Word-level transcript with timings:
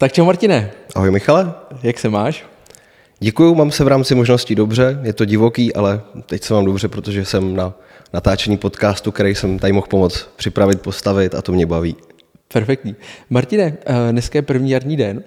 Tak 0.00 0.12
čau 0.12 0.24
Martine. 0.24 0.70
Ahoj 0.94 1.10
Michale. 1.10 1.54
Jak 1.82 1.98
se 1.98 2.08
máš? 2.08 2.46
Děkuju, 3.18 3.54
mám 3.54 3.70
se 3.70 3.84
v 3.84 3.88
rámci 3.88 4.14
možností 4.14 4.54
dobře, 4.54 4.98
je 5.02 5.12
to 5.12 5.24
divoký, 5.24 5.74
ale 5.74 6.00
teď 6.26 6.42
se 6.42 6.54
mám 6.54 6.64
dobře, 6.64 6.88
protože 6.88 7.24
jsem 7.24 7.56
na 7.56 7.74
natáčení 8.12 8.56
podcastu, 8.56 9.12
který 9.12 9.34
jsem 9.34 9.58
tady 9.58 9.72
mohl 9.72 9.86
pomoct 9.86 10.28
připravit, 10.36 10.80
postavit 10.80 11.34
a 11.34 11.42
to 11.42 11.52
mě 11.52 11.66
baví. 11.66 11.96
Perfektní. 12.52 12.96
Martine, 13.30 13.76
eh, 13.86 14.12
dneska 14.12 14.38
je 14.38 14.42
první 14.42 14.70
jarní 14.70 14.96
den. 14.96 15.22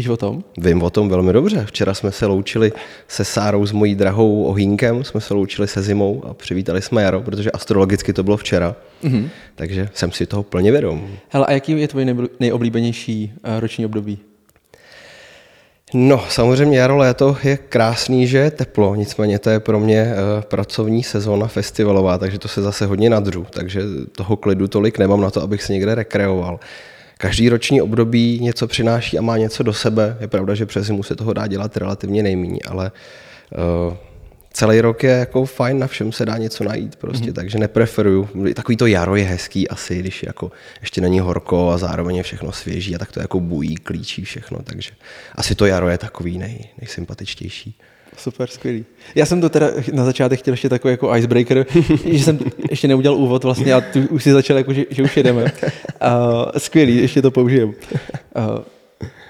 Víš 0.00 0.08
o 0.08 0.16
tom? 0.16 0.44
Vím 0.58 0.82
o 0.82 0.90
tom 0.90 1.08
velmi 1.08 1.32
dobře. 1.32 1.64
Včera 1.66 1.94
jsme 1.94 2.12
se 2.12 2.26
loučili 2.26 2.72
se 3.08 3.24
Sárou 3.24 3.66
s 3.66 3.72
mojí 3.72 3.94
drahou 3.94 4.44
Ohýnkem, 4.44 5.04
jsme 5.04 5.20
se 5.20 5.34
loučili 5.34 5.68
se 5.68 5.82
zimou 5.82 6.22
a 6.26 6.34
přivítali 6.34 6.82
jsme 6.82 7.02
jaro, 7.02 7.20
protože 7.20 7.50
astrologicky 7.50 8.12
to 8.12 8.22
bylo 8.22 8.36
včera. 8.36 8.76
Mm-hmm. 9.04 9.28
Takže 9.54 9.88
jsem 9.94 10.12
si 10.12 10.26
toho 10.26 10.42
plně 10.42 10.72
vědom. 10.72 11.08
Hele, 11.28 11.46
a 11.46 11.52
jaký 11.52 11.80
je 11.80 11.88
tvůj 11.88 12.06
nejoblíbenější 12.40 13.32
eh, 13.44 13.60
roční 13.60 13.86
období? 13.86 14.18
No, 15.94 16.24
samozřejmě 16.28 16.78
jaro, 16.78 16.96
léto 16.96 17.36
je 17.42 17.56
krásný, 17.56 18.26
že 18.26 18.38
je 18.38 18.50
teplo, 18.50 18.94
nicméně 18.94 19.38
to 19.38 19.50
je 19.50 19.60
pro 19.60 19.80
mě 19.80 20.02
uh, 20.02 20.42
pracovní 20.42 21.02
sezóna 21.02 21.46
festivalová, 21.46 22.18
takže 22.18 22.38
to 22.38 22.48
se 22.48 22.62
zase 22.62 22.86
hodně 22.86 23.10
nadřu, 23.10 23.46
takže 23.50 23.82
toho 24.12 24.36
klidu 24.36 24.68
tolik 24.68 24.98
nemám 24.98 25.20
na 25.20 25.30
to, 25.30 25.42
abych 25.42 25.62
se 25.62 25.72
někde 25.72 25.94
rekreoval. 25.94 26.60
Každý 27.20 27.48
roční 27.48 27.82
období 27.82 28.38
něco 28.40 28.66
přináší 28.66 29.18
a 29.18 29.22
má 29.22 29.36
něco 29.36 29.62
do 29.62 29.72
sebe. 29.72 30.16
Je 30.20 30.28
pravda, 30.28 30.54
že 30.54 30.66
přes 30.66 30.86
zimu 30.86 31.02
se 31.02 31.16
toho 31.16 31.32
dá 31.32 31.46
dělat 31.46 31.76
relativně 31.76 32.22
nejméně, 32.22 32.58
ale 32.68 32.92
uh, 33.88 33.96
celý 34.52 34.80
rok 34.80 35.02
je 35.02 35.10
jako 35.10 35.44
fajn, 35.44 35.78
na 35.78 35.86
všem 35.86 36.12
se 36.12 36.26
dá 36.26 36.36
něco 36.36 36.64
najít 36.64 36.96
prostě, 36.96 37.30
mm-hmm. 37.30 37.32
takže 37.32 37.58
nepreferuju. 37.58 38.28
Takový 38.54 38.76
to 38.76 38.86
jaro 38.86 39.16
je 39.16 39.24
hezký 39.24 39.68
asi, 39.68 39.98
když 39.98 40.22
jako 40.22 40.52
ještě 40.80 41.00
není 41.00 41.20
horko 41.20 41.70
a 41.70 41.78
zároveň 41.78 42.16
je 42.16 42.22
všechno 42.22 42.52
svěží 42.52 42.94
a 42.94 42.98
tak 42.98 43.12
to 43.12 43.20
jako 43.20 43.40
bují, 43.40 43.76
klíčí 43.76 44.24
všechno, 44.24 44.58
takže 44.64 44.90
asi 45.34 45.54
to 45.54 45.66
jaro 45.66 45.88
je 45.88 45.98
takový 45.98 46.38
nej, 46.38 46.64
nejsympatičtější. 46.80 47.78
Super, 48.16 48.48
skvělý. 48.48 48.84
Já 49.14 49.26
jsem 49.26 49.40
to 49.40 49.48
teda 49.48 49.66
na 49.92 50.04
začátek 50.04 50.38
chtěl 50.38 50.54
ještě 50.54 50.68
takový 50.68 50.92
jako 50.92 51.16
icebreaker, 51.16 51.66
že 52.04 52.24
jsem 52.24 52.38
ještě 52.70 52.88
neudělal 52.88 53.18
úvod 53.18 53.44
vlastně 53.44 53.74
a 53.74 53.80
tu 53.80 54.00
už 54.10 54.22
si 54.22 54.32
začal 54.32 54.56
jako, 54.56 54.72
že, 54.72 54.84
že 54.90 55.02
už 55.02 55.16
jedeme. 55.16 55.44
Uh, 55.44 55.50
skvělý, 56.58 56.96
ještě 56.96 57.22
to 57.22 57.30
použijem. 57.30 57.68
Uh, 57.68 57.74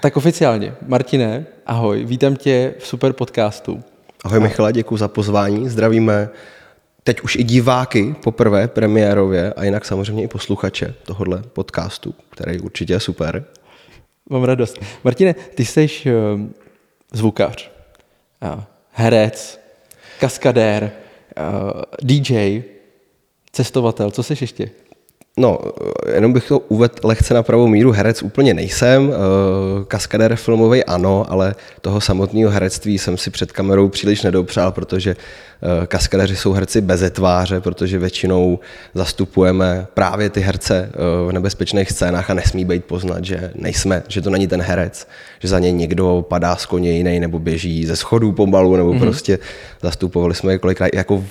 tak 0.01 0.17
oficiálně, 0.17 0.73
Martine, 0.87 1.45
ahoj, 1.65 2.05
vítám 2.05 2.35
tě 2.35 2.73
v 2.79 2.87
super 2.87 3.13
podcastu. 3.13 3.83
Ahoj 4.23 4.39
Michala, 4.39 4.71
děkuji 4.71 4.97
za 4.97 5.07
pozvání, 5.07 5.69
zdravíme 5.69 6.29
teď 7.03 7.21
už 7.21 7.35
i 7.35 7.43
diváky 7.43 8.15
poprvé 8.23 8.67
premiérově 8.67 9.53
a 9.53 9.63
jinak 9.63 9.85
samozřejmě 9.85 10.23
i 10.23 10.27
posluchače 10.27 10.93
tohohle 11.03 11.43
podcastu, 11.53 12.15
který 12.29 12.59
určitě 12.59 12.93
je 12.93 12.99
super. 12.99 13.45
Mám 14.29 14.43
radost. 14.43 14.79
Martine, 15.03 15.33
ty 15.33 15.65
jsi 15.65 15.89
uh, 16.05 16.41
zvukař 17.13 17.71
herec, 18.91 19.59
kaskadér, 20.19 20.91
eh, 21.37 21.41
DJ, 22.03 22.61
cestovatel, 23.51 24.11
co 24.11 24.23
seš 24.23 24.41
ještě? 24.41 24.69
No, 25.41 25.59
jenom 26.13 26.33
bych 26.33 26.47
to 26.47 26.59
uvedl 26.59 26.93
lehce 27.03 27.33
na 27.33 27.43
pravou 27.43 27.67
míru. 27.67 27.91
Herec 27.91 28.23
úplně 28.23 28.53
nejsem, 28.53 29.11
eh, 29.11 29.15
kaskadér 29.87 30.35
filmový 30.35 30.83
ano, 30.83 31.25
ale 31.29 31.55
toho 31.81 32.01
samotného 32.01 32.51
herectví 32.51 32.97
jsem 32.97 33.17
si 33.17 33.29
před 33.29 33.51
kamerou 33.51 33.89
příliš 33.89 34.23
nedopřál, 34.23 34.71
protože 34.71 35.15
eh, 35.15 35.87
kaskadeři 35.87 36.35
jsou 36.35 36.53
herci 36.53 36.81
bez 36.81 37.03
tváře, 37.11 37.59
protože 37.59 37.99
většinou 37.99 38.59
zastupujeme 38.93 39.87
právě 39.93 40.29
ty 40.29 40.41
herce 40.41 40.89
eh, 40.93 41.27
v 41.27 41.31
nebezpečných 41.31 41.91
scénách 41.91 42.29
a 42.29 42.33
nesmí 42.33 42.65
být 42.65 42.85
poznat, 42.85 43.25
že 43.25 43.51
nejsme, 43.55 44.03
že 44.07 44.21
to 44.21 44.29
není 44.29 44.47
ten 44.47 44.61
herec, 44.61 45.07
že 45.39 45.47
za 45.47 45.59
něj 45.59 45.73
někdo 45.73 46.25
padá 46.29 46.55
z 46.55 46.65
koně 46.65 46.91
jiný 46.91 47.19
nebo 47.19 47.39
běží 47.39 47.85
ze 47.85 47.95
schodů 47.95 48.31
pomalu, 48.31 48.75
nebo 48.75 48.93
mm-hmm. 48.93 48.99
prostě 48.99 49.39
zastupovali 49.81 50.35
jsme 50.35 50.53
je 50.53 50.57
kolikrát 50.57 50.89
jako 50.93 51.23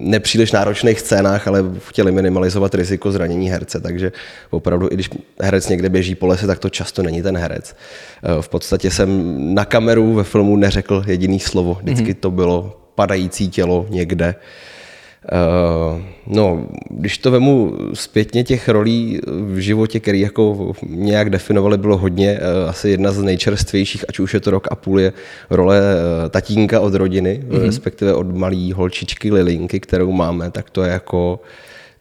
nepříliš 0.00 0.52
náročných 0.52 1.00
scénách, 1.00 1.48
ale 1.48 1.64
chtěli 1.88 2.12
minimalizovat 2.12 2.74
riziko 2.74 3.12
zranění 3.12 3.50
herce, 3.50 3.80
takže 3.80 4.12
opravdu, 4.50 4.88
i 4.90 4.94
když 4.94 5.10
herec 5.40 5.68
někde 5.68 5.88
běží 5.88 6.14
po 6.14 6.26
lese, 6.26 6.46
tak 6.46 6.58
to 6.58 6.70
často 6.70 7.02
není 7.02 7.22
ten 7.22 7.36
herec. 7.36 7.76
Eh, 8.22 8.42
v 8.42 8.48
podstatě 8.48 8.90
jsem 8.90 9.38
na 9.54 9.64
kameru 9.64 10.14
ve 10.14 10.24
filmu 10.24 10.56
neřekl 10.56 11.04
jediný 11.06 11.40
slovo, 11.40 11.78
vždycky 11.82 12.10
mhm. 12.10 12.14
to 12.14 12.30
bylo 12.30 12.80
padající 12.94 13.48
tělo 13.48 13.86
někde. 13.90 14.34
Uh, 14.34 14.79
no, 16.26 16.66
když 16.90 17.18
to 17.18 17.30
vemu 17.30 17.76
zpětně 17.94 18.44
těch 18.44 18.68
rolí 18.68 19.20
v 19.26 19.58
životě, 19.58 20.00
které 20.00 20.18
jako 20.18 20.72
nějak 20.86 21.30
definovali, 21.30 21.78
bylo 21.78 21.96
hodně. 21.96 22.40
Uh, 22.40 22.70
asi 22.70 22.90
jedna 22.90 23.12
z 23.12 23.22
nejčerstvějších, 23.22 24.04
ať 24.08 24.18
už 24.18 24.34
je 24.34 24.40
to 24.40 24.50
rok 24.50 24.68
a 24.70 24.74
půl, 24.74 25.00
je 25.00 25.12
role 25.50 25.80
uh, 25.80 26.28
tatínka 26.30 26.80
od 26.80 26.94
rodiny, 26.94 27.44
mm-hmm. 27.44 27.66
respektive 27.66 28.14
od 28.14 28.36
malý 28.36 28.72
holčičky 28.72 29.32
Lilinky, 29.32 29.80
kterou 29.80 30.12
máme, 30.12 30.50
tak 30.50 30.70
to 30.70 30.82
je 30.82 30.90
jako 30.90 31.40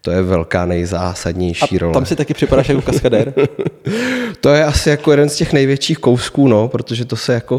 to 0.01 0.11
je 0.11 0.21
velká 0.21 0.65
nejzásadnější 0.65 1.75
a 1.75 1.79
role. 1.79 1.93
tam 1.93 2.05
si 2.05 2.15
taky 2.15 2.33
připadáš 2.33 2.69
jako 2.69 2.81
kaskadér? 2.81 3.33
to 4.41 4.49
je 4.49 4.63
asi 4.63 4.89
jako 4.89 5.11
jeden 5.11 5.29
z 5.29 5.35
těch 5.35 5.53
největších 5.53 5.97
kousků, 5.97 6.47
no, 6.47 6.67
protože 6.67 7.05
to 7.05 7.15
se 7.15 7.33
jako 7.33 7.55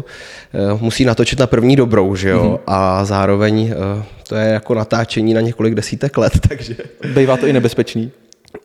uh, 0.73 0.81
musí 0.81 1.05
natočit 1.05 1.39
na 1.39 1.47
první 1.47 1.75
dobrou, 1.75 2.15
že 2.15 2.29
jo, 2.29 2.43
mm-hmm. 2.43 2.59
a 2.67 3.05
zároveň 3.05 3.63
uh, 3.97 4.03
to 4.27 4.35
je 4.35 4.47
jako 4.47 4.73
natáčení 4.73 5.33
na 5.33 5.41
několik 5.41 5.75
desítek 5.75 6.17
let, 6.17 6.33
takže... 6.49 6.75
Bývá 7.15 7.37
to 7.37 7.47
i 7.47 7.53
nebezpečný? 7.53 8.11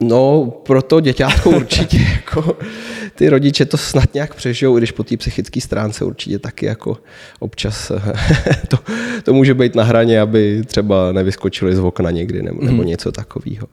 No, 0.00 0.52
pro 0.62 0.82
to 0.82 1.00
děťátko 1.00 1.50
určitě, 1.50 1.98
jako 2.14 2.58
ty 3.14 3.28
rodiče 3.28 3.64
to 3.64 3.76
snad 3.76 4.14
nějak 4.14 4.34
přežijou, 4.34 4.76
i 4.76 4.80
když 4.80 4.92
po 4.92 5.04
té 5.04 5.16
psychické 5.16 5.60
stránce 5.60 6.04
určitě 6.04 6.38
taky 6.38 6.66
jako 6.66 6.96
občas 7.38 7.92
to, 8.68 8.78
to 9.22 9.32
může 9.32 9.54
být 9.54 9.74
na 9.74 9.82
hraně, 9.82 10.20
aby 10.20 10.62
třeba 10.66 11.12
nevyskočili 11.12 11.76
z 11.76 11.78
okna 11.78 12.10
někdy 12.10 12.42
nebo, 12.42 12.62
nebo 12.62 12.76
hmm. 12.76 12.86
něco 12.86 13.12
takového. 13.12 13.66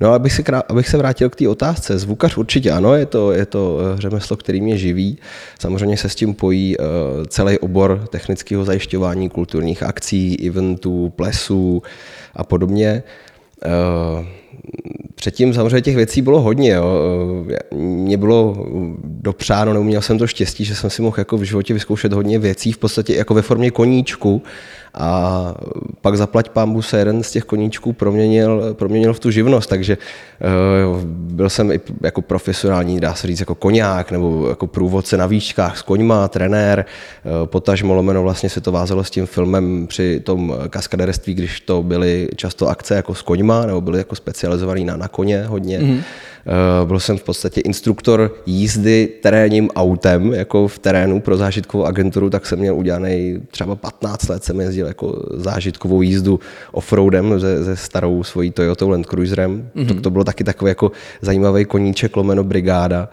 No, 0.00 0.12
abych 0.12 0.32
se, 0.32 0.42
abych 0.68 0.88
se 0.88 0.96
vrátil 0.96 1.30
k 1.30 1.36
té 1.36 1.48
otázce. 1.48 1.98
Zvukař 1.98 2.36
určitě 2.36 2.70
ano, 2.70 2.94
je 2.94 3.06
to, 3.06 3.32
je 3.32 3.46
to 3.46 3.78
eh, 3.80 4.00
řemeslo, 4.00 4.36
který 4.36 4.60
mě 4.60 4.78
živí. 4.78 5.18
Samozřejmě 5.60 5.96
se 5.96 6.08
s 6.08 6.14
tím 6.14 6.34
pojí 6.34 6.76
uh, 6.76 6.84
celý 7.26 7.58
obor 7.58 8.06
technického 8.10 8.64
zajišťování 8.64 9.28
kulturních 9.28 9.82
akcí, 9.82 10.48
eventů, 10.48 11.12
plesů 11.16 11.82
a 12.34 12.44
podobně. 12.44 13.02
Uh, 13.66 14.26
Předtím 15.16 15.54
samozřejmě 15.54 15.82
těch 15.82 15.96
věcí 15.96 16.22
bylo 16.22 16.40
hodně. 16.40 16.70
Jo. 16.70 16.84
Mně 17.74 18.16
bylo 18.16 18.66
dopřáno, 19.04 19.72
neuměl 19.72 20.02
jsem 20.02 20.18
to 20.18 20.26
štěstí, 20.26 20.64
že 20.64 20.74
jsem 20.74 20.90
si 20.90 21.02
mohl 21.02 21.16
jako 21.18 21.36
v 21.36 21.42
životě 21.42 21.74
vyzkoušet 21.74 22.12
hodně 22.12 22.38
věcí, 22.38 22.72
v 22.72 22.78
podstatě 22.78 23.14
jako 23.14 23.34
ve 23.34 23.42
formě 23.42 23.70
koníčku. 23.70 24.42
A 24.98 25.54
pak 26.00 26.16
zaplať 26.16 26.48
pámbu 26.48 26.82
se 26.82 26.98
jeden 26.98 27.22
z 27.22 27.30
těch 27.30 27.44
koníčků 27.44 27.92
proměnil, 27.92 28.74
proměnil 28.74 29.14
v 29.14 29.20
tu 29.20 29.30
živnost, 29.30 29.68
takže 29.68 29.98
uh, 30.96 31.02
byl 31.04 31.50
jsem 31.50 31.72
i 31.72 31.80
jako 32.02 32.22
profesionální, 32.22 33.00
dá 33.00 33.14
se 33.14 33.26
říct, 33.26 33.40
jako 33.40 33.54
koňák 33.54 34.10
nebo 34.10 34.48
jako 34.48 34.66
průvodce 34.66 35.16
na 35.16 35.26
výškách 35.26 35.78
s 35.78 35.82
koňma, 35.82 36.28
trenér, 36.28 36.84
uh, 37.24 37.46
potažmo 37.46 37.94
lomeno 37.94 38.22
vlastně 38.22 38.48
se 38.48 38.60
to 38.60 38.72
vázalo 38.72 39.04
s 39.04 39.10
tím 39.10 39.26
filmem 39.26 39.86
při 39.86 40.20
tom 40.20 40.54
kaskaderství, 40.68 41.34
když 41.34 41.60
to 41.60 41.82
byly 41.82 42.28
často 42.36 42.68
akce 42.68 42.94
jako 42.94 43.14
s 43.14 43.22
koňma, 43.22 43.66
nebo 43.66 43.80
byly 43.80 43.98
jako 43.98 44.14
specializovaný 44.14 44.84
na, 44.84 44.96
na 44.96 45.05
koně 45.08 45.44
hodně. 45.44 45.78
Mm-hmm. 45.78 46.02
Uh, 46.80 46.88
byl 46.88 47.00
jsem 47.00 47.18
v 47.18 47.22
podstatě 47.22 47.60
instruktor 47.60 48.34
jízdy 48.46 49.08
terénním 49.22 49.70
autem, 49.70 50.32
jako 50.32 50.68
v 50.68 50.78
terénu 50.78 51.20
pro 51.20 51.36
zážitkovou 51.36 51.84
agenturu, 51.84 52.30
tak 52.30 52.46
jsem 52.46 52.58
měl 52.58 52.76
udělaný 52.76 53.38
třeba 53.50 53.76
15 53.76 54.28
let, 54.28 54.44
jsem 54.44 54.60
jezdil 54.60 54.86
jako 54.86 55.22
zážitkovou 55.34 56.02
jízdu 56.02 56.40
offroadem 56.72 57.40
se, 57.40 57.64
se 57.64 57.76
starou 57.76 58.22
svojí 58.22 58.50
Toyota 58.50 58.86
Land 58.86 59.06
Cruiserem. 59.06 59.70
Mm-hmm. 59.76 59.88
To, 59.88 60.00
to 60.00 60.10
bylo 60.10 60.24
taky 60.24 60.44
takový 60.44 60.68
jako 60.68 60.92
zajímavý 61.22 61.64
koníček, 61.64 62.16
lomeno 62.16 62.44
brigáda. 62.44 63.08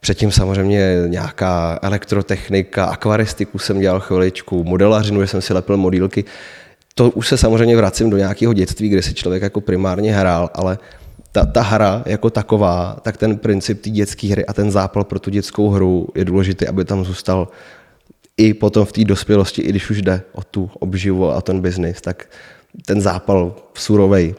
Předtím 0.00 0.30
samozřejmě 0.30 1.02
nějaká 1.06 1.78
elektrotechnika, 1.82 2.84
akvaristiku 2.84 3.58
jsem 3.58 3.80
dělal 3.80 4.00
chviličku, 4.00 4.64
modelařinu, 4.64 5.20
že 5.20 5.26
jsem 5.26 5.42
si 5.42 5.52
lepil 5.52 5.76
modílky. 5.76 6.24
To 6.94 7.10
už 7.10 7.28
se 7.28 7.36
samozřejmě 7.36 7.76
vracím 7.76 8.10
do 8.10 8.16
nějakého 8.16 8.52
dětství, 8.52 8.88
kde 8.88 9.02
si 9.02 9.14
člověk 9.14 9.42
jako 9.42 9.60
primárně 9.60 10.12
hrál, 10.12 10.50
ale 10.54 10.78
ta, 11.34 11.46
ta 11.46 11.62
hra 11.62 12.02
jako 12.06 12.30
taková, 12.30 12.96
tak 13.02 13.16
ten 13.16 13.36
princip 13.36 13.80
té 13.80 13.90
dětské 13.90 14.28
hry 14.28 14.46
a 14.46 14.52
ten 14.52 14.70
zápal 14.70 15.04
pro 15.04 15.18
tu 15.18 15.30
dětskou 15.30 15.70
hru 15.70 16.08
je 16.14 16.24
důležitý, 16.24 16.66
aby 16.66 16.84
tam 16.84 17.04
zůstal 17.04 17.48
i 18.36 18.54
potom 18.54 18.84
v 18.84 18.92
té 18.92 19.04
dospělosti, 19.04 19.62
i 19.62 19.68
když 19.68 19.90
už 19.90 20.02
jde 20.02 20.22
o 20.32 20.42
tu 20.42 20.70
obživu 20.74 21.30
a 21.30 21.40
ten 21.40 21.60
biznis, 21.60 22.00
tak 22.00 22.26
ten 22.86 23.00
zápal 23.00 23.54
surovej, 23.74 24.34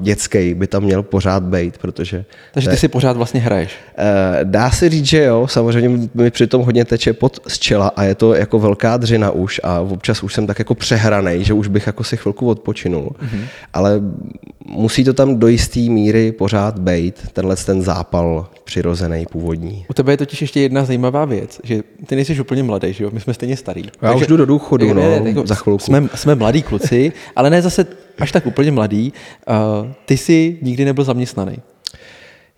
dětský 0.00 0.54
by 0.54 0.66
tam 0.66 0.82
měl 0.82 1.02
pořád 1.02 1.42
být, 1.42 1.78
protože... 1.78 2.24
Takže 2.54 2.70
ty 2.70 2.76
si 2.76 2.88
pořád 2.88 3.16
vlastně 3.16 3.40
hraješ? 3.40 3.72
Eh, 3.98 4.40
dá 4.44 4.70
se 4.70 4.88
říct, 4.88 5.06
že 5.06 5.24
jo, 5.24 5.46
samozřejmě 5.46 6.08
mi 6.14 6.30
přitom 6.30 6.62
hodně 6.62 6.84
teče 6.84 7.12
pod 7.12 7.40
z 7.48 7.58
čela 7.58 7.92
a 7.96 8.02
je 8.02 8.14
to 8.14 8.34
jako 8.34 8.58
velká 8.58 8.96
dřina 8.96 9.30
už 9.30 9.60
a 9.64 9.80
občas 9.80 10.22
už 10.22 10.34
jsem 10.34 10.46
tak 10.46 10.58
jako 10.58 10.74
přehranej, 10.74 11.44
že 11.44 11.52
už 11.52 11.68
bych 11.68 11.86
jako 11.86 12.04
si 12.04 12.16
chvilku 12.16 12.48
odpočinul. 12.48 13.10
Mm-hmm. 13.22 13.44
Ale 13.74 14.00
musí 14.68 15.04
to 15.04 15.12
tam 15.12 15.36
do 15.36 15.48
jisté 15.48 15.80
míry 15.80 16.32
pořád 16.32 16.78
být, 16.78 17.28
tenhle 17.32 17.56
ten 17.56 17.82
zápal 17.82 18.46
přirozený, 18.64 19.26
původní. 19.32 19.86
U 19.90 19.94
tebe 19.94 20.12
je 20.12 20.16
totiž 20.16 20.40
ještě 20.40 20.60
jedna 20.60 20.84
zajímavá 20.84 21.24
věc, 21.24 21.60
že 21.64 21.80
ty 22.06 22.16
nejsi 22.16 22.40
úplně 22.40 22.62
mladý, 22.62 22.92
že 22.92 23.04
jo? 23.04 23.10
My 23.12 23.20
jsme 23.20 23.34
stejně 23.34 23.56
starý. 23.56 23.82
Já 23.84 24.08
Takže, 24.08 24.24
už 24.24 24.26
jdu 24.28 24.36
do 24.36 24.46
důchodu, 24.46 24.94
no, 24.94 24.94
ne, 24.94 25.22
jako, 25.24 25.46
za 25.46 25.54
chvilku. 25.54 25.84
Jsme, 25.84 26.08
jsme 26.14 26.34
mladí 26.34 26.62
kluci, 26.62 27.12
ale 27.36 27.50
ne 27.50 27.62
zase 27.62 27.77
až 28.18 28.32
tak 28.32 28.46
úplně 28.46 28.72
mladý. 28.72 29.12
Ty 30.04 30.16
jsi 30.16 30.58
nikdy 30.62 30.84
nebyl 30.84 31.04
zaměstnaný. 31.04 31.56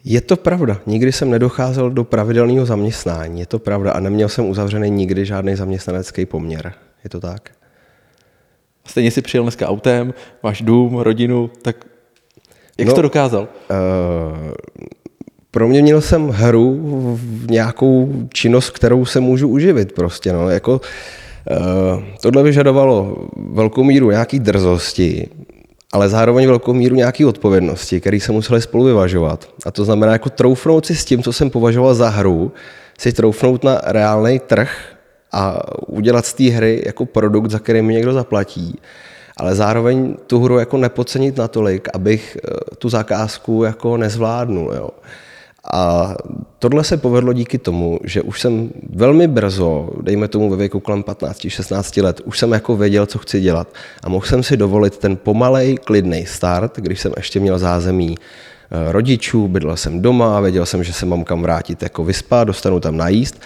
Je 0.05 0.21
to 0.21 0.37
pravda. 0.37 0.81
Nikdy 0.87 1.13
jsem 1.13 1.31
nedocházel 1.31 1.91
do 1.91 2.05
pravidelného 2.05 2.67
zaměstnání. 2.67 3.41
Je 3.41 3.47
to 3.47 3.59
pravda. 3.59 3.93
A 3.93 4.01
neměl 4.01 4.29
jsem 4.29 4.49
uzavřený 4.49 4.91
nikdy 4.91 5.25
žádný 5.25 5.57
zaměstnanecký 5.57 6.27
poměr. 6.27 6.73
Je 7.05 7.11
to 7.11 7.21
tak? 7.21 7.51
Stejně 8.87 9.11
si 9.11 9.23
přijel 9.23 9.43
dneska 9.45 9.69
autem, 9.69 10.15
máš 10.43 10.63
dům, 10.63 10.99
rodinu, 10.99 11.51
tak 11.63 11.77
jak 12.79 12.87
no, 12.87 12.93
jsi 12.93 12.97
to 12.97 13.03
dokázal? 13.03 13.49
Uh, 13.71 14.51
pro 15.51 15.69
mě 15.69 15.83
měl 15.83 16.01
jsem 16.01 16.29
hru 16.29 16.79
v 17.17 17.51
nějakou 17.51 18.13
činnost, 18.35 18.71
kterou 18.71 19.05
se 19.05 19.21
můžu 19.21 19.49
uživit 19.49 19.93
prostě. 19.93 20.33
No. 20.33 20.51
Jako, 20.51 20.73
uh, 20.73 20.81
tohle 22.21 22.43
vyžadovalo 22.43 23.17
velkou 23.37 23.85
míru 23.85 24.11
nějaký 24.11 24.39
drzosti, 24.39 25.29
ale 25.93 26.09
zároveň 26.09 26.47
velkou 26.47 26.75
míru 26.75 26.97
nějaké 26.97 27.27
odpovědnosti, 27.27 28.01
které 28.01 28.21
se 28.21 28.33
museli 28.33 28.63
spolu 28.63 28.85
vyvažovat. 28.85 29.49
A 29.67 29.71
to 29.71 29.85
znamená 29.85 30.13
jako 30.13 30.31
troufnout 30.31 30.87
si 30.87 30.95
s 30.97 31.05
tím, 31.05 31.23
co 31.23 31.33
jsem 31.33 31.51
považoval 31.51 31.95
za 31.95 32.09
hru, 32.09 32.53
si 32.99 33.13
troufnout 33.13 33.65
na 33.65 33.81
reálný 33.85 34.39
trh 34.39 34.71
a 35.33 35.61
udělat 35.87 36.27
z 36.27 36.35
té 36.35 36.45
hry 36.45 36.83
jako 36.87 37.07
produkt, 37.07 37.51
za 37.51 37.59
který 37.59 37.83
mi 37.83 37.95
někdo 37.95 38.13
zaplatí 38.13 38.79
ale 39.41 39.55
zároveň 39.55 40.17
tu 40.27 40.41
hru 40.41 40.59
jako 40.59 40.77
nepodcenit 40.77 41.37
natolik, 41.37 41.89
abych 41.95 42.37
eh, 42.37 42.77
tu 42.79 42.89
zakázku 42.89 43.65
jako 43.65 43.97
nezvládnul. 43.97 44.73
Jo. 44.75 44.91
A 45.73 46.15
tohle 46.59 46.85
se 46.85 46.97
povedlo 46.97 47.33
díky 47.33 47.59
tomu, 47.59 48.01
že 48.05 48.23
už 48.23 48.41
jsem 48.41 48.71
velmi 48.93 49.29
brzo, 49.29 49.89
dejme 50.03 50.29
tomu 50.29 50.51
ve 50.51 50.57
věku 50.57 50.81
kolem 50.81 51.03
15-16 51.03 52.03
let, 52.03 52.21
už 52.25 52.39
jsem 52.39 52.53
jako 52.53 52.77
věděl, 52.77 53.07
co 53.07 53.19
chci 53.19 53.41
dělat. 53.41 53.69
A 54.03 54.09
mohl 54.09 54.27
jsem 54.27 54.43
si 54.43 54.57
dovolit 54.57 54.99
ten 54.99 55.17
pomalej, 55.17 55.77
klidný 55.77 56.27
start, 56.27 56.79
když 56.79 57.01
jsem 57.01 57.13
ještě 57.17 57.41
měl 57.41 57.59
zázemí 57.59 58.15
eh, 58.19 58.93
rodičů, 58.93 59.49
bydlel 59.49 59.77
jsem 59.77 60.03
doma, 60.03 60.41
věděl 60.41 60.67
jsem, 60.67 60.85
že 60.85 60.93
se 60.93 61.07
mám 61.07 61.25
kam 61.25 61.43
vrátit 61.43 61.83
jako 61.83 62.05
vyspat, 62.05 62.47
dostanu 62.47 62.81
tam 62.81 62.97
najíst 62.97 63.41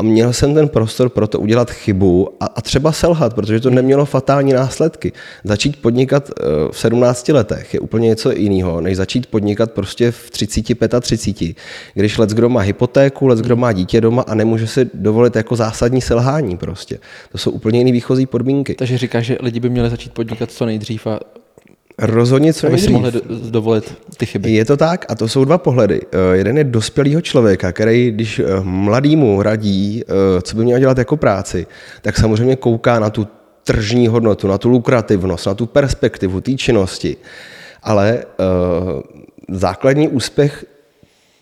a 0.00 0.04
měl 0.04 0.32
jsem 0.32 0.54
ten 0.54 0.68
prostor 0.68 1.08
pro 1.08 1.26
to 1.26 1.40
udělat 1.40 1.70
chybu 1.70 2.28
a, 2.40 2.46
a 2.46 2.60
třeba 2.60 2.92
selhat, 2.92 3.34
protože 3.34 3.60
to 3.60 3.70
nemělo 3.70 4.04
fatální 4.04 4.52
následky. 4.52 5.12
Začít 5.44 5.82
podnikat 5.82 6.30
eh, 6.30 6.42
v 6.72 6.78
17 6.78 7.28
letech 7.28 7.74
je 7.74 7.80
úplně 7.80 8.08
něco 8.08 8.30
jiného, 8.30 8.80
než 8.80 8.96
začít 8.96 9.26
podnikat 9.26 9.72
prostě 9.72 10.10
v 10.10 10.30
30, 10.30 10.62
35, 11.00 11.56
když 11.94 12.18
let 12.18 12.30
kdo 12.30 12.48
má 12.48 12.60
hypotéku, 12.60 13.26
let 13.26 13.38
kdo 13.38 13.56
má 13.56 13.72
dítě 13.72 14.00
doma 14.00 14.22
a 14.22 14.34
nemůže 14.34 14.66
si 14.66 14.90
dovolit 14.94 15.36
jako 15.36 15.56
zásadní 15.56 16.00
selhání 16.00 16.56
prostě. 16.56 16.98
To 17.32 17.38
jsou 17.38 17.50
úplně 17.50 17.78
jiné 17.78 17.92
výchozí 17.92 18.26
podmínky. 18.26 18.74
Takže 18.74 18.98
říkáš, 18.98 19.26
že 19.26 19.38
lidi 19.40 19.60
by 19.60 19.68
měli 19.68 19.90
začít 19.90 20.12
podnikat 20.12 20.50
co 20.50 20.66
nejdřív 20.66 21.06
a 21.06 21.20
Rozhodně 21.98 22.52
co 22.52 22.66
Aby 22.66 22.78
si 22.78 22.90
mohli 22.90 23.12
dovolit 23.50 23.94
ty 24.16 24.26
chyby. 24.26 24.52
Je 24.52 24.64
to 24.64 24.76
tak 24.76 25.06
a 25.08 25.14
to 25.14 25.28
jsou 25.28 25.44
dva 25.44 25.58
pohledy. 25.58 26.00
Uh, 26.00 26.34
jeden 26.34 26.58
je 26.58 26.64
dospělého 26.64 27.20
člověka, 27.20 27.72
který, 27.72 28.10
když 28.10 28.38
uh, 28.38 28.46
mladýmu 28.62 29.42
radí, 29.42 30.02
uh, 30.04 30.40
co 30.42 30.56
by 30.56 30.64
měl 30.64 30.78
dělat 30.78 30.98
jako 30.98 31.16
práci, 31.16 31.66
tak 32.02 32.16
samozřejmě 32.16 32.56
kouká 32.56 32.98
na 32.98 33.10
tu 33.10 33.26
tržní 33.64 34.08
hodnotu, 34.08 34.48
na 34.48 34.58
tu 34.58 34.68
lukrativnost, 34.68 35.46
na 35.46 35.54
tu 35.54 35.66
perspektivu 35.66 36.40
té 36.40 36.54
činnosti. 36.54 37.16
Ale 37.82 38.24
základní 39.48 40.08
úspěch 40.08 40.64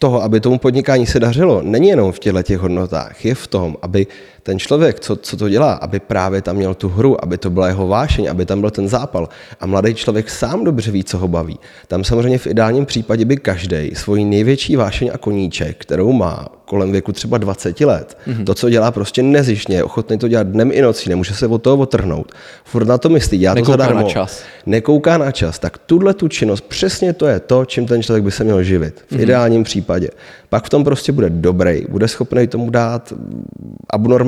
toho, 0.01 0.23
aby 0.23 0.41
tomu 0.41 0.59
podnikání 0.59 1.07
se 1.07 1.21
dařilo, 1.21 1.63
není 1.63 1.89
jenom 1.89 2.13
v 2.13 2.19
těchto 2.19 2.43
těch 2.43 2.59
hodnotách, 2.59 3.25
je 3.25 3.35
v 3.35 3.47
tom, 3.47 3.77
aby 3.83 4.07
ten 4.47 4.59
člověk, 4.59 5.01
co, 5.01 5.17
co 5.17 5.37
to 5.37 5.49
dělá, 5.49 5.73
aby 5.73 6.01
právě 6.01 6.43
tam 6.43 6.57
měl 6.57 6.75
tu 6.75 6.89
hru, 6.89 7.25
aby 7.25 7.39
to 7.39 7.51
byla 7.51 7.69
jeho 7.69 7.87
vášeň, 7.89 8.31
aby 8.31 8.47
tam 8.47 8.61
byl 8.61 8.71
ten 8.71 8.89
zápal. 8.89 9.29
A 9.61 9.67
mladý 9.67 9.95
člověk 9.95 10.31
sám 10.31 10.65
dobře 10.65 10.91
ví, 10.91 11.05
co 11.05 11.19
ho 11.19 11.29
baví. 11.29 11.59
Tam 11.89 12.05
samozřejmě 12.05 12.39
v 12.39 12.47
ideálním 12.47 12.87
případě 12.87 13.25
by 13.25 13.37
každý 13.37 13.91
svoji 13.95 14.25
největší 14.25 14.77
vášeň 14.77 15.11
a 15.15 15.19
koníček, 15.19 15.77
kterou 15.79 16.13
má 16.13 16.47
kolem 16.67 16.93
věku 16.93 17.13
třeba 17.13 17.39
20 17.39 17.81
let, 17.81 18.19
mm-hmm. 18.27 18.45
to, 18.45 18.55
co 18.55 18.71
dělá 18.71 18.91
prostě 18.91 19.23
nezišně, 19.23 19.77
je 19.77 19.85
ochotný 19.85 20.19
to 20.19 20.29
dělat 20.29 20.47
dnem 20.47 20.71
i 20.73 20.83
nocí, 20.83 21.11
nemůže 21.11 21.35
se 21.35 21.47
od 21.47 21.63
toho 21.63 21.77
otrhnout. 21.77 22.33
Furt 22.65 22.87
na 22.87 22.99
to 22.99 23.09
myslí, 23.09 23.39
dělá 23.39 23.55
Nekouká 23.55 23.73
to 23.77 23.83
zadarmo. 23.83 24.03
Na 24.03 24.09
čas. 24.09 24.43
Nekouká 24.67 25.19
na 25.19 25.33
čas. 25.33 25.59
Tak 25.59 25.79
tuhle 25.79 26.15
tu 26.15 26.29
činnost, 26.29 26.61
přesně 26.61 27.13
to 27.13 27.27
je 27.27 27.41
to, 27.41 27.65
čím 27.65 27.87
ten 27.87 28.03
člověk 28.03 28.25
by 28.25 28.31
se 28.31 28.45
měl 28.45 28.63
živit. 28.63 29.05
V 29.07 29.13
mm-hmm. 29.13 29.21
ideálním 29.21 29.65
případě. 29.65 30.09
Pak 30.49 30.65
v 30.65 30.69
tom 30.69 30.85
prostě 30.85 31.13
bude 31.13 31.31
dobrý, 31.31 31.87
bude 31.89 32.09
schopný 32.09 32.47
tomu 32.47 32.71
dát 32.71 33.13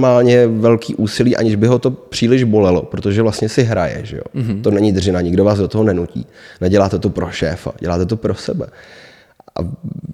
abnormálně 0.09 0.47
velký 0.47 0.95
úsilí, 0.95 1.37
aniž 1.37 1.55
by 1.55 1.67
ho 1.67 1.79
to 1.79 1.91
příliš 1.91 2.45
bolelo, 2.45 2.83
protože 2.83 3.23
vlastně 3.23 3.49
si 3.49 3.63
hraje. 3.63 4.01
Že 4.05 4.17
jo? 4.17 4.23
Mm-hmm. 4.35 4.63
To 4.63 4.71
není 4.71 4.93
dřina, 4.93 5.21
nikdo 5.21 5.45
vás 5.45 5.59
do 5.59 5.69
toho 5.69 5.85
nenutí. 5.85 6.27
Neděláte 6.61 6.99
to 6.99 7.11
pro 7.11 7.31
šéfa, 7.31 7.73
děláte 7.81 8.07
to 8.07 8.17
pro 8.17 8.35
sebe. 8.35 8.67
A 9.61 9.65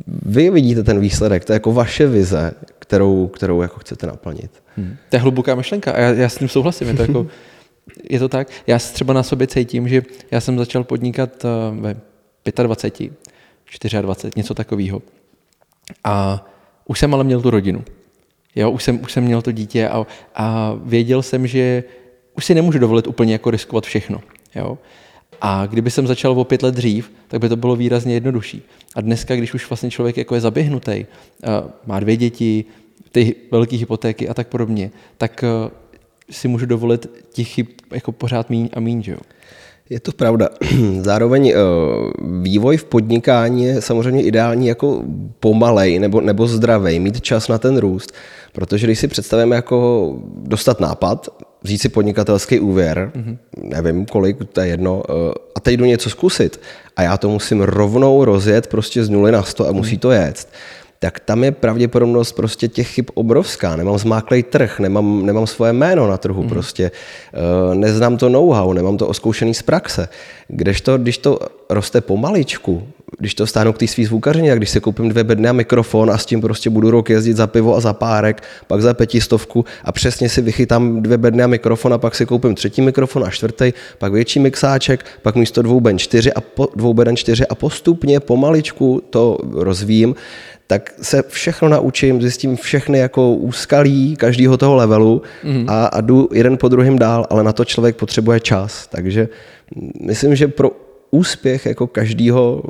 vy 0.06 0.50
vidíte 0.50 0.82
ten 0.82 1.00
výsledek, 1.00 1.44
to 1.44 1.52
je 1.52 1.54
jako 1.54 1.72
vaše 1.72 2.06
vize, 2.06 2.52
kterou, 2.78 3.26
kterou 3.26 3.62
jako 3.62 3.78
chcete 3.78 4.06
naplnit. 4.06 4.50
Hmm. 4.76 4.96
To 5.08 5.16
je 5.16 5.20
hluboká 5.20 5.54
myšlenka 5.54 5.92
a 5.92 5.98
já, 5.98 6.12
já 6.12 6.28
s 6.28 6.38
tím 6.38 6.48
souhlasím. 6.48 6.88
Je 6.88 6.94
to, 6.94 7.02
jako, 7.02 7.26
je 8.10 8.18
to 8.18 8.28
tak. 8.28 8.48
Já 8.66 8.78
třeba 8.78 9.12
na 9.14 9.22
sobě 9.22 9.46
cítím, 9.46 9.88
že 9.88 10.02
já 10.30 10.40
jsem 10.40 10.58
začal 10.58 10.84
podnikat 10.84 11.44
eh, 11.44 11.80
ve 11.80 11.96
25, 12.62 13.12
24, 14.02 14.30
něco 14.36 14.54
takového. 14.54 15.02
A 16.04 16.44
už 16.86 16.98
jsem 16.98 17.14
ale 17.14 17.24
měl 17.24 17.40
tu 17.40 17.50
rodinu. 17.50 17.84
Jo, 18.56 18.70
už 18.70 18.82
jsem, 18.82 19.02
už 19.02 19.12
jsem 19.12 19.24
měl 19.24 19.42
to 19.42 19.52
dítě 19.52 19.88
a, 19.88 20.06
a 20.34 20.74
věděl 20.84 21.22
jsem, 21.22 21.46
že 21.46 21.84
už 22.36 22.44
si 22.44 22.54
nemůžu 22.54 22.78
dovolit 22.78 23.06
úplně 23.06 23.32
jako 23.32 23.50
riskovat 23.50 23.84
všechno. 23.84 24.20
Jo? 24.54 24.78
A 25.40 25.66
kdyby 25.66 25.90
jsem 25.90 26.06
začal 26.06 26.40
o 26.40 26.44
pět 26.44 26.62
let 26.62 26.74
dřív, 26.74 27.12
tak 27.28 27.40
by 27.40 27.48
to 27.48 27.56
bylo 27.56 27.76
výrazně 27.76 28.14
jednodušší. 28.14 28.62
A 28.94 29.00
dneska, 29.00 29.36
když 29.36 29.54
už 29.54 29.70
vlastně 29.70 29.90
člověk 29.90 30.16
jako 30.16 30.34
je 30.34 30.40
zaběhnutý, 30.40 31.06
má 31.86 32.00
dvě 32.00 32.16
děti, 32.16 32.64
ty 33.12 33.34
velké 33.50 33.76
hypotéky 33.76 34.28
a 34.28 34.34
tak 34.34 34.48
podobně, 34.48 34.90
tak 35.18 35.44
si 36.30 36.48
můžu 36.48 36.66
dovolit 36.66 37.06
těch 37.32 37.48
chyb 37.48 37.66
jako 37.90 38.12
pořád 38.12 38.50
míň 38.50 38.68
a 38.72 38.80
míň, 38.80 39.02
že 39.02 39.12
jo? 39.12 39.18
Je 39.90 40.00
to 40.00 40.12
pravda. 40.12 40.48
Zároveň 41.00 41.48
eh, 41.48 41.54
vývoj 42.42 42.76
v 42.76 42.84
podnikání 42.84 43.64
je 43.64 43.82
samozřejmě 43.82 44.22
ideální 44.22 44.66
jako 44.66 45.02
pomalej 45.40 45.98
nebo, 45.98 46.20
nebo 46.20 46.46
zdravej, 46.46 47.00
mít 47.00 47.20
čas 47.20 47.48
na 47.48 47.58
ten 47.58 47.76
růst. 47.76 48.12
Protože 48.52 48.86
když 48.86 48.98
si 48.98 49.08
představíme 49.08 49.56
jako 49.56 50.12
dostat 50.36 50.80
nápad, 50.80 51.28
vzít 51.62 51.78
si 51.78 51.88
podnikatelský 51.88 52.60
úvěr, 52.60 53.12
mm-hmm. 53.14 53.38
nevím 53.62 54.06
kolik, 54.06 54.36
to 54.52 54.60
je 54.60 54.66
jedno, 54.66 55.02
eh, 55.08 55.34
a 55.54 55.60
teď 55.60 55.76
jdu 55.76 55.84
něco 55.84 56.10
zkusit 56.10 56.60
a 56.96 57.02
já 57.02 57.16
to 57.16 57.28
musím 57.28 57.60
rovnou 57.60 58.24
rozjet 58.24 58.66
prostě 58.66 59.04
z 59.04 59.10
nuly 59.10 59.32
na 59.32 59.42
sto 59.42 59.68
a 59.68 59.72
musí 59.72 59.92
mhm. 59.92 59.98
to 59.98 60.10
jet, 60.10 60.48
tak 61.04 61.20
tam 61.20 61.44
je 61.44 61.52
pravděpodobnost 61.52 62.32
prostě 62.32 62.68
těch 62.68 62.88
chyb 62.88 63.06
obrovská. 63.14 63.76
Nemám 63.76 63.98
zmáklej 63.98 64.42
trh, 64.42 64.80
nemám, 64.80 65.26
nemám 65.26 65.46
svoje 65.46 65.72
jméno 65.72 66.08
na 66.08 66.16
trhu, 66.16 66.42
mm. 66.42 66.48
prostě 66.48 66.90
uh, 67.68 67.74
neznám 67.74 68.16
to 68.16 68.28
know-how, 68.28 68.72
nemám 68.72 68.96
to 68.96 69.08
oskoušený 69.08 69.54
z 69.54 69.62
praxe. 69.62 70.08
Kdežto, 70.48 70.98
když 70.98 71.18
to 71.18 71.38
roste 71.70 72.00
pomaličku, 72.00 72.88
když 73.18 73.34
to 73.34 73.46
stáhnu 73.46 73.72
k 73.72 73.78
té 73.78 73.86
svý 73.86 74.04
zvukařině, 74.04 74.52
a 74.52 74.54
když 74.54 74.70
si 74.70 74.80
koupím 74.80 75.08
dvě 75.08 75.24
bedny 75.24 75.48
a 75.48 75.52
mikrofon 75.52 76.10
a 76.10 76.18
s 76.18 76.26
tím 76.26 76.40
prostě 76.40 76.70
budu 76.70 76.90
rok 76.90 77.10
jezdit 77.10 77.36
za 77.36 77.46
pivo 77.46 77.76
a 77.76 77.80
za 77.80 77.92
párek, 77.92 78.42
pak 78.66 78.82
za 78.82 78.94
pětistovku 78.94 79.64
a 79.84 79.92
přesně 79.92 80.28
si 80.28 80.42
vychytám 80.42 81.02
dvě 81.02 81.18
bedny 81.18 81.42
a 81.42 81.46
mikrofon 81.46 81.94
a 81.94 81.98
pak 81.98 82.14
si 82.14 82.26
koupím 82.26 82.54
třetí 82.54 82.82
mikrofon 82.82 83.24
a 83.24 83.30
čtvrtý, 83.30 83.72
pak 83.98 84.12
větší 84.12 84.40
mixáček, 84.40 85.04
pak 85.22 85.34
místo 85.34 85.62
dvou 85.62 85.80
ben 85.80 85.98
čtyři 85.98 86.32
a 86.32 86.40
po, 86.40 86.68
dvou 86.76 86.94
beden 86.94 87.16
čtyři 87.16 87.46
a 87.46 87.54
postupně 87.54 88.20
pomaličku 88.20 89.02
to 89.10 89.38
rozvíjím, 89.52 90.14
tak 90.66 90.94
se 91.02 91.22
všechno 91.28 91.68
naučím, 91.68 92.22
zjistím 92.22 92.56
všechny 92.56 92.98
jako 92.98 93.34
úskalí 93.34 94.16
každého 94.16 94.56
toho 94.56 94.74
levelu 94.74 95.22
mm. 95.44 95.64
a, 95.68 95.86
a 95.86 96.00
jdu 96.00 96.28
jeden 96.32 96.56
po 96.56 96.68
druhém 96.68 96.98
dál, 96.98 97.26
ale 97.30 97.44
na 97.44 97.52
to 97.52 97.64
člověk 97.64 97.96
potřebuje 97.96 98.40
čas. 98.40 98.86
Takže 98.86 99.28
myslím, 100.00 100.36
že 100.36 100.48
pro 100.48 100.70
úspěch 101.10 101.66
jako 101.66 101.86
každého 101.86 102.62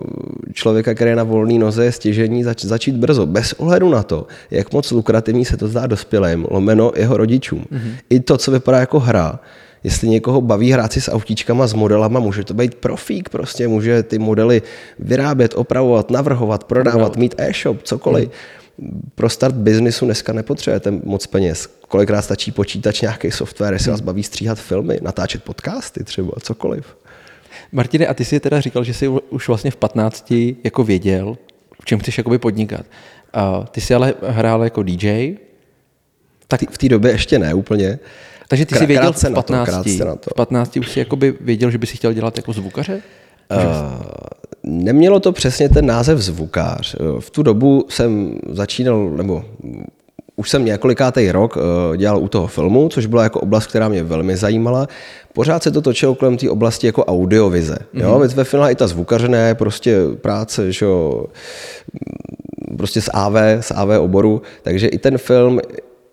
člověka, 0.54 0.94
který 0.94 1.10
je 1.10 1.16
na 1.16 1.22
volné 1.22 1.58
noze, 1.58 1.84
je 1.84 1.92
stěžení 1.92 2.44
zač- 2.44 2.64
začít 2.64 2.96
brzo, 2.96 3.26
bez 3.26 3.52
ohledu 3.52 3.88
na 3.88 4.02
to, 4.02 4.26
jak 4.50 4.72
moc 4.72 4.90
lukrativní 4.90 5.44
se 5.44 5.56
to 5.56 5.68
zdá 5.68 5.86
dospělým, 5.86 6.46
lomeno 6.50 6.92
jeho 6.96 7.16
rodičům. 7.16 7.64
Mm-hmm. 7.72 7.94
I 8.10 8.20
to, 8.20 8.38
co 8.38 8.50
vypadá 8.50 8.78
jako 8.78 9.00
hra, 9.00 9.40
jestli 9.84 10.08
někoho 10.08 10.40
baví 10.40 10.72
hrát 10.72 10.92
si 10.92 11.00
s 11.00 11.10
autíčkama, 11.10 11.66
s 11.66 11.74
modelama, 11.74 12.20
může 12.20 12.44
to 12.44 12.54
být 12.54 12.74
profík 12.74 13.28
prostě, 13.28 13.68
může 13.68 14.02
ty 14.02 14.18
modely 14.18 14.62
vyrábět, 14.98 15.54
opravovat, 15.56 16.10
navrhovat, 16.10 16.64
prodávat, 16.64 17.16
mít 17.16 17.34
e-shop, 17.38 17.82
cokoliv. 17.82 18.28
Hmm. 18.28 19.10
Pro 19.14 19.28
start 19.28 19.54
biznisu 19.54 20.04
dneska 20.04 20.32
nepotřebujete 20.32 20.90
moc 20.90 21.26
peněz. 21.26 21.68
Kolikrát 21.88 22.22
stačí 22.22 22.52
počítač, 22.52 23.00
nějaký 23.00 23.30
software, 23.30 23.74
jestli 23.74 23.90
vás 23.90 24.00
baví 24.00 24.22
stříhat 24.22 24.58
filmy, 24.58 24.98
natáčet 25.02 25.42
podcasty 25.42 26.04
třeba, 26.04 26.32
cokoliv. 26.40 26.96
Martine, 27.72 28.06
a 28.06 28.14
ty 28.14 28.24
si 28.24 28.40
teda 28.40 28.60
říkal, 28.60 28.84
že 28.84 28.94
jsi 28.94 29.08
už 29.08 29.48
vlastně 29.48 29.70
v 29.70 29.76
15 29.76 30.32
jako 30.64 30.84
věděl, 30.84 31.36
v 31.82 31.84
čem 31.84 31.98
chceš 31.98 32.18
jakoby 32.18 32.38
podnikat. 32.38 32.86
Uh, 33.36 33.64
ty 33.66 33.80
jsi 33.80 33.94
ale 33.94 34.14
hrál 34.22 34.64
jako 34.64 34.82
DJ? 34.82 35.34
Tak... 36.48 36.60
V 36.70 36.78
té 36.78 36.88
době 36.88 37.12
ještě 37.12 37.38
ne 37.38 37.54
úplně. 37.54 37.98
Takže 38.48 38.66
ty 38.66 38.74
jsi 38.74 38.86
věděl 38.86 39.12
v 39.12 39.32
15, 39.34 39.68
na 39.68 39.82
to, 39.82 40.04
na 40.04 40.16
to. 40.16 40.30
v 40.30 40.34
15 40.34 40.76
už 40.76 40.90
jsi 40.90 40.98
jakoby 40.98 41.34
věděl, 41.40 41.70
že 41.70 41.78
by 41.78 41.86
si 41.86 41.96
chtěl 41.96 42.12
dělat 42.12 42.36
jako 42.36 42.52
zvukaře? 42.52 43.02
Uh, 43.50 44.02
nemělo 44.62 45.20
to 45.20 45.32
přesně 45.32 45.68
ten 45.68 45.86
název 45.86 46.18
zvukář. 46.18 46.96
V 47.20 47.30
tu 47.30 47.42
dobu 47.42 47.86
jsem 47.88 48.38
začínal, 48.48 49.10
nebo 49.10 49.44
už 50.36 50.50
jsem 50.50 50.64
několikátý 50.64 51.32
rok 51.32 51.58
eh, 51.58 51.96
dělal 51.96 52.18
u 52.18 52.28
toho 52.28 52.46
filmu, 52.46 52.88
což 52.88 53.06
byla 53.06 53.22
jako 53.22 53.40
oblast, 53.40 53.66
která 53.66 53.88
mě 53.88 54.02
velmi 54.02 54.36
zajímala. 54.36 54.88
Pořád 55.32 55.62
se 55.62 55.70
to 55.70 55.82
točilo 55.82 56.14
kolem 56.14 56.36
té 56.36 56.50
oblasti 56.50 56.86
jako 56.86 57.04
audiovize. 57.04 57.76
Jo? 57.92 58.18
Mm-hmm. 58.18 58.34
Ve 58.34 58.44
finále 58.44 58.72
i 58.72 58.74
ta 58.74 58.86
zvukařené 58.86 59.54
prostě 59.54 59.98
práce, 60.20 60.72
že 60.72 60.86
jo, 60.86 61.26
prostě 62.76 63.00
z 63.00 63.10
AV, 63.12 63.34
z 63.60 63.70
AV 63.70 63.88
oboru, 64.00 64.42
takže 64.62 64.86
i 64.86 64.98
ten 64.98 65.18
film 65.18 65.60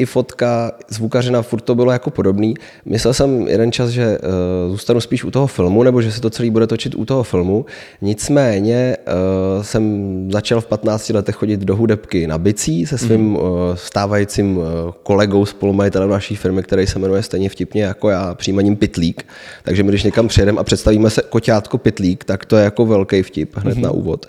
i 0.01 0.05
fotka 0.05 0.71
zvukařina, 0.89 1.41
furt 1.41 1.61
to 1.61 1.75
bylo 1.75 1.91
jako 1.91 2.09
podobný. 2.09 2.53
Myslel 2.85 3.13
jsem 3.13 3.47
jeden 3.47 3.71
čas, 3.71 3.89
že 3.89 4.17
uh, 4.17 4.71
zůstanu 4.71 5.01
spíš 5.01 5.23
u 5.23 5.31
toho 5.31 5.47
filmu, 5.47 5.83
nebo 5.83 6.01
že 6.01 6.11
se 6.11 6.21
to 6.21 6.29
celý 6.29 6.49
bude 6.49 6.67
točit 6.67 6.95
u 6.95 7.05
toho 7.05 7.23
filmu. 7.23 7.65
Nicméně 8.01 8.97
uh, 9.07 9.63
jsem 9.63 9.83
začal 10.31 10.61
v 10.61 10.65
15 10.65 11.09
letech 11.09 11.35
chodit 11.35 11.59
do 11.59 11.75
hudebky 11.75 12.27
na 12.27 12.37
bicí 12.37 12.85
se 12.85 12.97
svým 12.97 13.35
uh, 13.35 13.41
stávajícím 13.75 14.57
uh, 14.57 14.65
kolegou, 15.03 15.45
spolumajitelem 15.45 16.09
naší 16.09 16.35
firmy, 16.35 16.63
který 16.63 16.87
se 16.87 16.99
jmenuje 16.99 17.23
stejně 17.23 17.49
vtipně 17.49 17.83
jako 17.83 18.09
já, 18.09 18.35
příjmaním 18.35 18.75
Pitlík. 18.75 19.25
Takže 19.63 19.83
my, 19.83 19.89
když 19.89 20.03
někam 20.03 20.27
přijedeme 20.27 20.59
a 20.59 20.63
představíme 20.63 21.09
se 21.09 21.21
koťátko 21.29 21.77
Pitlík, 21.77 22.23
tak 22.23 22.45
to 22.45 22.57
je 22.57 22.63
jako 22.63 22.85
velký 22.85 23.23
vtip 23.23 23.57
hned 23.57 23.77
mm-hmm. 23.77 23.81
na 23.81 23.91
úvod. 23.91 24.25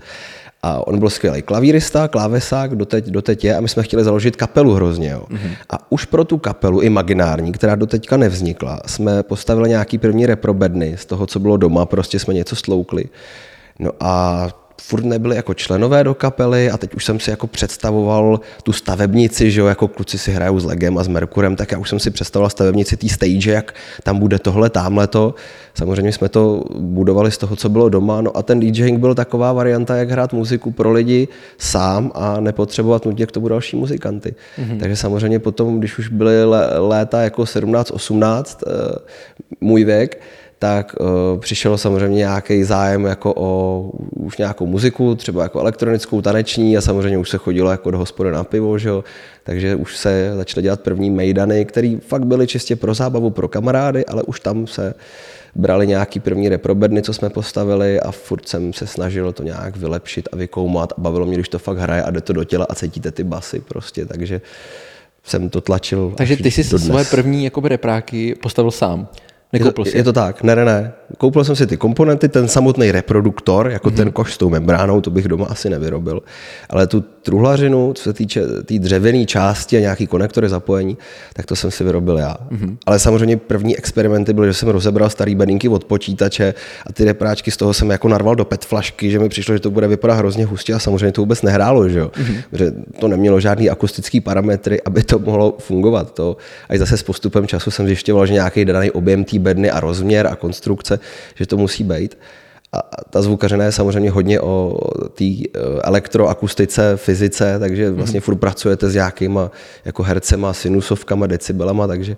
A 0.63 0.87
on 0.87 0.99
byl 0.99 1.11
skvělý 1.11 1.43
klavírista, 1.43 2.09
klávesák, 2.09 2.77
doteď, 2.77 3.07
doteď 3.07 3.45
je 3.45 3.57
a 3.57 3.61
my 3.61 3.69
jsme 3.69 3.83
chtěli 3.83 4.05
založit 4.05 4.37
kapelu 4.37 4.73
hrozně. 4.75 5.11
Jo. 5.11 5.25
Mm-hmm. 5.31 5.57
A 5.71 5.93
už 5.93 6.05
pro 6.05 6.25
tu 6.25 6.39
kapelu 6.39 6.81
imaginární, 6.81 7.53
která 7.53 7.75
doteďka 7.75 8.17
nevznikla, 8.17 8.81
jsme 8.87 9.23
postavili 9.23 9.69
nějaký 9.69 9.99
první 9.99 10.27
reprobedny 10.27 10.97
z 10.97 11.07
toho, 11.07 11.27
co 11.27 11.41
bylo 11.41 11.57
doma, 11.57 11.87
prostě 11.87 12.19
jsme 12.19 12.35
něco 12.35 12.57
stloukli. 12.57 13.05
No 13.79 13.91
a 14.01 14.49
furt 14.81 15.05
nebyli 15.05 15.37
jako 15.37 15.55
členové 15.55 16.05
do 16.05 16.15
kapely 16.15 16.71
a 16.71 16.77
teď 16.77 16.95
už 16.95 17.05
jsem 17.05 17.21
si 17.21 17.31
jako 17.31 17.47
představoval 17.47 18.41
tu 18.63 18.73
stavebnici, 18.73 19.51
že 19.51 19.61
jo, 19.61 19.67
jako 19.67 19.89
kluci 19.89 20.19
si 20.19 20.33
hrajou 20.33 20.61
s 20.61 20.65
Legem 20.65 20.99
a 20.99 21.05
s 21.05 21.09
Merkurem, 21.09 21.57
tak 21.57 21.73
já 21.73 21.79
už 21.79 21.89
jsem 21.89 21.99
si 21.99 22.11
představoval 22.11 22.51
stavebnici 22.51 22.97
té 22.97 23.09
stage, 23.09 23.51
jak 23.51 23.75
tam 24.03 24.19
bude 24.19 24.39
tohle, 24.39 24.71
tamhle 24.71 25.07
to. 25.07 25.35
Samozřejmě 25.75 26.13
jsme 26.13 26.29
to 26.29 26.65
budovali 26.79 27.31
z 27.31 27.39
toho, 27.39 27.57
co 27.57 27.69
bylo 27.69 27.89
doma, 27.89 28.21
no 28.21 28.37
a 28.37 28.43
ten 28.43 28.61
DJing 28.61 29.01
byl 29.01 29.15
taková 29.15 29.53
varianta, 29.53 29.97
jak 29.97 30.11
hrát 30.11 30.33
muziku 30.33 30.71
pro 30.71 30.93
lidi 30.93 31.29
sám 31.59 32.13
a 32.15 32.41
nepotřebovat 32.41 33.07
nutně 33.07 33.27
k 33.27 33.33
tomu 33.33 33.49
další 33.49 33.77
muzikanty. 33.77 34.35
Mm-hmm. 34.59 34.81
Takže 34.81 34.97
samozřejmě 34.97 35.39
potom, 35.39 35.79
když 35.79 35.99
už 35.99 36.09
byly 36.09 36.45
léta 36.79 37.23
jako 37.23 37.43
17-18, 37.43 38.45
eh, 38.67 38.99
můj 39.61 39.85
věk, 39.85 40.21
tak 40.63 40.95
uh, 41.01 41.41
přišel 41.41 41.79
samozřejmě 41.79 42.17
nějaký 42.17 42.65
zájem 42.65 43.05
jako 43.05 43.35
o 43.37 43.91
už 44.17 44.39
nějakou 44.39 44.67
muziku, 44.67 45.15
třeba 45.15 45.43
jako 45.43 45.61
elektronickou, 45.61 46.23
taneční 46.23 46.77
a 46.77 46.81
samozřejmě 46.81 47.19
už 47.19 47.31
se 47.31 47.39
chodilo 47.39 47.71
jako 47.71 47.91
do 47.91 47.99
hospody 47.99 48.31
na 48.31 48.45
pivo, 48.45 48.79
že 48.79 48.89
jo? 48.89 49.05
takže 49.45 49.77
už 49.77 49.97
se 49.97 50.33
začaly 50.37 50.63
dělat 50.63 50.81
první 50.81 51.11
mejdany, 51.11 51.65
které 51.65 51.97
fakt 52.07 52.27
byly 52.27 52.47
čistě 52.47 52.77
pro 52.77 52.95
zábavu, 52.95 53.31
pro 53.31 53.49
kamarády, 53.49 54.07
ale 54.07 54.23
už 54.23 54.41
tam 54.41 54.67
se 54.67 54.95
brali 55.55 55.87
nějaký 55.87 56.21
první 56.21 56.49
reprobedny, 56.49 57.03
co 57.03 57.13
jsme 57.13 57.31
postavili 57.31 58.01
a 58.01 58.11
furt 58.11 58.49
jsem 58.49 58.73
se 58.73 58.87
snažil 58.87 59.33
to 59.33 59.43
nějak 59.43 59.77
vylepšit 59.77 60.29
a 60.33 60.37
vykoumat 60.37 60.93
a 60.93 61.01
bavilo 61.01 61.27
mě, 61.27 61.35
když 61.35 61.49
to 61.49 61.59
fakt 61.59 61.79
hraje 61.79 62.03
a 62.03 62.11
jde 62.11 62.21
to 62.21 62.33
do 62.33 62.45
těla 62.45 62.67
a 62.71 62.75
cítíte 62.75 63.11
ty 63.11 63.25
basy 63.25 63.61
prostě, 63.61 64.07
takže 64.07 64.41
jsem 65.25 65.51
to 65.51 65.61
tlačil. 65.61 66.15
Takže 66.17 66.37
ty 66.37 66.51
jsi 66.51 66.65
svoje 66.65 67.05
první 67.05 67.45
jakoby 67.45 67.69
repráky 67.69 68.35
postavil 68.35 68.71
sám? 68.71 69.09
Nekoupil 69.53 69.87
je, 69.87 69.93
to, 69.93 69.99
je 69.99 70.05
to 70.05 70.13
tak, 70.13 70.43
ne, 70.43 70.57
ne, 70.57 70.65
ne. 70.65 70.93
Koupil 71.19 71.45
jsem 71.45 71.57
si 71.57 71.67
ty 71.67 71.77
komponenty, 71.77 72.29
ten 72.29 72.49
samotný 72.49 72.93
reproduktor, 72.93 73.71
jako 73.71 73.91
mm-hmm. 73.91 73.97
ten 73.97 74.13
koš 74.13 74.35
s 74.35 74.39
tou 74.39 74.51
membránou, 74.51 75.01
to 75.01 75.11
bych 75.11 75.29
doma 75.29 75.47
asi 75.47 75.71
nevyrobil. 75.71 76.23
Ale 76.71 76.87
tu 76.87 77.01
truhlařinu, 77.01 77.93
co 77.93 78.03
se 78.03 78.13
týče 78.13 78.47
té 78.47 78.63
tý 78.63 78.79
dřevěné 78.79 79.27
části 79.27 79.77
a 79.77 79.81
nějaký 79.81 80.07
konektory 80.07 80.49
zapojení, 80.49 80.99
tak 81.33 81.47
to 81.47 81.57
jsem 81.57 81.71
si 81.71 81.85
vyrobil 81.85 82.19
já. 82.19 82.37
Mm-hmm. 82.51 82.77
Ale 82.87 82.99
samozřejmě 82.99 83.37
první 83.37 83.77
experimenty 83.77 84.33
byly, 84.33 84.47
že 84.49 84.55
jsem 84.55 84.69
rozebral 84.69 85.11
starý 85.11 85.35
bedinky 85.35 85.69
od 85.69 85.85
počítače 85.85 86.55
a 86.87 86.93
ty 86.93 87.05
repráčky 87.05 87.51
z 87.51 87.57
toho 87.57 87.75
jsem 87.75 87.91
jako 87.91 88.09
narval 88.09 88.35
do 88.35 88.45
PET 88.45 88.65
flašky, 88.65 89.11
že 89.11 89.19
mi 89.19 89.29
přišlo, 89.29 89.55
že 89.55 89.61
to 89.61 89.71
bude 89.71 89.89
vypadat 89.89 90.15
hrozně 90.15 90.45
hustě 90.45 90.75
a 90.75 90.79
samozřejmě 90.79 91.13
to 91.13 91.23
vůbec 91.23 91.43
nehrálo, 91.43 91.89
že 91.89 91.99
jo. 91.99 92.11
Mm-hmm. 92.15 92.43
Že 92.53 92.73
to 93.01 93.09
nemělo 93.09 93.41
žádný 93.41 93.71
akustický 93.71 94.21
parametry, 94.21 94.83
aby 94.83 95.03
to 95.03 95.19
mohlo 95.19 95.57
fungovat. 95.59 96.15
To, 96.15 96.37
až 96.69 96.79
zase 96.79 96.97
s 96.97 97.03
postupem 97.03 97.47
času 97.47 97.71
jsem 97.71 97.87
zjišťoval, 97.87 98.27
že 98.27 98.33
nějaký 98.33 98.65
daný 98.65 98.91
objem 98.91 99.25
té 99.25 99.39
bedny 99.43 99.71
a 99.71 99.81
rozměr 99.81 100.27
a 100.27 100.37
konstrukce, 100.37 100.99
že 101.35 101.47
to 101.47 101.57
musí 101.57 101.85
být. 101.85 102.19
A 102.73 102.83
ta 103.11 103.23
zvukařina 103.23 103.65
je 103.65 103.73
samozřejmě 103.73 104.11
hodně 104.11 104.41
o 104.41 104.79
té 105.09 105.25
e, 105.25 105.49
elektroakustice, 105.83 106.97
fyzice, 106.97 107.59
takže 107.59 107.87
mhm. 107.87 107.97
vlastně 107.97 108.21
furt 108.21 108.37
pracujete 108.37 108.91
s 108.91 108.95
nějakýma 108.95 109.51
jako 109.85 110.03
hercema, 110.03 110.53
sinusovkama, 110.53 111.27
decibelama, 111.27 111.87
takže 111.87 112.17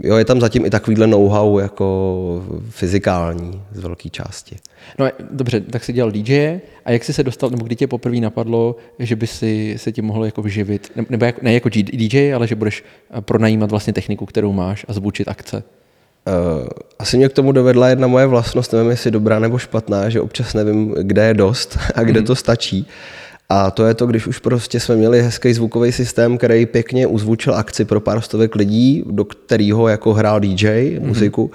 jo, 0.00 0.16
je 0.16 0.24
tam 0.24 0.40
zatím 0.40 0.66
i 0.66 0.70
takovýhle 0.70 1.06
know-how 1.06 1.58
jako 1.58 2.44
fyzikální 2.70 3.62
z 3.72 3.80
velké 3.80 4.08
části. 4.08 4.56
No 4.98 5.10
dobře, 5.30 5.60
tak 5.60 5.84
jsi 5.84 5.92
dělal 5.92 6.12
DJ 6.12 6.60
a 6.84 6.90
jak 6.90 7.04
jsi 7.04 7.12
se 7.12 7.22
dostal, 7.22 7.50
nebo 7.50 7.64
kdy 7.64 7.76
tě 7.76 7.86
poprvé 7.86 8.16
napadlo, 8.16 8.76
že 8.98 9.16
by 9.16 9.26
si 9.26 9.74
se 9.78 9.92
tím 9.92 10.04
mohl 10.04 10.24
jako 10.24 10.42
vyživit, 10.42 10.92
nebo 11.10 11.24
jako, 11.24 11.40
ne 11.42 11.54
jako 11.54 11.68
DJ, 11.68 12.34
ale 12.34 12.46
že 12.46 12.54
budeš 12.54 12.84
pronajímat 13.20 13.70
vlastně 13.70 13.92
techniku, 13.92 14.26
kterou 14.26 14.52
máš 14.52 14.86
a 14.88 14.92
zvučit 14.92 15.28
akce? 15.28 15.62
Uh, 16.28 16.66
asi 16.98 17.16
mě 17.16 17.28
k 17.28 17.32
tomu 17.32 17.52
dovedla 17.52 17.88
jedna 17.88 18.06
moje 18.06 18.26
vlastnost, 18.26 18.72
nevím 18.72 18.90
jestli 18.90 19.10
dobrá 19.10 19.38
nebo 19.38 19.58
špatná, 19.58 20.08
že 20.08 20.20
občas 20.20 20.54
nevím, 20.54 20.94
kde 21.02 21.26
je 21.26 21.34
dost 21.34 21.78
a 21.94 22.02
kde 22.02 22.20
mm. 22.20 22.26
to 22.26 22.36
stačí. 22.36 22.86
A 23.48 23.70
to 23.70 23.86
je 23.86 23.94
to, 23.94 24.06
když 24.06 24.26
už 24.26 24.38
prostě 24.38 24.80
jsme 24.80 24.96
měli 24.96 25.22
hezký 25.22 25.54
zvukový 25.54 25.92
systém, 25.92 26.38
který 26.38 26.66
pěkně 26.66 27.06
uzvučil 27.06 27.54
akci 27.54 27.84
pro 27.84 28.00
pár 28.00 28.20
stovek 28.20 28.54
lidí, 28.54 29.04
do 29.06 29.24
kterého 29.24 29.88
jako 29.88 30.14
hrál 30.14 30.40
DJ 30.40 30.66
mm-hmm. 30.66 31.00
muziku. 31.00 31.50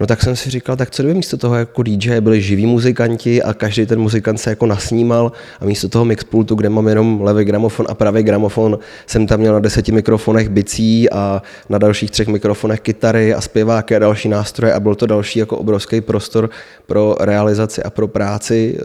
No 0.00 0.06
tak 0.06 0.22
jsem 0.22 0.36
si 0.36 0.50
říkal, 0.50 0.76
tak 0.76 0.90
co 0.90 1.02
kdyby 1.02 1.14
místo 1.14 1.36
toho 1.36 1.54
jako 1.54 1.82
DJ 1.82 2.20
byli 2.20 2.42
živí 2.42 2.66
muzikanti 2.66 3.42
a 3.42 3.54
každý 3.54 3.86
ten 3.86 4.00
muzikant 4.00 4.40
se 4.40 4.50
jako 4.50 4.66
nasnímal 4.66 5.32
a 5.60 5.64
místo 5.64 5.88
toho 5.88 6.04
mixpultu, 6.04 6.54
kde 6.54 6.68
mám 6.68 6.88
jenom 6.88 7.22
levý 7.22 7.44
gramofon 7.44 7.86
a 7.88 7.94
pravý 7.94 8.22
gramofon, 8.22 8.78
jsem 9.06 9.26
tam 9.26 9.40
měl 9.40 9.52
na 9.52 9.60
deseti 9.60 9.92
mikrofonech 9.92 10.48
bicí 10.48 11.10
a 11.10 11.42
na 11.68 11.78
dalších 11.78 12.10
třech 12.10 12.28
mikrofonech 12.28 12.80
kytary 12.80 13.34
a 13.34 13.40
zpěváky 13.40 13.96
a 13.96 13.98
další 13.98 14.28
nástroje 14.28 14.72
a 14.72 14.80
byl 14.80 14.94
to 14.94 15.06
další 15.06 15.38
jako 15.38 15.56
obrovský 15.58 16.00
prostor 16.00 16.50
pro 16.86 17.16
realizaci 17.20 17.82
a 17.82 17.90
pro 17.90 18.08
práci 18.08 18.78
eh, 18.78 18.82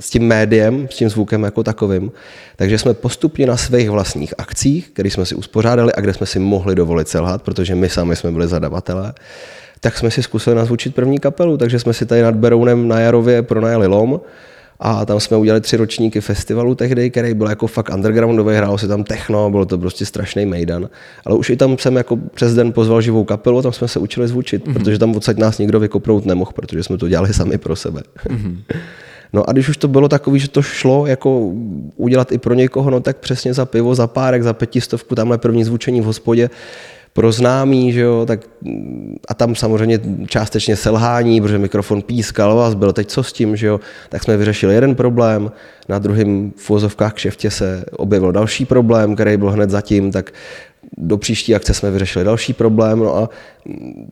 s 0.00 0.10
tím 0.10 0.26
médiem, 0.26 0.88
s 0.90 0.96
tím 0.96 1.08
zvukem 1.08 1.42
jako 1.42 1.62
takovým. 1.62 2.12
Takže 2.56 2.78
jsme 2.78 2.94
postupně 2.94 3.46
na 3.46 3.56
svých 3.56 3.90
vlastních 3.90 4.34
akcích, 4.38 4.90
které 4.90 5.10
jsme 5.10 5.26
si 5.26 5.34
uspořádali 5.34 5.92
a 5.92 6.00
kde 6.00 6.14
jsme 6.14 6.26
si 6.26 6.38
mohli 6.38 6.74
dovolit 6.74 7.08
selhat, 7.08 7.42
protože 7.42 7.74
my 7.74 7.88
sami 7.88 8.16
jsme 8.16 8.30
byli 8.30 8.48
zadavatelé, 8.48 9.14
tak 9.84 9.98
jsme 9.98 10.10
si 10.10 10.22
zkusili 10.22 10.56
nazvučit 10.56 10.94
první 10.94 11.18
kapelu, 11.18 11.56
takže 11.56 11.78
jsme 11.78 11.92
si 11.92 12.06
tady 12.06 12.22
nad 12.22 12.34
Berounem 12.34 12.88
na 12.88 13.00
Jarově 13.00 13.42
pronajali 13.42 13.86
LOM 13.86 14.20
a 14.80 15.04
tam 15.04 15.20
jsme 15.20 15.36
udělali 15.36 15.60
tři 15.60 15.76
ročníky 15.76 16.20
festivalu 16.20 16.74
tehdy, 16.74 17.10
který 17.10 17.34
byl 17.34 17.48
jako 17.48 17.66
fakt 17.66 17.90
undergroundový, 17.94 18.56
hrálo 18.56 18.78
se 18.78 18.88
tam 18.88 19.04
techno, 19.04 19.50
bylo 19.50 19.64
to 19.64 19.78
prostě 19.78 20.06
strašný 20.06 20.46
mejdan. 20.46 20.88
Ale 21.24 21.36
už 21.36 21.50
i 21.50 21.56
tam 21.56 21.78
jsem 21.78 21.96
jako 21.96 22.16
přes 22.16 22.54
den 22.54 22.72
pozval 22.72 23.00
živou 23.00 23.24
kapelu 23.24 23.58
a 23.58 23.62
tam 23.62 23.72
jsme 23.72 23.88
se 23.88 23.98
učili 23.98 24.28
zvučit, 24.28 24.66
mm-hmm. 24.66 24.72
protože 24.72 24.98
tam 24.98 25.16
odsaď 25.16 25.36
nás 25.36 25.58
nikdo 25.58 25.80
vykopnout 25.80 26.26
nemohl, 26.26 26.52
protože 26.54 26.82
jsme 26.82 26.98
to 26.98 27.08
dělali 27.08 27.34
sami 27.34 27.58
pro 27.58 27.76
sebe. 27.76 28.02
Mm-hmm. 28.28 28.56
No 29.34 29.48
a 29.48 29.52
když 29.52 29.68
už 29.68 29.76
to 29.76 29.88
bylo 29.88 30.08
takový, 30.08 30.40
že 30.40 30.48
to 30.48 30.62
šlo 30.62 31.06
jako 31.06 31.52
udělat 31.96 32.32
i 32.32 32.38
pro 32.38 32.54
někoho, 32.54 32.90
no 32.90 33.00
tak 33.00 33.16
přesně 33.16 33.54
za 33.54 33.64
pivo, 33.64 33.94
za 33.94 34.06
párek, 34.06 34.42
za 34.42 34.52
pětistovku, 34.52 35.14
tamhle 35.14 35.38
první 35.38 35.64
zvučení 35.64 36.00
v 36.00 36.04
hospodě, 36.04 36.50
pro 37.12 37.32
známý, 37.32 37.92
že 37.92 38.00
jo, 38.00 38.26
tak 38.26 38.40
a 39.28 39.34
tam 39.34 39.54
samozřejmě 39.54 40.00
částečně 40.26 40.76
selhání, 40.76 41.40
protože 41.40 41.58
mikrofon 41.58 42.02
pískal 42.02 42.60
a 42.60 42.74
bylo 42.74 42.92
teď 42.92 43.08
co 43.08 43.22
s 43.22 43.32
tím, 43.32 43.56
že 43.56 43.66
jo, 43.66 43.80
tak 44.08 44.22
jsme 44.22 44.36
vyřešili 44.36 44.74
jeden 44.74 44.94
problém, 44.94 45.52
na 45.88 45.98
druhém 45.98 46.52
v 46.56 46.70
úvozovkách 46.70 47.12
kšeftě 47.12 47.50
se 47.50 47.84
objevil 47.92 48.32
další 48.32 48.64
problém, 48.64 49.14
který 49.14 49.36
byl 49.36 49.50
hned 49.50 49.70
zatím, 49.70 50.12
tak 50.12 50.32
do 50.98 51.18
příští 51.18 51.54
akce 51.54 51.74
jsme 51.74 51.90
vyřešili 51.90 52.24
další 52.24 52.52
problém, 52.52 52.98
no 52.98 53.16
a 53.16 53.28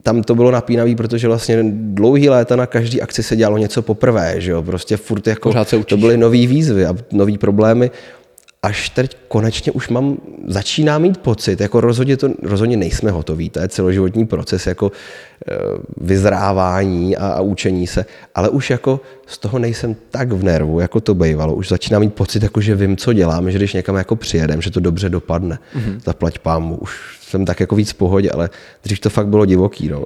tam 0.03 0.23
to 0.23 0.35
bylo 0.35 0.51
napínavý, 0.51 0.97
protože 0.97 1.29
vlastně 1.29 1.65
dlouhý 1.73 2.29
léta 2.29 2.57
na 2.57 2.67
každý 2.67 3.03
akci 3.03 3.23
se 3.23 3.37
dělalo 3.37 3.59
něco 3.59 3.83
poprvé, 3.83 4.35
že 4.39 4.51
jo, 4.51 4.63
prostě 4.63 4.97
furt 4.97 5.27
jako, 5.27 5.53
to 5.87 5.97
byly 5.97 6.17
nové 6.17 6.47
výzvy 6.47 6.87
a 6.87 6.97
nové 7.13 7.39
problémy 7.39 7.91
až 8.63 8.91
teď 8.91 9.17
konečně 9.29 9.73
už 9.73 9.89
mám, 9.89 10.17
začíná 10.47 10.99
mít 10.99 11.19
pocit, 11.19 11.61
jako 11.61 11.81
rozhodně, 11.81 12.17
to, 12.17 12.29
rozhodně 12.43 12.77
nejsme 12.77 13.11
hotoví, 13.11 13.51
to 13.51 13.61
je 13.61 13.69
celoživotní 13.69 14.27
proces 14.27 14.67
jako 14.67 14.93
e, 14.93 15.55
vyzrávání 15.97 17.17
a, 17.17 17.29
a 17.29 17.41
učení 17.41 17.87
se, 17.87 18.05
ale 18.35 18.49
už 18.49 18.71
jako 18.71 19.01
z 19.27 19.39
toho 19.39 19.59
nejsem 19.59 19.97
tak 20.11 20.33
v 20.33 20.45
nervu, 20.45 20.81
jako 20.81 21.01
to 21.01 21.15
bývalo. 21.15 21.55
Už 21.55 21.69
začínám 21.69 22.03
mít 22.03 22.15
pocit, 22.15 22.43
jako 22.43 22.61
že 22.61 22.75
vím, 22.75 22.97
co 22.97 23.13
dělám, 23.13 23.51
že 23.51 23.59
když 23.59 23.73
někam 23.73 23.97
jako 23.97 24.17
přijedem, 24.17 24.63
že 24.63 24.71
to 24.71 24.81
dobře 24.81 25.09
dopadne. 25.09 25.59
Mm-hmm. 25.77 26.01
Zaplať 26.05 26.39
pámu, 26.39 26.77
už 26.77 27.19
jsem 27.21 27.45
tak 27.45 27.61
jako 27.61 27.77
víc 27.77 27.91
v 27.91 27.95
pohodě, 27.95 28.31
ale 28.31 28.51
dřív 28.85 29.01
to 29.01 29.11
fakt 29.11 29.29
bylo 29.29 29.47
divoký. 29.47 29.89
No. 29.89 30.05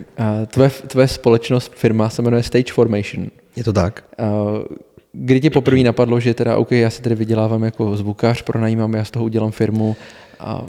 tvoje, 0.46 0.70
tvoje 0.70 1.08
společnost, 1.08 1.72
firma 1.74 2.10
se 2.10 2.22
jmenuje 2.22 2.42
Stage 2.42 2.72
Formation. 2.72 3.26
Je 3.56 3.64
to 3.64 3.72
tak. 3.72 4.04
A 4.18 4.24
Kdy 5.18 5.40
ti 5.40 5.50
poprvé 5.50 5.82
napadlo, 5.82 6.20
že 6.20 6.34
teda 6.34 6.56
OK, 6.56 6.72
já 6.72 6.90
si 6.90 7.02
tady 7.02 7.14
vydělávám 7.14 7.64
jako 7.64 7.96
zvukař, 7.96 8.42
pronajímám, 8.42 8.94
já 8.94 9.04
z 9.04 9.10
toho 9.10 9.24
udělám 9.24 9.50
firmu 9.50 9.96
a 10.40 10.64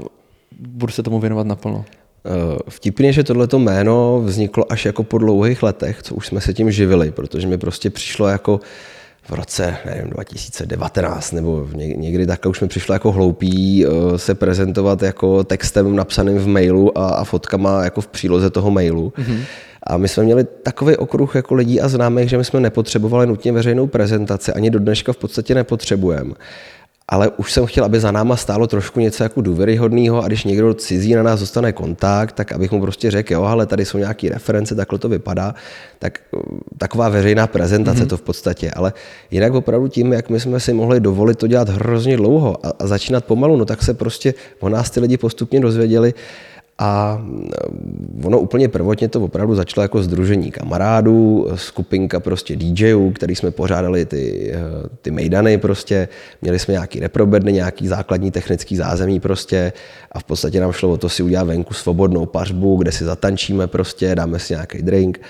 budu 0.60 0.92
se 0.92 1.04
tomu 1.04 1.20
věnovat 1.20 1.48
naplno? 1.48 1.86
Eh, 2.25 2.60
vtipně, 2.70 3.13
že 3.13 3.24
tohleto 3.24 3.60
jméno 3.60 4.22
vzniklo 4.25 4.72
až 4.72 4.86
jako 4.86 5.04
po 5.04 5.18
dlouhých 5.18 5.63
letech, 5.63 6.04
co 6.04 6.16
už 6.16 6.27
jsme 6.27 6.42
se 6.42 6.54
tím 6.54 6.72
živili, 6.72 7.12
protože 7.12 7.48
mi 7.48 7.58
prostě 7.58 7.89
přišlo 7.89 8.27
jako 8.27 8.60
v 9.24 9.32
roce 9.32 9.77
nevím, 9.86 10.10
2019 10.10 11.32
nebo 11.32 11.68
někdy 11.75 12.25
takhle 12.25 12.50
už 12.50 12.62
mi 12.62 12.68
přišlo 12.68 12.94
jako 12.94 13.12
hloupý 13.12 13.86
eh, 13.86 14.18
se 14.18 14.36
prezentovat 14.36 15.04
jako 15.04 15.44
textem 15.44 15.96
napsaným 15.96 16.38
v 16.38 16.48
mailu 16.48 16.98
a, 16.98 17.10
a 17.10 17.24
fotkama 17.24 17.84
jako 17.84 18.01
v 18.01 18.08
příloze 18.08 18.50
toho 18.50 18.72
mailu. 18.72 19.13
Mm-hmm. 19.18 19.42
A 19.88 19.98
my 19.98 20.08
jsme 20.08 20.24
měli 20.24 20.44
takový 20.63 20.98
okruh 20.98 21.36
jako 21.36 21.56
lidí 21.56 21.82
a 21.82 21.88
známých, 21.88 22.29
že 22.29 22.38
my 22.38 22.44
jsme 22.44 22.60
nepotřebovali 22.60 23.27
nutně 23.27 23.51
veřejnou 23.51 23.88
prezentaci, 23.88 24.53
ani 24.53 24.70
do 24.70 24.79
dneška 24.79 25.13
v 25.13 25.17
podstatě 25.17 25.56
nepotřebujeme. 25.56 26.34
Ale 27.10 27.29
už 27.38 27.53
jsem 27.53 27.65
chtěl, 27.65 27.86
aby 27.86 28.00
za 28.00 28.12
náma 28.12 28.36
stálo 28.36 28.67
trošku 28.67 29.00
něco 29.00 29.24
jako 29.24 29.41
důvěryhodného 29.41 30.24
a 30.24 30.27
když 30.27 30.44
někdo 30.44 30.74
cizí 30.74 31.13
na 31.15 31.24
nás 31.24 31.39
dostane 31.39 31.72
kontakt, 31.72 32.32
tak 32.32 32.51
abych 32.51 32.72
mu 32.72 32.82
prostě 32.82 33.12
řekl, 33.12 33.34
jo, 33.34 33.44
ale 33.44 33.65
tady 33.65 33.86
jsou 33.86 33.98
nějaké 33.98 34.29
reference, 34.29 34.75
takhle 34.75 35.00
to 35.00 35.10
vypadá, 35.10 35.56
tak 36.00 36.20
taková 36.77 37.10
veřejná 37.10 37.48
prezentace 37.48 38.03
mm-hmm. 38.03 38.08
to 38.08 38.17
v 38.17 38.22
podstatě. 38.22 38.72
Ale 38.72 38.94
jinak 39.32 39.53
opravdu 39.53 39.88
tím, 39.88 40.13
jak 40.13 40.29
my 40.29 40.39
jsme 40.39 40.60
si 40.60 40.74
mohli 40.74 41.00
dovolit 41.00 41.38
to 41.38 41.48
dělat 41.48 41.70
hrozně 41.70 42.17
dlouho 42.17 42.65
a, 42.65 42.74
a 42.79 42.88
začínat 42.88 43.25
pomalu, 43.25 43.56
no 43.58 43.65
tak 43.65 43.84
se 43.84 43.94
prostě 43.94 44.34
o 44.60 44.70
nás 44.70 44.89
ty 44.89 45.00
lidi 45.00 45.17
postupně 45.17 45.60
dozvěděli, 45.60 46.13
a 46.79 47.22
eh, 47.53 48.25
ono 48.25 48.39
úplně 48.39 48.67
prvotně 48.67 49.07
to 49.07 49.22
opravdu 49.22 49.55
začalo 49.55 49.81
jako 49.81 50.03
združení 50.03 50.51
kamarádů, 50.51 51.48
skupinka 51.55 52.19
prostě 52.19 52.55
DJů, 52.55 53.12
který 53.12 53.36
jsme 53.36 53.51
pořádali 53.51 54.05
ty, 54.05 54.51
eh, 54.53 54.60
ty 55.01 55.12
mejdany 55.12 55.57
prostě, 55.57 56.07
měli 56.41 56.60
jsme 56.60 56.72
nějaký 56.72 57.00
reprobedny, 57.00 57.53
nějaký 57.53 57.88
základní 57.88 58.31
technický 58.31 58.75
zázemí 58.75 59.19
prostě. 59.19 59.74
A 60.12 60.19
v 60.19 60.24
podstatě 60.24 60.60
nám 60.60 60.72
šlo 60.72 60.89
o 60.91 60.98
to 60.98 61.10
si 61.10 61.24
udělat 61.24 61.43
venku 61.43 61.74
svobodnou 61.74 62.25
pařbu, 62.25 62.77
kde 62.77 62.91
si 62.91 63.03
zatančíme 63.03 63.67
prostě, 63.67 64.15
dáme 64.15 64.39
si 64.39 64.53
nějaký 64.53 64.81
drink 64.81 65.22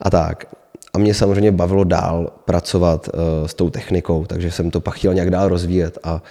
a 0.00 0.10
tak. 0.10 0.46
A 0.94 0.98
mě 0.98 1.14
samozřejmě 1.14 1.52
bavilo 1.52 1.84
dál 1.84 2.32
pracovat 2.44 3.08
uh, 3.08 3.46
s 3.46 3.54
tou 3.54 3.70
technikou, 3.70 4.24
takže 4.26 4.50
jsem 4.50 4.70
to 4.70 4.80
pak 4.80 4.94
chtěl 4.94 5.14
nějak 5.14 5.30
dál 5.30 5.48
rozvíjet. 5.48 5.98
A 6.02 6.22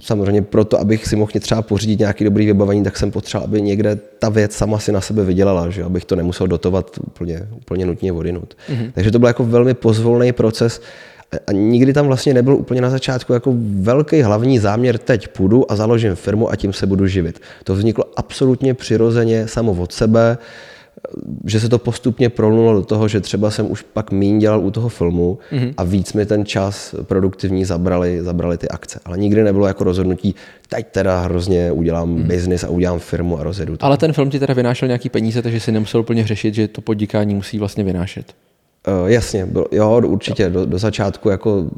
samozřejmě 0.00 0.42
proto, 0.42 0.80
abych 0.80 1.06
si 1.06 1.16
mohl 1.16 1.32
třeba 1.40 1.62
pořídit 1.62 1.98
nějaký 1.98 2.24
dobrý 2.24 2.46
vybavení, 2.46 2.84
tak 2.84 2.96
jsem 2.96 3.10
potřeboval, 3.10 3.48
aby 3.48 3.62
někde 3.62 3.98
ta 4.18 4.28
věc 4.28 4.52
sama 4.52 4.78
si 4.78 4.92
na 4.92 5.00
sebe 5.00 5.24
vydělala, 5.24 5.70
že 5.70 5.84
abych 5.84 6.04
to 6.04 6.16
nemusel 6.16 6.46
dotovat 6.46 6.90
úplně, 7.06 7.48
úplně 7.56 7.86
nutně 7.86 8.12
vodinut. 8.12 8.54
Mm-hmm. 8.68 8.90
Takže 8.94 9.10
to 9.10 9.18
byl 9.18 9.28
jako 9.28 9.44
velmi 9.44 9.74
pozvolný 9.74 10.32
proces 10.32 10.80
a 11.46 11.52
nikdy 11.52 11.92
tam 11.92 12.06
vlastně 12.06 12.34
nebyl 12.34 12.54
úplně 12.54 12.80
na 12.80 12.90
začátku 12.90 13.32
jako 13.32 13.54
velký 13.80 14.22
hlavní 14.22 14.58
záměr, 14.58 14.98
teď 14.98 15.28
půjdu 15.28 15.72
a 15.72 15.76
založím 15.76 16.14
firmu 16.14 16.50
a 16.50 16.56
tím 16.56 16.72
se 16.72 16.86
budu 16.86 17.06
živit. 17.06 17.40
To 17.64 17.74
vzniklo 17.74 18.04
absolutně 18.16 18.74
přirozeně 18.74 19.48
samo 19.48 19.72
od 19.72 19.92
sebe 19.92 20.38
že 21.44 21.60
se 21.60 21.68
to 21.68 21.78
postupně 21.78 22.28
prolnulo 22.28 22.74
do 22.74 22.82
toho, 22.82 23.08
že 23.08 23.20
třeba 23.20 23.50
jsem 23.50 23.70
už 23.70 23.82
pak 23.82 24.10
míň 24.10 24.38
dělal 24.38 24.60
u 24.60 24.70
toho 24.70 24.88
filmu 24.88 25.38
mm-hmm. 25.52 25.74
a 25.76 25.84
víc 25.84 26.12
mi 26.12 26.26
ten 26.26 26.44
čas 26.44 26.94
produktivní 27.02 27.64
zabrali, 27.64 28.22
zabrali 28.22 28.58
ty 28.58 28.68
akce. 28.68 29.00
Ale 29.04 29.18
nikdy 29.18 29.42
nebylo 29.42 29.66
jako 29.66 29.84
rozhodnutí, 29.84 30.34
teď 30.68 30.86
teda 30.90 31.20
hrozně 31.20 31.72
udělám 31.72 32.16
mm-hmm. 32.16 32.26
biznis 32.26 32.64
a 32.64 32.68
udělám 32.68 32.98
firmu 32.98 33.38
a 33.38 33.42
rozjedu 33.42 33.76
to. 33.76 33.86
Ale 33.86 33.96
ten 33.96 34.12
film 34.12 34.30
ti 34.30 34.38
teda 34.38 34.54
vynášel 34.54 34.88
nějaký 34.88 35.08
peníze, 35.08 35.42
takže 35.42 35.60
si 35.60 35.72
nemusel 35.72 36.00
úplně 36.00 36.26
řešit, 36.26 36.54
že 36.54 36.68
to 36.68 36.80
podnikání 36.80 37.34
musí 37.34 37.58
vlastně 37.58 37.84
vynášet. 37.84 38.34
Uh, 39.02 39.10
jasně, 39.10 39.46
byl, 39.46 39.66
jo, 39.72 40.02
určitě. 40.06 40.50
Do, 40.50 40.66
do 40.66 40.78
začátku 40.78 41.28
jako 41.28 41.70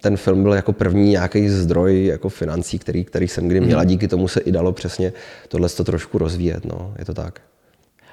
ten 0.00 0.16
film 0.16 0.42
byl 0.42 0.52
jako 0.52 0.72
první 0.72 1.10
nějaký 1.10 1.48
zdroj 1.48 2.04
jako 2.04 2.28
financí, 2.28 2.78
který, 2.78 3.04
který 3.04 3.28
jsem 3.28 3.48
kdy 3.48 3.60
měla. 3.60 3.82
Mm. 3.82 3.88
Díky 3.88 4.08
tomu 4.08 4.28
se 4.28 4.40
i 4.40 4.52
dalo 4.52 4.72
přesně 4.72 5.12
tohle 5.48 5.68
to 5.68 5.84
trošku 5.84 6.18
rozvíjet. 6.18 6.64
No, 6.64 6.94
je 6.98 7.04
to 7.04 7.14
tak. 7.14 7.40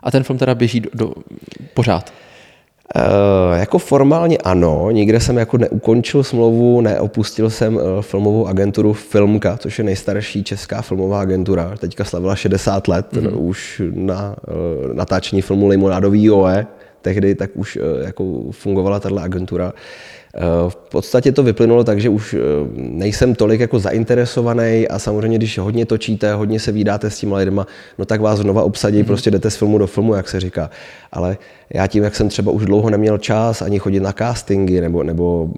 A 0.04 0.12
ten 0.12 0.24
film 0.24 0.40
teda 0.40 0.56
běží 0.56 0.80
do, 0.80 0.90
do 0.94 1.14
pořád? 1.74 2.14
Uh, 2.96 3.60
jako 3.60 3.78
formálně 3.78 4.38
ano, 4.38 4.92
nikde 4.92 5.20
jsem 5.20 5.38
jako 5.38 5.58
neukončil 5.58 6.24
smlouvu, 6.24 6.82
neopustil 6.82 7.50
jsem 7.50 7.76
uh, 7.76 7.82
filmovou 8.02 8.48
agenturu 8.48 8.94
Filmka, 8.94 9.58
což 9.58 9.78
je 9.78 9.84
nejstarší 9.84 10.44
česká 10.44 10.82
filmová 10.82 11.22
agentura. 11.22 11.76
Teďka 11.78 12.04
slavila 12.04 12.36
60 12.36 12.88
let, 12.88 13.14
mm-hmm. 13.14 13.32
no, 13.32 13.38
už 13.40 13.82
na 13.94 14.36
uh, 14.48 14.94
natáčení 14.94 15.42
filmu 15.42 15.68
Limonádový 15.68 16.32
OE, 16.32 16.68
tehdy 17.02 17.36
tak 17.36 17.50
už 17.54 17.78
uh, 17.78 17.84
jako 18.06 18.44
fungovala 18.52 19.00
tato 19.00 19.18
agentura. 19.20 19.74
Eh, 20.38 20.70
v 20.70 20.76
podstatě 20.76 21.32
to 21.32 21.44
vyplynulo 21.44 21.84
tak, 21.84 22.02
že 22.02 22.10
už 22.10 22.34
eh, 22.34 22.38
nejsem 22.76 23.36
tolik 23.36 23.60
jako 23.60 23.80
zainteresovaný 23.80 24.88
a 24.88 25.00
samozřejmě, 25.00 25.38
když 25.38 25.58
hodně 25.58 25.86
točíte, 25.86 26.34
hodně 26.34 26.60
se 26.60 26.72
vydáte 26.72 27.10
s 27.10 27.20
těma 27.20 27.38
lidma, 27.38 27.68
no 27.98 28.06
tak 28.06 28.22
vás 28.22 28.40
znova 28.40 28.64
obsadí, 28.64 29.02
mm-hmm. 29.02 29.06
prostě 29.06 29.32
jdete 29.32 29.50
z 29.50 29.56
filmu 29.56 29.78
do 29.78 29.88
filmu, 29.88 30.14
jak 30.14 30.30
se 30.30 30.40
říká. 30.40 30.70
Ale 31.12 31.38
já 31.74 31.88
tím, 31.88 32.04
jak 32.04 32.16
jsem 32.16 32.30
třeba 32.30 32.52
už 32.52 32.66
dlouho 32.66 32.90
neměl 32.90 33.18
čas 33.18 33.62
ani 33.62 33.80
chodit 33.80 34.00
na 34.00 34.12
castingy 34.12 34.82
nebo, 34.82 35.04
nebo, 35.04 35.50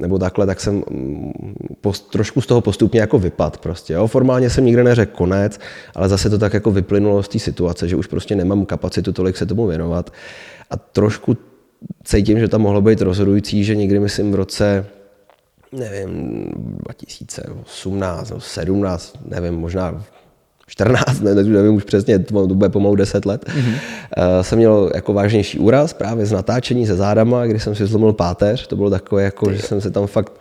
nebo 0.00 0.18
takhle, 0.18 0.46
tak 0.46 0.60
jsem 0.60 0.74
mm, 0.74 1.32
post, 1.80 2.10
trošku 2.10 2.40
z 2.40 2.46
toho 2.46 2.60
postupně 2.60 3.00
jako 3.00 3.18
vypad 3.18 3.58
prostě. 3.58 3.92
Jo. 3.92 4.06
Formálně 4.06 4.50
jsem 4.50 4.64
nikde 4.64 4.84
neřekl 4.84 5.16
konec, 5.16 5.60
ale 5.94 6.08
zase 6.08 6.30
to 6.30 6.38
tak 6.38 6.54
jako 6.54 6.70
vyplynulo 6.70 7.22
z 7.22 7.28
té 7.28 7.38
situace, 7.38 7.88
že 7.88 7.96
už 7.96 8.06
prostě 8.06 8.36
nemám 8.36 8.66
kapacitu 8.66 9.12
tolik 9.12 9.36
se 9.36 9.46
tomu 9.46 9.66
věnovat. 9.66 10.12
A 10.70 10.76
trošku 10.76 11.36
cítím, 12.04 12.38
že 12.38 12.48
tam 12.48 12.60
mohlo 12.60 12.80
být 12.80 13.00
rozhodující, 13.00 13.64
že 13.64 13.76
někdy 13.76 14.00
myslím 14.00 14.32
v 14.32 14.34
roce 14.34 14.86
nevím, 15.72 16.46
2018 16.56 18.30
nebo 18.30 18.40
17, 18.40 19.12
nevím, 19.28 19.54
možná 19.54 20.04
14, 20.66 21.20
ne, 21.20 21.34
nevím 21.34 21.74
už 21.74 21.84
přesně, 21.84 22.18
to 22.18 22.46
bude 22.46 22.68
pomalu 22.68 22.96
10 22.96 23.26
let, 23.26 23.44
mm-hmm. 23.44 23.72
uh, 23.72 24.42
jsem 24.42 24.58
měl 24.58 24.90
jako 24.94 25.12
vážnější 25.12 25.58
úraz 25.58 25.92
právě 25.92 26.26
z 26.26 26.32
natáčení 26.32 26.86
se 26.86 26.96
zádama, 26.96 27.46
kdy 27.46 27.60
jsem 27.60 27.74
si 27.74 27.86
zlomil 27.86 28.12
páteř, 28.12 28.66
to 28.66 28.76
bylo 28.76 28.90
takové, 28.90 29.22
jako, 29.22 29.52
že 29.52 29.62
jsem 29.62 29.80
se 29.80 29.90
tam 29.90 30.06
fakt, 30.06 30.32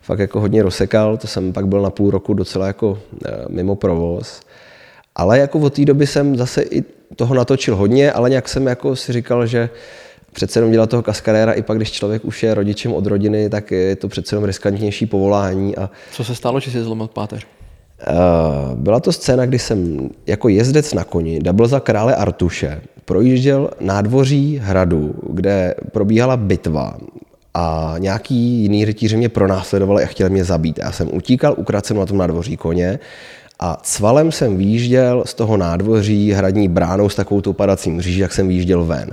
fakt 0.00 0.18
jako 0.18 0.40
hodně 0.40 0.62
rozsekal, 0.62 1.16
to 1.16 1.26
jsem 1.26 1.52
pak 1.52 1.66
byl 1.68 1.82
na 1.82 1.90
půl 1.90 2.10
roku 2.10 2.34
docela 2.34 2.66
jako 2.66 2.90
uh, 2.90 2.98
mimo 3.48 3.76
provoz. 3.76 4.40
Ale 5.14 5.38
jako 5.38 5.58
od 5.58 5.74
té 5.74 5.84
doby 5.84 6.06
jsem 6.06 6.36
zase 6.36 6.62
i 6.62 6.84
toho 7.16 7.34
natočil 7.34 7.76
hodně, 7.76 8.12
ale 8.12 8.30
nějak 8.30 8.48
jsem 8.48 8.66
jako 8.66 8.96
si 8.96 9.12
říkal, 9.12 9.46
že 9.46 9.68
uh, 9.72 9.76
přece 10.32 10.58
jenom 10.58 10.72
dělat 10.72 10.90
toho 10.90 11.02
kaskadéra, 11.02 11.52
i 11.52 11.62
pak 11.62 11.76
když 11.76 11.92
člověk 11.92 12.24
už 12.24 12.42
je 12.42 12.54
rodičem 12.54 12.92
od 12.92 13.06
rodiny, 13.06 13.50
tak 13.50 13.70
je 13.70 13.96
to 13.96 14.08
přece 14.08 14.34
jenom 14.34 14.44
riskantnější 14.44 15.06
povolání. 15.06 15.76
A... 15.76 15.90
Co 16.12 16.24
se 16.24 16.34
stalo, 16.34 16.60
že 16.60 16.70
jsi 16.70 16.82
zlomil 16.82 17.06
páteř? 17.06 17.46
Uh, 18.08 18.78
byla 18.78 19.00
to 19.00 19.12
scéna, 19.12 19.46
kdy 19.46 19.58
jsem 19.58 20.10
jako 20.26 20.48
jezdec 20.48 20.94
na 20.94 21.04
koni, 21.04 21.40
double 21.40 21.68
za 21.68 21.80
krále 21.80 22.14
Artuše, 22.14 22.82
projížděl 23.04 23.70
nádvoří 23.80 24.60
hradu, 24.62 25.14
kde 25.30 25.74
probíhala 25.92 26.36
bitva 26.36 26.96
a 27.54 27.94
nějaký 27.98 28.34
jiný 28.34 28.84
rytíři 28.84 29.16
mě 29.16 29.28
pronásledovali 29.28 30.04
a 30.04 30.06
chtěli 30.06 30.30
mě 30.30 30.44
zabít. 30.44 30.78
Já 30.78 30.92
jsem 30.92 31.08
utíkal, 31.12 31.54
ukradl 31.58 31.86
jsem 31.86 31.96
na 31.96 32.06
tom 32.06 32.18
nádvoří 32.18 32.56
koně 32.56 32.98
a 33.60 33.78
cvalem 33.82 34.32
jsem 34.32 34.56
výjížděl 34.56 35.22
z 35.26 35.34
toho 35.34 35.56
nádvoří 35.56 36.32
hradní 36.32 36.68
bránou 36.68 37.08
s 37.08 37.14
takovou 37.14 37.40
tou 37.40 37.52
padacím 37.52 37.94
mříží, 37.94 38.18
jak 38.18 38.32
jsem 38.32 38.48
výjížděl 38.48 38.84
ven. 38.84 39.10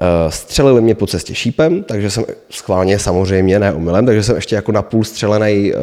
Eh, 0.00 0.30
střelili 0.30 0.80
mě 0.80 0.94
po 0.94 1.06
cestě 1.06 1.34
šípem, 1.34 1.82
takže 1.82 2.10
jsem 2.10 2.24
schválně 2.50 2.98
samozřejmě, 2.98 3.58
ne 3.58 3.72
omylem, 3.72 4.06
takže 4.06 4.22
jsem 4.22 4.36
ještě 4.36 4.56
jako 4.56 4.72
napůl 4.72 5.04
střelený 5.04 5.72
eh, 5.74 5.78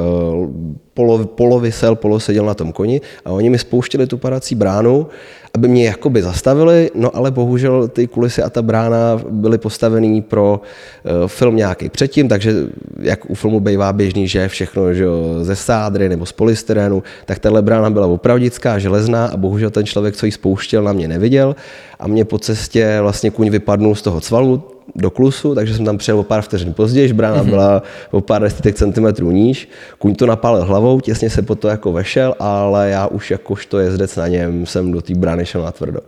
polo, 0.94 1.26
polovisel, 1.26 1.96
polo 1.96 2.20
seděl 2.20 2.46
na 2.46 2.54
tom 2.54 2.72
koni 2.72 3.02
a 3.26 3.32
oni 3.32 3.50
mi 3.50 3.60
spouštěli 3.60 4.08
tu 4.08 4.18
padací 4.18 4.56
bránu 4.56 5.08
aby 5.54 5.68
mě 5.68 5.86
jakoby 5.86 6.22
zastavili, 6.22 6.92
no 6.96 7.16
ale 7.16 7.32
bohužel 7.32 7.88
ty 7.88 8.08
kulisy 8.08 8.44
a 8.44 8.50
ta 8.50 8.62
brána 8.62 9.22
byly 9.30 9.58
postavený 9.58 10.22
pro 10.22 10.62
uh, 10.62 11.28
film 11.28 11.56
nějaký 11.56 11.90
předtím, 11.90 12.28
takže 12.28 12.54
jak 13.00 13.30
u 13.30 13.36
filmu 13.36 13.60
bývá 13.60 13.94
běžný, 13.94 14.28
že 14.28 14.48
všechno 14.48 14.94
že 14.94 15.06
ze 15.42 15.56
sádry 15.56 16.10
nebo 16.10 16.26
z 16.26 16.32
polystyrenu, 16.32 17.04
tak 17.26 17.40
tahle 17.40 17.62
brána 17.62 17.90
byla 17.90 18.08
opravdická, 18.08 18.80
železná 18.80 19.26
a 19.26 19.38
bohužel 19.38 19.70
ten 19.70 19.86
člověk, 19.86 20.16
co 20.16 20.26
ji 20.26 20.32
spouštěl, 20.32 20.84
na 20.84 20.94
mě 20.94 21.08
neviděl 21.08 21.56
a 22.00 22.08
mě 22.08 22.26
po 22.26 22.38
cestě 22.40 22.98
vlastně 23.02 23.32
kuň 23.32 23.50
vypadnul 23.50 23.96
z 23.96 24.02
toho 24.02 24.22
cvalu, 24.22 24.64
do 24.96 25.10
klusu, 25.10 25.56
takže 25.56 25.76
jsem 25.76 25.86
tam 25.86 25.98
přijel 25.98 26.20
o 26.20 26.24
pár 26.24 26.42
vteřin 26.42 26.74
později, 26.74 27.14
brána 27.14 27.44
mm-hmm. 27.44 27.50
byla 27.50 27.84
o 28.12 28.22
pár 28.22 28.42
desítek 28.42 28.76
centimetrů 28.76 29.32
níž, 29.32 29.70
kuň 29.98 30.16
to 30.16 30.26
napálil 30.26 30.66
hlavou, 30.66 31.00
těsně 31.00 31.30
se 31.30 31.42
po 31.42 31.56
to 31.56 31.68
jako 31.68 31.92
vešel, 31.92 32.36
ale 32.40 32.90
já 32.90 33.08
už 33.08 33.32
jakožto 33.32 33.80
jezdec 33.80 34.16
na 34.16 34.28
něm 34.28 34.66
jsem 34.66 34.92
do 34.92 35.02
té 35.02 35.16
brány 35.16 35.46
šel 35.46 35.62
na 35.62 35.72
tvrdo. 35.72 36.00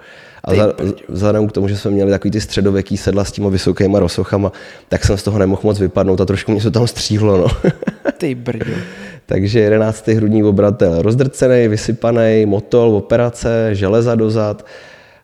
A 0.44 0.56
za, 0.56 0.74
vzhledem 1.10 1.48
k 1.48 1.52
tomu, 1.52 1.68
že 1.68 1.78
jsme 1.78 1.92
měli 1.92 2.12
takový 2.12 2.32
ty 2.32 2.42
středověký 2.42 2.98
sedla 2.98 3.24
s 3.24 3.32
těma 3.32 3.50
vysokýma 3.50 4.00
rosochama, 4.00 4.52
tak 4.90 5.06
jsem 5.06 5.18
z 5.18 5.24
toho 5.24 5.40
nemohl 5.40 5.62
moc 5.64 5.80
vypadnout 5.80 6.22
a 6.22 6.26
trošku 6.26 6.52
mě 6.52 6.62
se 6.62 6.72
tam 6.72 6.88
stříhlo. 6.88 7.38
No. 7.38 7.48
Ty 8.18 8.36
brďo. 8.36 8.74
Takže 9.26 9.60
11. 9.60 10.08
hrudní 10.08 10.44
obratel 10.44 11.02
rozdrcený, 11.02 11.68
vysypaný, 11.68 12.46
motol, 12.46 12.96
operace, 12.96 13.70
železa 13.72 14.16
dozad 14.16 14.66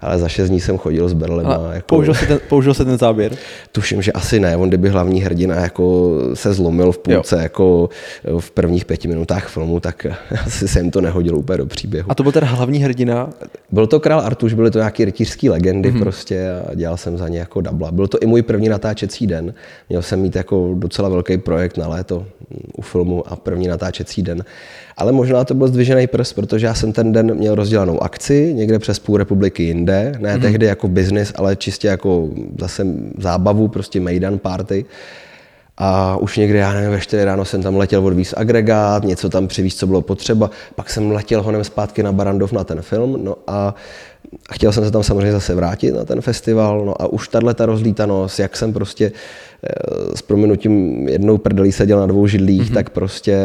ale 0.01 0.19
za 0.19 0.27
šest 0.27 0.49
dní 0.49 0.59
jsem 0.59 0.77
chodil 0.77 1.09
s 1.09 1.13
berlema. 1.13 1.69
jako... 1.73 1.85
použil, 1.85 2.13
se 2.13 2.25
ten, 2.25 2.39
použil 2.49 2.73
se 2.73 2.85
ten 2.85 2.97
záběr? 2.97 3.35
Tuším, 3.71 4.01
že 4.01 4.11
asi 4.11 4.39
ne. 4.39 4.57
On 4.57 4.67
kdyby 4.69 4.89
hlavní 4.89 5.21
hrdina 5.21 5.55
jako 5.55 6.15
se 6.33 6.53
zlomil 6.53 6.91
v 6.91 6.97
půlce 6.97 7.35
jo. 7.35 7.41
jako 7.41 7.89
v 8.39 8.51
prvních 8.51 8.85
pěti 8.85 9.07
minutách 9.07 9.47
filmu, 9.47 9.79
tak 9.79 10.05
asi 10.45 10.67
se 10.67 10.79
jim 10.79 10.91
to 10.91 11.01
nehodilo 11.01 11.39
úplně 11.39 11.57
do 11.57 11.65
příběhu. 11.65 12.11
A 12.11 12.15
to 12.15 12.23
byl 12.23 12.31
ten 12.31 12.43
hlavní 12.43 12.79
hrdina? 12.79 13.29
Byl 13.71 13.87
to 13.87 13.99
král 13.99 14.19
Artuš, 14.19 14.53
byly 14.53 14.71
to 14.71 14.77
nějaké 14.77 15.05
rytířské 15.05 15.49
legendy 15.49 15.91
mm-hmm. 15.91 15.99
prostě 15.99 16.49
a 16.71 16.75
dělal 16.75 16.97
jsem 16.97 17.17
za 17.17 17.27
ně 17.27 17.39
jako 17.39 17.61
dubla. 17.61 17.91
Byl 17.91 18.07
to 18.07 18.19
i 18.19 18.25
můj 18.25 18.41
první 18.41 18.69
natáčecí 18.69 19.27
den. 19.27 19.53
Měl 19.89 20.01
jsem 20.01 20.19
mít 20.19 20.35
jako 20.35 20.75
docela 20.77 21.09
velký 21.09 21.37
projekt 21.37 21.77
na 21.77 21.87
léto 21.87 22.25
u 22.77 22.81
filmu 22.81 23.27
a 23.27 23.35
první 23.35 23.67
natáčecí 23.67 24.21
den. 24.21 24.43
Ale 24.97 25.11
možná 25.11 25.43
to 25.43 25.53
byl 25.53 25.67
zdvižený 25.67 26.07
prst, 26.07 26.35
protože 26.35 26.65
já 26.65 26.73
jsem 26.73 26.91
ten 26.91 27.11
den 27.11 27.35
měl 27.35 27.55
rozdělanou 27.55 28.03
akci 28.03 28.53
někde 28.53 28.79
přes 28.79 28.99
půl 28.99 29.17
republiky 29.17 29.63
jinde, 29.63 29.88
ne 29.89 30.11
mm-hmm. 30.19 30.41
tehdy 30.41 30.65
jako 30.65 30.87
business, 30.87 31.33
ale 31.35 31.55
čistě 31.55 31.87
jako 31.87 32.29
zase 32.59 32.85
zábavu, 33.17 33.67
prostě 33.67 33.99
Maidan 33.99 34.39
party. 34.39 34.85
A 35.81 36.17
už 36.17 36.37
někdy, 36.37 36.57
já 36.57 36.73
nevím, 36.73 36.91
ve 36.91 36.99
4 36.99 37.23
ráno 37.23 37.45
jsem 37.45 37.63
tam 37.63 37.77
letěl 37.77 38.05
odvíz 38.05 38.33
agregát, 38.37 39.03
něco 39.03 39.29
tam 39.29 39.47
přivíz, 39.47 39.75
co 39.75 39.87
bylo 39.87 40.01
potřeba. 40.01 40.49
Pak 40.75 40.89
jsem 40.89 41.11
letěl 41.11 41.43
honem 41.43 41.63
zpátky 41.63 42.03
na 42.03 42.11
Barandov 42.11 42.51
na 42.51 42.63
ten 42.63 42.81
film. 42.81 43.19
No 43.23 43.35
a 43.47 43.75
chtěl 44.53 44.71
jsem 44.71 44.85
se 44.85 44.91
tam 44.91 45.03
samozřejmě 45.03 45.31
zase 45.31 45.55
vrátit 45.55 45.91
na 45.91 46.05
ten 46.05 46.21
festival. 46.21 46.85
No 46.85 47.01
a 47.01 47.07
už 47.07 47.27
tahle 47.27 47.53
ta 47.53 47.65
rozlítanost, 47.65 48.39
jak 48.39 48.57
jsem 48.57 48.73
prostě 48.73 49.11
s 50.15 50.21
prominutím 50.21 51.07
jednou 51.07 51.37
prdelí 51.37 51.71
seděl 51.71 51.99
na 51.99 52.05
dvou 52.05 52.27
židlích, 52.27 52.61
mm-hmm. 52.61 52.73
tak 52.73 52.89
prostě 52.89 53.37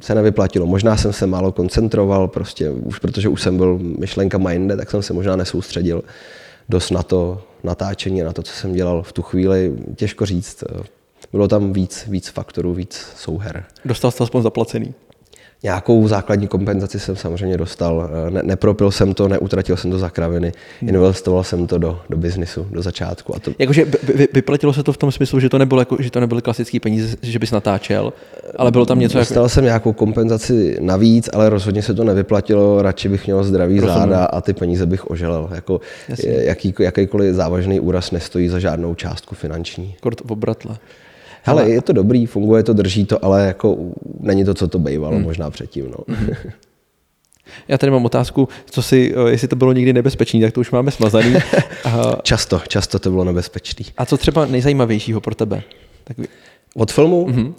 se 0.00 0.14
nevyplatilo. 0.14 0.66
Možná 0.66 0.96
jsem 0.96 1.12
se 1.12 1.26
málo 1.26 1.52
koncentroval, 1.52 2.28
prostě 2.28 2.70
už 2.70 2.98
protože 2.98 3.28
už 3.28 3.42
jsem 3.42 3.56
byl 3.56 3.78
myšlenka 3.98 4.50
jinde, 4.50 4.76
tak 4.76 4.90
jsem 4.90 5.02
se 5.02 5.12
možná 5.12 5.36
nesoustředil 5.36 6.02
dost 6.68 6.90
na 6.90 7.02
to 7.02 7.42
natáčení, 7.64 8.22
na 8.22 8.32
to, 8.32 8.42
co 8.42 8.52
jsem 8.52 8.72
dělal 8.72 9.02
v 9.02 9.12
tu 9.12 9.22
chvíli. 9.22 9.72
Těžko 9.96 10.26
říct. 10.26 10.64
Bylo 11.32 11.48
tam 11.48 11.72
víc, 11.72 12.04
víc 12.08 12.28
faktorů, 12.28 12.74
víc 12.74 13.06
souher. 13.16 13.64
Dostal 13.84 14.10
jste 14.10 14.24
aspoň 14.24 14.42
zaplacený? 14.42 14.94
Nějakou 15.62 16.08
základní 16.08 16.48
kompenzaci 16.48 17.00
jsem 17.00 17.16
samozřejmě 17.16 17.56
dostal. 17.56 18.10
Ne, 18.30 18.40
nepropil 18.42 18.90
jsem 18.90 19.14
to, 19.14 19.28
neutratil 19.28 19.76
jsem 19.76 19.90
to 19.90 19.98
za 19.98 20.10
kraviny, 20.10 20.52
hmm. 20.80 20.88
investoval 20.88 21.44
jsem 21.44 21.66
to 21.66 21.78
do, 21.78 22.00
do 22.10 22.16
biznisu, 22.16 22.66
do 22.70 22.82
začátku. 22.82 23.36
A 23.36 23.38
to... 23.38 23.50
Jakože 23.58 23.84
vy, 24.14 24.28
vyplatilo 24.32 24.72
se 24.72 24.82
to 24.82 24.92
v 24.92 24.96
tom 24.96 25.12
smyslu, 25.12 25.40
že 25.40 25.48
to, 25.48 25.58
nebylo 25.58 25.80
jako, 25.80 25.96
že 26.00 26.10
to 26.10 26.20
nebyly 26.20 26.42
klasické 26.42 26.80
peníze, 26.80 27.16
že 27.22 27.38
bys 27.38 27.50
natáčel, 27.50 28.12
ale 28.56 28.70
bylo 28.70 28.86
tam 28.86 28.98
něco 28.98 29.18
Dostal 29.18 29.42
jako... 29.42 29.48
jsem 29.48 29.64
nějakou 29.64 29.92
kompenzaci 29.92 30.76
navíc, 30.80 31.30
ale 31.32 31.50
rozhodně 31.50 31.82
se 31.82 31.94
to 31.94 32.04
nevyplatilo, 32.04 32.82
radši 32.82 33.08
bych 33.08 33.26
měl 33.26 33.44
zdravý 33.44 33.80
Rozumím. 33.80 34.00
záda 34.00 34.24
a 34.24 34.40
ty 34.40 34.52
peníze 34.52 34.86
bych 34.86 35.10
oželel. 35.10 35.50
Jako 35.54 35.80
jaký, 36.24 36.74
jakýkoliv 36.78 37.34
závažný 37.34 37.80
úraz 37.80 38.10
nestojí 38.10 38.48
za 38.48 38.58
žádnou 38.58 38.94
částku 38.94 39.34
finanční. 39.34 39.94
Kort 40.00 40.22
obratle. 40.30 40.76
Hele, 41.42 41.70
je 41.70 41.82
to 41.82 41.92
dobrý, 41.92 42.26
funguje 42.26 42.62
to, 42.62 42.72
drží 42.72 43.04
to, 43.04 43.24
ale 43.24 43.46
jako 43.46 43.76
není 44.20 44.44
to, 44.44 44.54
co 44.54 44.68
to 44.68 44.78
bývalo 44.78 45.14
hmm. 45.14 45.24
možná 45.24 45.50
předtím. 45.50 45.90
No. 45.90 46.16
Hmm. 46.16 46.28
Já 47.68 47.78
tady 47.78 47.92
mám 47.92 48.04
otázku, 48.04 48.48
co 48.70 48.82
si, 48.82 49.14
eh, 49.16 49.30
jestli 49.30 49.48
to 49.48 49.56
bylo 49.56 49.72
někdy 49.72 49.92
nebezpečné, 49.92 50.40
tak 50.40 50.52
to 50.52 50.60
už 50.60 50.70
máme 50.70 50.90
smazaný. 50.90 51.34
často, 52.22 52.60
často 52.68 52.98
to 52.98 53.10
bylo 53.10 53.24
nebezpečné. 53.24 53.84
A 53.98 54.06
co 54.06 54.16
třeba 54.16 54.46
nejzajímavějšího 54.46 55.20
pro 55.20 55.34
tebe? 55.34 55.62
Tak... 56.04 56.16
Od 56.76 56.92
filmu? 56.92 57.26
Mm-hmm. 57.26 57.54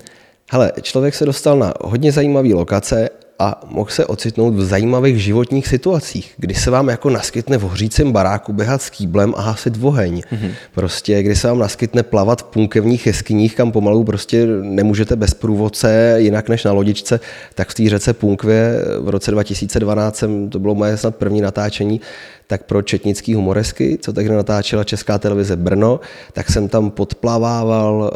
Hele, 0.52 0.72
člověk 0.82 1.16
se 1.16 1.26
dostal 1.26 1.60
na 1.60 1.74
hodně 1.82 2.12
zajímavé 2.12 2.54
lokace 2.54 3.10
a 3.40 3.62
mohl 3.70 3.90
se 3.90 4.06
ocitnout 4.06 4.54
v 4.54 4.64
zajímavých 4.64 5.24
životních 5.24 5.68
situacích, 5.68 6.34
kdy 6.38 6.54
se 6.54 6.72
vám 6.72 6.90
jako 6.90 7.10
naskytne 7.10 7.58
v 7.58 7.62
hořícím 7.62 8.12
baráku 8.12 8.54
běhat 8.54 8.82
s 8.82 8.90
kýblem 8.90 9.34
a 9.38 9.42
hasit 9.42 9.74
oheň. 9.82 10.22
Mm-hmm. 10.32 10.52
Prostě, 10.76 11.24
kdy 11.24 11.36
se 11.36 11.48
vám 11.48 11.60
naskytne 11.60 12.04
plavat 12.04 12.42
v 12.42 12.44
punkevních 12.44 13.08
jeskyních, 13.08 13.56
kam 13.56 13.72
pomalu 13.72 14.04
prostě 14.04 14.46
nemůžete 14.62 15.16
bez 15.16 15.34
průvodce 15.34 16.16
jinak 16.18 16.50
než 16.50 16.64
na 16.64 16.72
lodičce, 16.72 17.20
tak 17.56 17.70
v 17.70 17.74
té 17.74 17.90
řece 17.90 18.14
Punkvě 18.14 18.82
v 19.00 19.10
roce 19.10 19.32
2012 19.32 20.16
jsem, 20.16 20.50
to 20.50 20.60
bylo 20.60 20.76
moje 20.76 20.98
snad 20.98 21.16
první 21.16 21.42
natáčení, 21.42 22.02
tak 22.48 22.64
pro 22.64 22.82
četnický 22.82 23.34
humoresky, 23.34 23.98
co 24.02 24.14
tehdy 24.14 24.36
natáčela 24.36 24.84
Česká 24.84 25.18
televize 25.18 25.56
Brno, 25.56 26.00
tak 26.34 26.50
jsem 26.50 26.70
tam 26.70 26.92
podplavával 26.92 28.12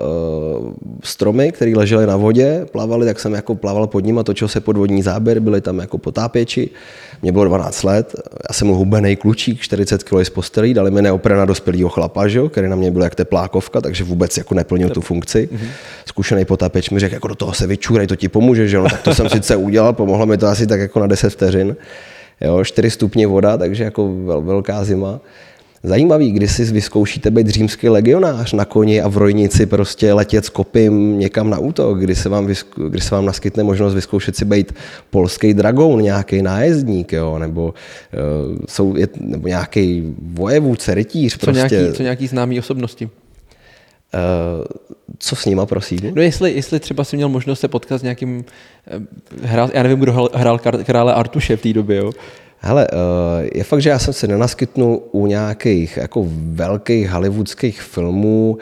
uh, 0.62 0.74
stromy, 1.04 1.52
které 1.52 1.74
ležely 1.76 2.08
na 2.08 2.16
vodě, 2.16 2.66
plavali, 2.72 3.06
tak 3.06 3.20
jsem 3.20 3.34
jako 3.34 3.56
plaval 3.56 3.88
pod 3.88 4.00
ním 4.00 4.20
a 4.20 4.24
točil 4.24 4.48
se 4.48 4.60
podvodní 4.60 5.02
záběr, 5.02 5.40
byli 5.40 5.62
tam 5.62 5.80
jako 5.80 5.98
potápěči. 5.98 6.70
Mě 7.22 7.32
bylo 7.32 7.46
12 7.46 7.84
let, 7.84 8.16
já 8.50 8.54
jsem 8.54 8.68
hubený 8.68 9.16
klučík, 9.16 9.62
40 9.62 10.04
kg 10.04 10.24
z 10.24 10.30
postelí, 10.30 10.74
dali 10.74 10.92
mi 10.92 11.02
neoprena 11.02 11.46
dospělého 11.46 11.90
chlapa, 11.90 12.28
že, 12.28 12.40
který 12.50 12.68
na 12.68 12.76
mě 12.76 12.92
byl 12.92 13.02
jak 13.02 13.16
teplákovka, 13.16 13.82
takže 13.82 14.04
vůbec 14.04 14.38
jako 14.38 14.56
neplnil 14.56 14.90
tu 14.90 15.02
funkci. 15.02 15.50
Mm-hmm. 15.52 15.68
Zkušený 16.06 16.46
potápěč 16.46 16.90
mi 16.90 17.00
řekl, 17.00 17.14
jako 17.14 17.28
do 17.28 17.36
toho 17.36 17.54
se 17.54 17.68
vyčůrej, 17.68 18.08
to 18.08 18.16
ti 18.16 18.30
pomůže, 18.30 18.68
že 18.68 18.78
no, 18.78 18.84
tak 18.84 19.02
to 19.02 19.16
jsem 19.16 19.30
sice 19.30 19.56
udělal, 19.56 19.94
pomohlo 19.94 20.26
mi 20.26 20.38
to 20.38 20.48
asi 20.48 20.68
tak 20.68 20.80
jako 20.80 21.00
na 21.00 21.08
10 21.08 21.30
vteřin 21.30 21.76
jo, 22.42 22.64
4 22.64 22.92
stupně 22.92 23.28
voda, 23.28 23.58
takže 23.58 23.84
jako 23.84 24.14
vel, 24.26 24.42
velká 24.42 24.84
zima. 24.84 25.20
Zajímavý, 25.84 26.32
kdy 26.32 26.48
si 26.48 26.64
vyzkoušíte 26.64 27.32
být 27.32 27.48
římský 27.48 27.90
legionář 27.90 28.54
na 28.54 28.66
koni 28.66 29.02
a 29.02 29.08
v 29.08 29.18
rojnici 29.18 29.66
prostě 29.66 30.14
letět 30.14 30.46
s 30.46 30.50
kopím 30.50 31.20
někam 31.20 31.50
na 31.50 31.60
útok, 31.60 32.00
kdy 32.00 32.16
se 32.16 32.30
vám, 32.30 32.48
kdy 32.90 33.02
se 33.02 33.16
vám 33.16 33.26
naskytne 33.26 33.64
možnost 33.64 33.94
vyzkoušet 33.94 34.36
si 34.36 34.46
být 34.46 34.74
polský 35.10 35.54
dragoun, 35.54 36.02
nějaký 36.02 36.42
nájezdník, 36.42 37.14
jo, 37.14 37.40
nebo, 37.40 37.64
uh, 37.64 38.58
jsou, 38.70 38.96
je, 38.96 39.08
nebo 39.20 39.48
nějaký 39.48 40.16
vojevůdce, 40.34 40.94
rytíř. 40.94 41.38
Co, 41.38 41.46
prostě. 41.46 41.76
nějaký, 41.76 41.94
co 41.94 42.04
nějaký 42.04 42.28
známý 42.28 42.60
osobnosti? 42.60 43.10
Uh, 44.14 44.66
co 45.18 45.36
s 45.36 45.46
nima, 45.46 45.66
prosím? 45.66 46.00
No 46.16 46.22
jestli, 46.22 46.52
jestli 46.52 46.80
třeba 46.80 47.04
si 47.04 47.16
měl 47.16 47.30
možnost 47.30 47.60
se 47.60 47.68
potkat 47.68 47.98
s 47.98 48.04
nějakým, 48.04 48.46
eh, 48.88 49.00
hrál, 49.44 49.70
já 49.74 49.84
nevím, 49.84 50.00
kdo 50.00 50.12
hrál, 50.14 50.30
hrál 50.34 50.60
krále 50.60 51.14
Artuše 51.14 51.58
v 51.58 51.62
té 51.62 51.74
době, 51.74 51.98
jo? 51.98 52.12
Hele, 52.60 52.88
eh, 52.92 53.50
je 53.56 53.64
fakt, 53.64 53.82
že 53.82 53.90
já 53.90 54.00
jsem 54.00 54.14
se 54.14 54.28
nenaskytnul 54.28 55.02
u 55.12 55.28
nějakých 55.28 55.98
jako 55.98 56.26
velkých 56.32 57.10
hollywoodských 57.10 57.82
filmů, 57.82 58.58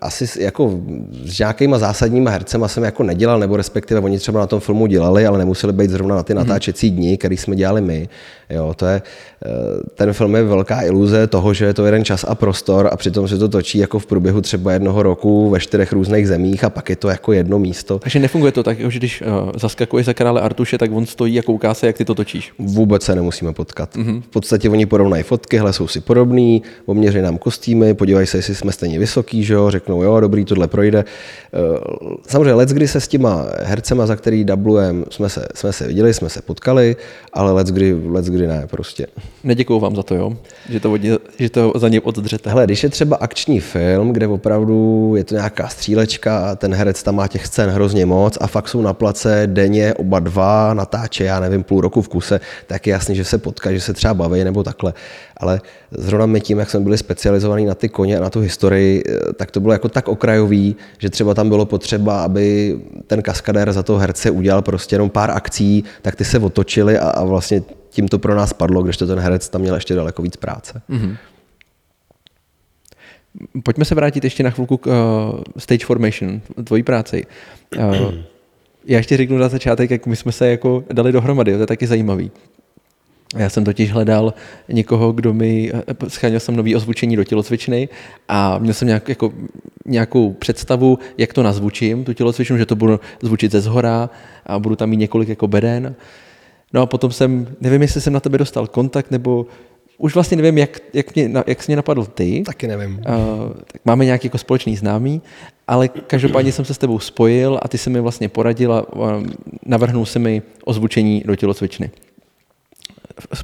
asi 0.00 0.42
jako 0.42 0.80
s 1.24 1.38
nějakýma 1.38 1.78
zásadníma 1.78 2.30
hercema 2.30 2.68
jsem 2.68 2.84
jako 2.84 3.02
nedělal, 3.02 3.38
nebo 3.38 3.56
respektive 3.56 4.00
oni 4.00 4.18
třeba 4.18 4.40
na 4.40 4.46
tom 4.46 4.60
filmu 4.60 4.86
dělali, 4.86 5.26
ale 5.26 5.38
nemuseli 5.38 5.72
být 5.72 5.90
zrovna 5.90 6.16
na 6.16 6.22
ty 6.22 6.34
mhm. 6.34 6.46
natáčecí 6.46 6.90
dny, 6.90 7.16
který 7.16 7.36
jsme 7.36 7.56
dělali 7.56 7.80
my. 7.80 8.08
Jo, 8.50 8.74
to 8.76 8.86
je, 8.86 9.02
uh, 9.46 9.52
ten 9.94 10.12
film 10.12 10.34
je 10.34 10.42
velká 10.42 10.82
iluze 10.82 11.26
toho, 11.26 11.54
že 11.54 11.64
je 11.64 11.74
to 11.74 11.86
jeden 11.86 12.04
čas 12.04 12.24
a 12.28 12.34
prostor 12.34 12.88
a 12.92 12.96
přitom 12.96 13.28
se 13.28 13.38
to 13.38 13.48
točí 13.48 13.78
jako 13.78 13.98
v 13.98 14.06
průběhu 14.06 14.40
třeba 14.40 14.72
jednoho 14.72 15.02
roku 15.02 15.50
ve 15.50 15.60
čtyřech 15.60 15.92
různých 15.92 16.28
zemích 16.28 16.64
a 16.64 16.70
pak 16.70 16.90
je 16.90 16.96
to 16.96 17.08
jako 17.08 17.32
jedno 17.32 17.58
místo. 17.58 17.98
Takže 17.98 18.18
nefunguje 18.18 18.52
to 18.52 18.62
tak, 18.62 18.78
že 18.78 18.98
když 18.98 19.22
uh, 19.22 19.28
zaskakuješ 19.56 20.06
za 20.06 20.14
krále 20.14 20.40
Artuše, 20.40 20.78
tak 20.78 20.90
on 20.92 21.06
stojí 21.06 21.38
a 21.38 21.42
kouká 21.42 21.74
se, 21.74 21.86
jak 21.86 21.96
ty 21.96 22.04
to 22.04 22.14
točíš. 22.14 22.52
Vůbec 22.58 23.02
se 23.02 23.14
nemusíme 23.14 23.52
potkat. 23.52 23.96
Mm-hmm. 23.96 24.22
V 24.22 24.28
podstatě 24.28 24.70
oni 24.70 24.86
porovnají 24.86 25.22
fotky, 25.22 25.58
hle 25.58 25.72
jsou 25.72 25.88
si 25.88 26.00
podobný, 26.00 26.62
poměří 26.84 27.20
nám 27.20 27.38
kostýmy, 27.38 27.94
podívají 27.94 28.26
se, 28.26 28.38
jestli 28.38 28.54
jsme 28.60 28.72
stejně 28.72 28.98
vysoký, 28.98 29.44
že 29.44 29.54
jo, 29.54 29.70
řeknou, 29.70 30.02
jo, 30.02 30.20
dobrý, 30.20 30.44
tohle 30.44 30.68
projde. 30.68 31.04
Eh, 31.04 31.58
samozřejmě 32.28 32.54
let, 32.54 32.68
kdy 32.68 32.88
se 32.88 33.00
s 33.00 33.08
těma 33.08 33.46
hercema, 33.62 34.06
za 34.06 34.16
který 34.16 34.44
dublujem, 34.44 35.04
jsme 35.10 35.28
se, 35.28 35.46
jsme 35.54 35.72
se 35.72 35.86
viděli, 35.86 36.14
jsme 36.14 36.28
se 36.28 36.42
potkali, 36.42 36.96
ale 37.32 37.52
let, 37.52 37.66
kdy, 37.66 37.94
let, 38.08 38.24
kdy 38.24 38.46
ne, 38.46 38.66
prostě. 38.66 39.06
Neděkuju 39.44 39.80
vám 39.80 39.96
za 39.96 40.02
to, 40.02 40.14
jo, 40.14 40.36
že 40.68 40.80
to, 40.80 40.98
že 41.38 41.50
to 41.50 41.72
za 41.76 41.88
ně 41.88 42.00
oddřete. 42.00 42.50
Hele, 42.50 42.64
když 42.64 42.82
je 42.82 42.88
třeba 42.88 43.16
akční 43.16 43.60
film, 43.60 44.12
kde 44.12 44.26
opravdu 44.26 45.12
je 45.16 45.24
to 45.24 45.34
nějaká 45.34 45.68
střílečka, 45.68 46.56
ten 46.56 46.74
herec 46.74 47.02
tam 47.02 47.14
má 47.14 47.28
těch 47.28 47.46
scén 47.46 47.70
hrozně 47.70 48.06
moc 48.06 48.38
a 48.40 48.46
fakt 48.46 48.68
jsou 48.68 48.82
na 48.82 48.92
place 48.92 49.42
denně 49.46 49.94
oba 49.94 50.20
dva, 50.20 50.74
natáče, 50.74 51.24
já 51.24 51.40
nevím, 51.40 51.62
půl 51.62 51.80
roku 51.80 52.02
v 52.02 52.08
kuse, 52.08 52.40
tak 52.66 52.86
je 52.86 52.90
jasný, 52.90 53.16
že 53.16 53.24
se 53.24 53.38
potká, 53.38 53.72
že 53.72 53.80
se 53.80 53.92
třeba 53.92 54.14
baví 54.14 54.44
nebo 54.44 54.62
takhle. 54.62 54.94
Ale 55.36 55.60
zrovna 55.90 56.26
my 56.26 56.40
tím, 56.40 56.58
jak 56.58 56.70
jsme 56.70 56.80
byli 56.80 56.98
specializovaní 56.98 57.66
na 57.66 57.74
ty 57.74 57.88
koně 57.88 58.18
a 58.18 58.20
na 58.20 58.30
tu 58.40 58.44
historii, 58.44 59.02
eh, 59.06 59.32
tak 59.32 59.50
to 59.50 59.60
bylo 59.60 59.72
jako 59.72 59.88
tak 59.88 60.08
okrajový, 60.08 60.76
že 60.98 61.10
třeba 61.10 61.34
tam 61.34 61.48
bylo 61.48 61.66
potřeba, 61.66 62.24
aby 62.24 62.78
ten 63.06 63.22
kaskadér 63.22 63.72
za 63.72 63.82
toho 63.82 63.98
herce 63.98 64.30
udělal 64.30 64.62
prostě 64.62 64.94
jenom 64.94 65.10
pár 65.10 65.30
akcí, 65.30 65.84
tak 66.02 66.16
ty 66.16 66.24
se 66.24 66.38
otočili 66.38 66.98
a, 66.98 67.08
a 67.10 67.24
vlastně 67.24 67.62
tím 67.90 68.08
to 68.08 68.18
pro 68.18 68.34
nás 68.34 68.52
padlo, 68.52 68.82
když 68.82 68.96
to 68.96 69.06
ten 69.06 69.18
herec 69.18 69.48
tam 69.48 69.60
měl 69.60 69.74
ještě 69.74 69.94
daleko 69.94 70.22
víc 70.22 70.36
práce. 70.36 70.82
Mm-hmm. 70.90 71.16
Pojďme 73.62 73.84
se 73.84 73.94
vrátit 73.94 74.24
ještě 74.24 74.42
na 74.42 74.50
chvilku 74.50 74.76
k 74.76 74.86
uh, 74.86 74.94
stage 75.58 75.86
formation, 75.86 76.40
tvojí 76.64 76.82
práci. 76.82 77.26
Uh, 77.76 78.14
já 78.84 78.96
ještě 78.96 79.16
řeknu 79.16 79.38
na 79.38 79.48
začátek, 79.48 79.90
jak 79.90 80.06
my 80.06 80.16
jsme 80.16 80.32
se 80.32 80.50
jako 80.50 80.84
dali 80.92 81.12
dohromady, 81.12 81.52
to 81.52 81.60
je 81.60 81.66
taky 81.66 81.86
zajímavý. 81.86 82.30
Já 83.36 83.48
jsem 83.48 83.64
totiž 83.64 83.92
hledal 83.92 84.34
někoho, 84.68 85.12
kdo 85.12 85.34
mi, 85.34 85.72
eh, 85.74 86.10
scháněl 86.10 86.40
jsem 86.40 86.56
nový 86.56 86.76
ozvučení 86.76 87.16
do 87.16 87.24
tělocvičny 87.24 87.88
a 88.28 88.58
měl 88.58 88.74
jsem 88.74 88.88
nějak, 88.88 89.08
jako, 89.08 89.32
nějakou 89.86 90.32
představu, 90.32 90.98
jak 91.18 91.32
to 91.32 91.42
nazvučím, 91.42 92.04
tu 92.04 92.12
tělocvičnu, 92.12 92.56
že 92.56 92.66
to 92.66 92.76
budu 92.76 93.00
zvučit 93.22 93.52
ze 93.52 93.60
zhora 93.60 94.10
a 94.46 94.58
budu 94.58 94.76
tam 94.76 94.88
mít 94.88 94.96
několik 94.96 95.28
jako 95.28 95.48
beden. 95.48 95.94
No 96.72 96.82
a 96.82 96.86
potom 96.86 97.12
jsem, 97.12 97.46
nevím, 97.60 97.82
jestli 97.82 98.00
jsem 98.00 98.12
na 98.12 98.20
tebe 98.20 98.38
dostal 98.38 98.66
kontakt, 98.66 99.10
nebo 99.10 99.46
už 99.98 100.14
vlastně 100.14 100.36
nevím, 100.36 100.58
jak, 100.58 100.80
jak, 100.92 101.14
mě, 101.14 101.30
jak 101.46 101.62
jsi 101.62 101.70
mě 101.70 101.76
napadl 101.76 102.04
ty. 102.04 102.42
Taky 102.46 102.66
nevím. 102.66 102.92
Uh, 102.92 103.52
tak 103.72 103.80
máme 103.84 104.04
nějaký 104.04 104.26
jako 104.26 104.38
společný 104.38 104.76
známý, 104.76 105.22
ale 105.68 105.88
každopádně 105.88 106.52
jsem 106.52 106.64
se 106.64 106.74
s 106.74 106.78
tebou 106.78 106.98
spojil 106.98 107.58
a 107.62 107.68
ty 107.68 107.78
se 107.78 107.90
mi 107.90 108.00
vlastně 108.00 108.28
poradil 108.28 108.72
a 108.72 108.86
navrhnul 109.66 110.06
si 110.06 110.18
mi 110.18 110.42
ozvučení 110.64 111.22
do 111.26 111.36
tělocvičny. 111.36 111.90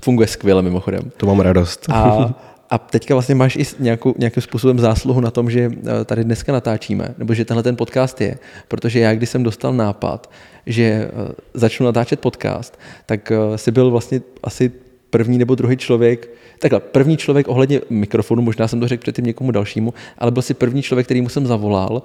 Funguje 0.03 0.29
skvěle 0.29 0.63
mimochodem. 0.63 1.11
To 1.17 1.27
mám 1.27 1.41
radost. 1.41 1.87
A, 1.93 2.35
a 2.71 2.79
teďka 2.79 3.15
vlastně 3.15 3.35
máš 3.35 3.57
i 3.57 3.65
nějakou, 3.79 4.15
nějakým 4.19 4.43
způsobem 4.43 4.79
zásluhu 4.79 5.21
na 5.21 5.31
tom, 5.31 5.51
že 5.51 5.71
eh, 6.01 6.05
tady 6.05 6.25
dneska 6.25 6.53
natáčíme, 6.53 7.15
nebo 7.19 7.35
že 7.35 7.45
tenhle 7.45 7.63
ten 7.63 7.77
podcast 7.77 8.21
je, 8.21 8.39
protože 8.69 9.01
já, 9.01 9.15
když 9.15 9.31
jsem 9.31 9.43
dostal 9.43 9.73
nápad, 9.73 10.31
že 10.67 10.83
eh, 10.85 11.33
začnu 11.55 11.87
natáčet 11.87 12.21
podcast, 12.21 12.79
tak 13.07 13.33
si 13.57 13.71
byl 13.71 13.91
vlastně 13.91 14.21
asi 14.43 14.73
první 15.11 15.39
nebo 15.39 15.55
druhý 15.55 15.77
člověk, 15.77 16.29
takhle, 16.59 16.81
první 16.81 17.17
člověk 17.17 17.49
ohledně 17.49 17.81
mikrofonu, 17.91 18.43
možná 18.43 18.69
jsem 18.69 18.81
to 18.81 18.89
řekl 18.89 19.01
předtím 19.01 19.25
někomu 19.25 19.51
dalšímu, 19.51 19.95
ale 20.19 20.31
byl 20.31 20.43
si 20.43 20.55
první 20.55 20.83
člověk, 20.83 21.07
který 21.07 21.21
mu 21.21 21.29
jsem 21.29 21.47
zavolal, 21.47 22.03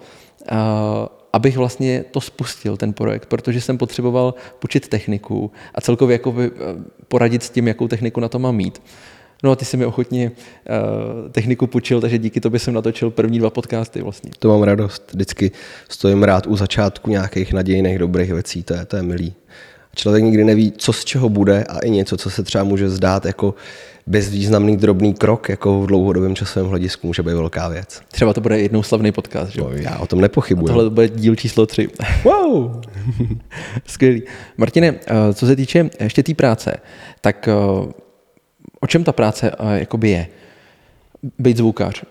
a, 0.50 1.10
abych 1.34 1.58
vlastně 1.58 2.06
to 2.12 2.22
spustil, 2.22 2.78
ten 2.78 2.94
projekt, 2.94 3.26
protože 3.26 3.62
jsem 3.62 3.78
potřeboval 3.78 4.34
počít 4.60 4.88
techniku 4.88 5.52
a 5.76 5.82
celkově 5.82 6.13
jako 6.13 6.36
poradit 7.08 7.44
s 7.44 7.50
tím, 7.50 7.67
jakou 7.67 7.88
techniku 7.88 8.20
na 8.20 8.28
to 8.28 8.39
mám 8.39 8.56
mít. 8.56 8.82
No 9.44 9.52
a 9.52 9.56
ty 9.56 9.65
jsi 9.65 9.78
mi 9.78 9.86
ochotně 9.86 10.32
uh, 10.32 11.32
techniku 11.32 11.67
půjčil, 11.67 12.02
takže 12.02 12.17
díky 12.17 12.41
tobě 12.41 12.60
jsem 12.60 12.74
natočil 12.74 13.12
první 13.12 13.39
dva 13.39 13.50
podcasty 13.50 14.02
vlastně. 14.02 14.32
To 14.39 14.48
mám 14.48 14.63
radost. 14.63 15.12
Vždycky 15.13 15.52
stojím 15.89 16.24
rád 16.24 16.48
u 16.48 16.56
začátku 16.56 17.10
nějakých 17.10 17.54
nadějných 17.54 18.00
dobrých 18.00 18.34
věcí, 18.34 18.63
to 18.63 18.74
je, 18.74 18.86
to 18.86 18.96
je 18.96 19.04
milý. 19.04 19.34
Člověk 19.96 20.24
nikdy 20.24 20.44
neví, 20.44 20.74
co 20.78 20.94
z 20.94 21.06
čeho 21.06 21.30
bude 21.30 21.63
a 21.63 21.80
i 21.80 21.89
něco, 21.89 22.17
co 22.17 22.30
se 22.30 22.44
třeba 22.44 22.63
může 22.63 22.89
zdát 22.89 23.26
jako 23.26 23.54
bezvýznamný 24.12 24.78
drobný 24.78 25.13
krok, 25.13 25.50
jako 25.50 25.82
v 25.82 25.88
dlouhodobém 25.88 26.36
časovém 26.36 26.69
hledisku 26.69 27.08
může 27.08 27.24
být 27.24 27.34
velká 27.34 27.67
věc. 27.67 28.02
Třeba 28.12 28.34
to 28.34 28.41
bude 28.41 28.60
jednou 28.60 28.84
slavný 28.84 29.12
podcast, 29.12 29.52
že? 29.52 29.62
No, 29.62 29.69
já 29.71 30.00
o 30.00 30.08
tom 30.08 30.21
nepochybuji. 30.21 30.67
tohle 30.67 30.89
bude 30.89 31.10
díl 31.10 31.36
číslo 31.36 31.65
tři. 31.65 31.89
Wow! 32.24 32.82
Skvělý. 33.86 34.24
Martine, 34.58 34.88
eh, 35.08 35.34
co 35.34 35.47
se 35.47 35.56
týče 35.56 35.89
ještě 36.00 36.24
té 36.24 36.34
práce, 36.34 36.78
tak 37.21 37.47
eh, 37.47 37.54
o 38.80 38.88
čem 38.88 39.04
ta 39.04 39.12
práce 39.12 39.52
eh, 39.52 39.80
jakoby 39.80 40.10
je? 40.10 40.28
Být 41.39 41.58
zvukař. 41.58 42.04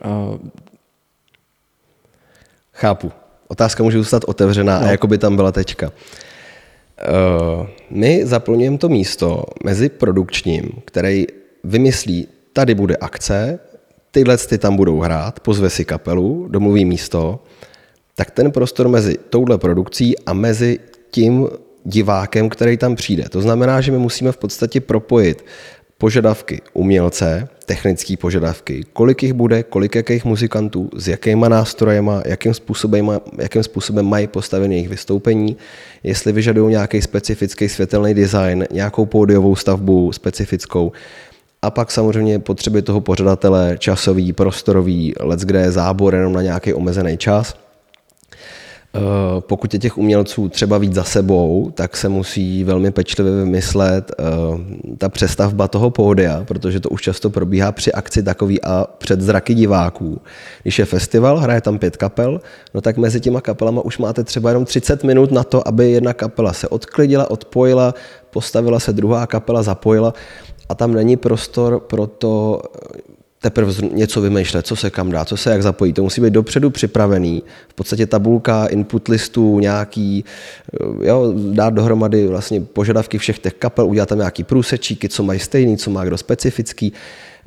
Chápu. 2.73 3.13
Otázka 3.49 3.83
může 3.83 3.99
zůstat 3.99 4.25
otevřená 4.27 4.81
no. 4.81 4.87
a 4.87 4.91
jako 4.91 5.07
by 5.07 5.19
tam 5.19 5.37
byla 5.37 5.53
tečka. 5.53 5.93
Eh, 7.01 7.67
my 7.91 8.27
zaplňujeme 8.27 8.79
to 8.79 8.89
místo 8.89 9.45
mezi 9.65 9.89
produkčním, 9.89 10.71
který 10.85 11.27
vymyslí, 11.65 12.29
tady 12.53 12.75
bude 12.75 12.97
akce, 12.97 13.59
tyhle 14.11 14.39
ty 14.39 14.59
tam 14.59 14.77
budou 14.77 15.01
hrát, 15.01 15.41
pozve 15.41 15.71
si 15.71 15.85
kapelu, 15.85 16.47
domluví 16.49 16.85
místo, 16.85 17.45
tak 18.15 18.31
ten 18.31 18.53
prostor 18.53 18.89
mezi 18.89 19.19
touhle 19.31 19.59
produkcí 19.59 20.19
a 20.19 20.33
mezi 20.33 20.79
tím 21.11 21.49
divákem, 21.85 22.49
který 22.49 22.77
tam 22.77 22.97
přijde. 22.97 23.29
To 23.29 23.41
znamená, 23.41 23.81
že 23.81 23.93
my 23.93 23.99
musíme 23.99 24.33
v 24.33 24.37
podstatě 24.37 24.81
propojit 24.81 25.45
požadavky 25.99 26.61
umělce, 26.73 27.49
technické 27.67 28.17
požadavky, 28.17 28.85
kolik 28.93 29.23
jich 29.23 29.33
bude, 29.33 29.63
kolik 29.63 29.95
jakých 29.95 30.25
muzikantů, 30.25 30.91
s 30.97 31.09
jakýma 31.09 31.49
nástrojema, 31.49 32.23
jakým 32.27 32.55
způsobem, 32.55 33.11
jakým 33.39 33.63
způsobem 33.63 34.07
mají 34.07 34.27
postavené 34.27 34.75
jejich 34.75 34.89
vystoupení, 34.89 35.57
jestli 36.03 36.33
vyžadují 36.33 36.71
nějaký 36.71 37.03
specifický 37.03 37.69
světelný 37.69 38.15
design, 38.15 38.65
nějakou 38.73 39.07
pódiovou 39.07 39.57
stavbu 39.57 40.13
specifickou, 40.13 40.93
a 41.63 41.71
pak 41.71 41.91
samozřejmě 41.91 42.39
potřeby 42.39 42.83
toho 42.83 43.01
pořadatele, 43.01 43.77
časový, 43.79 44.33
prostorový, 44.33 45.15
let 45.21 45.41
kde 45.41 45.61
je 45.61 45.73
zábor 45.73 46.15
jenom 46.15 46.33
na 46.33 46.43
nějaký 46.43 46.75
omezený 46.75 47.19
čas– 47.19 47.55
Eh, 48.95 49.41
pokud 49.41 49.75
je 49.75 49.81
těch 49.81 49.99
umělců 49.99 50.49
třeba 50.49 50.79
víc 50.79 50.95
za 50.95 51.05
sebou, 51.05 51.71
tak 51.75 51.97
se 51.97 52.09
musí 52.09 52.65
velmi 52.65 52.91
pečlivě 52.91 53.33
vymyslet 53.33 54.13
eh, 54.19 54.25
ta 54.99 55.09
přestavba 55.09 55.69
toho 55.69 55.91
pódia, 55.91 56.45
protože 56.45 56.81
to 56.81 56.89
už 56.89 57.03
často 57.03 57.31
probíhá 57.31 57.73
při 57.73 57.93
akci 57.93 58.23
takový 58.23 58.63
a 58.63 58.87
před 58.99 59.21
zraky 59.21 59.55
diváků. 59.55 60.21
Když 60.63 60.79
je 60.79 60.85
festival, 60.85 61.39
hraje 61.39 61.61
tam 61.61 61.79
pět 61.79 61.97
kapel, 61.97 62.41
no 62.75 62.81
tak 62.81 62.97
mezi 62.97 63.21
těma 63.21 63.41
kapelama 63.41 63.83
už 63.83 63.99
máte 63.99 64.25
třeba 64.25 64.51
jenom 64.51 64.65
30 64.65 65.05
minut 65.05 65.33
na 65.33 65.45
to, 65.45 65.69
aby 65.69 65.91
jedna 65.91 66.13
kapela 66.13 66.53
se 66.53 66.69
odklidila, 66.69 67.31
odpojila, 67.31 67.95
postavila 68.31 68.81
se 68.81 68.93
druhá 68.93 69.27
kapela, 69.27 69.63
zapojila 69.63 70.15
a 70.71 70.75
tam 70.75 70.93
není 70.93 71.17
prostor 71.17 71.81
pro 71.81 72.07
to 72.07 72.63
teprve 73.43 73.73
něco 73.93 74.21
vymýšlet, 74.21 74.67
co 74.67 74.77
se 74.77 74.91
kam 74.91 75.11
dá, 75.11 75.25
co 75.25 75.37
se 75.37 75.51
jak 75.51 75.63
zapojí. 75.63 75.93
To 75.93 76.03
musí 76.03 76.21
být 76.21 76.33
dopředu 76.33 76.71
připravený. 76.71 77.43
V 77.69 77.75
podstatě 77.75 78.07
tabulka 78.07 78.67
input 78.67 79.09
listů, 79.09 79.59
nějaký, 79.59 80.25
eh, 80.75 81.09
jo, 81.09 81.35
dát 81.53 81.75
dohromady 81.75 82.27
vlastně 82.27 82.61
požadavky 82.61 83.19
všech 83.19 83.39
těch 83.39 83.55
kapel, 83.55 83.87
udělat 83.87 84.09
tam 84.09 84.19
nějaký 84.19 84.45
průsečíky, 84.45 85.09
co 85.09 85.23
mají 85.23 85.41
stejný, 85.41 85.77
co 85.77 85.91
má 85.91 86.05
kdo 86.05 86.19
specifický. 86.19 86.93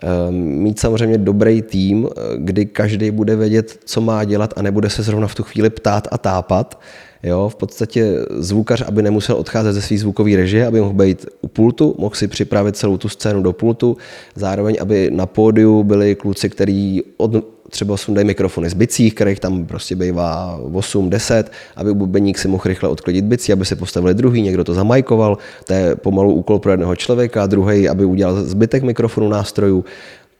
Ehm, 0.03 0.35
mít 0.35 0.79
samozřejmě 0.79 1.17
dobrý 1.17 1.61
tým, 1.61 2.07
eh, 2.07 2.21
kdy 2.37 2.65
každý 2.65 3.11
bude 3.11 3.35
vědět, 3.35 3.79
co 3.85 4.01
má 4.01 4.23
dělat 4.23 4.53
a 4.55 4.61
nebude 4.61 4.89
se 4.89 5.03
zrovna 5.03 5.27
v 5.27 5.35
tu 5.35 5.43
chvíli 5.43 5.69
ptát 5.69 6.07
a 6.11 6.17
tápat, 6.17 6.79
Jo, 7.23 7.49
v 7.49 7.55
podstatě 7.55 8.15
zvukař, 8.29 8.81
aby 8.81 9.01
nemusel 9.01 9.35
odcházet 9.35 9.73
ze 9.73 9.81
své 9.81 9.97
zvukové 9.97 10.35
režie, 10.35 10.67
aby 10.67 10.81
mohl 10.81 10.93
být 10.93 11.25
u 11.41 11.47
pultu, 11.47 11.95
mohl 11.97 12.15
si 12.15 12.27
připravit 12.27 12.77
celou 12.77 12.97
tu 12.97 13.09
scénu 13.09 13.41
do 13.41 13.53
pultu, 13.53 13.97
zároveň, 14.35 14.77
aby 14.81 15.11
na 15.11 15.25
pódiu 15.25 15.83
byli 15.83 16.15
kluci, 16.15 16.49
kteří 16.49 17.03
od, 17.17 17.31
třeba 17.69 17.97
sundají 17.97 18.27
mikrofony 18.27 18.69
z 18.69 18.73
bicích, 18.73 19.13
kterých 19.13 19.39
tam 19.39 19.65
prostě 19.65 19.95
bývá 19.95 20.59
8-10, 20.71 21.43
aby 21.75 21.93
bubeník 21.93 22.37
si 22.37 22.47
mohl 22.47 22.63
rychle 22.65 22.89
odklidit 22.89 23.25
bicí, 23.25 23.53
aby 23.53 23.65
se 23.65 23.75
postavili 23.75 24.13
druhý, 24.13 24.41
někdo 24.41 24.63
to 24.63 24.73
zamajkoval, 24.73 25.37
to 25.63 25.73
je 25.73 25.95
pomalu 25.95 26.33
úkol 26.33 26.59
pro 26.59 26.71
jednoho 26.71 26.95
člověka, 26.95 27.47
druhý, 27.47 27.89
aby 27.89 28.05
udělal 28.05 28.43
zbytek 28.43 28.83
mikrofonu 28.83 29.29
nástrojů. 29.29 29.85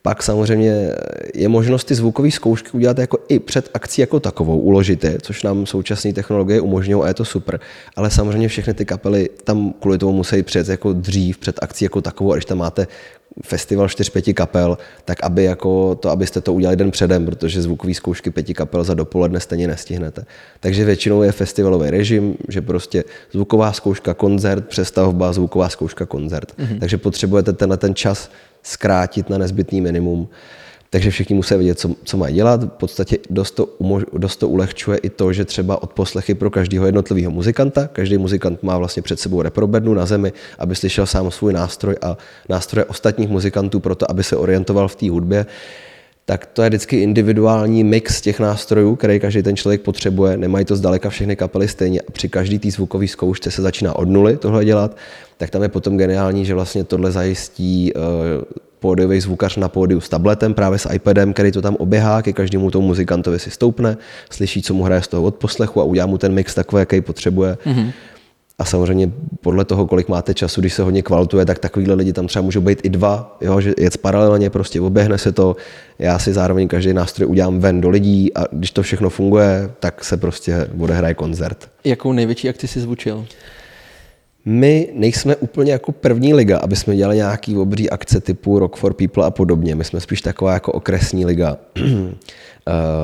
Pak 0.06 0.24
samozřejmě 0.24 0.90
je 1.34 1.50
možnost 1.50 1.84
ty 1.84 1.96
zvukové 1.96 2.32
zkoušky 2.32 2.70
udělat 2.74 2.98
jako 2.98 3.18
i 3.28 3.40
před 3.40 3.70
akcí 3.74 4.02
jako 4.02 4.20
takovou, 4.20 4.60
uložit 4.60 5.04
je, 5.04 5.18
což 5.22 5.44
nám 5.44 5.66
současné 5.66 6.14
technologie 6.14 6.62
umožňují 6.62 7.04
a 7.04 7.08
je 7.08 7.14
to 7.14 7.26
super. 7.26 7.60
Ale 7.96 8.12
samozřejmě 8.12 8.48
všechny 8.48 8.74
ty 8.74 8.86
kapely 8.86 9.30
tam 9.44 9.74
kvůli 9.80 9.98
tomu 9.98 10.14
musí 10.14 10.44
přijet 10.44 10.68
jako 10.68 10.94
dřív 10.94 11.38
před 11.38 11.60
akcí 11.62 11.86
jako 11.86 12.02
takovou 12.02 12.32
a 12.32 12.36
když 12.36 12.46
tam 12.46 12.58
máte 12.58 12.88
festival 13.44 13.88
4-5 13.88 14.34
kapel, 14.34 14.78
tak 15.06 15.24
aby 15.24 15.44
jako 15.44 15.96
to, 15.96 16.10
abyste 16.10 16.42
to 16.42 16.54
udělali 16.54 16.78
den 16.78 16.92
předem, 16.92 17.26
protože 17.26 17.62
zvukové 17.62 17.94
zkoušky 17.94 18.32
pěti 18.32 18.54
kapel 18.54 18.84
za 18.84 18.94
dopoledne 18.94 19.40
stejně 19.40 19.68
nestihnete. 19.68 20.26
Takže 20.60 20.86
většinou 20.86 21.22
je 21.22 21.32
festivalový 21.32 21.90
režim, 21.90 22.38
že 22.48 22.62
prostě 22.62 23.04
zvuková 23.32 23.74
zkouška, 23.74 24.14
koncert, 24.14 24.68
přestavba, 24.68 25.34
zvuková 25.34 25.70
zkouška, 25.70 26.06
koncert. 26.06 26.54
Mm-hmm. 26.58 26.80
Takže 26.80 26.98
potřebujete 26.98 27.54
tenhle 27.54 27.78
ten 27.78 27.96
čas 27.96 28.30
zkrátit 28.64 29.30
na 29.30 29.38
nezbytný 29.38 29.82
minimum. 29.82 30.28
Takže 30.90 31.12
všichni 31.12 31.36
musí 31.36 31.56
vědět, 31.56 31.80
co, 31.80 31.96
co 32.04 32.18
mají 32.18 32.36
dělat. 32.36 32.64
V 32.64 32.68
podstatě 32.68 33.18
dost 33.30 33.52
to, 33.52 33.66
umož, 33.66 34.04
dost 34.18 34.38
to 34.38 34.50
ulehčuje 34.50 34.98
i 34.98 35.10
to, 35.10 35.34
že 35.34 35.46
třeba 35.46 35.84
od 35.84 35.94
poslechy 35.94 36.34
pro 36.34 36.50
každého 36.50 36.86
jednotlivého 36.86 37.32
muzikanta. 37.32 37.88
Každý 37.88 38.18
muzikant 38.18 38.64
má 38.64 38.78
vlastně 38.78 39.02
před 39.02 39.20
sebou 39.20 39.42
reprobednu 39.42 39.94
na 39.94 40.06
zemi, 40.06 40.34
aby 40.60 40.76
slyšel 40.76 41.06
sám 41.06 41.32
svůj 41.32 41.54
nástroj 41.54 41.96
a 42.02 42.18
nástroje 42.50 42.86
ostatních 42.86 43.30
muzikantů 43.30 43.80
pro 43.80 43.96
to, 43.96 44.12
aby 44.12 44.24
se 44.24 44.38
orientoval 44.38 44.88
v 44.88 44.96
té 44.96 45.10
hudbě. 45.10 45.46
Tak 46.26 46.46
to 46.46 46.62
je 46.62 46.70
vždycky 46.70 46.98
individuální 46.98 47.84
mix 47.84 48.22
těch 48.22 48.40
nástrojů, 48.40 48.96
který 48.96 49.20
každý 49.20 49.44
ten 49.44 49.56
člověk 49.56 49.82
potřebuje. 49.82 50.38
Nemají 50.38 50.66
to 50.66 50.76
zdaleka 50.76 51.10
všechny 51.10 51.36
kapely 51.36 51.68
stejně 51.68 52.02
a 52.02 52.12
při 52.12 52.30
každý 52.30 52.60
té 52.60 52.72
zvukové 52.72 53.08
zkoušce 53.08 53.52
se 53.52 53.62
začíná 53.62 53.96
od 53.96 54.10
nuly 54.10 54.38
tohle 54.38 54.66
dělat, 54.66 54.98
tak 55.38 55.50
tam 55.50 55.64
je 55.64 55.70
potom 55.70 55.98
geniální, 55.98 56.46
že 56.46 56.54
vlastně 56.54 56.84
tohle 56.84 57.12
zajistí 57.12 57.94
uh, 57.94 58.02
pódiový 58.80 59.20
zvukař 59.20 59.58
na 59.58 59.70
pódiu 59.70 60.02
s 60.02 60.10
tabletem, 60.10 60.54
právě 60.54 60.80
s 60.80 60.94
iPadem, 60.94 61.34
který 61.34 61.52
to 61.52 61.62
tam 61.62 61.76
oběhá, 61.76 62.22
ke 62.22 62.34
každému 62.34 62.72
tomu 62.72 62.88
muzikantovi 62.88 63.40
si 63.40 63.52
stoupne, 63.52 63.98
slyší, 64.30 64.62
co 64.62 64.74
mu 64.74 64.84
hraje 64.84 65.02
z 65.02 65.08
toho 65.08 65.24
odposlechu 65.24 65.82
a 65.82 65.84
udělá 65.84 66.08
mu 66.08 66.18
ten 66.18 66.34
mix 66.34 66.56
takový, 66.56 66.80
jaký 66.80 67.02
potřebuje. 67.02 67.58
Mm-hmm. 67.66 67.92
A 68.60 68.66
samozřejmě 68.66 69.12
podle 69.42 69.66
toho, 69.66 69.88
kolik 69.88 70.08
máte 70.08 70.34
času, 70.34 70.62
když 70.62 70.74
se 70.74 70.84
hodně 70.84 71.02
kvaltuje, 71.02 71.46
tak 71.46 71.60
takovýhle 71.60 71.96
lidi 71.96 72.14
tam 72.14 72.28
třeba 72.28 72.44
můžou 72.44 72.62
být 72.62 72.80
i 72.84 72.90
dva, 72.90 73.38
jo, 73.42 73.62
že 73.62 73.74
jet 73.78 73.98
paralelně, 73.98 74.50
prostě 74.50 74.82
oběhne 74.82 75.18
se 75.18 75.32
to. 75.32 75.56
Já 76.00 76.20
si 76.20 76.34
zároveň 76.34 76.68
každý 76.68 76.94
nástroj 76.94 77.28
udělám 77.28 77.60
ven 77.60 77.82
do 77.82 77.90
lidí 77.90 78.34
a 78.34 78.44
když 78.52 78.72
to 78.72 78.84
všechno 78.84 79.10
funguje, 79.10 79.72
tak 79.80 80.04
se 80.04 80.18
prostě 80.18 80.68
odehraje 80.80 81.14
koncert. 81.14 81.70
Jakou 81.84 82.14
největší 82.14 82.50
akci 82.50 82.68
si 82.68 82.82
zvučil? 82.82 83.26
My 84.46 84.90
nejsme 84.94 85.36
úplně 85.36 85.72
jako 85.72 85.92
první 85.92 86.34
liga, 86.34 86.58
aby 86.58 86.76
jsme 86.76 86.96
dělali 86.96 87.16
nějaký 87.16 87.58
obří 87.58 87.90
akce 87.90 88.22
typu 88.22 88.60
Rock 88.60 88.76
for 88.76 88.94
People 88.94 89.26
a 89.26 89.32
podobně. 89.32 89.76
My 89.76 89.84
jsme 89.84 90.00
spíš 90.00 90.22
taková 90.22 90.54
jako 90.54 90.72
okresní 90.72 91.26
liga. 91.26 91.58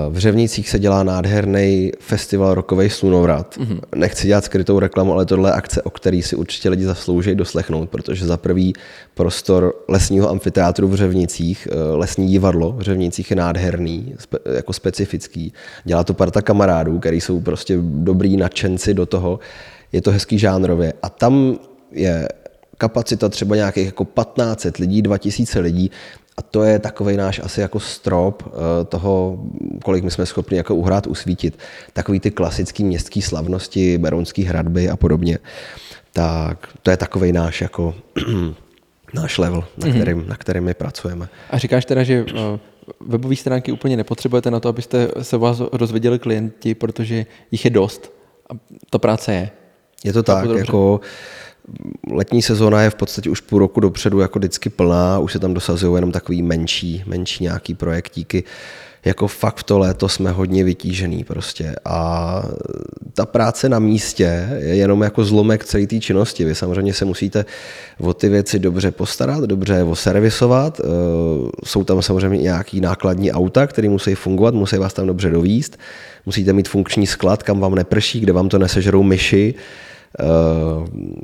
v 0.09 0.17
Řevnicích 0.17 0.69
se 0.69 0.79
dělá 0.79 1.03
nádherný 1.03 1.91
festival 1.99 2.53
rokový 2.53 2.89
slunovrat. 2.89 3.57
Mm-hmm. 3.57 3.79
Nechci 3.95 4.27
dělat 4.27 4.45
skrytou 4.45 4.79
reklamu, 4.79 5.13
ale 5.13 5.25
tohle 5.25 5.49
je 5.49 5.53
akce, 5.53 5.81
o 5.81 5.89
který 5.89 6.21
si 6.21 6.35
určitě 6.35 6.69
lidi 6.69 6.85
zaslouží 6.85 7.35
doslechnout, 7.35 7.89
protože 7.89 8.25
za 8.25 8.37
prvý 8.37 8.73
prostor 9.13 9.73
lesního 9.87 10.29
amfiteátru 10.29 10.87
v 10.87 10.95
Řevnicích, 10.95 11.67
eh, 11.71 11.95
lesní 11.95 12.27
divadlo 12.27 12.71
v 12.71 12.81
Řevnicích 12.81 13.29
je 13.29 13.35
nádherný, 13.35 14.15
spe, 14.19 14.37
jako 14.55 14.73
specifický. 14.73 15.53
Dělá 15.83 16.03
to 16.03 16.13
parta 16.13 16.41
kamarádů, 16.41 16.99
který 16.99 17.21
jsou 17.21 17.39
prostě 17.39 17.77
dobrý 17.81 18.37
nadšenci 18.37 18.93
do 18.93 19.05
toho 19.05 19.39
je 19.91 20.01
to 20.01 20.11
hezký 20.11 20.39
žánrově. 20.39 20.93
A 21.01 21.09
tam 21.09 21.59
je 21.91 22.27
kapacita 22.77 23.29
třeba 23.29 23.55
nějakých 23.55 23.85
jako 23.85 24.05
1500 24.05 24.77
lidí, 24.77 25.01
2000 25.01 25.59
lidí 25.59 25.91
a 26.39 26.41
to 26.41 26.63
je 26.63 26.79
takový 26.79 27.17
náš 27.17 27.39
asi 27.43 27.61
jako 27.61 27.79
strop 27.79 28.43
eh, 28.47 28.85
toho, 28.85 29.39
kolik 29.83 30.03
my 30.03 30.11
jsme 30.11 30.25
schopni 30.25 30.57
jako 30.57 30.75
uhrát, 30.75 31.07
usvítit. 31.07 31.59
Takový 31.93 32.19
ty 32.19 32.31
klasické 32.31 32.83
městské 32.83 33.21
slavnosti, 33.21 33.97
berounské 33.97 34.43
hradby 34.43 34.89
a 34.89 34.97
podobně. 34.97 35.37
Tak 36.13 36.67
to 36.83 36.91
je 36.91 36.97
takový 36.97 37.31
náš 37.31 37.61
jako 37.61 37.95
náš 39.13 39.37
level, 39.37 39.63
na 39.77 39.87
mhm. 39.87 39.95
kterým, 39.95 40.17
mm-hmm. 40.17 40.27
na 40.27 40.35
kterým 40.35 40.63
my 40.63 40.73
pracujeme. 40.73 41.29
A 41.49 41.57
říkáš 41.57 41.85
teda, 41.85 42.03
že 42.03 42.25
eh, 42.29 42.59
webové 42.99 43.35
stránky 43.35 43.71
úplně 43.71 43.97
nepotřebujete 43.97 44.51
na 44.51 44.59
to, 44.59 44.69
abyste 44.69 45.07
se 45.21 45.37
vás 45.37 45.61
rozvěděli 45.71 46.19
klienti, 46.19 46.75
protože 46.75 47.25
jich 47.51 47.65
je 47.65 47.71
dost. 47.71 48.13
A 48.49 48.53
ta 48.89 48.97
práce 48.97 49.33
je. 49.33 49.49
Je 50.03 50.13
to 50.13 50.23
tak, 50.23 50.49
jako 50.49 50.99
letní 52.11 52.41
sezóna 52.41 52.81
je 52.81 52.89
v 52.89 52.95
podstatě 52.95 53.29
už 53.29 53.41
půl 53.41 53.59
roku 53.59 53.79
dopředu 53.79 54.19
jako 54.19 54.39
vždycky 54.39 54.69
plná, 54.69 55.19
už 55.19 55.31
se 55.31 55.39
tam 55.39 55.53
dosazují 55.53 55.95
jenom 55.95 56.11
takový 56.11 56.41
menší, 56.41 57.03
menší 57.05 57.43
nějaký 57.43 57.73
projektíky. 57.73 58.43
Jako 59.05 59.27
fakt 59.27 59.57
v 59.57 59.63
to 59.63 59.79
léto 59.79 60.09
jsme 60.09 60.31
hodně 60.31 60.63
vytížený 60.63 61.23
prostě 61.23 61.75
a 61.85 62.43
ta 63.13 63.25
práce 63.25 63.69
na 63.69 63.79
místě 63.79 64.49
je 64.57 64.75
jenom 64.75 65.01
jako 65.01 65.23
zlomek 65.23 65.65
celé 65.65 65.87
té 65.87 65.99
činnosti. 65.99 66.45
Vy 66.45 66.55
samozřejmě 66.55 66.93
se 66.93 67.05
musíte 67.05 67.45
o 67.99 68.13
ty 68.13 68.29
věci 68.29 68.59
dobře 68.59 68.91
postarat, 68.91 69.43
dobře 69.43 69.73
je 69.73 69.83
oservisovat. 69.83 70.79
Eh, 70.79 70.83
jsou 71.65 71.83
tam 71.83 72.01
samozřejmě 72.01 72.37
nějaký 72.37 72.81
nákladní 72.81 73.31
auta, 73.31 73.67
které 73.67 73.89
musí 73.89 74.15
fungovat, 74.15 74.53
musí 74.53 74.77
vás 74.77 74.93
tam 74.93 75.07
dobře 75.07 75.29
dovíst. 75.29 75.77
Musíte 76.25 76.53
mít 76.53 76.69
funkční 76.69 77.07
sklad, 77.07 77.43
kam 77.43 77.59
vám 77.59 77.75
neprší, 77.75 78.19
kde 78.19 78.33
vám 78.33 78.49
to 78.49 78.59
nesežerou 78.59 79.03
myši 79.03 79.55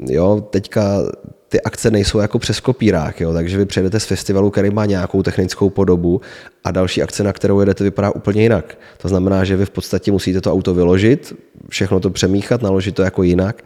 jo, 0.09 0.47
teďka 0.49 1.01
ty 1.49 1.61
akce 1.61 1.91
nejsou 1.91 2.19
jako 2.19 2.39
přes 2.39 2.59
kopírák, 2.59 3.21
jo, 3.21 3.33
takže 3.33 3.57
vy 3.57 3.65
přejdete 3.65 3.99
z 3.99 4.05
festivalu, 4.05 4.49
který 4.49 4.69
má 4.69 4.85
nějakou 4.85 5.23
technickou 5.23 5.69
podobu 5.69 6.21
a 6.63 6.71
další 6.71 7.01
akce, 7.01 7.23
na 7.23 7.33
kterou 7.33 7.59
jedete, 7.59 7.83
vypadá 7.83 8.11
úplně 8.11 8.41
jinak. 8.41 8.77
To 8.97 9.07
znamená, 9.07 9.43
že 9.43 9.55
vy 9.55 9.65
v 9.65 9.69
podstatě 9.69 10.11
musíte 10.11 10.41
to 10.41 10.53
auto 10.53 10.73
vyložit, 10.73 11.33
všechno 11.69 11.99
to 11.99 12.09
přemíchat, 12.09 12.61
naložit 12.61 12.95
to 12.95 13.01
jako 13.01 13.23
jinak 13.23 13.63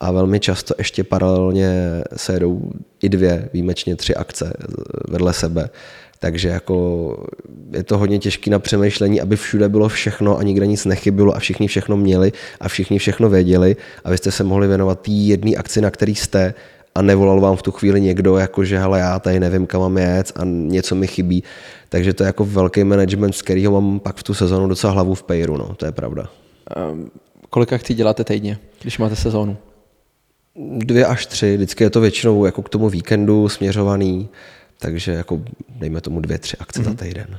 a 0.00 0.12
velmi 0.12 0.40
často 0.40 0.74
ještě 0.78 1.04
paralelně 1.04 2.02
se 2.16 2.32
jedou 2.32 2.70
i 3.02 3.08
dvě, 3.08 3.48
výjimečně 3.52 3.96
tři 3.96 4.14
akce 4.14 4.52
vedle 5.08 5.32
sebe. 5.32 5.68
Takže 6.24 6.48
jako 6.48 7.26
je 7.72 7.82
to 7.82 7.98
hodně 7.98 8.18
těžké 8.18 8.50
na 8.50 8.58
přemýšlení, 8.58 9.20
aby 9.20 9.36
všude 9.36 9.68
bylo 9.68 9.88
všechno 9.88 10.38
a 10.38 10.42
nikde 10.42 10.66
nic 10.66 10.84
nechybilo 10.84 11.36
a 11.36 11.38
všichni 11.38 11.68
všechno 11.68 11.96
měli 11.96 12.32
a 12.60 12.68
všichni 12.68 12.98
všechno 12.98 13.28
věděli 13.28 13.76
a 14.04 14.10
vy 14.10 14.18
jste 14.18 14.30
se 14.30 14.44
mohli 14.44 14.68
věnovat 14.68 15.00
té 15.00 15.10
jedné 15.10 15.56
akci, 15.56 15.80
na 15.80 15.90
který 15.90 16.14
jste 16.14 16.54
a 16.94 17.02
nevolal 17.02 17.40
vám 17.40 17.56
v 17.56 17.62
tu 17.62 17.72
chvíli 17.72 18.00
někdo, 18.00 18.36
jako 18.36 18.64
že 18.64 18.78
hele, 18.78 18.98
já 19.00 19.18
tady 19.18 19.40
nevím, 19.40 19.66
kam 19.66 19.80
mám 19.80 19.98
jet 19.98 20.32
a 20.36 20.40
něco 20.44 20.94
mi 20.94 21.06
chybí. 21.06 21.44
Takže 21.88 22.12
to 22.14 22.22
je 22.22 22.26
jako 22.26 22.44
velký 22.44 22.84
management, 22.84 23.32
z 23.32 23.42
kterého 23.42 23.72
mám 23.72 24.00
pak 24.00 24.16
v 24.16 24.22
tu 24.22 24.34
sezonu 24.34 24.68
docela 24.68 24.92
hlavu 24.92 25.14
v 25.14 25.22
pejru, 25.22 25.56
no, 25.56 25.74
to 25.74 25.86
je 25.86 25.92
pravda. 25.92 26.28
Um, 26.92 27.10
kolik 27.50 27.72
akcí 27.72 27.94
děláte 27.94 28.24
týdně, 28.24 28.58
když 28.82 28.98
máte 28.98 29.16
sezónu? 29.16 29.56
Dvě 30.78 31.06
až 31.06 31.26
tři, 31.26 31.56
vždycky 31.56 31.84
je 31.84 31.90
to 31.90 32.00
většinou 32.00 32.44
jako 32.44 32.62
k 32.62 32.68
tomu 32.68 32.88
víkendu 32.88 33.48
směřovaný. 33.48 34.28
Takže 34.78 35.12
jako 35.12 35.42
dejme 35.68 36.00
tomu 36.00 36.20
dvě, 36.20 36.38
tři 36.38 36.56
akce 36.56 36.80
mm-hmm. 36.80 36.84
za 36.84 36.90
mhm. 36.90 36.98
týden. 36.98 37.38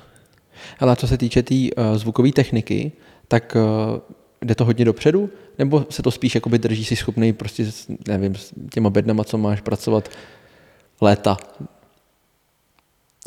Ale 0.80 0.96
co 0.96 1.08
se 1.08 1.18
týče 1.18 1.44
té 1.44 1.48
tý, 1.48 1.74
uh, 1.74 1.98
zvukové 1.98 2.32
techniky, 2.32 2.92
tak 3.28 3.56
uh, 3.56 4.00
jde 4.42 4.56
to 4.56 4.66
hodně 4.66 4.86
dopředu? 4.86 5.30
Nebo 5.60 5.86
se 5.90 6.04
to 6.04 6.12
spíš 6.12 6.36
jakoby 6.36 6.60
drží 6.60 6.86
si 6.86 6.96
schopný 6.96 7.34
prostě, 7.34 7.66
nevím, 8.08 8.36
s 8.36 8.54
těma 8.72 8.90
bednama, 8.90 9.24
co 9.24 9.38
máš 9.38 9.62
pracovat 9.62 10.10
léta? 11.02 11.38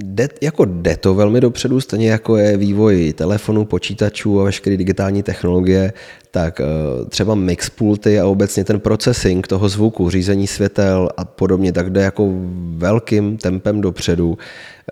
Jde, 0.03 0.29
jako 0.41 0.65
jde 0.65 0.97
to 0.97 1.15
velmi 1.15 1.41
dopředu, 1.41 1.81
stejně 1.81 2.11
jako 2.11 2.37
je 2.37 2.57
vývoj 2.57 3.13
telefonů, 3.13 3.65
počítačů 3.65 4.41
a 4.41 4.45
veškeré 4.45 4.77
digitální 4.77 5.23
technologie, 5.23 5.93
tak 6.31 6.61
eh, 6.61 6.65
třeba 7.09 7.35
mixpulty 7.35 8.21
a 8.21 8.27
obecně 8.27 8.65
ten 8.65 8.81
processing 8.81 9.47
toho 9.47 9.69
zvuku, 9.69 10.11
řízení 10.11 10.47
světel 10.47 11.09
a 11.17 11.25
podobně, 11.25 11.73
tak 11.73 11.91
jde 11.91 12.03
jako 12.03 12.29
velkým 12.77 13.37
tempem 13.37 13.81
dopředu. 13.81 14.39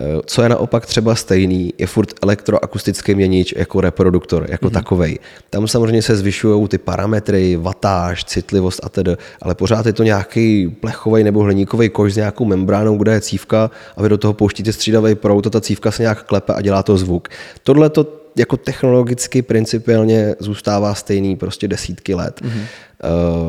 Eh, 0.00 0.20
co 0.26 0.42
je 0.42 0.48
naopak 0.48 0.86
třeba 0.86 1.14
stejný, 1.14 1.74
je 1.78 1.86
furt 1.86 2.12
elektroakustický 2.22 3.14
měnič 3.14 3.54
jako 3.56 3.80
reproduktor, 3.80 4.46
jako 4.48 4.66
mm-hmm. 4.66 4.72
takovej. 4.72 5.18
Tam 5.50 5.68
samozřejmě 5.68 6.02
se 6.02 6.16
zvyšují 6.16 6.68
ty 6.68 6.78
parametry, 6.78 7.56
vatáž, 7.56 8.24
citlivost 8.24 8.80
a 8.84 8.88
tedy, 8.88 9.16
ale 9.42 9.54
pořád 9.54 9.86
je 9.86 9.92
to 9.92 10.02
nějaký 10.02 10.68
plechový 10.68 11.24
nebo 11.24 11.42
hliníkový 11.42 11.88
koš 11.88 12.12
s 12.12 12.16
nějakou 12.16 12.44
membránou, 12.44 12.96
kde 12.96 13.12
je 13.12 13.20
cívka 13.20 13.70
a 13.96 14.02
vy 14.02 14.08
do 14.08 14.18
toho 14.18 14.32
pouštíte 14.32 14.72
střídavý 14.96 15.14
proud 15.14 15.46
a 15.46 15.50
ta 15.50 15.60
cívka 15.60 15.90
se 15.90 16.02
nějak 16.02 16.22
klepe 16.22 16.54
a 16.54 16.60
dělá 16.60 16.82
to 16.82 16.96
zvuk. 16.96 17.28
Tohle 17.62 17.90
to 17.90 18.06
jako 18.36 18.56
technologicky 18.56 19.42
principiálně 19.42 20.34
zůstává 20.38 20.94
stejný 20.94 21.36
prostě 21.36 21.68
desítky 21.68 22.14
let. 22.14 22.40
Mm-hmm. 22.42 22.64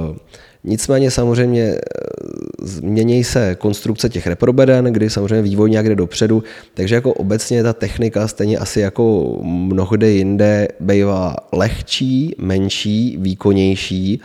Uh, 0.10 0.18
Nicméně 0.64 1.12
samozřejmě 1.12 1.64
eh, 1.64 1.80
změní 2.62 3.24
se 3.24 3.56
konstrukce 3.56 4.10
těch 4.10 4.28
reprobeden, 4.28 4.86
kdy 4.86 5.10
samozřejmě 5.10 5.42
vývoj 5.42 5.70
nějak 5.70 5.90
jde 5.90 5.96
dopředu, 5.96 6.44
takže 6.74 6.96
jako 6.96 7.14
obecně 7.14 7.64
ta 7.64 7.74
technika 7.74 8.28
stejně 8.28 8.58
asi 8.58 8.80
jako 8.80 9.38
mnohde 9.44 10.10
jinde 10.10 10.68
bývá 10.80 11.36
lehčí, 11.52 12.36
menší, 12.38 13.18
výkonnější 13.20 14.22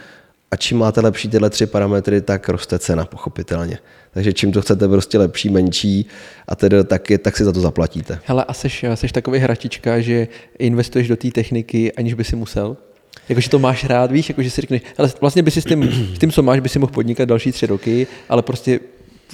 a 0.52 0.56
čím 0.56 0.78
máte 0.78 1.00
lepší 1.00 1.28
tyhle 1.28 1.50
tři 1.50 1.66
parametry, 1.66 2.20
tak 2.20 2.48
roste 2.48 2.78
cena 2.78 3.04
pochopitelně. 3.04 3.78
Takže 4.10 4.32
čím 4.32 4.52
to 4.52 4.62
chcete 4.62 4.88
prostě 4.88 5.18
lepší, 5.18 5.48
menší 5.48 6.06
a 6.48 6.56
tedy 6.56 6.84
tak, 6.84 7.10
je, 7.10 7.18
tak 7.18 7.36
si 7.36 7.44
za 7.44 7.52
to 7.52 7.60
zaplatíte. 7.60 8.18
Hele, 8.24 8.44
a 8.44 8.52
seš, 8.52 8.84
seš 8.94 9.12
takový 9.12 9.38
hračička, 9.38 10.00
že 10.00 10.28
investuješ 10.58 11.08
do 11.08 11.16
té 11.16 11.30
techniky, 11.30 11.92
aniž 11.92 12.14
by 12.14 12.24
si 12.24 12.36
musel? 12.36 12.76
Jakože 13.28 13.50
to 13.50 13.58
máš 13.58 13.84
rád, 13.84 14.12
víš, 14.12 14.28
jakože 14.28 14.50
si 14.50 14.60
řekneš, 14.60 14.82
ale 14.98 15.10
vlastně 15.20 15.42
by 15.42 15.50
si 15.50 15.62
s 15.62 15.64
tím, 15.64 15.92
s 16.14 16.18
tím, 16.18 16.30
co 16.30 16.42
máš, 16.42 16.60
by 16.60 16.68
si 16.68 16.78
mohl 16.78 16.92
podnikat 16.92 17.28
další 17.28 17.52
tři 17.52 17.66
roky, 17.66 18.06
ale 18.28 18.42
prostě 18.42 18.80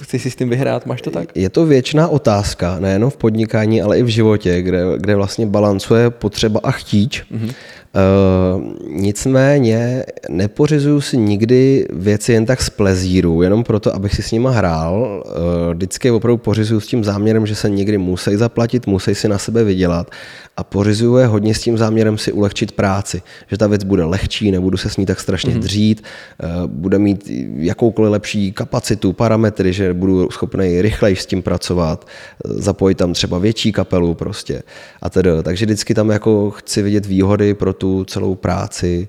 chci 0.03 0.19
si 0.19 0.31
s 0.31 0.35
tím 0.35 0.49
vyhrát, 0.49 0.85
máš 0.85 1.01
to 1.01 1.11
tak? 1.11 1.29
Je 1.35 1.49
to 1.49 1.65
věčná 1.65 2.07
otázka, 2.07 2.79
nejenom 2.79 3.09
v 3.09 3.17
podnikání, 3.17 3.81
ale 3.81 3.99
i 3.99 4.03
v 4.03 4.07
životě, 4.07 4.61
kde, 4.61 4.83
kde 4.97 5.15
vlastně 5.15 5.45
balancuje 5.45 6.09
potřeba 6.09 6.59
a 6.63 6.71
chtíč. 6.71 7.23
Mm-hmm. 7.23 7.53
Uh, 7.95 8.63
nicméně 8.87 10.03
nepořizuju 10.29 11.01
si 11.01 11.17
nikdy 11.17 11.85
věci 11.93 12.33
jen 12.33 12.45
tak 12.45 12.61
z 12.61 12.69
plezíru, 12.69 13.41
jenom 13.41 13.63
proto, 13.63 13.95
abych 13.95 14.15
si 14.15 14.23
s 14.23 14.31
nima 14.31 14.51
hrál. 14.51 15.23
Uh, 15.25 15.73
vždycky 15.73 16.11
opravdu 16.11 16.37
pořizuju 16.37 16.79
s 16.79 16.87
tím 16.87 17.03
záměrem, 17.03 17.45
že 17.45 17.55
se 17.55 17.69
někdy 17.69 17.97
musí 17.97 18.35
zaplatit, 18.35 18.87
musí 18.87 19.15
si 19.15 19.27
na 19.27 19.37
sebe 19.37 19.63
vydělat 19.63 20.11
a 20.57 20.63
pořizuju 20.63 21.17
je 21.17 21.25
hodně 21.25 21.55
s 21.55 21.61
tím 21.61 21.77
záměrem 21.77 22.17
si 22.17 22.31
ulehčit 22.31 22.71
práci, 22.71 23.21
že 23.47 23.57
ta 23.57 23.67
věc 23.67 23.83
bude 23.83 24.03
lehčí, 24.03 24.51
nebudu 24.51 24.77
se 24.77 24.89
s 24.89 24.97
ní 24.97 25.05
tak 25.05 25.19
strašně 25.19 25.53
mm-hmm. 25.53 25.59
dřít, 25.59 26.03
uh, 26.43 26.67
bude 26.67 26.99
mít 26.99 27.31
jakoukoliv 27.57 28.11
lepší 28.11 28.51
kapacitu, 28.51 29.13
parametry, 29.13 29.73
že 29.73 29.93
budu 29.93 30.29
schopný 30.31 30.81
rychleji 30.81 31.15
s 31.15 31.25
tím 31.25 31.41
pracovat, 31.41 32.07
zapojit 32.45 32.95
tam 32.95 33.13
třeba 33.13 33.37
větší 33.37 33.71
kapelu 33.71 34.13
prostě 34.13 34.63
a 35.01 35.09
tedy. 35.09 35.29
Takže 35.43 35.65
vždycky 35.65 35.93
tam 35.93 36.09
jako 36.09 36.51
chci 36.51 36.81
vidět 36.81 37.05
výhody 37.05 37.53
pro 37.53 37.78
tu 37.79 38.03
celou 38.03 38.35
práci 38.35 39.07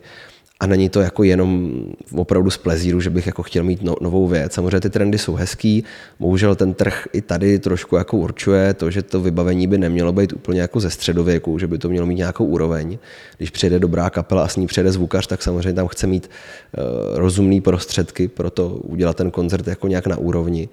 a 0.61 0.67
není 0.67 0.89
to 0.89 1.01
jako 1.01 1.23
jenom 1.23 1.73
opravdu 2.15 2.51
z 2.51 2.59
plezíru, 2.59 3.01
že 3.01 3.11
bych 3.11 3.27
jako 3.27 3.43
chtěl 3.43 3.65
mít 3.65 3.83
no, 3.83 3.95
novou 4.01 4.29
věc. 4.29 4.53
Samozřejmě 4.53 4.81
ty 4.81 4.91
trendy 4.91 5.19
jsou 5.19 5.35
hezký, 5.35 5.85
bohužel 6.19 6.55
ten 6.55 6.75
trh 6.75 7.09
i 7.13 7.21
tady 7.21 7.59
trošku 7.59 7.97
jako 7.97 8.17
určuje 8.17 8.75
to, 8.75 8.91
že 8.91 9.03
to 9.03 9.21
vybavení 9.21 9.67
by 9.67 9.79
nemělo 9.79 10.13
být 10.13 10.33
úplně 10.33 10.61
jako 10.61 10.81
ze 10.81 10.91
středověku, 10.91 11.59
že 11.59 11.67
by 11.67 11.79
to 11.79 11.89
mělo 11.89 12.07
mít 12.07 12.15
nějakou 12.15 12.45
úroveň. 12.45 12.99
Když 13.37 13.51
přijde 13.51 13.79
dobrá 13.79 14.11
kapela 14.11 14.45
a 14.45 14.49
s 14.49 14.57
ní 14.57 14.67
přijde 14.67 14.93
zvukař, 14.93 15.27
tak 15.27 15.43
samozřejmě 15.43 15.73
tam 15.73 15.89
chce 15.89 16.07
mít 16.07 16.31
uh, 16.31 17.19
rozumný 17.19 17.61
prostředky 17.61 18.29
pro 18.29 18.51
to 18.51 18.69
udělat 18.69 19.17
ten 19.17 19.31
koncert 19.31 19.67
jako 19.67 19.89
nějak 19.89 20.07
na 20.07 20.17
úrovni 20.17 20.69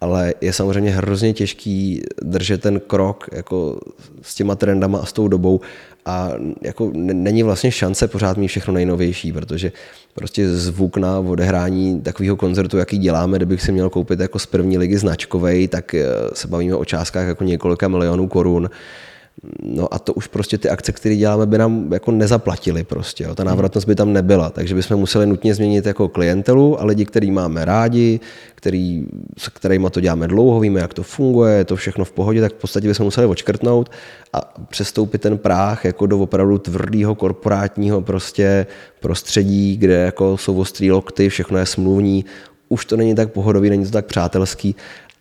ale 0.00 0.34
je 0.40 0.52
samozřejmě 0.52 0.90
hrozně 0.90 1.32
těžký 1.32 2.02
držet 2.22 2.60
ten 2.60 2.80
krok 2.80 3.26
jako 3.32 3.80
s 4.22 4.34
těma 4.34 4.54
trendama 4.54 4.98
a 4.98 5.06
s 5.06 5.12
tou 5.12 5.28
dobou 5.28 5.60
a 6.06 6.32
jako 6.62 6.90
není 6.94 7.42
vlastně 7.42 7.70
šance 7.70 8.08
pořád 8.08 8.36
mít 8.36 8.48
všechno 8.48 8.74
nejnovější, 8.74 9.32
protože 9.32 9.72
prostě 10.14 10.48
zvuk 10.48 10.96
na 10.96 11.18
odehrání 11.18 12.00
takového 12.00 12.36
koncertu, 12.36 12.78
jaký 12.78 12.98
děláme, 12.98 13.36
kdybych 13.36 13.62
si 13.62 13.72
měl 13.72 13.90
koupit 13.90 14.20
jako 14.20 14.38
z 14.38 14.46
první 14.46 14.78
ligy 14.78 14.98
značkovej, 14.98 15.68
tak 15.68 15.94
eh, 15.94 16.04
se 16.32 16.48
bavíme 16.48 16.76
o 16.76 16.84
částkách 16.84 17.28
jako 17.28 17.44
několika 17.44 17.88
milionů 17.88 18.28
korun 18.28 18.70
No 19.62 19.94
a 19.94 19.98
to 19.98 20.14
už 20.14 20.26
prostě 20.26 20.58
ty 20.58 20.68
akce, 20.68 20.92
které 20.92 21.16
děláme, 21.16 21.46
by 21.46 21.58
nám 21.58 21.92
jako 21.92 22.10
nezaplatili 22.10 22.84
prostě. 22.84 23.24
Jo. 23.24 23.34
Ta 23.34 23.42
hmm. 23.42 23.50
návratnost 23.50 23.86
by 23.86 23.94
tam 23.94 24.12
nebyla, 24.12 24.50
takže 24.50 24.74
bychom 24.74 24.96
museli 24.96 25.26
nutně 25.26 25.54
změnit 25.54 25.86
jako 25.86 26.08
klientelu 26.08 26.80
a 26.80 26.84
lidi, 26.84 27.04
který 27.04 27.30
máme 27.30 27.64
rádi, 27.64 28.20
který, 28.54 29.06
s 29.38 29.48
kterými 29.48 29.90
to 29.90 30.00
děláme 30.00 30.28
dlouho, 30.28 30.60
víme, 30.60 30.80
jak 30.80 30.94
to 30.94 31.02
funguje, 31.02 31.54
je 31.54 31.64
to 31.64 31.76
všechno 31.76 32.04
v 32.04 32.12
pohodě, 32.12 32.40
tak 32.40 32.52
v 32.52 32.56
podstatě 32.56 32.88
bychom 32.88 33.04
museli 33.04 33.26
očkrtnout 33.26 33.90
a 34.32 34.54
přestoupit 34.68 35.20
ten 35.20 35.38
práh 35.38 35.84
jako 35.84 36.06
do 36.06 36.18
opravdu 36.18 36.58
tvrdého 36.58 37.14
korporátního 37.14 38.00
prostě 38.02 38.66
prostředí, 39.00 39.76
kde 39.76 39.94
jako 39.94 40.36
jsou 40.36 40.58
ostrý 40.58 40.90
lokty, 40.90 41.28
všechno 41.28 41.58
je 41.58 41.66
smluvní, 41.66 42.24
už 42.68 42.84
to 42.84 42.96
není 42.96 43.14
tak 43.14 43.32
pohodový, 43.32 43.70
není 43.70 43.84
to 43.84 43.90
tak 43.90 44.06
přátelský 44.06 44.76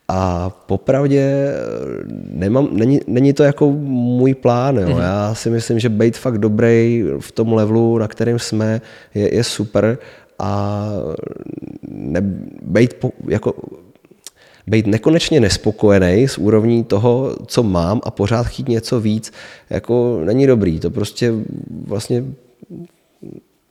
a 0.07 0.49
popravdě 0.49 1.53
nemám, 2.29 2.69
není, 2.71 3.01
není 3.07 3.33
to 3.33 3.43
jako 3.43 3.71
můj 3.71 4.33
plán. 4.33 4.77
Jo. 4.77 4.89
Mhm. 4.89 4.97
Já 4.97 5.35
si 5.35 5.49
myslím, 5.49 5.79
že 5.79 5.89
být 5.89 6.17
fakt 6.17 6.37
dobrý 6.37 7.03
v 7.19 7.31
tom 7.31 7.53
levelu, 7.53 7.97
na 7.97 8.07
kterém 8.07 8.39
jsme, 8.39 8.81
je, 9.13 9.35
je 9.35 9.43
super 9.43 9.97
a 10.39 10.89
ne, 11.87 12.21
být 12.61 12.93
po, 12.93 13.11
jako 13.27 13.53
být 14.67 14.87
nekonečně 14.87 15.39
nespokojený 15.39 16.27
s 16.27 16.37
úrovní 16.37 16.83
toho, 16.83 17.35
co 17.45 17.63
mám 17.63 18.01
a 18.03 18.11
pořád 18.11 18.43
chtít 18.43 18.69
něco 18.69 18.99
víc, 18.99 19.33
jako 19.69 20.21
není 20.23 20.47
dobrý. 20.47 20.79
To 20.79 20.89
prostě 20.89 21.33
vlastně 21.87 22.23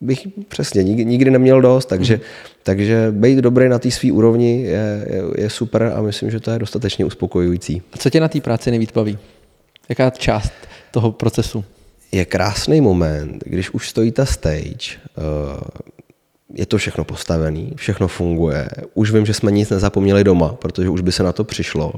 bych 0.04 0.28
přesně 0.48 0.82
nikdy 0.82 1.30
neměl 1.30 1.60
dost, 1.60 1.86
takže, 1.86 2.20
takže 2.62 3.08
být 3.10 3.38
dobrý 3.38 3.68
na 3.68 3.78
té 3.78 3.90
své 3.90 4.12
úrovni 4.12 4.62
je, 4.62 5.06
je, 5.10 5.22
je 5.42 5.50
super 5.50 5.92
a 5.96 6.02
myslím, 6.02 6.30
že 6.30 6.40
to 6.40 6.50
je 6.50 6.58
dostatečně 6.58 7.04
uspokojující. 7.04 7.82
A 7.92 7.96
co 7.96 8.10
tě 8.10 8.20
na 8.20 8.28
té 8.28 8.40
práci 8.40 8.70
nejvíc 8.70 8.92
baví? 8.92 9.18
Jaká 9.88 10.10
část 10.10 10.52
toho 10.90 11.12
procesu? 11.12 11.64
Je 12.12 12.24
krásný 12.24 12.80
moment, 12.80 13.42
když 13.46 13.70
už 13.70 13.88
stojí 13.88 14.12
ta 14.12 14.26
stage, 14.26 14.96
uh, 15.16 15.60
je 16.54 16.66
to 16.66 16.78
všechno 16.78 17.04
postavené, 17.04 17.66
všechno 17.76 18.08
funguje, 18.08 18.68
už 18.94 19.12
vím, 19.12 19.26
že 19.26 19.34
jsme 19.34 19.50
nic 19.50 19.70
nezapomněli 19.70 20.24
doma, 20.24 20.52
protože 20.52 20.88
už 20.88 21.00
by 21.00 21.12
se 21.12 21.22
na 21.22 21.32
to 21.32 21.44
přišlo. 21.44 21.92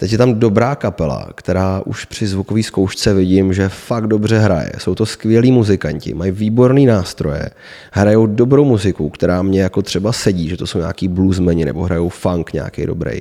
Teď 0.00 0.12
je 0.12 0.18
tam 0.18 0.34
dobrá 0.34 0.74
kapela, 0.74 1.28
která 1.34 1.82
už 1.86 2.04
při 2.04 2.26
zvukové 2.26 2.62
zkoušce 2.62 3.14
vidím, 3.14 3.52
že 3.52 3.68
fakt 3.68 4.06
dobře 4.06 4.38
hraje. 4.38 4.72
Jsou 4.78 4.94
to 4.94 5.06
skvělí 5.06 5.52
muzikanti, 5.52 6.14
mají 6.14 6.32
výborný 6.32 6.86
nástroje, 6.86 7.50
hrajou 7.92 8.26
dobrou 8.26 8.64
muziku, 8.64 9.10
která 9.10 9.42
mě 9.42 9.62
jako 9.62 9.82
třeba 9.82 10.12
sedí, 10.12 10.48
že 10.48 10.56
to 10.56 10.66
jsou 10.66 10.78
nějaký 10.78 11.08
bluesmeni 11.08 11.64
nebo 11.64 11.82
hrajou 11.82 12.08
funk 12.08 12.52
nějaký 12.52 12.86
dobrý. 12.86 13.20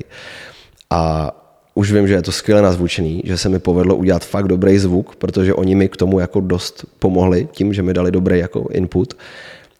A 0.89 1.31
už 1.73 1.91
vím, 1.91 2.07
že 2.07 2.13
je 2.13 2.21
to 2.21 2.31
skvěle 2.31 2.61
nazvučený, 2.61 3.21
že 3.25 3.37
se 3.37 3.49
mi 3.49 3.59
povedlo 3.59 3.95
udělat 3.95 4.25
fakt 4.25 4.47
dobrý 4.47 4.77
zvuk, 4.77 5.15
protože 5.15 5.53
oni 5.53 5.75
mi 5.75 5.89
k 5.89 5.97
tomu 5.97 6.19
jako 6.19 6.41
dost 6.41 6.85
pomohli 6.99 7.47
tím, 7.51 7.73
že 7.73 7.83
mi 7.83 7.93
dali 7.93 8.11
dobrý 8.11 8.39
jako 8.39 8.67
input. 8.71 9.13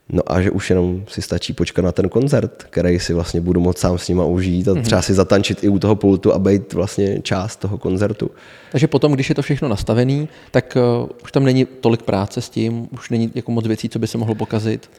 No 0.10 0.24
a 0.26 0.42
že 0.42 0.52
už 0.52 0.70
jenom 0.70 1.04
si 1.08 1.22
stačí 1.22 1.54
počkat 1.54 1.82
na 1.82 1.92
ten 1.92 2.10
koncert, 2.10 2.64
který 2.70 3.00
si 3.00 3.14
vlastně 3.14 3.42
budu 3.42 3.60
moct 3.60 3.78
sám 3.78 3.98
s 3.98 4.08
nima 4.08 4.26
užít 4.26 4.68
a 4.68 4.74
mhm. 4.74 4.84
třeba 4.84 5.02
si 5.02 5.14
zatančit 5.14 5.64
i 5.64 5.70
u 5.70 5.80
toho 5.80 5.96
pultu 5.96 6.34
a 6.34 6.40
být 6.40 6.74
vlastně 6.74 7.22
část 7.22 7.56
toho 7.56 7.78
koncertu. 7.78 8.32
Takže 8.72 8.88
potom, 8.88 9.12
když 9.12 9.30
je 9.30 9.36
to 9.36 9.42
všechno 9.42 9.68
nastavený, 9.68 10.30
tak 10.52 10.78
uh, 11.02 11.10
už 11.24 11.32
tam 11.32 11.44
není 11.44 11.66
tolik 11.66 12.02
práce 12.02 12.42
s 12.42 12.50
tím, 12.50 12.88
už 12.92 13.10
není 13.10 13.32
jako 13.36 13.52
moc 13.52 13.68
věcí, 13.68 13.90
co 13.90 14.00
by 14.00 14.08
se 14.08 14.18
mohlo 14.18 14.36
pokazit. 14.36 14.90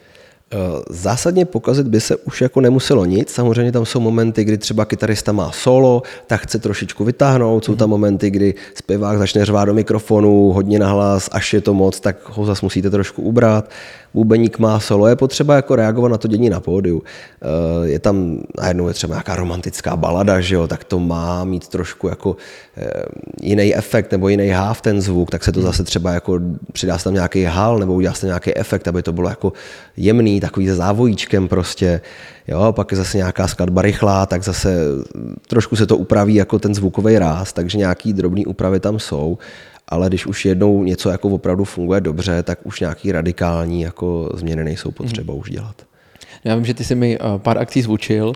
Eh, 0.51 0.57
zásadně 0.89 1.45
pokazit 1.45 1.87
by 1.87 2.01
se 2.01 2.15
už 2.15 2.41
jako 2.41 2.61
nemuselo 2.61 3.05
nic. 3.05 3.29
Samozřejmě 3.29 3.71
tam 3.71 3.85
jsou 3.85 3.99
momenty, 3.99 4.43
kdy 4.43 4.57
třeba 4.57 4.85
kytarista 4.85 5.31
má 5.31 5.51
solo, 5.51 6.03
tak 6.27 6.41
chce 6.41 6.59
trošičku 6.59 7.03
vytáhnout. 7.03 7.65
Jsou 7.65 7.75
tam 7.75 7.87
mhm. 7.87 7.91
momenty, 7.91 8.29
kdy 8.29 8.53
zpěvák 8.73 9.17
začne 9.17 9.45
řvát 9.45 9.65
do 9.65 9.73
mikrofonu, 9.73 10.51
hodně 10.51 10.79
nahlas, 10.79 11.29
až 11.31 11.53
je 11.53 11.61
to 11.61 11.73
moc, 11.73 11.99
tak 11.99 12.17
ho 12.29 12.45
zase 12.45 12.65
musíte 12.65 12.89
trošku 12.89 13.21
ubrat 13.21 13.69
bubeník 14.13 14.59
má 14.59 14.79
solo, 14.79 15.07
je 15.07 15.15
potřeba 15.15 15.55
jako 15.55 15.75
reagovat 15.75 16.09
na 16.09 16.17
to 16.17 16.27
dění 16.27 16.49
na 16.49 16.59
pódiu. 16.59 17.03
Eh, 17.41 17.87
je 17.87 17.99
tam 17.99 18.43
najednou 18.61 18.87
je 18.87 18.93
třeba 18.93 19.15
nějaká 19.15 19.35
romantická 19.35 19.95
balada, 19.95 20.41
že 20.41 20.55
jo, 20.55 20.67
tak 20.67 20.83
to 20.83 20.99
má 20.99 21.43
mít 21.43 21.67
trošku 21.67 22.07
jako 22.07 22.35
eh, 22.77 22.89
jiný 23.41 23.75
efekt 23.75 24.11
nebo 24.11 24.29
jiný 24.29 24.49
háv 24.49 24.81
ten 24.81 25.01
zvuk, 25.01 25.31
tak 25.31 25.43
se 25.43 25.51
to 25.51 25.61
zase 25.61 25.83
třeba 25.83 26.11
jako 26.11 26.39
přidá 26.73 26.97
se 26.97 27.03
tam 27.03 27.13
nějaký 27.13 27.43
hal 27.43 27.79
nebo 27.79 27.93
udělá 27.93 28.13
se 28.13 28.25
nějaký 28.25 28.57
efekt, 28.57 28.87
aby 28.87 29.01
to 29.01 29.13
bylo 29.13 29.29
jako 29.29 29.53
jemný, 29.97 30.39
takový 30.39 30.67
se 30.67 30.75
závojíčkem 30.75 31.47
prostě. 31.47 32.01
Jo, 32.47 32.73
pak 32.75 32.91
je 32.91 32.97
zase 32.97 33.17
nějaká 33.17 33.47
skladba 33.47 33.81
rychlá, 33.81 34.25
tak 34.25 34.43
zase 34.43 34.77
trošku 35.47 35.75
se 35.75 35.85
to 35.85 35.97
upraví 35.97 36.35
jako 36.35 36.59
ten 36.59 36.75
zvukový 36.75 37.19
ráz, 37.19 37.53
takže 37.53 37.77
nějaký 37.77 38.13
drobný 38.13 38.45
úpravy 38.45 38.79
tam 38.79 38.99
jsou 38.99 39.37
ale 39.89 40.07
když 40.07 40.25
už 40.25 40.45
jednou 40.45 40.83
něco 40.83 41.09
jako 41.09 41.29
opravdu 41.29 41.63
funguje 41.63 42.01
dobře, 42.01 42.43
tak 42.43 42.59
už 42.63 42.79
nějaký 42.79 43.11
radikální 43.11 43.81
jako 43.81 44.29
změny 44.33 44.63
nejsou 44.63 44.91
potřeba 44.91 45.33
hmm. 45.33 45.41
už 45.41 45.49
dělat. 45.49 45.75
Já 46.43 46.55
vím, 46.55 46.65
že 46.65 46.73
ty 46.73 46.83
jsi 46.83 46.95
mi 46.95 47.17
eh, 47.17 47.19
pár 47.37 47.57
akcí 47.57 47.81
zvučil, 47.81 48.33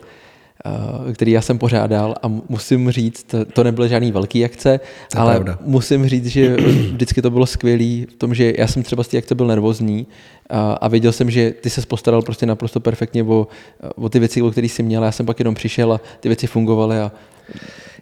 eh, 1.10 1.14
který 1.14 1.32
já 1.32 1.42
jsem 1.42 1.58
pořádal 1.58 2.16
a 2.24 2.28
musím 2.50 2.92
říct, 2.92 3.36
to 3.54 3.64
nebyly 3.64 3.90
žádný 3.90 4.12
velký 4.12 4.46
akce, 4.46 4.80
to 5.12 5.20
ale 5.20 5.34
pravda. 5.34 5.58
musím 5.62 6.08
říct, 6.08 6.26
že 6.26 6.56
vždycky 6.92 7.22
to 7.22 7.30
bylo 7.30 7.46
skvělé 7.46 8.06
v 8.06 8.16
tom, 8.18 8.36
že 8.36 8.54
já 8.58 8.68
jsem 8.68 8.84
třeba 8.84 9.04
z 9.04 9.08
té 9.08 9.18
akce 9.18 9.36
byl 9.36 9.48
nervózní 9.48 10.08
a, 10.50 10.74
a 10.74 10.88
věděl 10.88 11.12
jsem, 11.12 11.32
že 11.32 11.52
ty 11.52 11.70
se 11.70 11.82
postaral 11.82 12.22
prostě 12.22 12.46
naprosto 12.46 12.80
perfektně 12.80 13.24
o, 13.24 13.48
o 13.96 14.10
ty 14.10 14.20
věci, 14.20 14.42
o 14.42 14.52
kterých 14.52 14.72
jsi 14.72 14.84
měl. 14.84 15.04
Já 15.04 15.12
jsem 15.12 15.26
pak 15.26 15.40
jenom 15.40 15.56
přišel 15.56 15.94
a 15.94 16.02
ty 16.20 16.30
věci 16.30 16.48
fungovaly 16.48 17.00
a 17.00 17.12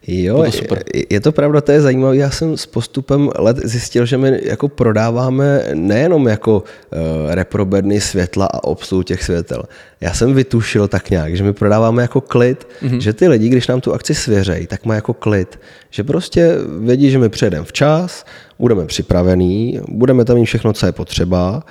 Jo, 0.07 0.43
to 0.43 0.51
super. 0.51 0.83
Je, 0.93 1.03
je 1.09 1.19
to 1.19 1.31
pravda, 1.31 1.61
to 1.61 1.71
je 1.71 1.81
zajímavé. 1.81 2.17
Já 2.17 2.29
jsem 2.29 2.57
s 2.57 2.65
postupem 2.65 3.29
let 3.39 3.57
zjistil, 3.63 4.05
že 4.05 4.17
my 4.17 4.39
jako 4.43 4.67
prodáváme 4.67 5.63
nejenom 5.73 6.27
jako 6.27 6.63
uh, 6.63 6.99
reprobedny 7.33 8.01
světla 8.01 8.45
a 8.45 8.63
obsluhu 8.63 9.03
těch 9.03 9.23
světel. 9.23 9.63
Já 10.01 10.13
jsem 10.13 10.33
vytušil 10.33 10.87
tak 10.87 11.09
nějak, 11.09 11.35
že 11.35 11.43
my 11.43 11.53
prodáváme 11.53 12.01
jako 12.01 12.21
klid, 12.21 12.67
mm-hmm. 12.81 12.97
že 12.97 13.13
ty 13.13 13.27
lidi, 13.27 13.49
když 13.49 13.67
nám 13.67 13.81
tu 13.81 13.93
akci 13.93 14.15
svěřejí, 14.15 14.67
tak 14.67 14.85
má 14.85 14.95
jako 14.95 15.13
klid. 15.13 15.59
Že 15.89 16.03
prostě 16.03 16.55
vědí, 16.79 17.11
že 17.11 17.19
my 17.19 17.29
přijedeme 17.29 17.65
včas, 17.65 18.25
budeme 18.59 18.85
připravení, 18.85 19.79
budeme 19.87 20.25
tam 20.25 20.35
mít 20.35 20.45
všechno, 20.45 20.73
co 20.73 20.85
je 20.85 20.91
potřeba 20.91 21.63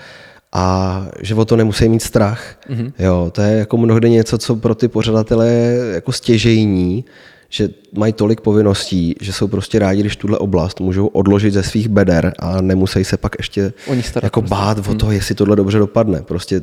a 0.52 1.06
že 1.20 1.34
o 1.34 1.44
to 1.44 1.56
nemusí 1.56 1.88
mít 1.88 2.02
strach. 2.02 2.42
Mm-hmm. 2.70 2.92
Jo, 2.98 3.30
to 3.32 3.42
je 3.42 3.58
jako 3.58 3.76
mnohdy 3.76 4.10
něco, 4.10 4.38
co 4.38 4.56
pro 4.56 4.74
ty 4.74 4.88
pořadatele 4.88 5.48
je 5.48 5.94
jako 5.94 6.12
stěžejní, 6.12 7.04
že 7.50 7.68
mají 7.92 8.12
tolik 8.12 8.40
povinností, 8.40 9.14
že 9.20 9.32
jsou 9.32 9.48
prostě 9.48 9.78
rádi, 9.78 10.00
když 10.00 10.16
tuhle 10.16 10.38
oblast 10.38 10.80
můžou 10.80 11.06
odložit 11.06 11.54
ze 11.54 11.62
svých 11.62 11.88
beder 11.88 12.32
a 12.38 12.60
nemusí 12.60 13.04
se 13.04 13.16
pak 13.16 13.32
ještě 13.38 13.72
Oni 13.86 14.02
jako 14.22 14.40
prostě. 14.40 14.54
bát 14.54 14.78
o 14.88 14.94
to, 14.94 15.06
hmm. 15.06 15.14
jestli 15.14 15.34
tohle 15.34 15.56
dobře 15.56 15.78
dopadne. 15.78 16.22
Prostě 16.22 16.62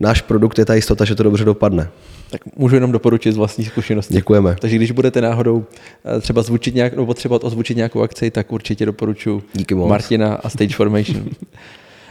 náš 0.00 0.22
produkt 0.22 0.58
je 0.58 0.64
ta 0.64 0.74
jistota, 0.74 1.04
že 1.04 1.14
to 1.14 1.22
dobře 1.22 1.44
dopadne. 1.44 1.88
Tak 2.30 2.40
můžu 2.56 2.74
jenom 2.74 2.92
doporučit 2.92 3.32
z 3.32 3.36
vlastní 3.36 3.64
zkušenosti. 3.64 4.14
Děkujeme. 4.14 4.56
Takže 4.60 4.76
když 4.76 4.90
budete 4.90 5.20
náhodou 5.20 5.64
eh, 6.16 6.20
třeba 6.20 6.42
zvučit 6.42 6.74
nějak, 6.74 6.92
nebo 6.92 7.06
potřebovat 7.06 7.44
ozvučit 7.44 7.76
nějakou 7.76 8.02
akci, 8.02 8.30
tak 8.30 8.52
určitě 8.52 8.86
doporučuji 8.86 9.42
Díky 9.54 9.74
moc. 9.74 9.88
Martina 9.88 10.34
a 10.34 10.48
Stage 10.48 10.74
Formation. 10.74 11.24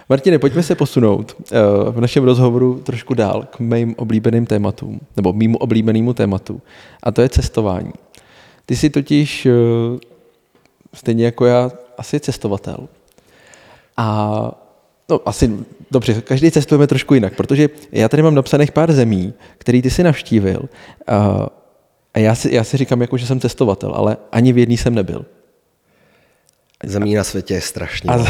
Martine, 0.09 0.39
pojďme 0.39 0.63
se 0.63 0.75
posunout 0.75 1.35
uh, 1.39 1.47
v 1.91 2.01
našem 2.01 2.23
rozhovoru 2.23 2.79
trošku 2.83 3.13
dál 3.13 3.47
k 3.49 3.59
mým 3.59 3.95
oblíbeným 3.97 4.45
tématům, 4.45 4.99
nebo 5.15 5.33
mýmu 5.33 5.57
oblíbenému 5.57 6.13
tématu, 6.13 6.61
a 7.03 7.11
to 7.11 7.21
je 7.21 7.29
cestování. 7.29 7.93
Ty 8.65 8.75
jsi 8.75 8.89
totiž 8.89 9.45
uh, 9.45 9.99
stejně 10.93 11.25
jako 11.25 11.45
já 11.45 11.71
asi 11.97 12.19
cestovatel. 12.19 12.87
A 13.97 14.51
no 15.09 15.19
asi, 15.25 15.51
dobře, 15.91 16.21
každý 16.21 16.51
cestujeme 16.51 16.87
trošku 16.87 17.13
jinak, 17.13 17.35
protože 17.35 17.69
já 17.91 18.09
tady 18.09 18.23
mám 18.23 18.35
napsaných 18.35 18.71
pár 18.71 18.91
zemí, 18.91 19.33
který 19.57 19.81
ty 19.81 19.89
si 19.89 20.03
navštívil. 20.03 20.59
Uh, 20.59 21.45
a 22.13 22.19
já 22.19 22.35
si, 22.35 22.55
já 22.55 22.63
si 22.63 22.77
říkám, 22.77 23.01
jako, 23.01 23.17
že 23.17 23.27
jsem 23.27 23.39
cestovatel, 23.39 23.91
ale 23.95 24.17
ani 24.31 24.53
v 24.53 24.57
jedný 24.57 24.77
jsem 24.77 24.95
nebyl. 24.95 25.25
Zemí 26.84 27.15
na 27.15 27.23
světě 27.23 27.53
je 27.53 27.61
strašně 27.61 28.09
A, 28.09 28.25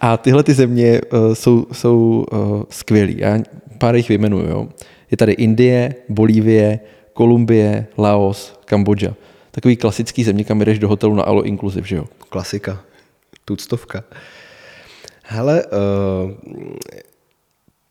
a 0.00 0.16
tyhle 0.16 0.42
ty 0.42 0.54
země 0.54 1.00
uh, 1.12 1.34
jsou, 1.34 1.66
jsou 1.72 2.26
uh, 2.32 2.62
skvělé. 2.70 3.12
Já 3.16 3.38
pár 3.78 3.96
jich 3.96 4.08
vyjmenuju. 4.08 4.48
Jo. 4.48 4.68
Je 5.10 5.16
tady 5.16 5.32
Indie, 5.32 5.94
Bolívie, 6.08 6.80
Kolumbie, 7.12 7.86
Laos, 7.98 8.60
Kambodža. 8.64 9.14
Takový 9.50 9.76
klasický 9.76 10.24
země, 10.24 10.44
kam 10.44 10.58
jdeš 10.58 10.78
do 10.78 10.88
hotelu 10.88 11.14
na 11.14 11.22
Alo 11.22 11.42
Inclusive, 11.42 11.86
že 11.86 11.96
jo? 11.96 12.04
Klasika. 12.28 12.80
Tuctovka. 13.44 14.04
Hele, 15.22 15.64
uh, 15.64 16.30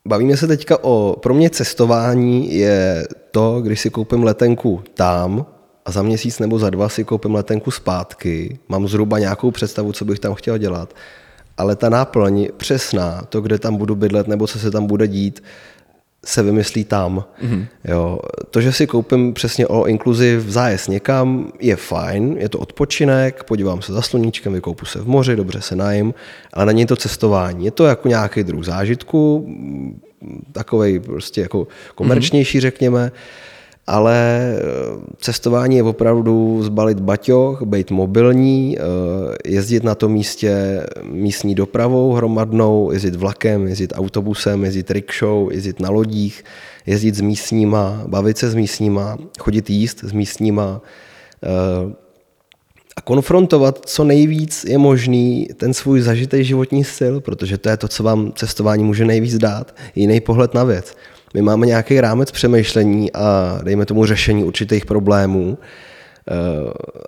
bavíme 0.08 0.38
se 0.38 0.48
teďka 0.48 0.84
o, 0.84 1.16
pro 1.22 1.34
mě 1.34 1.50
cestování 1.50 2.56
je 2.56 3.08
to, 3.32 3.62
když 3.62 3.80
si 3.80 3.90
koupím 3.90 4.24
letenku 4.24 4.84
tam 4.94 5.46
a 5.88 5.92
za 5.92 6.02
měsíc 6.02 6.40
nebo 6.40 6.60
za 6.60 6.70
dva 6.70 6.90
si 6.90 7.04
koupím 7.04 7.36
letenku 7.36 7.72
zpátky, 7.72 8.60
mám 8.70 8.88
zhruba 8.88 9.20
nějakou 9.20 9.52
představu, 9.52 9.92
co 9.92 10.06
bych 10.06 10.20
tam 10.20 10.34
chtěl 10.34 10.58
dělat, 10.58 10.94
ale 11.58 11.76
ta 11.76 11.90
náplň 11.90 12.48
přesná, 12.58 13.22
to, 13.30 13.42
kde 13.42 13.60
tam 13.60 13.76
budu 13.76 13.96
bydlet 13.96 14.28
nebo 14.28 14.48
co 14.48 14.60
se 14.60 14.72
tam 14.72 14.88
bude 14.88 15.08
dít, 15.08 15.44
se 16.26 16.44
vymyslí 16.44 16.84
tam. 16.84 17.24
Mm-hmm. 17.44 17.66
Jo. 17.86 18.20
To, 18.52 18.62
že 18.62 18.72
si 18.72 18.88
koupím 18.88 19.34
přesně 19.34 19.66
all 19.66 19.88
inclusive 19.88 20.52
zájezd 20.52 20.90
někam, 20.90 21.52
je 21.60 21.76
fajn, 21.76 22.36
je 22.38 22.50
to 22.50 22.60
odpočinek, 22.60 23.44
podívám 23.44 23.82
se 23.82 23.94
za 23.94 24.02
sluníčkem, 24.02 24.54
vykoupu 24.54 24.86
se 24.86 25.00
v 25.00 25.08
moři, 25.08 25.36
dobře 25.36 25.62
se 25.62 25.76
najím, 25.76 26.14
ale 26.54 26.66
není 26.66 26.86
to 26.86 26.96
cestování. 26.96 27.66
Je 27.66 27.72
to 27.72 27.86
jako 27.86 28.08
nějaký 28.08 28.44
druh 28.44 28.66
zážitku, 28.66 29.50
takový 30.52 31.00
prostě 31.00 31.42
jako 31.42 31.68
komerčnější, 31.96 32.58
mm-hmm. 32.58 32.62
řekněme, 32.62 33.12
ale 33.88 34.54
eh, 34.56 34.62
cestování 35.18 35.76
je 35.76 35.84
opravdu 35.84 36.64
zbalit 36.64 37.00
baťoch, 37.00 37.62
být 37.62 37.92
mobilní, 37.92 38.78
eh, 38.78 38.82
jezdit 39.46 39.84
na 39.84 39.96
tom 39.96 40.12
místě 40.12 40.84
místní 41.04 41.56
dopravou 41.56 42.14
hromadnou, 42.14 42.92
jezdit 42.92 43.16
vlakem, 43.16 43.68
jezdit 43.68 43.94
autobusem, 43.96 44.66
jezdit 44.66 44.92
rickshow, 44.92 45.52
jezdit 45.52 45.80
na 45.80 45.90
lodích, 45.90 46.44
jezdit 46.86 47.16
s 47.16 47.22
místníma, 47.22 48.04
bavit 48.08 48.38
se 48.38 48.50
s 48.50 48.56
místníma, 48.56 49.18
chodit 49.40 49.70
jíst 49.70 50.04
s 50.04 50.12
místníma 50.12 50.82
eh, 51.44 51.96
a 52.96 53.02
konfrontovat 53.02 53.80
co 53.86 54.04
nejvíc 54.04 54.66
je 54.66 54.78
možný 54.78 55.48
ten 55.58 55.74
svůj 55.74 56.02
zažitý 56.02 56.44
životní 56.44 56.84
styl, 56.84 57.22
protože 57.22 57.58
to 57.58 57.70
je 57.70 57.78
to, 57.78 57.88
co 57.88 58.04
vám 58.04 58.32
cestování 58.36 58.84
může 58.84 59.06
nejvíc 59.06 59.38
dát, 59.38 59.76
jiný 59.96 60.20
pohled 60.20 60.54
na 60.54 60.64
věc. 60.64 60.96
My 61.38 61.42
máme 61.42 61.66
nějaký 61.66 62.02
rámec 62.02 62.32
přemýšlení 62.32 63.14
a 63.14 63.60
dejme 63.64 63.86
tomu 63.86 64.06
řešení 64.06 64.44
určitých 64.44 64.86
problémů 64.86 65.58
eh, 65.58 66.34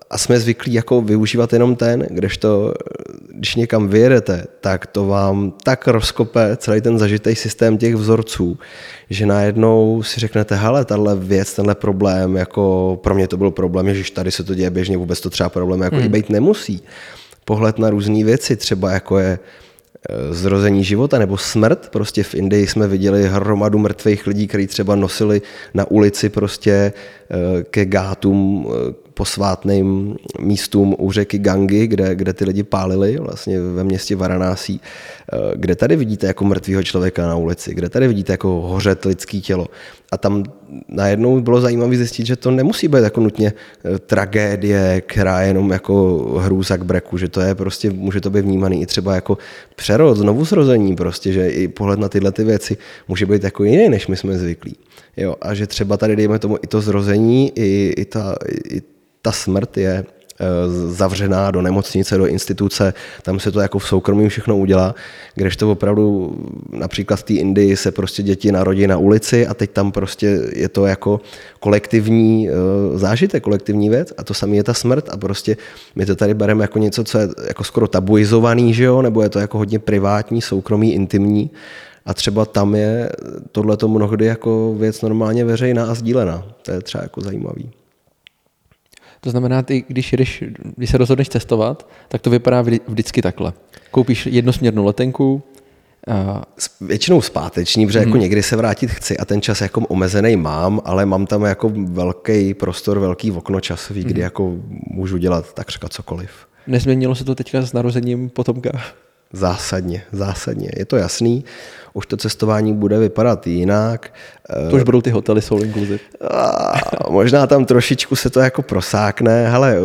a 0.09 0.17
jsme 0.17 0.39
zvyklí 0.39 0.73
jako 0.73 1.01
využívat 1.01 1.53
jenom 1.53 1.75
ten, 1.75 2.07
kdežto 2.09 2.73
když 3.33 3.55
někam 3.55 3.87
vyjedete, 3.87 4.45
tak 4.61 4.85
to 4.85 5.07
vám 5.07 5.53
tak 5.63 5.87
rozkope 5.87 6.57
celý 6.57 6.81
ten 6.81 6.99
zažitý 6.99 7.35
systém 7.35 7.77
těch 7.77 7.95
vzorců, 7.95 8.59
že 9.09 9.25
najednou 9.25 10.03
si 10.03 10.19
řeknete, 10.19 10.55
hele, 10.55 10.85
tahle 10.85 11.15
věc, 11.15 11.53
tenhle 11.53 11.75
problém, 11.75 12.35
jako 12.35 12.99
pro 13.03 13.15
mě 13.15 13.27
to 13.27 13.37
byl 13.37 13.51
problém, 13.51 13.93
že 13.93 14.11
tady 14.11 14.31
se 14.31 14.43
to 14.43 14.55
děje 14.55 14.69
běžně, 14.69 14.97
vůbec 14.97 15.21
to 15.21 15.29
třeba 15.29 15.49
problém 15.49 15.81
jako 15.81 15.95
hmm. 15.95 16.05
i 16.05 16.09
být 16.09 16.29
nemusí. 16.29 16.83
Pohled 17.45 17.79
na 17.79 17.89
různé 17.89 18.23
věci, 18.23 18.55
třeba 18.55 18.91
jako 18.91 19.19
je 19.19 19.39
Eh, 19.39 19.68
zrození 20.31 20.83
života 20.83 21.19
nebo 21.19 21.37
smrt. 21.37 21.89
Prostě 21.89 22.23
v 22.23 22.35
Indii 22.35 22.67
jsme 22.67 22.87
viděli 22.87 23.27
hromadu 23.27 23.79
mrtvých 23.79 24.27
lidí, 24.27 24.47
kteří 24.47 24.67
třeba 24.67 24.95
nosili 24.95 25.41
na 25.73 25.91
ulici 25.91 26.29
prostě 26.29 26.71
eh, 26.71 27.63
ke 27.63 27.85
gátům 27.85 28.67
eh, 28.69 28.93
posvátným 29.13 30.15
místům 30.39 30.95
u 30.99 31.11
řeky 31.11 31.39
Gangy, 31.39 31.87
kde, 31.87 32.15
kde 32.15 32.33
ty 32.33 32.45
lidi 32.45 32.63
pálili 32.63 33.17
vlastně 33.17 33.61
ve 33.61 33.83
městě 33.83 34.15
Varanásí. 34.15 34.81
Kde 35.55 35.75
tady 35.75 35.95
vidíte 35.95 36.27
jako 36.27 36.45
mrtvého 36.45 36.83
člověka 36.83 37.27
na 37.27 37.35
ulici, 37.35 37.75
kde 37.75 37.89
tady 37.89 38.07
vidíte 38.07 38.33
jako 38.33 38.47
hořet 38.47 39.05
lidský 39.05 39.41
tělo. 39.41 39.67
A 40.11 40.17
tam 40.17 40.43
najednou 40.87 41.41
bylo 41.41 41.61
zajímavé 41.61 41.97
zjistit, 41.97 42.25
že 42.25 42.35
to 42.35 42.51
nemusí 42.51 42.87
být 42.87 43.03
jako 43.03 43.21
nutně 43.21 43.53
tragédie, 44.05 45.01
která 45.05 45.41
je 45.41 45.47
jenom 45.47 45.71
jako 45.71 46.17
hrůza 46.39 46.77
k 46.77 46.85
breku, 46.85 47.17
že 47.17 47.27
to 47.27 47.41
je 47.41 47.55
prostě, 47.55 47.91
může 47.91 48.21
to 48.21 48.29
být 48.29 48.41
vnímaný 48.41 48.81
i 48.81 48.85
třeba 48.85 49.15
jako 49.15 49.37
přerod, 49.75 50.17
znovu 50.17 50.45
zrození 50.45 50.95
prostě, 50.95 51.33
že 51.33 51.49
i 51.49 51.67
pohled 51.67 51.99
na 51.99 52.09
tyhle 52.09 52.31
ty 52.31 52.43
věci 52.43 52.77
může 53.07 53.25
být 53.25 53.43
jako 53.43 53.63
jiný, 53.63 53.89
než 53.89 54.07
my 54.07 54.17
jsme 54.17 54.37
zvyklí. 54.37 54.75
Jo, 55.17 55.35
a 55.41 55.53
že 55.53 55.67
třeba 55.67 55.97
tady, 55.97 56.15
dejme 56.15 56.39
tomu, 56.39 56.57
i 56.61 56.67
to 56.67 56.81
zrození, 56.81 57.51
i, 57.55 57.93
i, 57.97 58.05
ta, 58.05 58.35
i 58.69 58.81
ta 59.21 59.31
smrt 59.31 59.77
je 59.77 60.05
zavřená 60.87 61.51
do 61.51 61.61
nemocnice, 61.61 62.17
do 62.17 62.25
instituce, 62.25 62.93
tam 63.23 63.39
se 63.39 63.51
to 63.51 63.59
jako 63.59 63.79
v 63.79 63.87
soukromí 63.87 64.29
všechno 64.29 64.57
udělá, 64.57 64.95
to 65.55 65.71
opravdu 65.71 66.35
například 66.71 67.15
v 67.15 67.23
té 67.23 67.33
Indii 67.33 67.77
se 67.77 67.91
prostě 67.91 68.23
děti 68.23 68.51
narodí 68.51 68.87
na 68.87 68.97
ulici 68.97 69.47
a 69.47 69.53
teď 69.53 69.71
tam 69.71 69.91
prostě 69.91 70.41
je 70.53 70.69
to 70.69 70.85
jako 70.85 71.21
kolektivní 71.59 72.49
eh, 72.49 72.53
zážitek, 72.97 73.43
kolektivní 73.43 73.89
věc 73.89 74.13
a 74.17 74.23
to 74.23 74.33
samé 74.33 74.55
je 74.55 74.63
ta 74.63 74.73
smrt 74.73 75.09
a 75.09 75.17
prostě 75.17 75.57
my 75.95 76.05
to 76.05 76.15
tady 76.15 76.33
bereme 76.33 76.63
jako 76.63 76.79
něco, 76.79 77.03
co 77.03 77.17
je 77.17 77.29
jako 77.47 77.63
skoro 77.63 77.87
tabuizovaný, 77.87 78.73
že 78.73 78.83
jo, 78.83 79.01
nebo 79.01 79.21
je 79.21 79.29
to 79.29 79.39
jako 79.39 79.57
hodně 79.57 79.79
privátní, 79.79 80.41
soukromý, 80.41 80.93
intimní 80.93 81.51
a 82.05 82.13
třeba 82.13 82.45
tam 82.45 82.75
je 82.75 83.09
tohle 83.51 83.77
mnohdy 83.87 84.25
jako 84.25 84.75
věc 84.77 85.01
normálně 85.01 85.45
veřejná 85.45 85.85
a 85.85 85.93
sdílená. 85.93 86.43
To 86.61 86.71
je 86.71 86.81
třeba 86.81 87.03
jako 87.03 87.21
zajímavý. 87.21 87.78
To 89.21 89.29
znamená, 89.29 89.61
ty, 89.61 89.83
když, 89.87 90.13
jdeš, 90.13 90.43
když 90.75 90.89
se 90.89 90.97
rozhodneš 90.97 91.29
cestovat, 91.29 91.89
tak 92.07 92.21
to 92.21 92.29
vypadá 92.29 92.61
vždycky 92.87 93.21
takhle. 93.21 93.53
Koupíš 93.91 94.25
jednosměrnou 94.25 94.85
letenku, 94.85 95.43
a... 96.07 96.43
Většinou 96.81 97.21
zpáteční, 97.21 97.85
protože 97.85 97.99
hmm. 97.99 98.07
jako 98.07 98.17
mhm. 98.17 98.21
někdy 98.21 98.43
se 98.43 98.55
vrátit 98.55 98.91
chci 98.91 99.17
a 99.17 99.25
ten 99.25 99.41
čas 99.41 99.61
jako 99.61 99.81
omezený 99.81 100.35
mám, 100.35 100.81
ale 100.85 101.05
mám 101.05 101.25
tam 101.25 101.43
jako 101.43 101.71
velký 101.75 102.53
prostor, 102.53 102.99
velký 102.99 103.31
okno 103.31 103.59
časový, 103.59 104.03
kdy 104.03 104.13
hmm. 104.13 104.21
jako 104.21 104.55
můžu 104.87 105.17
dělat 105.17 105.53
takřka 105.53 105.89
cokoliv. 105.89 106.31
Nezměnilo 106.67 107.15
se 107.15 107.23
to 107.23 107.35
teďka 107.35 107.61
s 107.61 107.73
narozením 107.73 108.29
potomka? 108.29 108.81
Zásadně, 109.33 110.03
zásadně. 110.11 110.69
Je 110.77 110.85
to 110.85 110.97
jasný 110.97 111.45
už 111.99 112.05
to 112.05 112.17
cestování 112.17 112.73
bude 112.73 112.99
vypadat 112.99 113.47
jinak. 113.47 114.13
To 114.69 114.75
už 114.75 114.83
budou 114.83 115.01
ty 115.01 115.09
hotely 115.09 115.41
Soul 115.41 115.63
Inclusive. 115.63 115.99
A 116.31 116.73
možná 117.09 117.47
tam 117.47 117.65
trošičku 117.65 118.15
se 118.15 118.29
to 118.29 118.39
jako 118.39 118.61
prosákne, 118.61 119.51
ale 119.51 119.77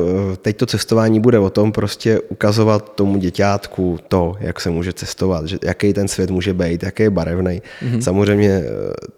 teď 0.43 0.57
to 0.57 0.67
cestování 0.67 1.21
bude 1.21 1.39
o 1.39 1.51
tom 1.51 1.73
prostě 1.73 2.21
ukazovat 2.21 2.95
tomu 2.95 3.19
děťátku 3.19 3.99
to, 4.09 4.35
jak 4.41 4.61
se 4.61 4.71
může 4.71 4.93
cestovat, 4.93 5.47
že, 5.47 5.59
jaký 5.65 5.93
ten 5.93 6.09
svět 6.09 6.31
může 6.31 6.55
být, 6.55 6.83
jaký 6.83 7.03
je 7.03 7.11
barevný. 7.11 7.63
Mm-hmm. 7.83 8.01
Samozřejmě 8.01 8.51
eh, 8.51 8.65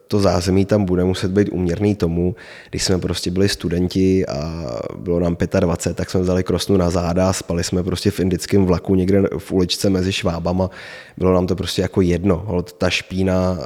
to 0.08 0.20
zázemí 0.20 0.64
tam 0.64 0.84
bude 0.84 1.04
muset 1.04 1.30
být 1.30 1.48
uměrný 1.48 1.94
tomu, 1.94 2.34
když 2.70 2.84
jsme 2.84 2.98
prostě 2.98 3.30
byli 3.30 3.48
studenti 3.48 4.26
a 4.26 4.66
bylo 4.98 5.20
nám 5.20 5.36
25, 5.60 5.96
tak 5.96 6.10
jsme 6.10 6.20
vzali 6.20 6.42
krosnu 6.42 6.76
na 6.76 6.90
záda, 6.90 7.32
spali 7.32 7.64
jsme 7.64 7.82
prostě 7.82 8.10
v 8.10 8.20
indickém 8.20 8.64
vlaku 8.64 8.94
někde 8.94 9.22
v 9.38 9.52
uličce 9.52 9.90
mezi 9.90 10.12
švábama. 10.12 10.70
Bylo 11.16 11.32
nám 11.34 11.46
to 11.46 11.56
prostě 11.56 11.82
jako 11.82 12.00
jedno. 12.00 12.64
Ta 12.78 12.90
špína 12.90 13.58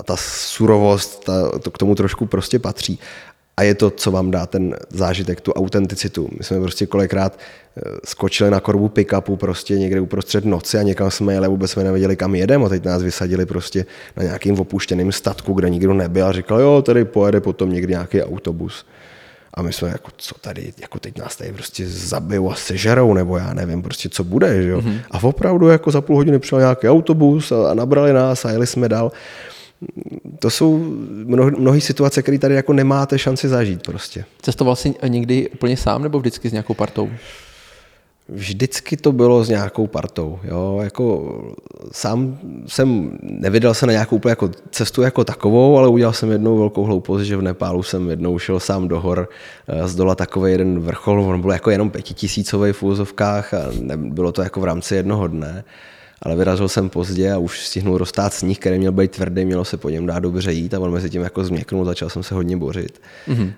a 0.00 0.02
ta 0.02 0.16
surovost, 0.16 1.24
ta, 1.24 1.58
to 1.58 1.70
k 1.70 1.78
tomu 1.78 1.94
trošku 1.94 2.26
prostě 2.26 2.58
patří. 2.58 2.98
A 3.56 3.62
je 3.62 3.74
to, 3.74 3.90
co 3.90 4.10
vám 4.10 4.30
dá 4.30 4.46
ten 4.46 4.76
zážitek, 4.90 5.40
tu 5.40 5.52
autenticitu. 5.52 6.28
My 6.38 6.44
jsme 6.44 6.60
prostě 6.60 6.86
kolikrát 6.86 7.38
eh, 7.38 7.80
skočili 8.04 8.50
na 8.50 8.60
korbu 8.60 8.88
pick-upu 8.88 9.36
prostě 9.36 9.78
někde 9.78 10.00
uprostřed 10.00 10.44
noci 10.44 10.78
a 10.78 10.82
někam 10.82 11.10
jsme 11.10 11.32
jeli, 11.32 11.48
vůbec 11.48 11.70
jsme 11.70 11.84
nevěděli, 11.84 12.16
kam 12.16 12.34
jedeme 12.34 12.66
a 12.66 12.68
teď 12.68 12.84
nás 12.84 13.02
vysadili 13.02 13.46
prostě 13.46 13.86
na 14.16 14.22
nějakým 14.22 14.60
opuštěným 14.60 15.12
statku, 15.12 15.52
kde 15.52 15.70
nikdo 15.70 15.94
nebyl 15.94 16.26
a 16.26 16.32
říkal, 16.32 16.60
jo, 16.60 16.82
tady 16.82 17.04
pojede 17.04 17.40
potom 17.40 17.72
někdy 17.72 17.92
nějaký 17.92 18.22
autobus. 18.22 18.86
A 19.54 19.62
my 19.62 19.72
jsme 19.72 19.88
jako, 19.88 20.10
co 20.16 20.34
tady, 20.40 20.72
jako 20.80 20.98
teď 20.98 21.18
nás 21.18 21.36
tady 21.36 21.52
prostě 21.52 21.88
zabijou 21.88 22.50
a 22.50 22.54
sežerou, 22.54 23.14
nebo 23.14 23.36
já 23.36 23.54
nevím 23.54 23.82
prostě, 23.82 24.08
co 24.08 24.24
bude, 24.24 24.62
že 24.62 24.68
jo. 24.68 24.80
Mm-hmm. 24.80 25.00
A 25.10 25.22
opravdu 25.22 25.68
jako 25.68 25.90
za 25.90 26.00
půl 26.00 26.16
hodiny 26.16 26.38
přišel 26.38 26.58
nějaký 26.58 26.88
autobus 26.88 27.52
a, 27.52 27.70
a 27.70 27.74
nabrali 27.74 28.12
nás 28.12 28.44
a 28.44 28.50
jeli 28.50 28.66
jsme 28.66 28.88
dál. 28.88 29.12
To 30.38 30.50
jsou 30.50 30.78
mnohé 31.58 31.80
situace, 31.80 32.22
které 32.22 32.38
tady 32.38 32.54
jako 32.54 32.72
nemáte 32.72 33.18
šanci 33.18 33.48
zažít 33.48 33.82
prostě. 33.82 34.24
Cestoval 34.42 34.76
jsi 34.76 34.94
někdy 35.06 35.48
úplně 35.48 35.76
sám 35.76 36.02
nebo 36.02 36.18
vždycky 36.18 36.48
s 36.48 36.52
nějakou 36.52 36.74
partou? 36.74 37.10
Vždycky 38.32 38.96
to 38.96 39.12
bylo 39.12 39.44
s 39.44 39.48
nějakou 39.48 39.86
partou. 39.86 40.38
Jo? 40.44 40.80
Jako, 40.82 41.34
sám 41.92 42.38
jsem 42.66 43.18
nevydal 43.22 43.74
se 43.74 43.86
na 43.86 43.92
nějakou 43.92 44.16
úplně 44.16 44.32
jako 44.32 44.50
cestu 44.70 45.02
jako 45.02 45.24
takovou, 45.24 45.78
ale 45.78 45.88
udělal 45.88 46.12
jsem 46.12 46.30
jednou 46.30 46.58
velkou 46.58 46.84
hloupost, 46.84 47.22
že 47.22 47.36
v 47.36 47.42
Nepálu 47.42 47.82
jsem 47.82 48.10
jednou 48.10 48.38
šel 48.38 48.60
sám 48.60 48.88
do 48.88 49.00
hor 49.00 49.28
eh, 49.68 49.88
z 49.88 49.94
dola 49.94 50.14
takový 50.14 50.52
jeden 50.52 50.80
vrchol, 50.80 51.24
on 51.24 51.40
byl 51.40 51.50
jako 51.50 51.70
jenom 51.70 51.90
pětitisícový 51.90 52.72
v 52.72 52.82
úzovkách 52.82 53.54
a 53.54 53.58
bylo 53.96 54.32
to 54.32 54.42
jako 54.42 54.60
v 54.60 54.64
rámci 54.64 54.94
jednoho 54.94 55.26
dne 55.26 55.64
ale 56.22 56.36
vyrazil 56.36 56.68
jsem 56.68 56.88
pozdě 56.88 57.32
a 57.32 57.38
už 57.38 57.66
stihnul 57.66 57.98
roztát 57.98 58.34
sníh, 58.34 58.58
který 58.58 58.78
měl 58.78 58.92
být 58.92 59.10
tvrdý, 59.10 59.44
mělo 59.44 59.64
se 59.64 59.76
po 59.76 59.88
něm 59.88 60.06
dát 60.06 60.18
dobře 60.18 60.52
jít 60.52 60.74
a 60.74 60.80
on 60.80 60.92
mezi 60.92 61.10
tím 61.10 61.22
jako 61.22 61.44
změknul, 61.44 61.84
začal 61.84 62.10
jsem 62.10 62.22
se 62.22 62.34
hodně 62.34 62.56
bořit. 62.56 63.00
Mm-hmm. 63.28 63.44
Uh, 63.44 63.52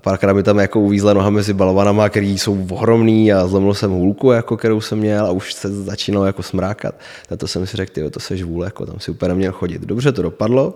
párkrát 0.00 0.32
mi 0.32 0.42
tam 0.42 0.58
jako 0.58 0.80
uvízla 0.80 1.12
noha 1.12 1.30
mezi 1.30 1.52
balovanama, 1.52 2.08
které 2.08 2.26
jsou 2.26 2.66
ohromný 2.70 3.32
a 3.32 3.46
zlomil 3.46 3.74
jsem 3.74 3.90
hůlku, 3.90 4.30
jako, 4.30 4.56
kterou 4.56 4.80
jsem 4.80 4.98
měl 4.98 5.26
a 5.26 5.30
už 5.30 5.54
se 5.54 5.82
začínalo 5.84 6.26
jako 6.26 6.42
smrákat. 6.42 6.94
Na 7.30 7.36
to 7.36 7.46
jsem 7.46 7.66
si 7.66 7.76
řekl, 7.76 8.10
to 8.10 8.20
se 8.20 8.36
žvůl, 8.36 8.64
jako 8.64 8.86
tam 8.86 9.00
si 9.00 9.10
úplně 9.10 9.28
neměl 9.28 9.52
chodit. 9.52 9.82
Dobře 9.82 10.12
to 10.12 10.22
dopadlo, 10.22 10.74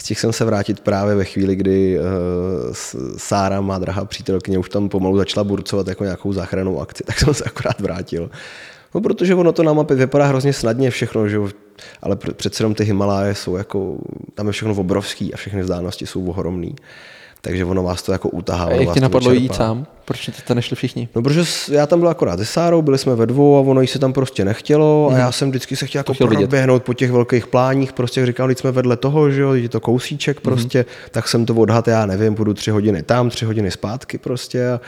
Stihl 0.00 0.20
jsem 0.20 0.32
se 0.32 0.44
vrátit 0.44 0.80
právě 0.80 1.14
ve 1.14 1.24
chvíli, 1.24 1.56
kdy 1.56 1.98
uh, 1.98 2.04
Sára, 3.16 3.60
má 3.60 3.78
drahá 3.78 4.04
přítelkyně, 4.04 4.58
už 4.58 4.68
tam 4.68 4.88
pomalu 4.88 5.16
začala 5.16 5.44
burcovat 5.44 5.88
jako 5.88 6.04
nějakou 6.04 6.32
záchranou 6.32 6.80
akci, 6.80 7.04
tak 7.06 7.18
jsem 7.18 7.34
se 7.34 7.44
akorát 7.44 7.80
vrátil. 7.80 8.30
No, 8.94 9.00
protože 9.00 9.34
ono 9.34 9.52
to 9.52 9.62
na 9.62 9.72
mapě 9.72 9.96
vypadá 9.96 10.26
hrozně 10.26 10.52
snadně 10.52 10.90
všechno, 10.90 11.28
že 11.28 11.38
ale 12.02 12.16
přece 12.16 12.62
jenom 12.62 12.74
ty 12.74 12.84
Himaláje 12.84 13.34
jsou 13.34 13.56
jako, 13.56 13.96
tam 14.34 14.46
je 14.46 14.52
všechno 14.52 14.74
obrovský 14.74 15.34
a 15.34 15.36
všechny 15.36 15.62
vzdálenosti 15.62 16.06
jsou 16.06 16.24
ohromný. 16.24 16.76
Takže 17.42 17.64
ono 17.64 17.82
vás 17.82 18.02
to 18.02 18.12
jako 18.12 18.28
utahá. 18.28 18.64
A 18.64 18.70
jak 18.70 18.94
ti 18.94 19.00
napadlo 19.00 19.32
jít 19.32 19.54
sám? 19.54 19.86
Proč 20.04 20.30
to 20.46 20.54
nešli 20.54 20.76
všichni? 20.76 21.08
No, 21.14 21.22
protože 21.22 21.44
já 21.70 21.86
tam 21.86 22.00
byl 22.00 22.08
akorát 22.08 22.38
se 22.38 22.44
Sárou, 22.44 22.82
byli 22.82 22.98
jsme 22.98 23.14
ve 23.14 23.26
dvou 23.26 23.56
a 23.56 23.60
ono 23.60 23.80
jí 23.80 23.86
se 23.86 23.98
tam 23.98 24.12
prostě 24.12 24.44
nechtělo 24.44 25.06
mm. 25.08 25.08
a 25.08 25.10
mhm. 25.10 25.20
já 25.20 25.32
jsem 25.32 25.50
vždycky 25.50 25.76
se 25.76 25.86
chtěl 25.86 25.98
jako 25.98 26.14
chtěl 26.14 26.26
proběhnout 26.26 26.82
po 26.82 26.94
těch 26.94 27.12
velkých 27.12 27.46
pláních, 27.46 27.92
prostě 27.92 28.26
říkal, 28.26 28.48
když 28.48 28.58
jsme 28.58 28.72
vedle 28.72 28.96
toho, 28.96 29.30
že 29.30 29.40
jo, 29.40 29.52
je 29.52 29.68
to 29.68 29.80
kousíček 29.80 30.36
mhm. 30.36 30.42
prostě, 30.42 30.78
mm. 30.78 30.84
tak 31.10 31.28
jsem 31.28 31.46
to 31.46 31.54
odhad, 31.54 31.88
já 31.88 32.06
nevím, 32.06 32.34
budu 32.34 32.54
tři 32.54 32.70
hodiny 32.70 33.02
tam, 33.02 33.30
tři 33.30 33.44
hodiny 33.44 33.70
zpátky 33.70 34.18
prostě 34.18 34.68
a 34.68 34.80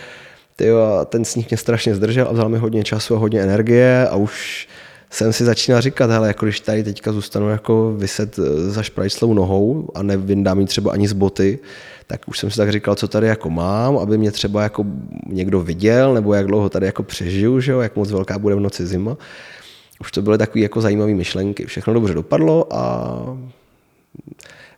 tyjo, 0.56 1.06
ten 1.08 1.24
sníh 1.24 1.50
mě 1.50 1.56
strašně 1.56 1.94
zdržel 1.94 2.26
a 2.28 2.32
vzal 2.32 2.48
mi 2.48 2.58
hodně 2.58 2.84
času 2.84 3.16
a 3.16 3.18
hodně 3.18 3.40
energie 3.40 4.08
a 4.08 4.16
už 4.16 4.68
jsem 5.10 5.32
si 5.32 5.44
začínal 5.44 5.80
říkat, 5.80 6.10
hele, 6.10 6.28
jako 6.28 6.46
když 6.46 6.60
tady 6.60 6.84
teďka 6.84 7.12
zůstanu 7.12 7.48
jako 7.48 7.92
vyset 7.92 8.38
eh, 8.38 8.70
za 8.70 8.82
šprajclou 8.82 9.34
nohou 9.34 9.88
a 9.94 10.02
nevyndám 10.02 10.60
jí 10.60 10.66
třeba 10.66 10.92
ani 10.92 11.08
z 11.08 11.12
boty, 11.12 11.58
tak 12.06 12.28
už 12.28 12.38
jsem 12.38 12.50
si 12.50 12.56
tak 12.56 12.72
říkal, 12.72 12.94
co 12.94 13.08
tady 13.08 13.26
jako 13.26 13.50
mám, 13.50 13.98
aby 13.98 14.18
mě 14.18 14.32
třeba 14.32 14.62
jako 14.62 14.84
někdo 15.26 15.60
viděl, 15.60 16.14
nebo 16.14 16.34
jak 16.34 16.46
dlouho 16.46 16.68
tady 16.68 16.86
jako 16.86 17.02
přežiju, 17.02 17.60
že 17.60 17.72
jo, 17.72 17.80
jak 17.80 17.96
moc 17.96 18.10
velká 18.10 18.38
bude 18.38 18.54
v 18.54 18.60
noci 18.60 18.86
zima. 18.86 19.16
Už 20.00 20.12
to 20.12 20.22
byly 20.22 20.38
takové 20.38 20.60
jako 20.60 20.80
zajímavé 20.80 21.14
myšlenky. 21.14 21.66
Všechno 21.66 21.94
dobře 21.94 22.14
dopadlo 22.14 22.66
a 22.70 23.16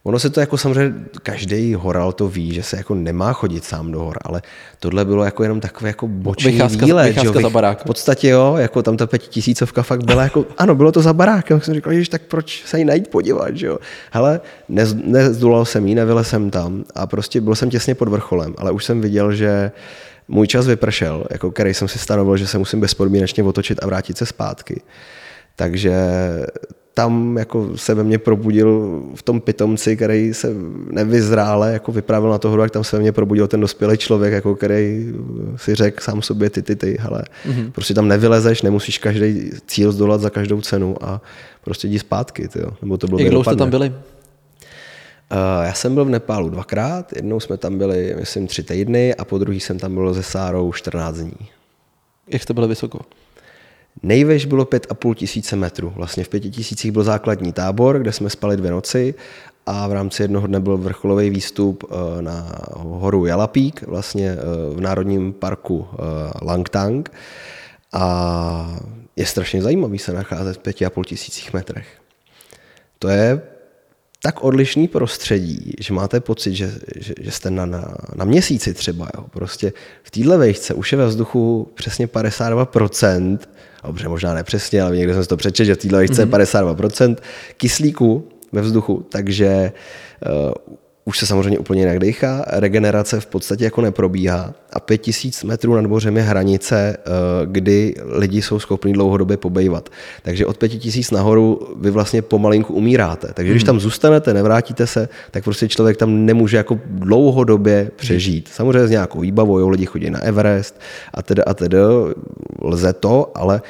Ono 0.07 0.18
se 0.18 0.30
to 0.30 0.40
jako 0.40 0.59
samozřejmě, 0.59 0.94
každý 1.22 1.74
horal 1.74 2.12
to 2.12 2.28
ví, 2.28 2.55
že 2.55 2.62
se 2.62 2.76
jako 2.76 2.94
nemá 2.94 3.32
chodit 3.32 3.64
sám 3.64 3.92
do 3.92 4.00
hor, 4.00 4.18
ale 4.22 4.42
tohle 4.80 5.05
bylo 5.05 5.24
jako 5.24 5.42
jenom 5.42 5.61
takový 5.61 5.88
jako 5.88 6.09
boční 6.09 6.52
vycházka, 6.52 6.86
výlet. 6.86 7.07
Vycházka 7.07 7.40
za 7.40 7.50
barák. 7.50 7.80
V 7.80 7.84
podstatě 7.84 8.28
jo, 8.28 8.57
jako 8.59 8.82
tam 8.82 8.96
ta 8.96 9.07
pětitisícovka 9.07 9.82
fakt 9.82 10.05
byla 10.05 10.22
jako, 10.22 10.46
ano, 10.59 10.74
bylo 10.74 10.92
to 10.92 11.02
za 11.02 11.12
barákem. 11.12 11.61
jsem 11.61 11.74
říkal, 11.74 11.92
že 11.92 12.11
tak 12.11 12.22
proč 12.22 12.64
se 12.66 12.78
jí 12.78 12.84
najít 12.84 13.09
podívat, 13.09 13.57
že 13.57 13.66
jo. 13.66 13.78
Hele, 14.11 14.40
nez, 14.68 14.94
nezdulal 15.05 15.64
jsem 15.64 15.86
jí, 15.86 15.94
nevyle 15.94 16.24
jsem 16.24 16.50
tam 16.50 16.84
a 16.94 17.07
prostě 17.07 17.40
byl 17.40 17.55
jsem 17.55 17.70
těsně 17.70 17.94
pod 17.94 18.09
vrcholem, 18.09 18.55
ale 18.59 18.70
už 18.70 18.84
jsem 18.84 19.00
viděl, 19.00 19.32
že 19.32 19.72
můj 20.28 20.46
čas 20.46 20.66
vypršel, 20.66 21.24
jako 21.30 21.50
který 21.50 21.74
jsem 21.74 21.88
si 21.88 21.98
stanovil, 21.98 22.36
že 22.36 22.46
se 22.46 22.59
musím 22.59 22.80
bezpodmínečně 22.80 23.42
otočit 23.42 23.82
a 23.82 23.86
vrátit 23.86 24.18
se 24.18 24.26
zpátky. 24.26 24.82
Takže 25.57 25.92
tam 26.95 27.36
jako 27.38 27.76
se 27.76 27.95
ve 27.95 28.05
mně 28.05 28.18
probudil 28.18 29.03
v 29.14 29.22
tom 29.22 29.40
pitomci, 29.40 29.97
který 29.97 30.34
se 30.34 30.55
nevyzrále 30.90 31.72
jako 31.72 31.92
vypravil 31.92 32.30
na 32.30 32.38
toho, 32.38 32.62
jak 32.62 32.70
tam 32.70 32.84
se 32.84 32.97
ve 32.97 33.03
mně 33.03 33.12
probudil 33.12 33.49
ten 33.49 33.61
dospělý 33.61 33.99
člověk, 33.99 34.32
jako 34.32 34.55
který 34.55 35.12
si 35.57 35.74
řekl 35.74 36.03
sám 36.03 36.22
sobě 36.22 36.51
ty, 36.51 36.62
ty, 36.62 36.76
ty, 36.76 36.97
hele, 37.01 37.22
mm-hmm. 37.47 37.72
prostě 37.72 37.95
tam 37.95 38.09
nevylezeš, 38.09 38.62
nemusíš 38.62 38.99
každý 38.99 39.51
cíl 39.66 39.92
zdolat 39.92 40.20
za 40.20 40.30
každou 40.30 40.61
cenu 40.61 40.97
a 41.01 41.20
prostě 41.64 41.88
jdi 41.88 41.99
zpátky, 41.99 42.49
tyjo. 42.49 42.70
nebo 42.82 42.97
to 42.97 43.07
bylo 43.07 43.20
Jak 43.20 43.30
dlouho 43.30 43.45
jste 43.45 43.57
tam 43.57 43.70
byli? 43.70 43.88
Uh, 43.88 43.97
já 45.64 45.72
jsem 45.72 45.95
byl 45.95 46.05
v 46.05 46.09
Nepálu 46.09 46.49
dvakrát, 46.49 47.12
jednou 47.16 47.40
jsme 47.40 47.57
tam 47.57 47.78
byli, 47.78 48.16
myslím, 48.20 48.47
tři 48.47 48.62
týdny 48.62 49.14
a 49.14 49.24
po 49.24 49.38
druhý 49.38 49.61
jsem 49.61 49.78
tam 49.78 49.95
byl 49.95 50.14
se 50.14 50.22
Sárou 50.22 50.72
14 50.72 51.16
dní. 51.16 51.49
Jak 52.28 52.42
jste 52.42 52.55
byli 52.55 52.68
vysoko? 52.68 53.01
Nejvež 54.03 54.45
bylo 54.47 54.64
5,5 54.64 55.14
tisíce 55.14 55.57
metrů. 55.57 55.92
Vlastně 55.97 56.24
v 56.24 56.28
pěti 56.28 56.51
tisících 56.51 56.92
byl 56.92 57.05
základní 57.05 57.53
tábor, 57.53 57.99
kde 57.99 58.12
jsme 58.12 58.30
spali 58.30 58.57
dvě 58.57 58.70
noci 58.70 59.14
a 59.66 59.88
v 59.88 59.92
rámci 59.92 60.22
jednoho 60.22 60.47
dne 60.47 60.61
byl 60.61 60.78
vrcholový 60.78 61.30
výstup 61.30 61.84
eh, 61.84 62.22
na 62.22 62.53
horu 62.76 63.26
Jalapík, 63.26 63.82
vlastně 63.82 64.30
eh, 64.30 64.36
v 64.74 64.80
národním 64.80 65.32
parku 65.32 65.86
eh, 65.92 65.97
Langtang. 66.42 67.12
A 67.92 68.78
je 69.16 69.26
strašně 69.26 69.62
zajímavý 69.62 69.99
se 69.99 70.12
nacházet 70.12 70.57
v 70.57 70.61
5,5 70.61 71.05
tisících 71.05 71.53
metrech. 71.53 71.86
To 72.99 73.09
je 73.09 73.42
tak 74.22 74.45
odlišný 74.45 74.88
prostředí, 74.88 75.72
že 75.80 75.95
máte 75.95 76.20
pocit, 76.20 76.55
že, 76.55 76.72
že, 76.97 77.14
že 77.20 77.30
jste 77.30 77.51
na, 77.51 77.66
na, 77.66 77.95
na 78.14 78.24
měsíci 78.24 78.74
třeba. 78.74 79.09
Jo. 79.16 79.24
Prostě 79.30 79.72
v 80.03 80.11
téhle 80.11 80.36
vejšce 80.36 80.74
už 80.74 80.92
je 80.92 80.99
ve 80.99 81.07
vzduchu 81.07 81.68
přesně 81.74 82.07
52% 82.07 83.38
dobře, 83.87 84.09
možná 84.09 84.35
nepřesně, 84.35 84.82
ale 84.82 84.97
někde 84.97 85.14
jsem 85.14 85.22
si 85.22 85.28
to 85.28 85.37
přečetl, 85.37 85.66
že 85.66 85.74
v 85.74 85.78
této 85.78 85.97
mm-hmm. 85.97 86.20
je 86.20 86.26
52% 86.26 87.16
kyslíku 87.57 88.28
ve 88.53 88.61
vzduchu, 88.61 89.07
takže 89.09 89.72
uh, 90.26 90.53
už 91.05 91.18
se 91.18 91.26
samozřejmě 91.26 91.59
úplně 91.59 91.82
jinak 91.82 91.98
dechá, 91.98 92.44
regenerace 92.46 93.20
v 93.20 93.26
podstatě 93.26 93.64
jako 93.64 93.80
neprobíhá 93.80 94.55
a 94.72 94.80
5000 94.80 95.44
metrů 95.44 95.74
nad 95.74 95.86
mořem 95.86 96.16
je 96.16 96.22
hranice, 96.22 96.96
eh, 96.96 97.11
kdy 97.46 97.94
lidi 98.09 98.42
jsou 98.42 98.59
schopni 98.59 98.92
dlouhodobě 98.92 99.36
pobejvat. 99.36 99.90
Takže 100.22 100.46
od 100.46 100.57
5000 100.57 101.11
nahoru 101.11 101.68
vy 101.80 101.90
vlastně 101.90 102.22
pomalinku 102.22 102.74
umíráte. 102.74 103.28
Takže 103.34 103.52
když 103.52 103.62
mhm. 103.62 103.66
tam 103.66 103.80
zůstanete, 103.80 104.34
nevrátíte 104.34 104.86
se, 104.86 105.09
tak 105.30 105.44
prostě 105.44 105.68
člověk 105.68 105.96
tam 105.96 106.26
nemůže 106.26 106.57
jako 106.57 106.80
dlouhodobě 106.86 107.90
přežít. 107.96 108.48
Samozřejmě 108.48 108.86
s 108.86 108.90
nějakou 108.90 109.20
výbavou, 109.20 109.59
jo, 109.59 109.68
lidi 109.68 109.86
chodí 109.86 110.11
na 110.11 110.20
Everest 110.20 110.80
a 111.14 111.22
teda 111.22 111.42
a 111.46 111.55
teda, 111.55 111.78
lze 112.62 112.92
to, 112.92 113.32
ale 113.34 113.62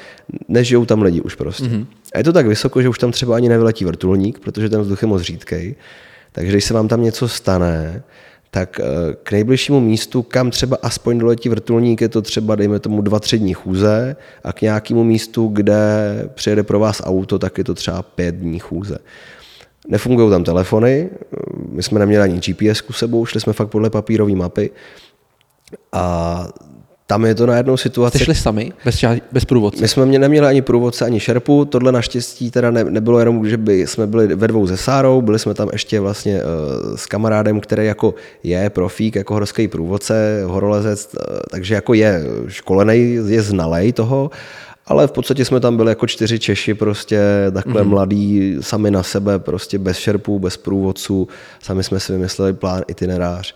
nežijou 0.49 0.85
tam 0.85 1.03
lidi 1.03 1.21
už 1.21 1.35
prostě. 1.35 1.65
Mm-hmm. 1.65 1.87
A 2.15 2.19
je 2.19 2.25
to 2.25 2.33
tak 2.33 2.47
vysoko, 2.47 2.83
že 2.83 2.89
už 2.89 2.99
tam 2.99 3.13
třeba 3.13 3.37
ani 3.37 3.49
nevyletí 3.49 3.85
vrtulník, 3.85 4.39
protože 4.39 4.69
ten 4.69 4.81
vzduch 4.81 5.03
je 5.03 5.09
moc 5.09 5.23
řídkej. 5.23 5.75
Takže 6.35 6.53
když 6.53 6.65
se 6.65 6.75
vám 6.75 6.89
tam 6.89 7.03
něco 7.03 7.29
stane, 7.29 8.03
tak 8.51 8.81
eh, 8.81 8.85
k 9.23 9.33
nejbližšímu 9.33 9.81
místu, 9.81 10.23
kam 10.23 10.51
třeba 10.51 10.79
aspoň 10.83 11.19
doletí 11.19 11.49
vrtulník, 11.49 12.01
je 12.01 12.09
to 12.09 12.23
třeba, 12.23 12.55
dejme 12.55 12.79
tomu, 12.79 13.03
dva, 13.03 13.21
tři 13.21 13.39
dní 13.39 13.55
chůze 13.55 14.17
a 14.45 14.53
k 14.53 14.63
nějakému 14.63 15.05
místu, 15.05 15.49
kde 15.49 15.85
přijede 16.35 16.63
pro 16.63 16.79
vás 16.79 17.03
auto, 17.05 17.39
tak 17.39 17.59
je 17.59 17.65
to 17.65 17.75
třeba 17.75 18.03
pět 18.03 18.35
dní 18.35 18.59
chůze. 18.59 18.99
Nefungují 19.89 20.31
tam 20.31 20.45
telefony, 20.45 21.11
my 21.69 21.83
jsme 21.83 21.99
neměli 21.99 22.23
ani 22.23 22.41
GPS 22.41 22.81
ku 22.81 22.93
sebou, 22.93 23.27
šli 23.27 23.41
jsme 23.41 23.53
fakt 23.53 23.69
podle 23.69 23.91
papírové 23.91 24.35
mapy 24.35 24.71
a 25.93 26.49
tam 27.07 27.25
je 27.25 27.35
to 27.35 27.47
na 27.47 27.57
jednou 27.57 27.77
situaci. 27.77 28.19
Jste 28.19 28.25
šli 28.25 28.35
sami, 28.35 28.73
bez, 28.85 29.05
bez 29.33 29.45
průvodce? 29.45 29.81
My 29.81 29.89
jsme 29.89 30.07
mě 30.07 30.19
neměli 30.19 30.47
ani 30.47 30.63
průvodce, 30.63 31.05
ani 31.05 31.21
šerpu. 31.21 31.65
Tohle 31.65 31.93
naštěstí 31.93 32.51
teda 32.51 32.71
ne, 32.71 32.85
nebylo 32.85 33.19
jenom, 33.19 33.49
že 33.49 33.57
by 33.57 33.87
jsme 33.87 34.07
byli 34.07 34.37
ve 34.37 34.49
dvou 34.49 34.67
ze 34.67 34.77
Sárou, 34.77 35.23
byli 35.23 35.39
jsme 35.39 35.55
tam 35.55 35.69
ještě 35.73 36.01
vlastně 36.01 36.41
uh, 36.43 36.97
s 36.97 37.07
kamarádem, 37.07 37.61
který 37.61 37.87
jako 37.87 38.15
je 38.43 38.71
profík, 38.71 39.17
jako 39.17 39.35
horský 39.35 39.69
průvodce, 39.69 40.43
horolezec, 40.47 41.15
uh, 41.15 41.37
takže 41.51 41.75
jako 41.75 41.95
je 41.95 42.23
školený, 42.49 43.19
je 43.27 43.43
znalej 43.43 43.93
toho. 43.93 44.31
Ale 44.87 45.07
v 45.07 45.13
podstatě 45.13 45.45
jsme 45.45 45.61
tam 45.61 45.77
byli 45.77 45.91
jako 45.91 46.07
čtyři 46.07 46.39
Češi, 46.39 46.75
prostě 46.75 47.21
takhle 47.55 47.83
mm-hmm. 47.83 47.89
mladí, 47.89 48.57
sami 48.61 48.91
na 48.91 49.03
sebe, 49.03 49.39
prostě 49.39 49.79
bez 49.79 49.97
šerpů, 49.97 50.39
bez 50.39 50.57
průvodců. 50.57 51.29
Sami 51.63 51.85
jsme 51.85 52.01
si 52.01 52.13
vymysleli 52.13 52.53
plán, 52.53 52.83
itinerář. 52.89 53.55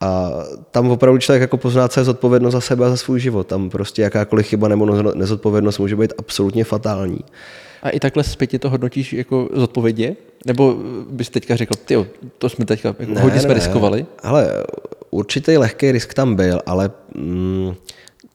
A 0.00 0.30
tam 0.70 0.90
opravdu 0.90 1.18
člověk 1.18 1.40
jako 1.40 1.56
pozná, 1.56 1.88
co 1.88 2.00
je 2.00 2.04
zodpovědnost 2.04 2.52
za 2.52 2.60
sebe 2.60 2.86
a 2.86 2.90
za 2.90 2.96
svůj 2.96 3.20
život. 3.20 3.46
Tam 3.46 3.70
prostě 3.70 4.02
jakákoliv 4.02 4.46
chyba 4.46 4.68
nebo 4.68 4.86
nezodpovědnost 5.14 5.78
může 5.78 5.96
být 5.96 6.12
absolutně 6.18 6.64
fatální. 6.64 7.18
A 7.82 7.90
i 7.90 8.00
takhle 8.00 8.24
zpětně 8.24 8.58
to 8.58 8.70
hodnotíš 8.70 9.12
jako 9.12 9.48
zodpovědě? 9.52 10.16
Nebo 10.46 10.76
bys 11.10 11.30
teďka 11.30 11.56
řekl, 11.56 11.74
ty 11.84 12.06
to 12.38 12.48
jsme 12.48 12.64
teďka, 12.64 12.94
jako 12.98 13.12
ne, 13.12 13.20
hodně 13.20 13.40
jsme 13.40 13.48
ne. 13.48 13.54
riskovali? 13.54 14.06
Ale 14.22 14.64
určitý 15.10 15.56
lehký 15.56 15.92
risk 15.92 16.14
tam 16.14 16.34
byl, 16.34 16.60
ale 16.66 16.90
mm, 17.14 17.74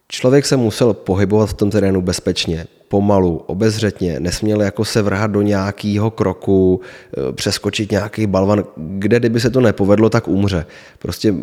člověk 0.08 0.46
se 0.46 0.58
musel 0.58 0.94
pohybovat 0.94 1.50
v 1.50 1.54
tom 1.54 1.70
terénu 1.70 2.02
bezpečně, 2.02 2.68
pomalu, 2.94 3.42
obezřetně, 3.46 4.20
nesměl 4.20 4.62
jako 4.62 4.86
se 4.86 5.02
vrhat 5.02 5.32
do 5.32 5.42
nějakého 5.42 6.12
kroku, 6.12 6.82
eh, 7.18 7.34
přeskočit 7.34 7.92
nějaký 7.92 8.28
balvan, 8.28 8.64
kde 8.78 9.20
kdyby 9.20 9.40
se 9.40 9.50
to 9.50 9.62
nepovedlo, 9.62 10.10
tak 10.10 10.28
umře. 10.28 10.66
Prostě 11.00 11.34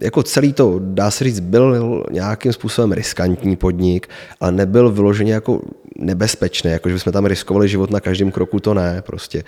jako 0.00 0.22
celý 0.22 0.52
to, 0.52 0.80
dá 0.80 1.10
se 1.10 1.24
říct, 1.24 1.40
byl 1.40 2.04
nějakým 2.10 2.52
způsobem 2.52 2.92
riskantní 2.92 3.56
podnik, 3.56 4.08
ale 4.40 4.52
nebyl 4.52 4.90
vyloženě 4.90 5.32
jako 5.32 5.60
nebezpečný, 5.98 6.70
jako 6.70 6.88
že 6.88 6.94
bychom 6.94 7.12
tam 7.12 7.26
riskovali 7.26 7.68
život 7.68 7.90
na 7.90 8.00
každém 8.00 8.30
kroku, 8.30 8.60
to 8.60 8.74
ne. 8.74 9.02
Prostě 9.06 9.44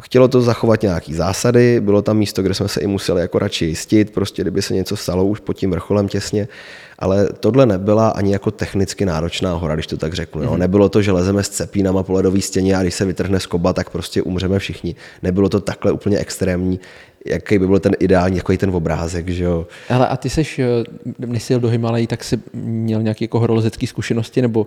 chtělo 0.00 0.28
to 0.28 0.40
zachovat 0.40 0.82
nějaký 0.82 1.14
zásady, 1.14 1.80
bylo 1.80 2.02
tam 2.02 2.16
místo, 2.16 2.42
kde 2.42 2.54
jsme 2.54 2.68
se 2.68 2.80
i 2.80 2.86
museli 2.86 3.20
jako 3.20 3.38
radši 3.38 3.64
jistit, 3.64 4.10
prostě 4.10 4.42
kdyby 4.42 4.62
se 4.62 4.74
něco 4.74 4.96
stalo 4.96 5.24
už 5.24 5.40
pod 5.40 5.52
tím 5.52 5.70
vrcholem 5.70 6.08
těsně, 6.08 6.48
ale 6.98 7.28
tohle 7.40 7.66
nebyla 7.66 8.08
ani 8.08 8.32
jako 8.32 8.50
technicky 8.50 9.06
náročná 9.06 9.52
hora, 9.52 9.74
když 9.74 9.86
to 9.86 9.96
tak 9.96 10.14
řeknu. 10.14 10.42
Mm-hmm. 10.42 10.58
Nebylo 10.78 10.88
to, 10.88 11.02
že 11.02 11.12
lezeme 11.12 11.44
s 11.44 11.48
cepínama 11.48 12.02
po 12.02 12.12
ledové 12.12 12.40
stěně 12.40 12.76
a 12.76 12.82
když 12.82 12.94
se 12.94 13.04
vytrhne 13.04 13.40
skoba, 13.40 13.72
tak 13.72 13.90
prostě 13.90 14.22
umřeme 14.22 14.58
všichni. 14.58 14.94
Nebylo 15.22 15.48
to 15.48 15.60
takhle 15.60 15.92
úplně 15.92 16.18
extrémní, 16.18 16.80
jaký 17.26 17.58
by 17.58 17.66
byl 17.66 17.78
ten 17.78 17.92
ideální, 17.98 18.36
jako 18.36 18.56
ten 18.56 18.70
obrázek, 18.70 19.28
že 19.28 19.44
jo. 19.44 19.66
Ale 19.88 20.08
a 20.08 20.16
ty 20.16 20.30
seš, 20.30 20.58
eh, 20.58 20.66
než 21.18 21.42
jsi 21.42 21.52
jel 21.52 21.60
do 21.60 21.68
Himalají, 21.68 22.06
tak 22.06 22.24
jsi 22.24 22.38
měl 22.54 23.02
nějaké 23.02 23.24
jako 23.24 23.40
horolezecké 23.40 23.86
zkušenosti, 23.86 24.42
nebo 24.42 24.66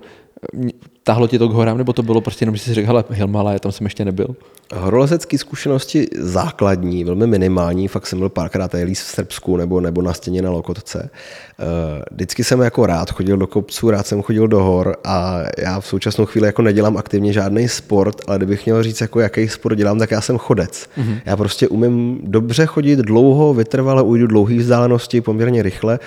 tahlo 1.04 1.28
tě 1.28 1.40
to 1.40 1.50
k 1.50 1.52
horám, 1.52 1.78
nebo 1.78 1.94
to 1.94 2.04
bylo 2.04 2.22
prostě 2.22 2.44
jenom, 2.44 2.56
že 2.56 2.64
jsi 2.64 2.74
řekl, 2.74 2.88
hele, 2.88 3.04
Himalaj, 3.10 3.60
tam 3.60 3.72
jsem 3.72 3.86
ještě 3.86 4.06
nebyl? 4.06 4.36
Horolezecké 4.76 5.38
zkušenosti 5.38 6.08
základní, 6.20 7.04
velmi 7.04 7.28
minimální, 7.28 7.88
fakt 7.88 8.08
jsem 8.08 8.20
byl 8.20 8.30
párkrát 8.30 8.74
jelí 8.74 8.96
v 8.96 9.00
Srbsku 9.00 9.58
nebo, 9.58 9.82
nebo 9.82 10.02
na 10.02 10.14
stěně 10.14 10.42
na 10.42 10.50
Lokotce. 10.50 11.10
Eh, 11.60 12.04
vždycky 12.12 12.44
jsem 12.44 12.62
jako 12.62 12.86
rád 12.86 13.12
chodil 13.12 13.38
do 13.38 13.48
kopců, 13.48 13.92
rád 13.92 14.08
jsem 14.08 14.22
chodil 14.22 14.48
do 14.48 14.64
hor 14.64 14.96
a 15.04 15.40
já 15.58 15.80
v 15.80 15.88
současnou 15.88 16.26
chvíli 16.26 16.48
jako 16.48 16.62
nedělám 16.62 16.98
aktivně 16.98 17.34
žádný 17.34 17.68
sport, 17.68 18.22
ale 18.28 18.38
kdybych 18.38 18.66
měl 18.66 18.84
říct, 18.84 19.02
jako 19.02 19.20
jaký 19.20 19.48
sport 19.48 19.76
dělám, 19.76 20.00
tak 20.00 20.12
já 20.12 20.22
jsem 20.22 20.38
chodec. 20.38 20.88
Mm-hmm. 20.98 21.22
Já 21.26 21.38
prostě 21.38 21.68
umím 21.68 22.20
dobře 22.42 22.66
chodit 22.66 23.00
dlouho, 23.00 23.54
vytrvale, 23.54 24.02
ujdu 24.02 24.28
dlouhé 24.28 24.58
vzdálenosti 24.58 25.22
poměrně 25.22 25.64
rychle, 25.64 26.00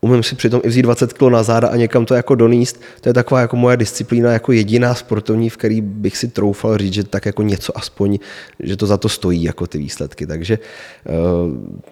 umím 0.00 0.22
si 0.22 0.34
přitom 0.34 0.60
i 0.64 0.68
vzít 0.68 0.82
20 0.82 1.12
kg 1.12 1.22
na 1.22 1.42
záda 1.42 1.68
a 1.68 1.76
někam 1.76 2.06
to 2.06 2.14
jako 2.14 2.34
doníst. 2.34 2.80
To 3.00 3.08
je 3.08 3.12
taková 3.12 3.40
jako 3.40 3.56
moje 3.56 3.76
disciplína 3.76 4.32
jako 4.32 4.52
jediná 4.52 4.94
sportovní, 4.94 5.50
v 5.50 5.56
který 5.56 5.80
bych 5.80 6.16
si 6.16 6.28
troufal 6.28 6.78
říct, 6.78 6.92
že 6.92 7.04
tak 7.04 7.26
jako 7.26 7.42
něco 7.42 7.78
aspoň, 7.78 8.18
že 8.60 8.76
to 8.76 8.86
za 8.86 8.96
to 8.96 9.08
stojí 9.08 9.42
jako 9.42 9.66
ty 9.66 9.78
výsledky. 9.78 10.26
Takže 10.26 10.58
eh, 11.06 11.12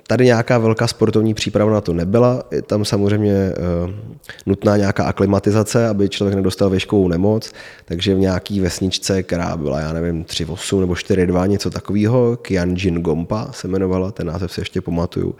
tady 0.06 0.24
nějaká 0.24 0.58
velká 0.58 0.86
sportovní 0.86 1.34
příprava 1.34 1.72
na 1.72 1.80
to 1.80 1.92
nebyla. 1.92 2.42
Je 2.50 2.62
tam 2.62 2.84
samozřejmě 2.84 3.32
eh, 3.32 3.54
nutná 4.46 4.76
nějaká 4.76 5.04
aklimatizace, 5.04 5.88
aby 5.88 6.08
člověk 6.08 6.36
nedostal 6.36 6.70
věškovou 6.70 7.08
nemoc, 7.08 7.52
takže 7.84 8.14
v 8.14 8.18
nějaký 8.18 8.60
vesničce, 8.60 9.22
která 9.22 9.56
byla, 9.56 9.80
já 9.80 9.92
nevím, 9.92 10.24
3.8 10.24 10.80
nebo 10.80 10.92
4.2, 10.92 11.48
něco 11.48 11.70
takového, 11.70 12.36
Kianjin 12.36 13.02
Gompa 13.02 13.48
se 13.52 13.68
jmenovala, 13.68 14.10
ten 14.10 14.26
název 14.26 14.52
si 14.52 14.60
ještě 14.60 14.80
pamatuju, 14.80 15.34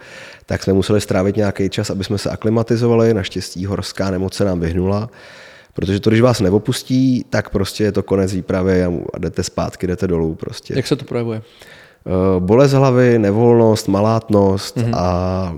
tak 0.45 0.63
jsme 0.63 0.73
museli 0.73 1.01
strávit 1.01 1.35
nějaký 1.35 1.69
čas, 1.69 1.89
aby 1.89 2.03
jsme 2.03 2.17
se 2.17 2.29
aklimatizovali. 2.29 2.64
Naštěstí 3.13 3.65
horská 3.65 4.11
nemoc 4.11 4.33
se 4.33 4.45
nám 4.45 4.59
vyhnula, 4.59 5.09
protože 5.73 5.99
to, 5.99 6.09
když 6.09 6.21
vás 6.21 6.39
neopustí, 6.39 7.25
tak 7.29 7.49
prostě 7.49 7.83
je 7.83 7.91
to 7.91 8.03
konec 8.03 8.33
výpravy 8.33 8.83
a 8.83 8.91
jdete 9.17 9.43
zpátky, 9.43 9.87
jdete 9.87 10.07
dolů. 10.07 10.35
Prostě. 10.35 10.73
Jak 10.77 10.87
se 10.87 10.95
to 10.95 11.05
projevuje? 11.05 11.41
Eh, 12.07 12.39
bolest 12.39 12.71
hlavy, 12.71 13.19
nevolnost, 13.19 13.87
malátnost 13.87 14.77
mm-hmm. 14.77 14.91
a 14.95 15.55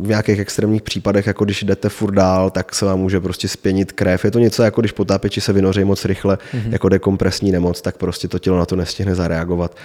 v 0.00 0.08
nějakých 0.08 0.38
extrémních 0.38 0.82
případech, 0.82 1.26
jako 1.26 1.44
když 1.44 1.62
jdete 1.62 1.88
furt 1.88 2.14
dál, 2.14 2.50
tak 2.50 2.74
se 2.74 2.84
vám 2.84 3.00
může 3.00 3.20
prostě 3.20 3.48
spěnit 3.48 3.92
krev. 3.92 4.24
Je 4.24 4.30
to 4.30 4.38
něco 4.38 4.62
jako 4.62 4.80
když 4.80 4.92
potápěči 4.92 5.40
se 5.40 5.52
vynoří 5.52 5.84
moc 5.84 6.04
rychle, 6.04 6.36
mm-hmm. 6.36 6.72
jako 6.72 6.88
dekompresní 6.88 7.52
nemoc, 7.52 7.80
tak 7.80 7.96
prostě 7.96 8.28
to 8.28 8.38
tělo 8.38 8.58
na 8.58 8.66
to 8.66 8.76
nestihne 8.76 9.14
zareagovat 9.14 9.76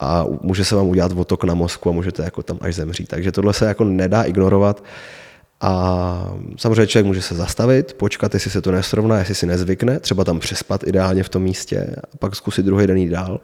a 0.00 0.26
může 0.40 0.64
se 0.64 0.76
vám 0.76 0.86
udělat 0.86 1.12
otok 1.16 1.44
na 1.44 1.54
mozku 1.54 1.88
a 1.88 1.92
můžete 1.92 2.22
jako 2.22 2.42
tam 2.42 2.58
až 2.60 2.74
zemřít. 2.74 3.08
Takže 3.08 3.32
tohle 3.32 3.52
se 3.52 3.66
jako 3.66 3.84
nedá 3.84 4.22
ignorovat. 4.22 4.82
A 5.60 6.32
samozřejmě 6.56 6.86
člověk 6.86 7.06
může 7.06 7.22
se 7.22 7.34
zastavit, 7.34 7.92
počkat, 7.92 8.34
jestli 8.34 8.50
se 8.50 8.62
to 8.62 8.72
nesrovná, 8.72 9.18
jestli 9.18 9.34
si 9.34 9.46
nezvykne, 9.46 10.00
třeba 10.00 10.24
tam 10.24 10.40
přespat 10.40 10.86
ideálně 10.86 11.22
v 11.22 11.28
tom 11.28 11.42
místě 11.42 11.86
a 12.12 12.16
pak 12.16 12.36
zkusit 12.36 12.66
druhý 12.66 12.86
den 12.86 12.96
jít 12.96 13.08
dál. 13.08 13.40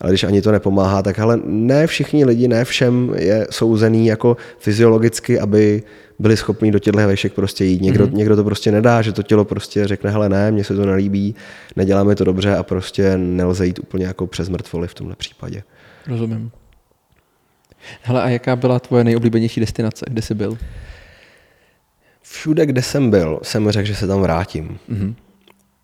Ale 0.00 0.10
když 0.10 0.24
ani 0.24 0.42
to 0.42 0.52
nepomáhá, 0.52 1.02
tak 1.02 1.18
ale 1.18 1.40
ne 1.44 1.86
všichni 1.86 2.24
lidi, 2.24 2.48
ne 2.48 2.64
všem 2.64 3.14
je 3.16 3.46
souzený 3.50 4.06
jako 4.06 4.36
fyziologicky, 4.58 5.40
aby 5.40 5.82
byli 6.18 6.36
schopni 6.36 6.70
do 6.70 6.78
těchto 6.78 7.06
vešek 7.06 7.32
prostě 7.32 7.64
jít. 7.64 7.82
Někdo, 7.82 8.06
mm-hmm. 8.06 8.14
někdo 8.14 8.36
to 8.36 8.44
prostě 8.44 8.72
nedá, 8.72 9.02
že 9.02 9.12
to 9.12 9.22
tělo 9.22 9.44
prostě 9.44 9.86
řekne, 9.86 10.10
hele 10.10 10.28
ne, 10.28 10.50
mně 10.50 10.64
se 10.64 10.74
to 10.74 10.86
nelíbí, 10.86 11.34
neděláme 11.76 12.14
to 12.14 12.24
dobře 12.24 12.56
a 12.56 12.62
prostě 12.62 13.18
nelze 13.18 13.66
jít 13.66 13.78
úplně 13.78 14.06
jako 14.06 14.26
přes 14.26 14.48
mrtvoly 14.48 14.88
v 14.88 14.94
tomhle 14.94 15.16
případě. 15.16 15.62
Rozumím. 16.06 16.50
Hele, 18.02 18.22
a 18.22 18.28
jaká 18.28 18.56
byla 18.56 18.78
tvoje 18.78 19.04
nejoblíbenější 19.04 19.60
destinace, 19.60 20.06
kde 20.08 20.22
jsi 20.22 20.34
byl? 20.34 20.58
Všude, 22.30 22.66
kde 22.66 22.82
jsem 22.82 23.10
byl, 23.10 23.40
jsem 23.42 23.70
řekl, 23.70 23.86
že 23.86 23.94
se 23.94 24.06
tam 24.06 24.20
vrátím. 24.20 24.78
Mm-hmm. 24.90 25.14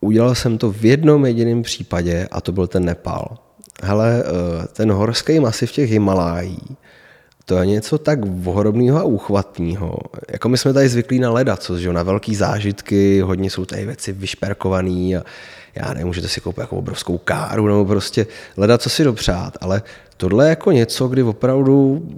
Udělal 0.01 0.35
jsem 0.35 0.59
to 0.59 0.73
v 0.73 0.85
jednom 0.85 1.27
jediném 1.27 1.63
případě 1.63 2.29
a 2.31 2.41
to 2.41 2.53
byl 2.53 2.67
ten 2.67 2.85
Nepál. 2.85 3.39
Hele, 3.83 4.23
eh, 4.27 4.67
ten 4.73 4.93
horský 4.93 5.41
masiv 5.41 5.73
těch 5.73 5.91
Himalájí, 5.91 6.59
to 7.45 7.57
je 7.57 7.67
něco 7.67 7.99
tak 7.99 8.19
ohromného 8.45 8.99
a 8.99 9.03
úchvatného. 9.03 9.99
Jako 10.33 10.49
my 10.49 10.59
jsme 10.59 10.73
tady 10.73 10.89
zvyklí 10.89 11.19
na 11.19 11.31
leda, 11.31 11.57
co, 11.57 11.79
že 11.79 11.93
na 11.93 12.03
velký 12.03 12.35
zážitky, 12.35 13.21
hodně 13.21 13.51
jsou 13.51 13.65
tady 13.65 13.87
věci 13.87 14.13
vyšperkované 14.13 14.91
a 14.91 15.23
já 15.75 15.89
nevím, 15.89 16.07
můžete 16.07 16.29
si 16.29 16.41
koupit 16.41 16.61
jako 16.61 16.77
obrovskou 16.77 17.19
káru 17.19 17.67
nebo 17.67 17.85
prostě 17.85 18.27
hledat, 18.57 18.83
co 18.83 18.91
si 18.91 19.05
dopřát, 19.05 19.57
ale 19.61 19.83
tohle 20.17 20.47
je 20.47 20.49
jako 20.51 20.73
něco, 20.73 21.09
kdy 21.09 21.23
opravdu 21.23 22.09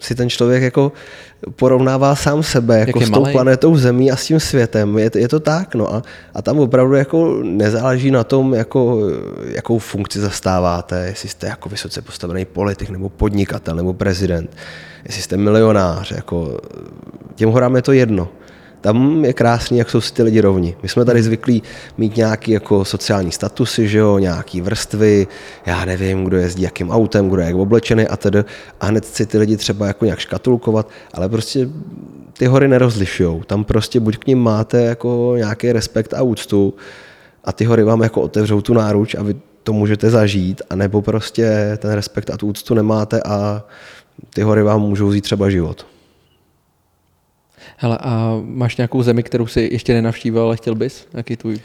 si 0.00 0.14
ten 0.14 0.30
člověk 0.30 0.62
jako 0.62 0.92
porovnává 1.56 2.14
sám 2.14 2.42
sebe 2.42 2.78
jako 2.78 3.00
s 3.00 3.10
tou 3.10 3.20
malej. 3.20 3.32
planetou 3.32 3.76
Zemí 3.76 4.10
a 4.10 4.16
s 4.16 4.26
tím 4.26 4.40
světem. 4.40 4.98
Je, 4.98 5.10
je 5.16 5.28
to 5.28 5.40
tak, 5.40 5.74
no 5.74 5.94
a, 5.94 6.02
a 6.34 6.42
tam 6.42 6.58
opravdu 6.58 6.94
jako 6.94 7.40
nezáleží 7.42 8.10
na 8.10 8.24
tom, 8.24 8.54
jako, 8.54 9.00
jakou 9.44 9.78
funkci 9.78 10.20
zastáváte, 10.20 11.06
jestli 11.06 11.28
jste 11.28 11.46
jako 11.46 11.68
vysoce 11.68 12.02
postavený 12.02 12.44
politik, 12.44 12.90
nebo 12.90 13.08
podnikatel, 13.08 13.76
nebo 13.76 13.94
prezident, 13.94 14.56
jestli 15.04 15.22
jste 15.22 15.36
milionář, 15.36 16.10
jako 16.10 16.60
těm 17.34 17.50
horám 17.50 17.76
je 17.76 17.82
to 17.82 17.92
jedno 17.92 18.28
tam 18.80 19.24
je 19.24 19.32
krásný, 19.32 19.78
jak 19.78 19.90
jsou 19.90 20.00
si 20.00 20.14
ty 20.14 20.22
lidi 20.22 20.40
rovni. 20.40 20.76
My 20.82 20.88
jsme 20.88 21.04
tady 21.04 21.22
zvyklí 21.22 21.62
mít 21.98 22.16
nějaký 22.16 22.50
jako 22.50 22.84
sociální 22.84 23.32
statusy, 23.32 23.88
že 23.88 23.98
jo, 23.98 24.18
nějaký 24.18 24.60
vrstvy, 24.60 25.26
já 25.66 25.84
nevím, 25.84 26.24
kdo 26.24 26.36
jezdí 26.36 26.62
jakým 26.62 26.90
autem, 26.90 27.28
kdo 27.28 27.40
je 27.40 27.46
jak 27.46 27.56
oblečený 27.56 28.06
a 28.06 28.16
tedy. 28.16 28.44
A 28.80 28.86
hned 28.86 29.04
si 29.04 29.26
ty 29.26 29.38
lidi 29.38 29.56
třeba 29.56 29.86
jako 29.86 30.04
nějak 30.04 30.18
škatulkovat, 30.18 30.88
ale 31.14 31.28
prostě 31.28 31.68
ty 32.38 32.46
hory 32.46 32.68
nerozlišují. 32.68 33.42
Tam 33.46 33.64
prostě 33.64 34.00
buď 34.00 34.18
k 34.18 34.26
ním 34.26 34.38
máte 34.38 34.82
jako 34.82 35.34
nějaký 35.36 35.72
respekt 35.72 36.14
a 36.14 36.22
úctu 36.22 36.74
a 37.44 37.52
ty 37.52 37.64
hory 37.64 37.82
vám 37.82 38.02
jako 38.02 38.20
otevřou 38.20 38.60
tu 38.60 38.74
náruč 38.74 39.14
a 39.14 39.22
vy 39.22 39.36
to 39.62 39.72
můžete 39.72 40.10
zažít, 40.10 40.62
anebo 40.70 41.02
prostě 41.02 41.78
ten 41.78 41.92
respekt 41.92 42.30
a 42.30 42.36
tu 42.36 42.46
úctu 42.46 42.74
nemáte 42.74 43.22
a 43.22 43.64
ty 44.34 44.42
hory 44.42 44.62
vám 44.62 44.80
můžou 44.80 45.08
vzít 45.08 45.20
třeba 45.20 45.50
život. 45.50 45.86
Hele, 47.76 47.98
a 48.00 48.40
máš 48.44 48.76
nějakou 48.76 49.02
zemi, 49.02 49.22
kterou 49.22 49.46
si 49.46 49.68
ještě 49.72 49.94
nenavštívil, 49.94 50.42
ale 50.42 50.56
chtěl 50.56 50.74
bys? 50.74 51.06
Jaký 51.14 51.36
tvůj 51.36 51.58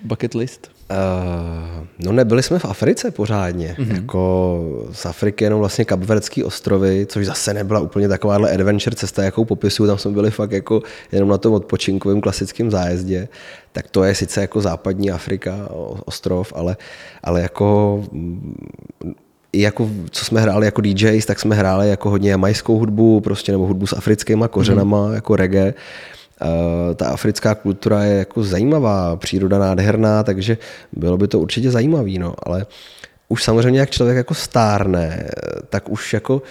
bucket 0.00 0.34
list? 0.34 0.70
Uh, 0.90 1.86
no 1.98 2.12
nebyli 2.12 2.42
jsme 2.42 2.58
v 2.58 2.64
Africe 2.64 3.10
pořádně. 3.10 3.76
Mm-hmm. 3.78 3.94
Jako 3.94 4.60
z 4.92 5.06
Afriky 5.06 5.44
jenom 5.44 5.60
vlastně 5.60 5.84
Kapverdský 5.84 6.44
ostrovy, 6.44 7.06
což 7.08 7.26
zase 7.26 7.54
nebyla 7.54 7.80
úplně 7.80 8.08
takováhle 8.08 8.54
adventure 8.54 8.96
cesta, 8.96 9.22
jakou 9.22 9.44
popisuju. 9.44 9.86
Tam 9.86 9.98
jsme 9.98 10.10
byli 10.10 10.30
fakt 10.30 10.52
jako 10.52 10.82
jenom 11.12 11.28
na 11.28 11.38
tom 11.38 11.52
odpočinkovém 11.52 12.20
klasickém 12.20 12.70
zájezdě. 12.70 13.28
Tak 13.72 13.90
to 13.90 14.04
je 14.04 14.14
sice 14.14 14.40
jako 14.40 14.60
západní 14.60 15.10
Afrika, 15.10 15.68
ostrov, 16.04 16.52
ale, 16.56 16.76
ale 17.22 17.40
jako 17.40 18.04
i 19.04 19.27
jako, 19.52 19.90
co 20.10 20.24
jsme 20.24 20.40
hráli 20.40 20.66
jako 20.66 20.80
DJs, 20.80 21.26
tak 21.26 21.40
jsme 21.40 21.56
hráli 21.56 21.88
jako 21.88 22.10
hodně 22.10 22.30
jamajskou 22.30 22.78
hudbu, 22.78 23.20
prostě 23.20 23.52
nebo 23.52 23.66
hudbu 23.66 23.86
s 23.86 23.96
africkýma 23.96 24.48
kořenama, 24.48 25.06
mm. 25.06 25.14
jako 25.14 25.36
reggae. 25.36 25.74
Uh, 26.42 26.94
ta 26.94 27.08
africká 27.08 27.54
kultura 27.54 28.04
je 28.04 28.18
jako 28.18 28.44
zajímavá, 28.44 29.16
příroda 29.16 29.58
nádherná, 29.58 30.22
takže 30.22 30.58
bylo 30.92 31.18
by 31.18 31.28
to 31.28 31.40
určitě 31.40 31.70
zajímavý, 31.70 32.18
no, 32.18 32.34
ale 32.42 32.66
už 33.28 33.44
samozřejmě, 33.44 33.80
jak 33.80 33.90
člověk 33.90 34.16
jako 34.16 34.34
stárne, 34.34 35.30
tak 35.68 35.88
už 35.88 36.12
jako 36.12 36.42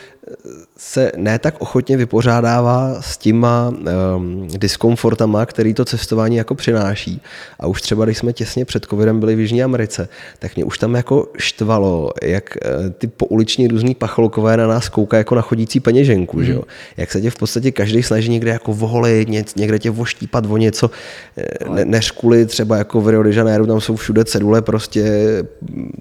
se 0.78 1.12
ne 1.16 1.40
tak 1.40 1.62
ochotně 1.62 1.98
vypořádává 1.98 3.02
s 3.02 3.18
těma 3.18 3.70
um, 3.70 4.48
diskomfortama, 4.58 5.46
který 5.46 5.74
to 5.74 5.86
cestování 5.86 6.36
jako 6.36 6.56
přináší. 6.56 7.22
A 7.60 7.68
už 7.68 7.82
třeba, 7.82 8.06
když 8.06 8.18
jsme 8.18 8.34
těsně 8.34 8.66
před 8.66 8.86
covidem 8.86 9.20
byli 9.20 9.36
v 9.36 9.40
Jižní 9.40 9.64
Americe, 9.64 10.10
tak 10.40 10.56
mě 10.56 10.66
už 10.66 10.78
tam 10.78 10.96
jako 10.96 11.28
štvalo, 11.38 12.12
jak 12.24 12.58
uh, 12.66 12.90
ty 12.90 13.08
pouliční 13.08 13.68
různý 13.68 13.96
pacholkové 13.96 14.58
na 14.58 14.68
nás 14.68 14.90
koukají 14.90 15.20
jako 15.20 15.36
na 15.36 15.42
chodící 15.42 15.80
peněženku, 15.80 16.38
mm. 16.38 16.44
že 16.44 16.54
jo? 16.54 16.62
Jak 16.98 17.12
se 17.12 17.22
tě 17.22 17.30
v 17.30 17.36
podstatě 17.36 17.72
každý 17.72 18.04
snaží 18.04 18.30
někde 18.30 18.52
jako 18.52 18.74
voholit, 18.74 19.30
někde 19.56 19.80
tě 19.80 19.90
voštípat 19.90 20.46
o 20.50 20.58
něco, 20.58 20.92
eh, 21.38 21.70
ne, 21.70 21.86
než 21.86 22.12
kvůli 22.12 22.46
třeba 22.46 22.78
jako 22.78 23.02
v 23.02 23.10
Rio 23.10 23.24
de 23.24 23.34
Janeiro, 23.34 23.68
tam 23.68 23.82
jsou 23.82 23.96
všude 23.96 24.26
cedule 24.26 24.62
prostě 24.62 25.04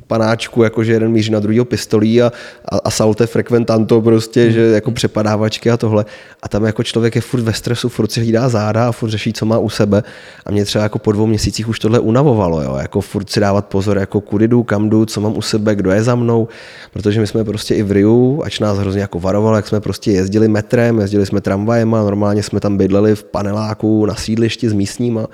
panáčku, 0.07 0.63
jakože 0.67 0.93
jeden 0.93 1.13
míří 1.13 1.31
na 1.31 1.41
druhého 1.41 1.65
pistolí 1.65 2.23
a, 2.23 2.33
a, 2.65 2.77
a 2.85 2.91
salte 2.91 3.27
frekventanto 3.27 4.01
prostě, 4.01 4.47
mm. 4.47 4.53
že 4.53 4.61
jako 4.61 4.91
přepadávačky 4.91 5.71
a 5.71 5.77
tohle. 5.77 6.05
A 6.43 6.49
tam 6.49 6.65
jako 6.65 6.83
člověk 6.83 7.15
je 7.15 7.21
furt 7.21 7.43
ve 7.43 7.53
stresu, 7.53 7.89
furt 7.89 8.13
si 8.13 8.21
hlídá 8.21 8.49
záda 8.49 8.89
a 8.89 8.93
furt 8.93 9.11
řeší, 9.11 9.33
co 9.33 9.47
má 9.47 9.59
u 9.59 9.69
sebe. 9.69 10.03
A 10.47 10.51
mě 10.51 10.65
třeba 10.65 10.83
jako 10.83 10.99
po 10.99 11.13
dvou 11.13 11.27
měsících 11.27 11.69
už 11.69 11.79
tohle 11.79 11.99
unavovalo, 11.99 12.63
jo? 12.63 12.77
jako 12.77 13.01
furt 13.01 13.31
si 13.31 13.41
dávat 13.41 13.67
pozor, 13.67 13.99
jako 13.99 14.21
kudy 14.21 14.49
jdu, 14.49 14.63
kam 14.63 14.91
jdu, 14.91 15.07
co 15.07 15.21
mám 15.21 15.37
u 15.37 15.43
sebe, 15.43 15.75
kdo 15.75 15.91
je 15.91 16.03
za 16.03 16.15
mnou, 16.15 16.49
protože 16.93 17.21
my 17.21 17.27
jsme 17.27 17.45
prostě 17.45 17.75
i 17.75 17.83
v 17.83 17.93
Riu, 17.93 18.43
ač 18.45 18.61
nás 18.61 18.79
hrozně 18.79 19.01
jako 19.01 19.21
varoval, 19.21 19.57
jak 19.57 19.69
jsme 19.69 19.81
prostě 19.81 20.13
jezdili 20.13 20.49
metrem, 20.49 20.99
jezdili 20.99 21.27
jsme 21.27 21.41
tramvajem 21.41 21.95
a 21.95 22.03
normálně 22.03 22.43
jsme 22.43 22.61
tam 22.61 22.77
bydleli 22.77 23.15
v 23.15 23.25
paneláku 23.25 24.07
na 24.07 24.15
sídlišti 24.15 24.69
s 24.69 24.73
místníma 24.73 25.27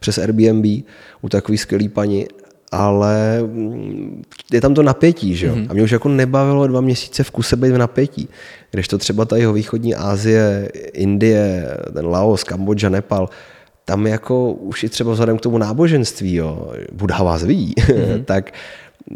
přes 0.00 0.18
Airbnb 0.18 0.66
u 1.22 1.28
takový 1.28 1.58
skvělý 1.58 1.88
paní 1.88 2.26
ale 2.72 3.42
mm, 3.42 4.22
je 4.52 4.60
tam 4.60 4.74
to 4.74 4.82
napětí, 4.82 5.36
že 5.36 5.46
jo? 5.46 5.54
Mm-hmm. 5.54 5.66
A 5.70 5.72
mě 5.72 5.82
už 5.82 5.90
jako 5.90 6.08
nebavilo 6.08 6.66
dva 6.66 6.80
měsíce 6.80 7.24
v 7.24 7.30
kuse 7.30 7.56
být 7.56 7.70
v 7.70 7.78
napětí. 7.78 8.28
Když 8.70 8.88
to 8.88 8.98
třeba 8.98 9.24
ta 9.24 9.36
jeho 9.36 9.52
východní 9.52 9.94
Asie, 9.94 10.68
Indie, 10.92 11.68
ten 11.92 12.06
Laos, 12.06 12.44
Kambodža, 12.44 12.88
Nepal, 12.88 13.28
tam 13.84 14.06
jako 14.06 14.52
už 14.52 14.84
i 14.84 14.88
třeba 14.88 15.12
vzhledem 15.12 15.38
k 15.38 15.40
tomu 15.40 15.58
náboženství, 15.58 16.34
jo, 16.34 16.72
Buddha 16.92 17.24
vás 17.24 17.44
ví, 17.44 17.74
mm-hmm. 17.76 18.24
tak 18.24 18.52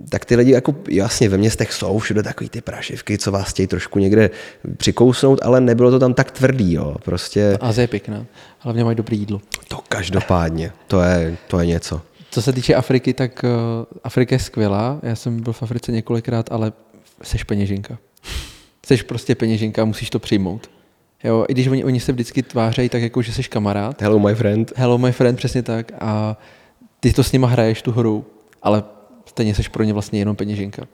tak 0.08 0.24
ty 0.24 0.36
lidi 0.36 0.50
jako 0.50 0.74
jasně 0.88 1.28
ve 1.28 1.38
městech 1.38 1.72
jsou 1.72 1.98
všude 1.98 2.22
takový 2.22 2.50
ty 2.50 2.60
prašivky, 2.60 3.18
co 3.18 3.32
vás 3.32 3.50
chtějí 3.50 3.66
trošku 3.66 3.98
někde 3.98 4.30
přikousnout, 4.76 5.38
ale 5.42 5.60
nebylo 5.60 5.90
to 5.90 5.98
tam 5.98 6.14
tak 6.14 6.30
tvrdý, 6.30 6.72
jo, 6.72 6.96
prostě. 7.04 7.58
Azie 7.60 7.82
je 7.82 7.88
pěkná, 7.88 8.26
hlavně 8.58 8.84
mají 8.84 8.96
dobré 8.96 9.16
jídlo. 9.16 9.40
To 9.68 9.78
každopádně, 9.88 10.72
to 10.86 11.02
je, 11.02 11.36
to 11.46 11.60
je 11.60 11.66
něco. 11.66 12.00
Co 12.32 12.42
se 12.42 12.52
týče 12.52 12.74
Afriky, 12.74 13.12
tak 13.14 13.44
uh, 13.44 13.50
Afrika 14.04 14.34
je 14.34 14.38
skvělá. 14.38 14.98
Já 15.02 15.16
jsem 15.16 15.40
byl 15.40 15.52
v 15.52 15.62
Africe 15.62 15.92
několikrát, 15.92 16.52
ale 16.52 16.72
seš 17.22 17.44
peněženka. 17.44 17.98
Seš 18.86 19.02
prostě 19.02 19.34
peněženka, 19.34 19.84
musíš 19.84 20.10
to 20.10 20.18
přijmout. 20.18 20.70
Jo, 21.24 21.46
i 21.48 21.52
když 21.52 21.66
oni, 21.66 21.84
oni 21.84 22.00
se 22.00 22.12
vždycky 22.12 22.42
tvářejí 22.42 22.88
tak, 22.88 23.02
jako 23.02 23.22
že 23.22 23.32
jsi 23.32 23.42
kamarád. 23.42 24.02
Hello 24.02 24.18
my 24.18 24.34
friend. 24.34 24.72
Hello 24.76 24.98
my 24.98 25.12
friend, 25.12 25.36
přesně 25.36 25.62
tak. 25.62 25.92
A 26.00 26.36
ty 27.00 27.12
to 27.12 27.24
s 27.24 27.32
nima 27.32 27.48
hraješ 27.48 27.82
tu 27.82 27.92
hru, 27.92 28.24
ale 28.62 28.84
stejně 29.26 29.54
seš 29.54 29.68
pro 29.68 29.82
ně 29.82 29.92
vlastně 29.92 30.18
jenom 30.18 30.36
peněženka. 30.36 30.86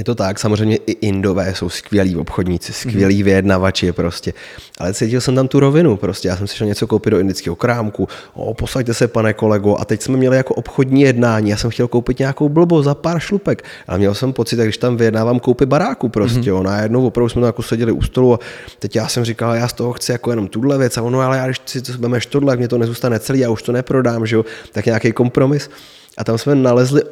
Je 0.00 0.04
to 0.04 0.14
tak, 0.14 0.38
samozřejmě 0.38 0.76
i 0.76 0.92
Indové 0.92 1.54
jsou 1.54 1.68
skvělí 1.68 2.16
obchodníci, 2.16 2.72
skvělí 2.72 3.18
mm. 3.18 3.24
vyjednavači 3.24 3.92
prostě. 3.92 4.32
Ale 4.78 4.94
cítil 4.94 5.20
jsem 5.20 5.34
tam 5.34 5.48
tu 5.48 5.60
rovinu 5.60 5.96
prostě. 5.96 6.28
Já 6.28 6.36
jsem 6.36 6.46
si 6.46 6.56
šel 6.56 6.66
něco 6.66 6.86
koupit 6.86 7.10
do 7.10 7.18
indického 7.18 7.56
krámku. 7.56 8.08
O, 8.34 8.54
posaďte 8.54 8.94
se, 8.94 9.08
pane 9.08 9.32
kolego. 9.32 9.76
A 9.76 9.84
teď 9.84 10.02
jsme 10.02 10.16
měli 10.16 10.36
jako 10.36 10.54
obchodní 10.54 11.02
jednání. 11.02 11.50
Já 11.50 11.56
jsem 11.56 11.70
chtěl 11.70 11.88
koupit 11.88 12.18
nějakou 12.18 12.48
blbo 12.48 12.82
za 12.82 12.94
pár 12.94 13.20
šlupek. 13.20 13.64
Ale 13.88 13.98
měl 13.98 14.14
jsem 14.14 14.32
pocit, 14.32 14.56
že 14.56 14.64
když 14.64 14.76
tam 14.76 14.96
vyjednávám 14.96 15.40
koupit 15.40 15.66
baráku 15.66 16.08
prostě. 16.08 16.52
Mm. 16.52 16.62
Najednou 16.62 17.06
opravdu 17.06 17.28
jsme 17.28 17.40
tam 17.40 17.46
jako 17.46 17.62
seděli 17.62 17.92
u 17.92 18.02
stolu 18.02 18.34
a 18.34 18.38
teď 18.78 18.96
já 18.96 19.08
jsem 19.08 19.24
říkal, 19.24 19.54
já 19.54 19.68
z 19.68 19.72
toho 19.72 19.92
chci 19.92 20.12
jako 20.12 20.30
jenom 20.30 20.48
tuhle 20.48 20.78
věc. 20.78 20.98
A 20.98 21.02
ono, 21.02 21.20
ale 21.20 21.38
já 21.38 21.44
když 21.44 21.60
si 21.66 21.82
to 21.82 21.92
vemeš 21.98 22.26
tohle, 22.26 22.56
mě 22.56 22.68
to 22.68 22.78
nezůstane 22.78 23.18
celý, 23.18 23.38
já 23.38 23.50
už 23.50 23.62
to 23.62 23.72
neprodám, 23.72 24.26
že 24.26 24.36
jo. 24.36 24.44
Tak 24.72 24.86
nějaký 24.86 25.12
kompromis. 25.12 25.70
A 26.18 26.24
tam 26.24 26.38
jsme 26.38 26.54
nalezli 26.54 27.02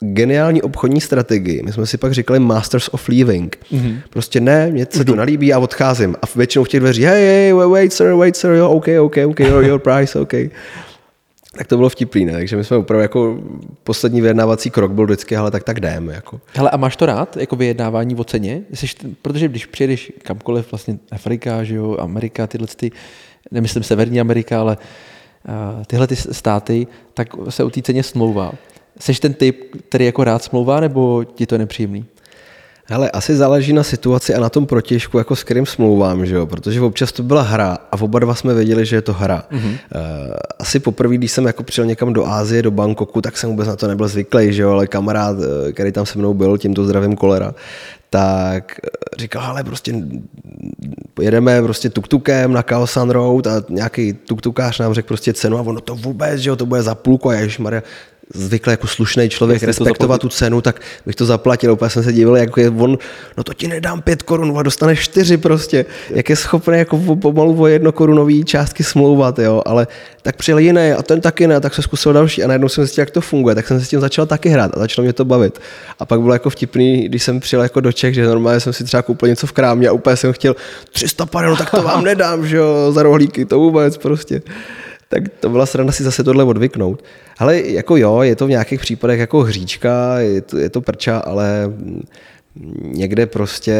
geniální 0.00 0.62
obchodní 0.62 1.00
strategii. 1.00 1.62
My 1.62 1.72
jsme 1.72 1.86
si 1.86 1.98
pak 1.98 2.12
říkali 2.12 2.38
Masters 2.38 2.88
of 2.92 3.08
Leaving. 3.08 3.58
Mm-hmm. 3.72 4.00
Prostě 4.10 4.40
ne, 4.40 4.70
mě 4.70 4.86
se 4.90 5.04
to 5.04 5.14
nalíbí 5.14 5.52
a 5.52 5.58
odcházím. 5.58 6.16
A 6.22 6.26
většinou 6.36 6.64
v 6.64 6.68
těch 6.68 6.80
dveří, 6.80 7.04
hey, 7.04 7.26
hey, 7.26 7.52
wait, 7.52 7.70
wait, 7.70 7.92
sir, 7.92 8.12
wait, 8.12 8.36
sir, 8.36 8.50
jo, 8.50 8.70
OK, 8.70 8.86
OK, 9.00 9.16
OK, 9.26 9.40
your, 9.40 9.64
your 9.64 9.78
price, 9.78 10.20
OK. 10.20 10.32
Tak 11.56 11.66
to 11.66 11.76
bylo 11.76 11.88
vtipný, 11.88 12.24
ne? 12.24 12.32
Takže 12.32 12.56
my 12.56 12.64
jsme 12.64 12.76
opravdu 12.76 13.02
jako 13.02 13.38
poslední 13.84 14.20
vyjednávací 14.20 14.70
krok 14.70 14.92
byl 14.92 15.04
vždycky, 15.04 15.36
ale 15.36 15.50
tak 15.50 15.64
tak 15.64 15.80
jdeme. 15.80 16.14
Jako. 16.14 16.40
Hele, 16.54 16.70
a 16.70 16.76
máš 16.76 16.96
to 16.96 17.06
rád, 17.06 17.36
jako 17.36 17.56
vyjednávání 17.56 18.16
o 18.16 18.24
ceně? 18.24 18.62
Jsi, 18.72 18.86
protože 19.22 19.48
když 19.48 19.66
přijedeš 19.66 20.12
kamkoliv, 20.22 20.72
vlastně 20.72 20.98
Afrika, 21.12 21.64
že 21.64 21.74
jo, 21.74 21.96
Amerika, 22.00 22.46
tyhle 22.46 22.66
ty, 22.76 22.90
nemyslím 23.50 23.82
Severní 23.82 24.20
Amerika, 24.20 24.60
ale 24.60 24.76
uh, 25.48 25.84
tyhle 25.84 26.06
ty 26.06 26.16
státy, 26.16 26.86
tak 27.14 27.28
se 27.48 27.64
o 27.64 27.70
té 27.70 27.82
ceně 27.82 28.02
smlouvá. 28.02 28.52
Jsi 28.98 29.14
ten 29.14 29.34
typ, 29.34 29.76
který 29.88 30.04
jako 30.06 30.24
rád 30.24 30.42
smlouvá, 30.42 30.80
nebo 30.80 31.24
ti 31.24 31.46
to 31.46 31.54
je 31.54 31.58
nepříjemný? 31.58 32.06
Hele, 32.90 33.10
asi 33.10 33.36
záleží 33.36 33.72
na 33.72 33.82
situaci 33.82 34.34
a 34.34 34.40
na 34.40 34.48
tom 34.48 34.66
protěžku, 34.66 35.18
jako 35.18 35.36
s 35.36 35.44
kterým 35.44 35.66
smlouvám, 35.66 36.26
že 36.26 36.34
jo? 36.34 36.46
protože 36.46 36.80
občas 36.80 37.12
to 37.12 37.22
byla 37.22 37.42
hra 37.42 37.78
a 37.92 38.00
oba 38.00 38.18
dva 38.18 38.34
jsme 38.34 38.54
věděli, 38.54 38.86
že 38.86 38.96
je 38.96 39.02
to 39.02 39.12
hra. 39.12 39.44
Mm-hmm. 39.52 39.78
Asi 40.58 40.80
poprvé, 40.80 41.14
když 41.14 41.32
jsem 41.32 41.46
jako 41.46 41.62
přijel 41.62 41.86
někam 41.86 42.12
do 42.12 42.26
Ázie, 42.26 42.62
do 42.62 42.70
Bangkoku, 42.70 43.20
tak 43.20 43.36
jsem 43.36 43.50
vůbec 43.50 43.68
na 43.68 43.76
to 43.76 43.88
nebyl 43.88 44.08
zvyklý, 44.08 44.52
že 44.52 44.62
jo? 44.62 44.70
ale 44.70 44.86
kamarád, 44.86 45.36
eh, 45.40 45.72
který 45.72 45.92
tam 45.92 46.06
se 46.06 46.18
mnou 46.18 46.34
byl, 46.34 46.58
tímto 46.58 46.84
zdravím 46.84 47.16
kolera, 47.16 47.54
tak 48.10 48.80
eh, 48.84 49.20
říkal, 49.20 49.42
ale 49.42 49.64
prostě 49.64 49.94
jedeme 51.20 51.62
prostě 51.62 51.90
tuktukem 51.90 52.52
na 52.52 52.62
Kaosan 52.62 53.10
Road 53.10 53.46
a 53.46 53.62
nějaký 53.68 54.12
tuktukář 54.12 54.78
nám 54.78 54.94
řekl 54.94 55.08
prostě 55.08 55.32
cenu 55.32 55.58
a 55.58 55.60
ono 55.60 55.80
to 55.80 55.94
vůbec, 55.94 56.40
že 56.40 56.50
jo, 56.50 56.56
to 56.56 56.66
bude 56.66 56.82
za 56.82 56.94
půlku 56.94 57.28
a 57.28 57.34
ježišmarja, 57.34 57.82
zvykle 58.34 58.72
jako 58.72 58.86
slušný 58.86 59.28
člověk 59.28 59.62
respektovat 59.62 60.20
tu 60.20 60.28
cenu, 60.28 60.60
tak 60.60 60.80
bych 61.06 61.16
to 61.16 61.26
zaplatil. 61.26 61.72
Úplně 61.72 61.90
jsem 61.90 62.02
se 62.02 62.12
divil, 62.12 62.36
jak 62.36 62.56
je 62.56 62.70
on, 62.70 62.98
no 63.36 63.44
to 63.44 63.54
ti 63.54 63.68
nedám 63.68 64.02
pět 64.02 64.22
korun, 64.22 64.58
a 64.58 64.62
dostaneš 64.62 65.00
čtyři 65.00 65.36
prostě. 65.36 65.84
Jak 66.10 66.30
je 66.30 66.36
schopný 66.36 66.78
jako 66.78 67.16
pomalu 67.16 67.62
o 67.62 67.66
jednokorunový 67.66 68.44
částky 68.44 68.84
smlouvat, 68.84 69.38
jo, 69.38 69.62
ale 69.66 69.86
tak 70.22 70.36
přijel 70.36 70.58
jiný 70.58 70.92
a 70.92 71.02
ten 71.02 71.20
taky 71.20 71.46
ne, 71.46 71.60
tak 71.60 71.74
se 71.74 71.82
zkusil 71.82 72.12
další 72.12 72.44
a 72.44 72.46
najednou 72.46 72.68
jsem 72.68 72.84
zjistil, 72.84 73.02
jak 73.02 73.10
to 73.10 73.20
funguje, 73.20 73.54
tak 73.54 73.66
jsem 73.66 73.80
se 73.80 73.86
s 73.86 73.88
tím 73.88 74.00
začal 74.00 74.26
taky 74.26 74.48
hrát 74.48 74.70
a 74.74 74.78
začalo 74.78 75.02
mě 75.02 75.12
to 75.12 75.24
bavit. 75.24 75.60
A 75.98 76.06
pak 76.06 76.20
bylo 76.20 76.32
jako 76.32 76.50
vtipný, 76.50 77.08
když 77.08 77.22
jsem 77.22 77.40
přijel 77.40 77.62
jako 77.62 77.80
do 77.80 77.92
Čech, 77.92 78.14
že 78.14 78.26
normálně 78.26 78.60
jsem 78.60 78.72
si 78.72 78.84
třeba 78.84 79.02
koupil 79.02 79.28
něco 79.28 79.46
v 79.46 79.52
krámě 79.52 79.88
a 79.88 79.92
úplně 79.92 80.16
jsem 80.16 80.32
chtěl 80.32 80.56
300 80.92 81.26
pare, 81.26 81.48
no 81.48 81.56
tak 81.56 81.70
to 81.70 81.82
vám 81.82 82.04
nedám, 82.04 82.46
že 82.46 82.56
jo, 82.56 82.92
za 82.92 83.02
rohlíky, 83.02 83.44
to 83.44 83.58
vůbec 83.58 83.96
prostě 83.96 84.42
tak 85.08 85.22
to 85.40 85.48
byla 85.48 85.66
sranda 85.66 85.92
si 85.92 86.02
zase 86.02 86.24
tohle 86.24 86.44
odvyknout. 86.44 87.04
Ale 87.38 87.60
jako 87.60 87.96
jo, 87.96 88.20
je 88.20 88.36
to 88.36 88.46
v 88.46 88.50
nějakých 88.50 88.80
případech 88.80 89.20
jako 89.20 89.40
hříčka, 89.40 90.18
je 90.18 90.40
to, 90.40 90.58
je 90.58 90.70
to 90.70 90.80
prča, 90.80 91.18
ale 91.18 91.72
někde 92.82 93.26
prostě 93.26 93.70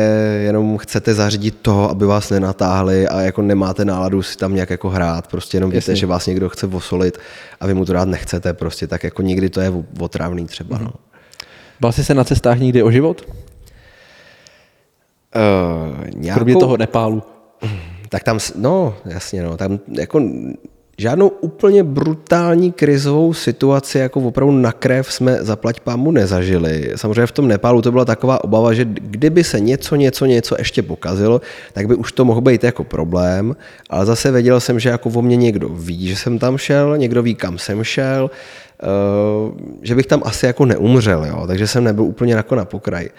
jenom 0.43 0.79
chcete 0.79 1.15
zařídit 1.15 1.59
to, 1.63 1.91
aby 1.91 2.07
vás 2.07 2.31
nenatáhli 2.31 3.09
a 3.09 3.21
jako 3.21 3.43
nemáte 3.43 3.85
náladu 3.85 4.23
si 4.23 4.37
tam 4.37 4.55
nějak 4.55 4.71
jako 4.71 4.89
hrát, 4.89 5.27
prostě 5.27 5.57
jenom 5.57 5.71
víte, 5.71 5.97
že 5.97 6.07
vás 6.07 6.27
někdo 6.27 6.49
chce 6.49 6.67
vosolit 6.67 7.19
a 7.61 7.67
vy 7.67 7.75
mu 7.75 7.85
to 7.85 7.93
rád 7.93 8.09
nechcete, 8.09 8.53
prostě 8.53 8.87
tak 8.87 9.05
jako 9.05 9.23
někdy 9.23 9.51
to 9.51 9.61
je 9.61 9.73
otrávný 10.01 10.47
třeba. 10.47 10.79
Mm-hmm. 10.79 10.85
No. 10.85 10.93
Bál 11.81 11.93
jsi 11.93 12.05
se 12.05 12.15
na 12.15 12.25
cestách 12.25 12.59
nikdy 12.59 12.83
o 12.83 12.91
život? 12.91 13.29
Uh, 15.37 16.07
nějakou... 16.15 16.39
Kromě 16.39 16.57
toho 16.57 16.77
Nepálu. 16.77 17.23
Tak 18.09 18.23
tam, 18.23 18.39
no 18.57 18.95
jasně, 19.05 19.43
no, 19.43 19.57
tam 19.57 19.79
jako 19.89 20.21
žádnou 20.99 21.29
úplně 21.29 21.83
brutální 21.85 22.73
krizovou 22.73 23.35
situaci, 23.35 23.99
jako 23.99 24.21
opravdu 24.21 24.53
na 24.53 24.73
krev 24.73 25.13
jsme 25.13 25.39
zaplať 25.41 25.81
pámu 25.81 26.11
nezažili. 26.11 26.93
Samozřejmě 26.97 27.27
v 27.27 27.33
tom 27.33 27.49
Nepálu 27.49 27.83
to 27.83 27.93
byla 27.93 28.05
taková 28.05 28.45
obava, 28.45 28.73
že 28.75 28.85
kdyby 28.85 29.45
se 29.45 29.61
něco, 29.61 29.97
něco, 29.97 30.25
něco 30.25 30.55
ještě 30.59 30.83
pokazilo, 30.83 31.41
tak 31.73 31.87
by 31.87 31.95
už 31.95 32.13
to 32.13 32.25
mohl 32.25 32.41
být 32.41 32.65
jako 32.65 32.85
problém, 32.85 33.57
ale 33.91 34.07
zase 34.07 34.31
věděl 34.31 34.61
jsem, 34.61 34.81
že 34.81 34.89
jako 34.89 35.11
o 35.11 35.23
mě 35.23 35.37
někdo 35.37 35.69
ví, 35.69 36.09
že 36.09 36.17
jsem 36.17 36.39
tam 36.39 36.59
šel, 36.59 36.99
někdo 36.99 37.23
ví, 37.23 37.35
kam 37.35 37.59
jsem 37.59 37.85
šel, 37.85 38.31
eh, 38.83 38.87
že 39.83 39.95
bych 39.95 40.07
tam 40.07 40.23
asi 40.25 40.47
jako 40.47 40.65
neumřel, 40.65 41.25
jo? 41.25 41.47
takže 41.47 41.67
jsem 41.67 41.85
nebyl 41.85 42.05
úplně 42.05 42.35
jako 42.35 42.55
na 42.55 42.65
pokraji. 42.65 43.11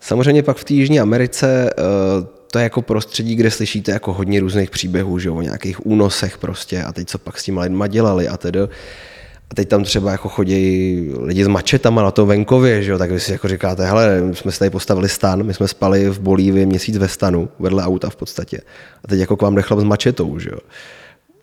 Samozřejmě 0.00 0.42
pak 0.42 0.56
v 0.56 0.64
té 0.64 0.74
Jižní 0.74 1.00
Americe 1.00 1.70
eh, 1.70 2.35
to 2.56 2.60
je 2.60 2.64
jako 2.64 2.82
prostředí, 2.82 3.36
kde 3.36 3.50
slyšíte 3.50 3.92
jako 3.92 4.12
hodně 4.12 4.40
různých 4.40 4.70
příběhů, 4.70 5.18
že 5.18 5.30
o 5.30 5.42
nějakých 5.42 5.86
únosech 5.86 6.38
prostě 6.38 6.82
a 6.82 6.92
teď 6.92 7.08
co 7.08 7.18
pak 7.18 7.38
s 7.38 7.44
těma 7.44 7.62
lidma 7.62 7.86
dělali 7.86 8.28
a 8.28 8.36
tedy. 8.36 8.60
A 9.50 9.54
teď 9.54 9.68
tam 9.68 9.84
třeba 9.84 10.12
jako 10.12 10.28
chodí 10.28 11.10
lidi 11.20 11.44
s 11.44 11.48
mačetama 11.48 12.02
na 12.02 12.10
to 12.10 12.26
venkově, 12.26 12.82
že 12.82 12.90
jo? 12.90 12.98
tak 12.98 13.10
vy 13.10 13.20
si 13.20 13.32
jako 13.32 13.48
říkáte, 13.48 13.86
hele, 13.86 14.20
my 14.20 14.36
jsme 14.36 14.52
si 14.52 14.58
tady 14.58 14.70
postavili 14.70 15.08
stan, 15.08 15.42
my 15.42 15.54
jsme 15.54 15.68
spali 15.68 16.08
v 16.08 16.20
Bolívii 16.20 16.66
měsíc 16.66 16.96
ve 16.96 17.08
stanu, 17.08 17.48
vedle 17.58 17.84
auta 17.84 18.10
v 18.10 18.16
podstatě. 18.16 18.60
A 19.04 19.08
teď 19.08 19.20
jako 19.20 19.36
k 19.36 19.42
vám 19.42 19.54
jde 19.54 19.62
chlap 19.62 19.80
s 19.80 19.84
mačetou, 19.84 20.38
že 20.38 20.50
jo? 20.52 20.58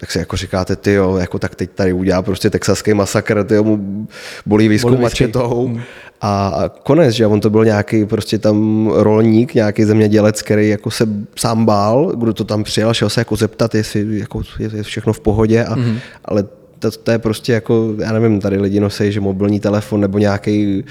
Tak 0.04 0.12
si 0.12 0.20
jako 0.20 0.38
říkáte, 0.38 0.76
ty 0.76 0.93
jo, 0.93 1.16
jako 1.16 1.39
tak 1.39 1.56
teď 1.56 1.70
tady 1.76 1.93
udělá 1.93 2.22
prostě 2.22 2.49
texaský 2.49 2.93
masakr, 2.93 3.43
ty 3.43 3.62
mu 3.62 4.08
bolívijskou 4.45 4.97
mačetou. 4.97 5.68
Hmm 5.68 5.82
a 6.26 6.64
konec, 6.84 7.16
že 7.16 7.28
on 7.28 7.39
to 7.39 7.49
byl 7.49 7.66
nějaký 7.66 8.06
prostě 8.06 8.38
tam 8.38 8.88
rolník, 8.93 9.54
nějaký 9.54 9.84
zemědělec, 9.84 10.41
který 10.41 10.70
jako 10.70 10.91
se 10.91 11.08
sám 11.36 11.66
bál, 11.66 12.12
kdo 12.16 12.34
to 12.34 12.43
tam 12.43 12.64
přijel, 12.64 12.93
šel 12.93 13.10
se 13.10 13.22
jako 13.22 13.36
zeptat, 13.36 13.76
jestli 13.76 14.20
jako 14.20 14.41
je 14.60 14.84
všechno 14.84 15.14
v 15.14 15.20
pohodě, 15.20 15.64
a, 15.64 15.76
mm-hmm. 15.76 15.97
ale 16.26 16.43
to, 16.80 16.91
to, 16.91 17.12
je 17.12 17.20
prostě 17.20 17.54
jako, 17.54 17.93
já 17.99 18.14
nevím, 18.14 18.39
tady 18.39 18.58
lidi 18.58 18.80
nosí, 18.80 19.12
že 19.12 19.20
mobilní 19.20 19.60
telefon 19.60 20.01
nebo 20.01 20.18
nějaký 20.18 20.86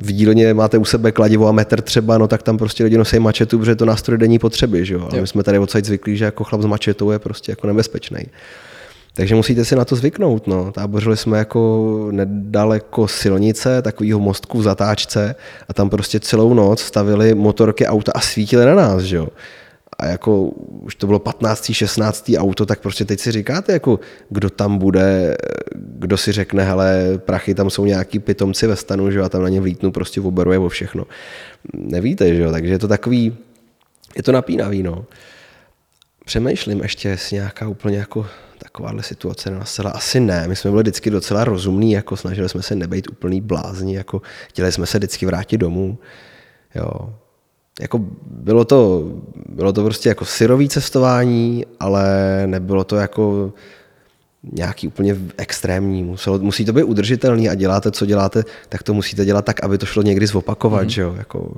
v 0.00 0.12
dílně 0.12 0.54
máte 0.54 0.78
u 0.78 0.84
sebe 0.84 1.12
kladivo 1.12 1.48
a 1.48 1.52
metr 1.52 1.80
třeba, 1.80 2.18
no 2.18 2.28
tak 2.28 2.42
tam 2.42 2.58
prostě 2.58 2.84
lidi 2.84 2.98
nosí 2.98 3.18
mačetu, 3.18 3.58
protože 3.58 3.70
je 3.70 3.76
to 3.76 3.84
nástroj 3.84 4.18
denní 4.18 4.38
potřeby, 4.38 4.86
že 4.86 4.94
jo? 4.94 5.08
Ale 5.10 5.20
my 5.20 5.26
jsme 5.26 5.42
tady 5.42 5.58
odsaď 5.58 5.84
zvyklí, 5.84 6.16
že 6.16 6.24
jako 6.24 6.44
chlap 6.44 6.62
s 6.62 6.66
mačetou 6.66 7.10
je 7.10 7.18
prostě 7.18 7.52
jako 7.52 7.66
nebezpečný. 7.66 8.18
Takže 9.14 9.34
musíte 9.34 9.64
si 9.64 9.76
na 9.76 9.84
to 9.84 9.96
zvyknout. 9.96 10.46
No. 10.46 10.72
Tábořili 10.72 11.16
jsme 11.16 11.38
jako 11.38 12.08
nedaleko 12.10 13.08
silnice, 13.08 13.82
takovýho 13.82 14.20
mostku 14.20 14.58
v 14.58 14.62
zatáčce 14.62 15.34
a 15.68 15.74
tam 15.74 15.90
prostě 15.90 16.20
celou 16.20 16.54
noc 16.54 16.80
stavili 16.80 17.34
motorky 17.34 17.86
auta 17.86 18.12
a 18.14 18.20
svítili 18.20 18.64
na 18.64 18.74
nás. 18.74 19.02
Že 19.02 19.16
jo? 19.16 19.28
A 19.98 20.06
jako 20.06 20.42
už 20.80 20.94
to 20.94 21.06
bylo 21.06 21.18
15. 21.18 21.72
16. 21.72 22.30
auto, 22.38 22.66
tak 22.66 22.80
prostě 22.80 23.04
teď 23.04 23.20
si 23.20 23.32
říkáte, 23.32 23.72
jako, 23.72 24.00
kdo 24.28 24.50
tam 24.50 24.78
bude, 24.78 25.36
kdo 25.74 26.16
si 26.16 26.32
řekne, 26.32 26.64
hele, 26.64 27.18
prachy, 27.18 27.54
tam 27.54 27.70
jsou 27.70 27.84
nějaký 27.84 28.18
pitomci 28.18 28.66
ve 28.66 28.76
stanu, 28.76 29.10
že 29.10 29.20
a 29.20 29.28
tam 29.28 29.42
na 29.42 29.48
ně 29.48 29.60
vlítnu, 29.60 29.92
prostě 29.92 30.20
oberuje 30.20 30.58
o 30.58 30.68
všechno. 30.68 31.04
Nevíte, 31.74 32.34
že 32.34 32.42
jo, 32.42 32.52
takže 32.52 32.72
je 32.72 32.78
to 32.78 32.88
takový, 32.88 33.36
je 34.16 34.22
to 34.22 34.32
napínavý, 34.32 34.82
no. 34.82 35.04
Přemýšlím 36.24 36.80
ještě, 36.80 37.08
jestli 37.08 37.36
nějaká 37.36 37.68
úplně 37.68 37.98
jako 37.98 38.26
takováhle 38.58 39.02
situace 39.02 39.50
nenastala? 39.50 39.90
Asi 39.90 40.20
ne. 40.20 40.48
My 40.48 40.56
jsme 40.56 40.70
byli 40.70 40.82
vždycky 40.82 41.10
docela 41.10 41.44
rozumní, 41.44 41.92
jako 41.92 42.16
snažili 42.16 42.48
jsme 42.48 42.62
se 42.62 42.74
nebejt 42.74 43.08
úplný 43.08 43.40
blázni, 43.40 43.96
jako 43.96 44.22
chtěli 44.48 44.72
jsme 44.72 44.86
se 44.86 44.98
vždycky 44.98 45.26
vrátit 45.26 45.58
domů. 45.58 45.98
Jo. 46.74 47.14
Jako 47.80 48.00
bylo 48.26 48.64
to, 48.64 49.10
bylo 49.48 49.72
to 49.72 49.84
prostě 49.84 50.08
jako 50.08 50.24
syrový 50.24 50.68
cestování, 50.68 51.66
ale 51.80 52.06
nebylo 52.46 52.84
to 52.84 52.96
jako 52.96 53.52
nějaký 54.52 54.88
úplně 54.88 55.16
extrémní. 55.36 56.02
Muselo, 56.02 56.38
musí 56.38 56.64
to 56.64 56.72
být 56.72 56.82
udržitelný 56.82 57.48
a 57.48 57.54
děláte, 57.54 57.90
co 57.90 58.06
děláte, 58.06 58.44
tak 58.68 58.82
to 58.82 58.94
musíte 58.94 59.24
dělat 59.24 59.44
tak, 59.44 59.64
aby 59.64 59.78
to 59.78 59.86
šlo 59.86 60.02
někdy 60.02 60.26
zopakovat, 60.26 60.82
mm. 60.82 60.90
že 60.90 61.02
jo? 61.02 61.14
Jako, 61.18 61.54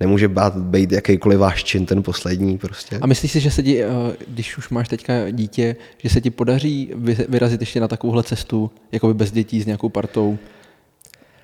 nemůže 0.00 0.28
být, 0.28 0.54
být 0.56 0.92
jakýkoliv 0.92 1.38
váš 1.38 1.64
čin 1.64 1.86
ten 1.86 2.02
poslední 2.02 2.58
prostě. 2.58 2.98
A 3.00 3.06
myslíš 3.06 3.32
si, 3.32 3.40
že 3.40 3.50
se 3.50 3.62
ti, 3.62 3.84
eh, 3.84 3.88
když 4.28 4.58
už 4.58 4.68
máš 4.68 4.88
teďka 4.88 5.30
dítě, 5.30 5.76
že 5.98 6.08
se 6.08 6.20
ti 6.20 6.30
podaří 6.30 6.90
vyrazit 7.28 7.60
ještě 7.60 7.80
na 7.80 7.88
takovouhle 7.88 8.22
cestu, 8.22 8.70
jako 8.92 9.06
by 9.06 9.14
bez 9.14 9.32
dětí 9.32 9.62
s 9.62 9.66
nějakou 9.66 9.88
partou? 9.88 10.38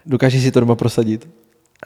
Dokážeš 0.06 0.42
si 0.42 0.50
to 0.50 0.60
doma 0.60 0.74
prosadit? 0.74 1.28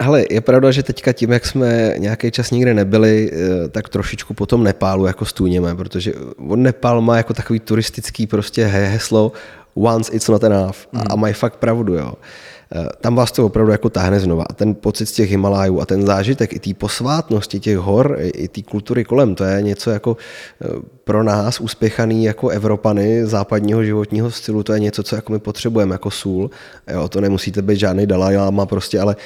Ale 0.00 0.24
je 0.30 0.40
pravda, 0.40 0.70
že 0.70 0.82
teďka 0.82 1.12
tím, 1.12 1.32
jak 1.32 1.46
jsme 1.46 1.94
nějaký 1.98 2.30
čas 2.30 2.50
nikde 2.50 2.74
nebyli, 2.74 3.30
eh, 3.32 3.68
tak 3.68 3.88
trošičku 3.88 4.34
potom 4.34 4.64
Nepálu 4.64 5.06
jako 5.06 5.24
stůněme, 5.24 5.74
protože 5.74 6.12
on 6.48 6.62
Nepál 6.62 7.00
má 7.00 7.16
jako 7.16 7.34
takový 7.34 7.60
turistický 7.60 8.26
prostě 8.26 8.66
heslo 8.66 9.32
once 9.74 10.12
it's 10.12 10.28
not 10.28 10.44
enough. 10.44 10.76
Mm. 10.92 11.02
A 11.10 11.16
mají 11.16 11.34
fakt 11.34 11.56
pravdu, 11.56 11.94
jo. 11.94 12.12
Eh, 12.12 12.53
tam 13.00 13.14
vás 13.14 13.32
to 13.32 13.46
opravdu 13.46 13.72
jako 13.72 13.90
táhne 13.90 14.20
znova. 14.20 14.44
A 14.50 14.52
ten 14.52 14.74
pocit 14.74 15.06
z 15.06 15.12
těch 15.12 15.30
Himalájů 15.30 15.80
a 15.80 15.86
ten 15.86 16.06
zážitek 16.06 16.52
i 16.52 16.58
té 16.58 16.74
posvátnosti 16.74 17.60
těch 17.60 17.78
hor, 17.78 18.18
i 18.20 18.48
té 18.48 18.62
kultury 18.62 19.04
kolem, 19.04 19.34
to 19.34 19.44
je 19.44 19.62
něco 19.62 19.90
jako 19.90 20.16
eh, 20.62 20.68
pro 21.04 21.22
nás 21.22 21.60
uspěchaný 21.60 22.24
jako 22.24 22.48
Evropany 22.48 23.26
západního 23.26 23.84
životního 23.84 24.30
stylu, 24.30 24.62
to 24.62 24.72
je 24.72 24.80
něco, 24.80 25.02
co 25.02 25.16
jako 25.16 25.32
my 25.32 25.38
potřebujeme 25.38 25.94
jako 25.94 26.10
sůl. 26.10 26.50
Jo, 26.92 27.08
to 27.08 27.20
nemusíte 27.20 27.62
být 27.62 27.78
žádný 27.78 28.06
Dalai 28.06 28.36
Lama 28.36 28.66
prostě, 28.66 29.00
ale 29.00 29.16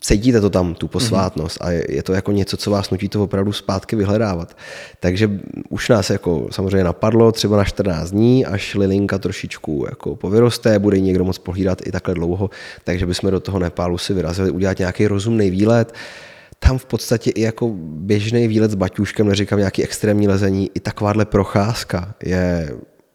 cítíte 0.00 0.40
to 0.40 0.50
tam, 0.50 0.74
tu 0.74 0.88
posvátnost 0.88 1.58
a 1.60 1.70
je 1.70 2.02
to 2.02 2.12
jako 2.12 2.32
něco, 2.32 2.56
co 2.56 2.70
vás 2.70 2.90
nutí 2.90 3.08
to 3.08 3.22
opravdu 3.22 3.52
zpátky 3.52 3.96
vyhledávat. 3.96 4.56
Takže 5.00 5.30
už 5.68 5.88
nás 5.88 6.10
jako 6.10 6.48
samozřejmě 6.50 6.84
napadlo 6.84 7.32
třeba 7.32 7.56
na 7.56 7.64
14 7.64 8.10
dní, 8.10 8.46
až 8.46 8.74
Lilinka 8.74 9.18
trošičku 9.18 9.84
jako 9.88 10.16
povyroste, 10.16 10.78
bude 10.78 11.00
někdo 11.00 11.24
moc 11.24 11.38
pohlídat 11.38 11.86
i 11.86 11.92
takhle 11.92 12.14
dlouho, 12.14 12.45
takže 12.84 13.06
bychom 13.06 13.30
do 13.30 13.40
toho 13.40 13.58
Nepálu 13.58 13.98
si 13.98 14.14
vyrazili 14.14 14.50
udělat 14.50 14.78
nějaký 14.78 15.06
rozumný 15.06 15.50
výlet, 15.50 15.94
tam 16.58 16.78
v 16.78 16.86
podstatě 16.86 17.30
i 17.30 17.40
jako 17.40 17.72
běžný 17.78 18.48
výlet 18.48 18.70
s 18.70 18.74
baťuškem, 18.74 19.28
neříkám 19.28 19.58
nějaký 19.58 19.84
extrémní 19.84 20.28
lezení, 20.28 20.70
i 20.74 20.80
takováhle 20.80 21.24
procházka 21.24 22.14
je 22.24 22.70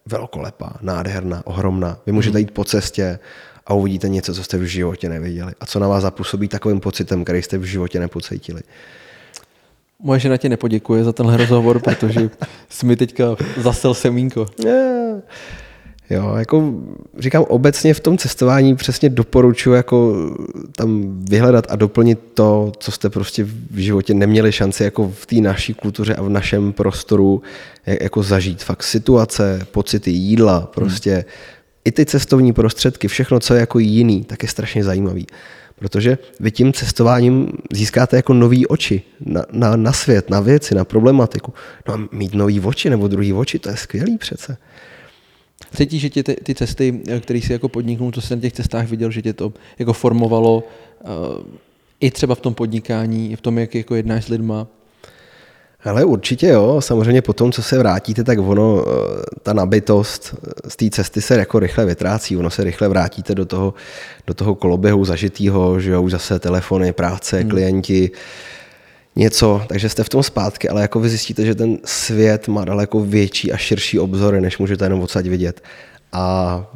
velkolepá, 0.06 0.76
nádherná, 0.80 1.46
ohromná. 1.46 1.98
Vy 2.06 2.12
můžete 2.12 2.38
mhm. 2.38 2.38
jít 2.38 2.50
po 2.50 2.64
cestě 2.64 3.18
a 3.66 3.74
uvidíte 3.74 4.08
něco, 4.08 4.34
co 4.34 4.44
jste 4.44 4.58
v 4.58 4.62
životě 4.62 5.08
neviděli. 5.08 5.52
A 5.60 5.66
co 5.66 5.78
na 5.78 5.88
vás 5.88 6.02
zapůsobí 6.02 6.48
takovým 6.48 6.80
pocitem, 6.80 7.24
který 7.24 7.42
jste 7.42 7.58
v 7.58 7.64
životě 7.64 8.00
nepocítili. 8.00 8.62
Moje 9.98 10.20
žena 10.20 10.36
ti 10.36 10.48
nepoděkuje 10.48 11.04
za 11.04 11.12
tenhle 11.12 11.36
rozhovor, 11.36 11.80
protože 11.80 12.30
jsi 12.68 12.86
mi 12.86 12.96
teďka 12.96 13.36
zasel 13.56 13.94
semínko. 13.94 14.46
Yeah. 14.64 15.22
Jo, 16.12 16.34
jako 16.38 16.74
říkám 17.18 17.44
obecně 17.48 17.94
v 17.94 18.00
tom 18.00 18.18
cestování 18.18 18.76
přesně 18.76 19.08
doporučuji 19.08 19.72
jako 19.72 20.30
tam 20.76 21.20
vyhledat 21.24 21.66
a 21.68 21.76
doplnit 21.76 22.18
to, 22.34 22.72
co 22.78 22.92
jste 22.92 23.10
prostě 23.10 23.44
v 23.44 23.76
životě 23.76 24.14
neměli 24.14 24.52
šanci 24.52 24.84
jako 24.84 25.12
v 25.14 25.26
té 25.26 25.36
naší 25.36 25.74
kultuře 25.74 26.14
a 26.14 26.22
v 26.22 26.28
našem 26.28 26.72
prostoru 26.72 27.42
jako 27.86 28.22
zažít. 28.22 28.62
Fakt 28.62 28.82
situace, 28.82 29.66
pocity 29.70 30.10
jídla, 30.10 30.60
prostě 30.74 31.12
hmm. 31.12 31.22
i 31.84 31.92
ty 31.92 32.06
cestovní 32.06 32.52
prostředky, 32.52 33.08
všechno, 33.08 33.40
co 33.40 33.54
je 33.54 33.60
jako 33.60 33.78
jiný, 33.78 34.24
tak 34.24 34.42
je 34.42 34.48
strašně 34.48 34.84
zajímavý. 34.84 35.26
Protože 35.78 36.18
vy 36.40 36.50
tím 36.50 36.72
cestováním 36.72 37.52
získáte 37.72 38.16
jako 38.16 38.34
nový 38.34 38.66
oči 38.66 39.02
na, 39.20 39.44
na, 39.52 39.76
na 39.76 39.92
svět, 39.92 40.30
na 40.30 40.40
věci, 40.40 40.74
na 40.74 40.84
problematiku. 40.84 41.54
No 41.88 41.94
a 41.94 42.00
mít 42.12 42.34
nový 42.34 42.60
oči 42.60 42.90
nebo 42.90 43.08
druhý 43.08 43.32
oči, 43.32 43.58
to 43.58 43.68
je 43.68 43.76
skvělý 43.76 44.18
přece. 44.18 44.56
Cítíš, 45.76 46.02
že 46.02 46.10
tě 46.10 46.22
ty, 46.22 46.34
ty 46.34 46.54
cesty, 46.54 47.00
eh, 47.08 47.20
které 47.20 47.38
jsi 47.38 47.52
jako 47.52 47.68
podniknul, 47.68 48.10
to 48.10 48.20
jsi 48.20 48.36
na 48.36 48.40
těch 48.40 48.52
cestách 48.52 48.88
viděl, 48.88 49.10
že 49.10 49.22
tě 49.22 49.32
to 49.32 49.52
jako 49.78 49.92
formovalo 49.92 50.64
uh, 51.04 51.10
i 52.00 52.10
třeba 52.10 52.34
v 52.34 52.40
tom 52.40 52.54
podnikání, 52.54 53.32
i 53.32 53.36
v 53.36 53.40
tom, 53.40 53.58
jak 53.58 53.74
jako 53.74 53.94
jednáš 53.94 54.24
s 54.24 54.28
lidma? 54.28 54.66
Ale 55.84 56.04
určitě 56.04 56.46
jo, 56.46 56.80
samozřejmě 56.80 57.22
po 57.22 57.32
tom, 57.32 57.52
co 57.52 57.62
se 57.62 57.78
vrátíte, 57.78 58.24
tak 58.24 58.38
ono, 58.38 58.84
eh, 58.86 58.92
ta 59.42 59.52
nabitost 59.52 60.34
z 60.68 60.76
té 60.76 60.90
cesty 60.90 61.22
se 61.22 61.34
jako 61.34 61.58
rychle 61.58 61.86
vytrácí, 61.86 62.36
ono 62.36 62.50
se 62.50 62.64
rychle 62.64 62.88
vrátíte 62.88 63.34
do 63.34 63.46
toho, 63.46 63.74
do 64.26 64.34
toho 64.34 64.54
koloběhu 64.54 65.04
zažitýho, 65.04 65.80
že 65.80 65.90
jo, 65.90 66.02
už 66.02 66.12
zase 66.12 66.38
telefony, 66.38 66.92
práce, 66.92 67.40
hmm. 67.40 67.50
klienti, 67.50 68.10
něco, 69.16 69.62
takže 69.68 69.88
jste 69.88 70.04
v 70.04 70.08
tom 70.08 70.22
zpátky, 70.22 70.68
ale 70.68 70.82
jako 70.82 71.00
vy 71.00 71.08
zjistíte, 71.08 71.46
že 71.46 71.54
ten 71.54 71.78
svět 71.84 72.48
má 72.48 72.64
daleko 72.64 73.00
větší 73.00 73.52
a 73.52 73.56
širší 73.56 73.98
obzory, 73.98 74.40
než 74.40 74.58
můžete 74.58 74.84
jenom 74.84 75.00
odsaď 75.00 75.26
vidět. 75.26 75.62
A 76.12 76.66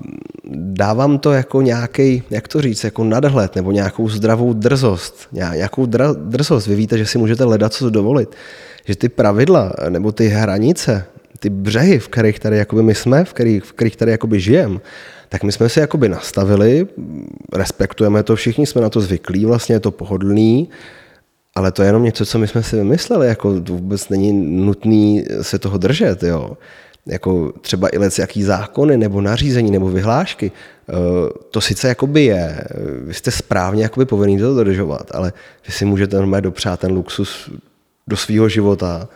dávám 0.55 1.19
to 1.19 1.33
jako 1.33 1.63
nějaký, 1.63 2.23
jak 2.31 2.49
to 2.49 2.61
říct, 2.61 2.85
jako 2.85 3.05
nadhled 3.05 3.57
nebo 3.57 3.73
nějakou 3.73 4.09
zdravou 4.09 4.53
drzost. 4.53 5.29
Nějakou 5.33 5.87
dra, 5.87 6.13
drzost. 6.13 6.67
Vy 6.67 6.75
víte, 6.75 6.99
že 6.99 7.07
si 7.07 7.19
můžete 7.19 7.45
ledat 7.45 7.73
co 7.73 7.91
dovolit. 7.91 8.37
Že 8.85 8.97
ty 8.97 9.09
pravidla 9.09 9.73
nebo 9.89 10.13
ty 10.13 10.29
hranice, 10.29 11.05
ty 11.39 11.51
břehy, 11.51 11.99
v 11.99 12.09
kterých 12.09 12.39
tady 12.39 12.57
jakoby 12.57 12.83
my 12.83 12.95
jsme, 12.95 13.25
v 13.25 13.33
kterých, 13.33 13.65
v 13.65 13.73
kterých 13.73 13.97
tady 13.97 14.11
jakoby 14.11 14.41
žijeme, 14.41 14.79
tak 15.29 15.43
my 15.43 15.53
jsme 15.53 15.69
si 15.69 15.81
jakoby 15.81 16.09
nastavili, 16.09 16.87
respektujeme 17.53 18.23
to, 18.23 18.37
všichni 18.37 18.67
jsme 18.67 18.81
na 18.81 18.91
to 18.91 19.01
zvyklí, 19.01 19.45
vlastně 19.45 19.75
je 19.75 19.81
to 19.81 19.91
pohodlný, 19.91 20.69
ale 21.57 21.73
to 21.73 21.83
je 21.83 21.89
jenom 21.89 22.03
něco, 22.03 22.27
co 22.27 22.39
my 22.39 22.49
jsme 22.49 22.63
si 22.63 22.77
vymysleli, 22.77 23.27
jako 23.27 23.53
vůbec 23.53 24.09
není 24.09 24.33
nutný 24.65 25.25
se 25.43 25.59
toho 25.59 25.79
držet, 25.79 26.23
jo. 26.23 26.57
Jako 27.07 27.53
třeba 27.61 27.89
i 27.89 27.99
jaký 28.19 28.43
zákony 28.43 28.97
nebo 28.97 29.21
nařízení 29.21 29.71
nebo 29.71 29.91
vyhlášky, 29.91 30.53
eh, 30.89 30.93
to 31.51 31.61
sice 31.61 31.89
jakoby 31.89 32.25
je, 32.25 32.65
vy 33.07 33.15
jste 33.15 33.31
správně 33.31 33.83
jakoby 33.83 34.07
povinný 34.07 34.39
to 34.39 34.55
dodržovat, 34.55 35.11
ale 35.15 35.33
vy 35.67 35.73
si 35.73 35.85
můžete 35.85 36.17
normálně 36.17 36.43
dopřát 36.43 36.81
ten 36.81 36.93
luxus 36.93 37.51
do 38.07 38.17
svého 38.17 38.49
života, 38.49 39.09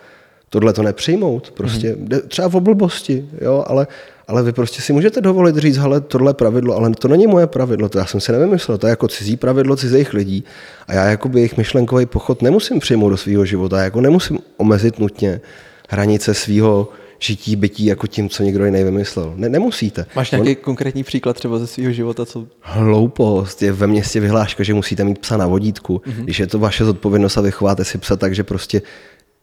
tohle 0.49 0.73
to 0.73 0.83
nepřijmout, 0.83 1.51
prostě 1.51 1.93
mm-hmm. 1.93 2.21
třeba 2.29 2.49
v 2.49 2.57
oblbosti, 2.57 3.29
jo, 3.41 3.65
ale 3.67 3.87
ale 4.31 4.43
vy 4.43 4.53
prostě 4.53 4.83
si 4.83 4.93
můžete 4.93 5.21
dovolit 5.21 5.57
říct, 5.57 5.77
hele, 5.77 6.01
tohle 6.01 6.35
pravidlo, 6.35 6.77
ale 6.77 6.91
to 6.91 7.09
není 7.09 7.27
moje 7.27 7.47
pravidlo, 7.47 7.89
to 7.89 7.99
já 7.99 8.07
jsem 8.07 8.21
si 8.21 8.33
nevymyslel, 8.33 8.79
to 8.79 8.87
je 8.87 8.91
jako 8.91 9.09
cizí 9.09 9.37
pravidlo 9.37 9.77
cizích 9.77 10.15
lidí 10.15 10.45
a 10.87 10.95
já 10.95 11.05
jako 11.05 11.31
jejich 11.35 11.57
myšlenkový 11.57 12.07
pochod 12.07 12.43
nemusím 12.43 12.81
přijmout 12.81 13.11
do 13.11 13.17
svého 13.17 13.45
života, 13.45 13.79
já 13.79 13.85
jako 13.85 14.01
nemusím 14.01 14.39
omezit 14.57 14.99
nutně 14.99 15.41
hranice 15.89 16.35
svého 16.35 16.89
žití, 17.19 17.57
bytí 17.57 17.87
jako 17.87 18.07
tím, 18.07 18.29
co 18.29 18.43
někdo 18.43 18.65
jiný 18.65 18.85
vymyslel. 18.85 19.33
Ne, 19.37 19.49
nemusíte. 19.49 20.07
Máš 20.17 20.31
nějaký 20.31 20.57
On... 20.57 20.63
konkrétní 20.63 21.05
příklad 21.05 21.37
třeba 21.37 21.59
ze 21.59 21.67
svého 21.67 21.93
života? 21.93 22.27
Co... 22.27 22.47
Hloupost. 22.61 23.63
Je 23.63 23.73
ve 23.73 23.87
městě 23.87 24.21
vyhláška, 24.21 24.63
že 24.63 24.75
musíte 24.75 25.05
mít 25.05 25.19
psa 25.19 25.37
na 25.37 25.47
vodítku. 25.47 26.03
Mm-hmm. 26.07 26.25
Když 26.25 26.41
je 26.41 26.47
to 26.47 26.59
vaše 26.59 26.85
zodpovědnost 26.85 27.39
a 27.39 27.41
vychováte 27.41 27.85
si 27.85 27.99
psa 27.99 28.17
tak, 28.17 28.35
že 28.35 28.45
prostě 28.45 28.83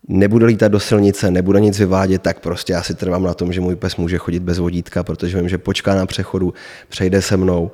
nebude 0.08 0.45
lítat 0.45 0.72
do 0.72 0.80
silnice, 0.80 1.32
nebude 1.32 1.60
nic 1.60 1.80
vyvádět, 1.80 2.22
tak 2.22 2.39
prostě 2.39 2.74
já 2.74 2.84
si 2.84 2.95
trvám 2.95 3.24
na 3.24 3.34
tom, 3.34 3.54
že 3.54 3.62
můj 3.62 3.76
pes 3.76 3.95
může 3.95 4.18
chodit 4.18 4.39
bez 4.39 4.60
vodítka, 4.60 5.04
protože 5.04 5.38
vím, 5.38 5.50
že 5.50 5.58
počká 5.58 5.95
na 5.95 6.06
přechodu, 6.06 6.54
přejde 6.89 7.22
se 7.22 7.38
mnou. 7.38 7.72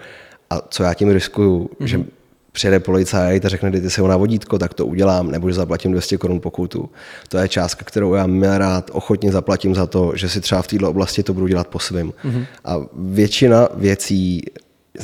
A 0.49 0.61
co 0.69 0.83
já 0.83 0.93
tím 0.93 1.09
riskuju, 1.09 1.69
mm-hmm. 1.79 1.85
že 1.85 2.03
přijede 2.51 2.79
policajt 2.79 3.45
a 3.45 3.49
řekne, 3.49 3.71
dejte 3.71 3.89
si 3.89 4.01
ho 4.01 4.07
na 4.07 4.17
vodítko, 4.17 4.59
tak 4.59 4.73
to 4.73 4.85
udělám, 4.85 5.31
nebo 5.31 5.49
že 5.49 5.55
zaplatím 5.55 5.91
200 5.91 6.17
korun 6.17 6.39
pokutu. 6.39 6.89
To 7.29 7.37
je 7.37 7.49
částka, 7.49 7.85
kterou 7.85 8.13
já 8.13 8.27
měl 8.27 8.57
rád, 8.57 8.91
ochotně 8.93 9.31
zaplatím 9.31 9.75
za 9.75 9.87
to, 9.87 10.11
že 10.15 10.29
si 10.29 10.41
třeba 10.41 10.61
v 10.61 10.67
této 10.67 10.89
oblasti 10.89 11.23
to 11.23 11.33
budu 11.33 11.47
dělat 11.47 11.67
po 11.67 11.79
svým. 11.79 12.13
Mm-hmm. 12.25 12.45
A 12.65 12.77
většina 12.93 13.69
věcí, 13.75 14.41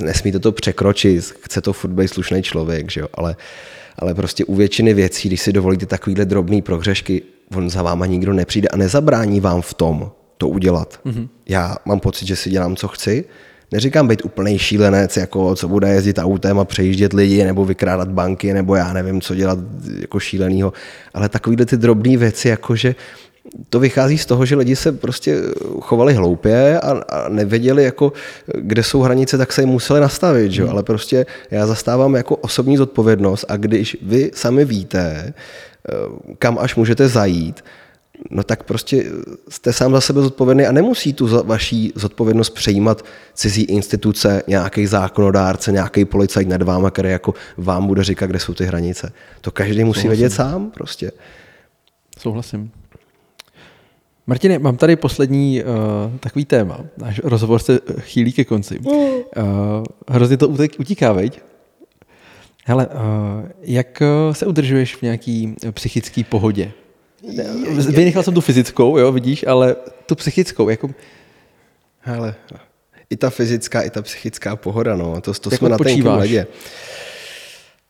nesmíte 0.02 0.40
to 0.40 0.52
překročit, 0.52 1.34
chce 1.42 1.62
to 1.62 1.74
furt 1.74 1.92
být 1.92 2.08
slušný 2.08 2.44
člověk, 2.44 2.92
že 2.92 3.02
jo? 3.02 3.08
Ale, 3.14 3.36
ale 4.00 4.14
prostě 4.14 4.46
u 4.46 4.56
většiny 4.56 4.94
věcí, 4.94 5.30
když 5.30 5.42
si 5.42 5.54
dovolíte 5.54 5.86
takovýhle 5.86 6.26
drobný 6.26 6.62
prohřešky, 6.62 7.22
on 7.56 7.70
za 7.70 7.82
váma 7.82 8.06
nikdo 8.06 8.34
nepřijde 8.34 8.68
a 8.68 8.78
nezabrání 8.78 9.40
vám 9.40 9.62
v 9.62 9.74
tom 9.74 10.12
to 10.38 10.48
udělat. 10.48 11.00
Mm-hmm. 11.06 11.28
Já 11.50 11.78
mám 11.86 12.00
pocit, 12.00 12.26
že 12.26 12.36
si 12.36 12.50
dělám, 12.50 12.76
co 12.76 12.88
chci, 12.88 13.26
neříkám 13.72 14.08
být 14.08 14.26
úplný 14.26 14.60
šílenec, 14.60 15.18
jako 15.18 15.56
co 15.56 15.68
bude 15.68 15.90
jezdit 15.90 16.18
autem 16.18 16.60
a 16.60 16.66
přejíždět 16.66 17.14
lidi, 17.14 17.44
nebo 17.44 17.66
vykrádat 17.66 18.10
banky, 18.10 18.54
nebo 18.54 18.76
já 18.76 18.94
nevím, 18.94 19.22
co 19.22 19.36
dělat 19.36 19.60
jako 20.00 20.20
šílenýho, 20.20 20.74
ale 21.14 21.30
takovýhle 21.30 21.66
ty 21.66 21.78
drobné 21.78 22.18
věci, 22.18 22.48
jako 22.48 22.76
že 22.76 22.96
to 23.70 23.80
vychází 23.80 24.18
z 24.18 24.26
toho, 24.26 24.46
že 24.46 24.56
lidi 24.56 24.76
se 24.76 24.92
prostě 24.92 25.38
chovali 25.82 26.14
hloupě 26.14 26.80
a, 26.80 26.92
a 26.92 27.30
nevěděli, 27.30 27.84
jako, 27.84 28.14
kde 28.56 28.84
jsou 28.84 29.02
hranice, 29.02 29.38
tak 29.38 29.54
se 29.54 29.62
jim 29.62 29.70
museli 29.70 30.00
nastavit. 30.00 30.52
Že? 30.52 30.62
Hmm. 30.64 30.72
Ale 30.72 30.84
prostě 30.84 31.26
já 31.52 31.68
zastávám 31.68 32.16
jako 32.16 32.36
osobní 32.36 32.78
zodpovědnost 32.78 33.46
a 33.48 33.58
když 33.58 33.98
vy 34.02 34.32
sami 34.34 34.66
víte, 34.66 35.34
eh, 35.90 35.94
kam 36.40 36.60
až 36.60 36.76
můžete 36.76 37.08
zajít, 37.08 37.64
no 38.32 38.44
tak 38.44 38.64
prostě 38.64 39.06
jste 39.50 39.74
sám 39.74 39.92
za 39.92 40.02
sebe 40.02 40.22
zodpovědný 40.22 40.66
a 40.66 40.72
nemusí 40.72 41.14
tu 41.14 41.44
vaší 41.44 41.94
zodpovědnost 41.96 42.50
přejímat 42.50 43.06
cizí 43.34 43.62
instituce, 43.62 44.44
nějaký 44.48 44.88
zákonodárce, 44.88 45.72
nějaký 45.72 46.06
policajt 46.06 46.48
nad 46.48 46.62
váma, 46.62 46.92
který 46.92 47.10
jako 47.10 47.34
vám 47.58 47.88
bude 47.88 48.04
říkat, 48.04 48.26
kde 48.26 48.40
jsou 48.40 48.54
ty 48.54 48.66
hranice. 48.66 49.12
To 49.42 49.52
každý 49.52 49.84
musí 49.84 50.02
Souhlasím. 50.02 50.10
vědět 50.20 50.36
sám 50.36 50.72
prostě. 50.72 51.12
Souhlasím. 52.20 52.72
Martine, 54.30 54.60
mám 54.60 54.78
tady 54.78 54.96
poslední 54.96 55.64
uh, 55.64 56.18
takový 56.20 56.46
téma. 56.46 56.80
Náš 56.98 57.22
rozhovor 57.24 57.60
se 57.60 57.80
chýlí 58.00 58.34
ke 58.34 58.46
konci. 58.46 58.80
Uh, 58.80 58.94
hrozně 60.10 60.38
to 60.38 60.48
utíká, 60.80 61.14
veď? 61.14 61.42
Hele, 62.66 62.88
uh, 62.88 62.94
jak 63.62 64.02
se 64.32 64.46
udržuješ 64.46 64.96
v 64.96 65.02
nějaký 65.02 65.56
psychické 65.72 66.24
pohodě? 66.24 66.72
Vynechal 67.90 68.24
jsem 68.24 68.34
tu 68.34 68.42
fyzickou, 68.42 68.98
jo, 68.98 69.12
vidíš, 69.12 69.46
ale 69.48 69.76
tu 70.06 70.16
psychickou, 70.16 70.70
jako... 70.70 70.90
Hele, 72.00 72.36
i 73.10 73.18
ta 73.18 73.30
fyzická, 73.30 73.82
i 73.82 73.90
ta 73.90 74.02
psychická 74.02 74.56
pohoda, 74.56 74.96
no, 74.96 75.22
to, 75.22 75.34
to 75.34 75.52
jsme 75.52 75.70
na 75.70 75.78
tenkém 75.78 76.08
ledě. 76.08 76.48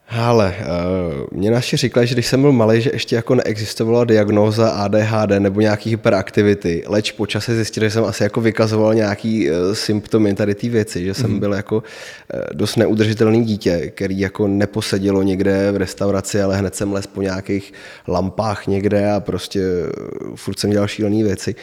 Ale 0.10 0.56
uh, 0.60 1.40
mě 1.40 1.52
naši 1.52 1.78
říkali, 1.78 2.08
že 2.08 2.16
když 2.16 2.28
jsem 2.28 2.42
byl 2.42 2.52
malý, 2.52 2.82
že 2.82 2.90
ještě 2.94 3.16
jako 3.16 3.36
neexistovala 3.36 4.04
diagnóza 4.04 4.70
ADHD 4.70 5.30
nebo 5.40 5.62
nějaký 5.62 5.90
hyperaktivity, 5.90 6.84
leč 6.88 7.12
po 7.12 7.28
čase 7.28 7.56
zjistil, 7.56 7.84
že 7.84 7.92
jsem 7.92 8.04
asi 8.04 8.24
jako 8.24 8.42
vykazoval 8.42 8.94
nějaký 8.94 9.52
uh, 9.52 9.56
symptomy 9.74 10.34
tady 10.34 10.56
ty 10.56 10.70
věci, 10.70 11.06
že 11.06 11.14
jsem 11.14 11.32
mm. 11.32 11.40
byl 11.40 11.54
jako 11.54 11.76
uh, 11.76 11.82
dost 12.54 12.76
neudržitelný 12.76 13.46
dítě, 13.46 13.92
který 13.96 14.20
jako 14.20 14.48
neposedělo 14.48 15.22
někde 15.24 15.72
v 15.72 15.78
restauraci, 15.78 16.42
ale 16.42 16.58
hned 16.58 16.76
jsem 16.76 16.94
les 16.94 17.08
po 17.08 17.22
nějakých 17.22 17.74
lampách 18.08 18.68
někde 18.68 19.12
a 19.12 19.20
prostě 19.20 19.62
uh, 19.62 20.36
furt 20.36 20.60
jsem 20.60 20.70
dělal 20.70 20.88
šílené 20.88 21.24
věci. 21.24 21.56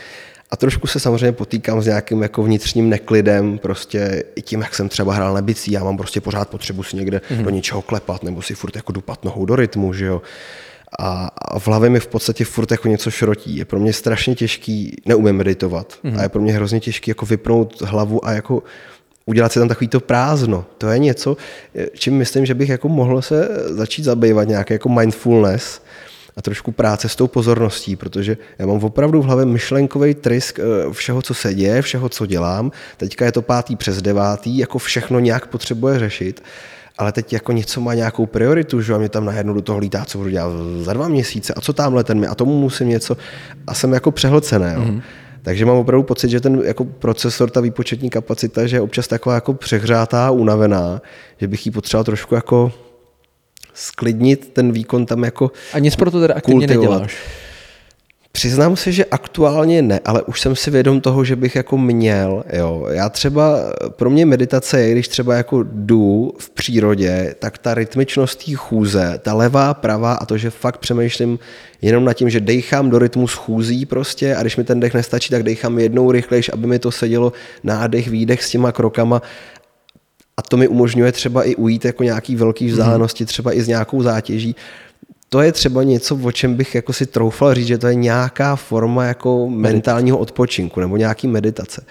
A 0.51 0.57
trošku 0.57 0.87
se 0.87 1.01
samozřejmě 1.01 1.33
potýkám 1.33 1.83
s 1.83 1.87
nějakým 1.87 2.23
jako 2.23 2.43
vnitřním 2.43 2.89
neklidem, 2.89 3.59
prostě 3.59 4.25
i 4.37 4.43
tím, 4.43 4.61
jak 4.61 4.75
jsem 4.75 4.89
třeba 4.89 5.15
hrál 5.15 5.35
na 5.35 5.43
bicí, 5.43 5.73
já 5.73 5.85
mám 5.85 5.97
prostě 5.97 6.21
pořád 6.21 6.49
potřebu 6.49 6.83
si 6.83 6.97
někde 6.97 7.19
mm-hmm. 7.19 7.45
do 7.45 7.51
něčeho 7.51 7.83
klepat, 7.83 8.23
nebo 8.23 8.43
si 8.43 8.55
furt 8.55 8.77
jako 8.77 8.93
dupat 8.93 9.25
nohou 9.25 9.45
do 9.45 9.57
rytmu, 9.57 9.93
že 9.93 10.05
jo. 10.05 10.23
A, 10.99 11.31
a 11.39 11.59
v 11.59 11.67
hlavě 11.67 11.91
mi 11.91 12.01
v 12.01 12.07
podstatě 12.07 12.45
furt 12.45 12.71
jako 12.71 12.89
něco 12.89 13.11
šrotí. 13.11 13.57
Je 13.57 13.65
pro 13.65 13.81
mě 13.81 13.93
strašně 13.93 14.35
těžký, 14.35 14.97
neumím 15.07 15.37
meditovat. 15.37 15.99
Mm-hmm. 16.05 16.19
A 16.19 16.23
je 16.23 16.29
pro 16.29 16.43
mě 16.43 16.53
hrozně 16.53 16.81
těžký 16.81 17.11
jako 17.11 17.27
vypnout 17.27 17.81
hlavu 17.81 18.27
a 18.27 18.33
jako 18.33 18.63
udělat 19.27 19.53
si 19.53 19.59
tam 19.59 19.69
takový 19.69 19.89
to 19.89 20.01
prázdno. 20.01 20.65
To 20.79 20.89
je 20.89 20.99
něco, 20.99 21.37
čím 21.95 22.15
myslím, 22.15 22.47
že 22.47 22.55
bych 22.55 22.69
jako 22.69 22.89
mohl 22.89 23.23
se 23.23 23.49
začít 23.67 24.05
zabývat 24.05 24.49
nějaké 24.49 24.75
jako 24.75 24.89
mindfulness, 24.89 25.81
a 26.37 26.43
trošku 26.43 26.73
práce 26.73 27.09
s 27.09 27.17
tou 27.17 27.27
pozorností, 27.27 27.97
protože 27.97 28.37
já 28.59 28.67
mám 28.67 28.85
opravdu 28.85 29.23
v 29.23 29.25
hlavě 29.25 29.45
myšlenkový 29.47 30.15
trysk 30.15 30.59
eh, 30.59 30.93
všeho, 30.93 31.23
co 31.23 31.35
se 31.35 31.55
děje, 31.55 31.83
všeho, 31.83 32.09
co 32.09 32.27
dělám. 32.27 32.73
Teďka 32.97 33.25
je 33.25 33.33
to 33.33 33.43
pátý 33.43 33.77
přes 33.77 34.03
devátý, 34.03 34.59
jako 34.59 34.79
všechno 34.79 35.21
nějak 35.21 35.47
potřebuje 35.47 35.99
řešit 35.99 36.43
ale 36.99 37.13
teď 37.13 37.33
jako 37.33 37.53
něco 37.53 37.81
má 37.81 37.95
nějakou 37.95 38.27
prioritu, 38.27 38.81
že 38.81 38.95
a 38.95 38.99
mě 38.99 39.09
tam 39.09 39.25
najednou 39.25 39.55
do 39.55 39.63
toho 39.63 39.79
lítá, 39.79 40.05
co 40.05 40.19
budu 40.19 40.31
dělat 40.31 40.53
za 40.81 40.93
dva 40.93 41.09
měsíce 41.09 41.55
a 41.55 41.61
co 41.61 41.73
tamhle 41.73 42.05
ten 42.05 42.21
mi 42.21 42.27
a 42.27 42.35
tomu 42.35 42.61
musím 42.61 42.89
něco 42.89 43.17
a 43.67 43.75
jsem 43.75 43.93
jako 43.93 44.11
přehlcený. 44.11 44.65
Mm-hmm. 44.65 45.03
Takže 45.43 45.67
mám 45.67 45.77
opravdu 45.77 46.03
pocit, 46.03 46.31
že 46.31 46.41
ten 46.41 46.63
jako 46.65 46.85
procesor, 46.85 47.51
ta 47.51 47.61
výpočetní 47.61 48.11
kapacita, 48.11 48.67
že 48.67 48.77
je 48.77 48.81
občas 48.81 49.09
taková 49.09 49.35
jako 49.35 49.55
přehřátá, 49.55 50.31
unavená, 50.31 51.01
že 51.41 51.49
bych 51.49 51.67
ji 51.67 51.73
potřeboval 51.73 52.05
trošku 52.05 52.35
jako 52.35 52.73
sklidnit 53.77 54.51
ten 54.53 54.73
výkon 54.73 55.07
tam 55.07 55.25
jako 55.25 55.51
A 55.73 55.79
nic 55.79 55.97
pro 55.97 56.11
to 56.11 56.21
teda 56.21 56.35
aktivně 56.35 56.67
neděláš? 56.67 57.17
Přiznám 58.33 58.77
se, 58.77 58.93
že 58.93 59.05
aktuálně 59.05 59.83
ne, 59.83 60.01
ale 60.05 60.23
už 60.23 60.41
jsem 60.41 60.57
si 60.57 60.71
vědom 60.71 61.01
toho, 61.01 61.25
že 61.25 61.37
bych 61.37 61.57
jako 61.57 61.79
měl. 61.79 62.45
Jo. 62.53 62.87
Já 62.91 63.09
třeba, 63.09 63.59
pro 63.89 64.11
mě 64.11 64.27
meditace 64.27 64.81
je, 64.81 64.93
když 64.93 65.09
třeba 65.09 65.35
jako 65.35 65.63
jdu 65.63 66.33
v 66.39 66.51
přírodě, 66.51 67.35
tak 67.39 67.59
ta 67.59 67.75
rytmičnost 67.75 68.45
té 68.45 68.55
chůze, 68.55 69.21
ta 69.23 69.35
levá, 69.35 69.75
pravá 69.75 70.15
a 70.15 70.27
to, 70.27 70.39
že 70.39 70.51
fakt 70.51 70.79
přemýšlím 70.79 71.39
jenom 71.83 72.05
nad 72.05 72.13
tím, 72.13 72.31
že 72.31 72.41
dechám 72.41 72.91
do 72.91 72.99
rytmu 72.99 73.29
schůzí 73.29 73.87
prostě 73.87 74.37
a 74.37 74.41
když 74.41 74.57
mi 74.57 74.65
ten 74.65 74.81
dech 74.81 74.95
nestačí, 74.95 75.31
tak 75.31 75.43
dechám 75.43 75.79
jednou 75.79 76.13
rychlejš, 76.13 76.51
aby 76.53 76.67
mi 76.67 76.79
to 76.79 76.91
sedělo 76.91 77.33
nádech, 77.65 78.09
výdech 78.09 78.45
s 78.45 78.51
těma 78.51 78.73
krokama 78.73 79.23
a 80.37 80.43
to 80.43 80.57
mi 80.57 80.69
umožňuje 80.69 81.13
třeba 81.13 81.45
i 81.45 81.55
ujít 81.55 81.85
jako 81.85 82.03
nějaký 82.03 82.37
velký 82.37 82.67
vzdálenosti, 82.67 83.27
třeba 83.27 83.53
i 83.53 83.63
s 83.63 83.69
nějakou 83.69 84.03
zátěží. 84.03 84.57
To 85.29 85.41
je 85.41 85.53
třeba 85.53 85.83
něco, 85.83 86.19
o 86.23 86.33
čem 86.33 86.55
bych 86.55 86.75
jako 86.75 86.93
si 86.93 87.07
troufal 87.07 87.55
říct, 87.55 87.67
že 87.67 87.79
to 87.79 87.87
je 87.87 87.95
nějaká 87.95 88.57
forma 88.57 89.05
jako 89.05 89.49
mentálního 89.49 90.19
odpočinku 90.19 90.81
nebo 90.81 90.97
nějaký 90.97 91.29
meditace. 91.29 91.85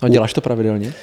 A 0.00 0.08
děláš 0.08 0.32
to 0.32 0.40
pravidelně? 0.40 0.94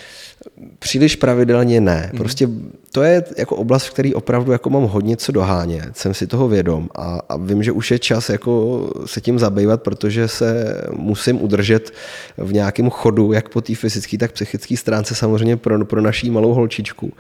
Příliš 0.80 1.16
pravidelně 1.16 1.82
ne. 1.82 2.10
Mhm. 2.14 2.18
Prostě 2.18 2.50
to 2.92 3.04
je 3.04 3.24
jako 3.38 3.56
oblast, 3.56 3.86
v 3.86 3.92
který 3.92 4.14
opravdu 4.14 4.52
jako 4.52 4.70
mám 4.70 4.84
hodně 4.84 5.18
co 5.18 5.32
dohánět. 5.32 5.98
Jsem 5.98 6.14
si 6.14 6.28
toho 6.28 6.48
vědom 6.48 6.90
a, 6.96 7.20
a 7.30 7.38
vím, 7.38 7.64
že 7.64 7.72
už 7.72 7.92
je 7.92 8.00
čas 8.00 8.30
jako 8.30 8.84
se 9.06 9.22
tím 9.22 9.40
zabývat, 9.40 9.82
protože 9.84 10.28
se 10.28 10.82
musím 10.92 11.42
udržet 11.42 11.92
v 12.38 12.54
nějakém 12.54 12.90
chodu, 12.90 13.34
jak 13.34 13.50
po 13.50 13.62
té 13.62 13.76
fyzické, 13.76 14.18
tak 14.18 14.32
psychické 14.32 14.78
stránce 14.78 15.16
samozřejmě 15.16 15.58
pro, 15.58 15.86
pro 15.86 16.02
naší 16.02 16.30
malou 16.30 16.54
holčičku. 16.54 17.14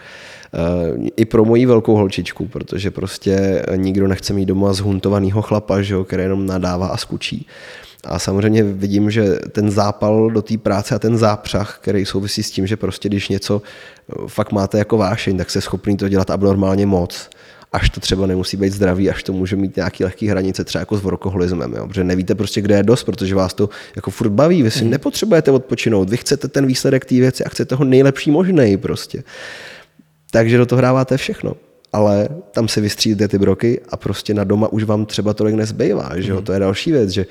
Eh, 0.54 1.10
I 1.18 1.26
pro 1.26 1.46
moji 1.46 1.66
velkou 1.66 1.96
holčičku, 1.96 2.48
protože 2.48 2.92
prostě 2.92 3.66
nikdo 3.76 4.08
nechce 4.08 4.34
mít 4.34 4.46
doma 4.46 4.74
zhuntovaného 4.74 5.42
chlapa, 5.42 5.82
že 5.82 5.94
jo, 5.94 6.04
který 6.04 6.24
jenom 6.24 6.46
nadává 6.46 6.88
a 6.88 6.98
skučí. 6.98 7.48
A 8.06 8.20
samozřejmě 8.20 8.64
vidím, 8.64 9.12
že 9.12 9.40
ten 9.52 9.72
zápal 9.72 10.30
do 10.30 10.42
té 10.42 10.58
práce 10.58 10.96
a 10.96 11.00
ten 11.00 11.18
zápřah, 11.18 11.78
který 11.82 12.06
souvisí 12.06 12.44
s 12.44 12.52
tím, 12.52 12.68
že 12.68 12.78
prostě 12.78 13.10
když 13.10 13.30
něco 13.30 13.62
eh, 13.62 14.14
fakt 14.28 14.52
máte 14.52 14.78
jako 14.78 14.98
vášeň, 14.98 15.38
tak 15.38 15.52
se 15.52 15.62
schopný 15.62 15.98
to 15.98 16.10
dělat 16.10 16.30
abnormálně 16.30 16.86
moc 16.86 17.30
až 17.76 17.90
to 17.90 18.00
třeba 18.00 18.28
nemusí 18.28 18.58
být 18.58 18.74
zdravý, 18.74 19.10
až 19.10 19.24
to 19.24 19.34
může 19.34 19.56
mít 19.56 19.76
nějaký 19.76 20.04
lehký 20.04 20.28
hranice, 20.28 20.64
třeba 20.64 20.80
jako 20.80 20.98
s 20.98 21.02
workoholismem, 21.02 21.74
jo? 21.74 21.88
protože 21.88 22.04
nevíte 22.04 22.36
prostě, 22.36 22.62
kde 22.62 22.76
je 22.76 22.84
dost, 22.84 23.04
protože 23.04 23.36
vás 23.36 23.54
to 23.54 23.70
jako 23.96 24.12
furt 24.12 24.30
baví, 24.30 24.64
vy 24.64 24.72
si 24.72 24.84
mm. 24.84 24.90
nepotřebujete 24.90 25.52
odpočinout, 25.52 26.10
vy 26.10 26.18
chcete 26.18 26.48
ten 26.48 26.66
výsledek 26.66 27.06
té 27.06 27.16
věci 27.16 27.44
a 27.44 27.50
chcete 27.50 27.76
ho 27.76 27.86
nejlepší 27.86 28.32
možný 28.32 28.78
prostě. 28.78 29.24
Takže 30.32 30.58
do 30.58 30.66
toho 30.66 30.78
hráváte 30.78 31.18
všechno 31.18 31.56
ale 31.94 32.30
tam 32.52 32.68
se 32.68 32.82
vystřídíte 32.82 33.28
ty 33.28 33.38
broky 33.38 33.82
a 33.90 33.98
prostě 33.98 34.34
na 34.34 34.44
doma 34.44 34.68
už 34.68 34.84
vám 34.84 35.06
třeba 35.06 35.34
tolik 35.34 35.56
nezbývá, 35.56 36.12
že 36.16 36.32
jo? 36.32 36.38
Mm. 36.38 36.44
To 36.44 36.54
je 36.54 36.60
další 36.60 36.92
věc, 36.92 37.10
že 37.10 37.26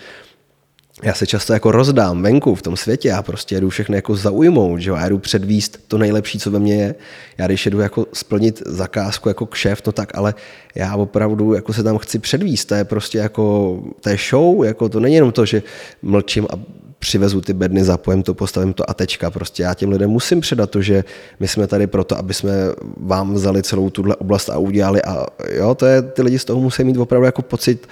já 1.05 1.15
se 1.15 1.27
často 1.27 1.53
jako 1.53 1.73
rozdám 1.73 2.23
venku 2.23 2.55
v 2.55 2.63
tom 2.63 2.77
světě, 2.77 3.09
já 3.09 3.23
prostě 3.23 3.55
jedu 3.55 3.69
všechny 3.69 3.97
jako 3.97 4.17
zaujmout, 4.17 4.81
že 4.81 4.91
jo? 4.91 4.97
já 4.97 5.09
jdu 5.09 5.19
předvíst 5.19 5.81
to 5.89 5.99
nejlepší, 5.99 6.39
co 6.39 6.51
ve 6.51 6.59
mně 6.59 6.75
je. 6.75 6.95
Já 7.39 7.47
když 7.47 7.65
jedu 7.65 7.81
jako 7.81 8.07
splnit 8.13 8.63
zakázku 8.67 9.29
jako 9.29 9.47
kšeft, 9.47 9.87
no 9.87 9.93
tak 9.93 10.19
ale 10.19 10.35
já 10.75 10.97
opravdu 10.97 11.55
jako 11.55 11.73
se 11.73 11.83
tam 11.83 11.99
chci 11.99 12.19
předvíst, 12.19 12.69
to 12.69 12.75
je 12.75 12.85
prostě 12.85 13.19
jako, 13.19 13.79
to 14.01 14.11
je 14.11 14.17
show, 14.31 14.65
jako 14.65 14.89
to 14.89 15.01
není 15.01 15.15
jenom 15.15 15.33
to, 15.33 15.47
že 15.47 15.63
mlčím 16.03 16.47
a 16.51 16.57
přivezu 17.05 17.41
ty 17.41 17.53
bedny, 17.53 17.85
zapojem 17.85 18.23
to, 18.23 18.35
postavím 18.35 18.73
to 18.73 18.91
a 18.91 18.95
tečka. 18.95 19.31
Prostě 19.31 19.63
já 19.63 19.75
těm 19.75 19.91
lidem 19.91 20.11
musím 20.11 20.41
předat 20.41 20.71
to, 20.71 20.83
že 20.83 21.05
my 21.41 21.49
jsme 21.49 21.67
tady 21.67 21.87
proto, 21.87 22.19
aby 22.19 22.35
jsme 22.35 22.53
vám 22.97 23.35
vzali 23.35 23.63
celou 23.63 23.91
tuhle 23.91 24.17
oblast 24.17 24.49
a 24.49 24.59
udělali 24.59 25.03
a 25.03 25.27
jo, 25.53 25.75
to 25.75 25.87
je, 25.87 26.03
ty 26.03 26.23
lidi 26.23 26.39
z 26.39 26.45
toho 26.45 26.61
musí 26.61 26.85
mít 26.85 26.97
opravdu 26.97 27.27
jako 27.27 27.43
pocit 27.43 27.89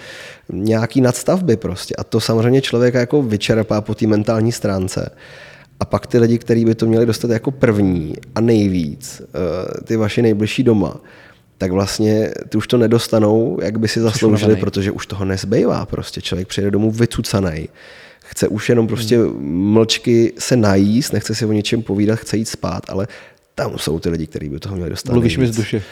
nějaký 0.48 1.00
nadstavby 1.00 1.56
prostě. 1.56 1.94
A 1.98 2.04
to 2.04 2.20
samozřejmě 2.20 2.60
člověka 2.60 3.00
jako 3.00 3.22
vyčerpá 3.22 3.80
po 3.80 3.94
té 3.94 4.06
mentální 4.06 4.52
stránce. 4.52 5.10
A 5.80 5.84
pak 5.84 6.06
ty 6.06 6.18
lidi, 6.18 6.38
kteří 6.38 6.64
by 6.64 6.74
to 6.74 6.86
měli 6.86 7.06
dostat 7.06 7.30
jako 7.30 7.50
první 7.50 8.16
a 8.34 8.40
nejvíc, 8.40 9.22
eh, 9.22 9.84
ty 9.84 9.96
vaši 9.96 10.22
nejbližší 10.22 10.62
doma, 10.62 10.96
tak 11.58 11.72
vlastně 11.72 12.30
ty 12.48 12.58
už 12.58 12.66
to 12.66 12.78
nedostanou, 12.78 13.58
jak 13.62 13.78
by 13.78 13.88
si 13.88 14.00
zasloužili, 14.00 14.56
protože 14.56 14.90
už 14.90 15.06
toho 15.06 15.24
nezbývá. 15.24 15.86
Prostě 15.86 16.20
člověk 16.20 16.48
přijde 16.48 16.70
domů 16.70 16.90
vycucaný. 16.90 17.68
Chce 18.24 18.48
už 18.48 18.68
jenom 18.68 18.86
prostě 18.86 19.18
mlčky 19.38 20.32
se 20.38 20.56
najíst, 20.56 21.12
nechce 21.12 21.34
si 21.34 21.46
o 21.46 21.52
něčem 21.52 21.82
povídat, 21.82 22.18
chce 22.18 22.36
jít 22.36 22.48
spát, 22.48 22.82
ale 22.88 23.08
tam 23.54 23.78
jsou 23.78 23.98
ty 23.98 24.08
lidi, 24.08 24.26
kteří 24.26 24.48
by 24.48 24.58
toho 24.58 24.76
měli 24.76 24.90
dostat 24.90 25.12
Mluvíš 25.12 25.36
mi 25.36 25.46
z 25.46 25.56
duše. 25.56 25.82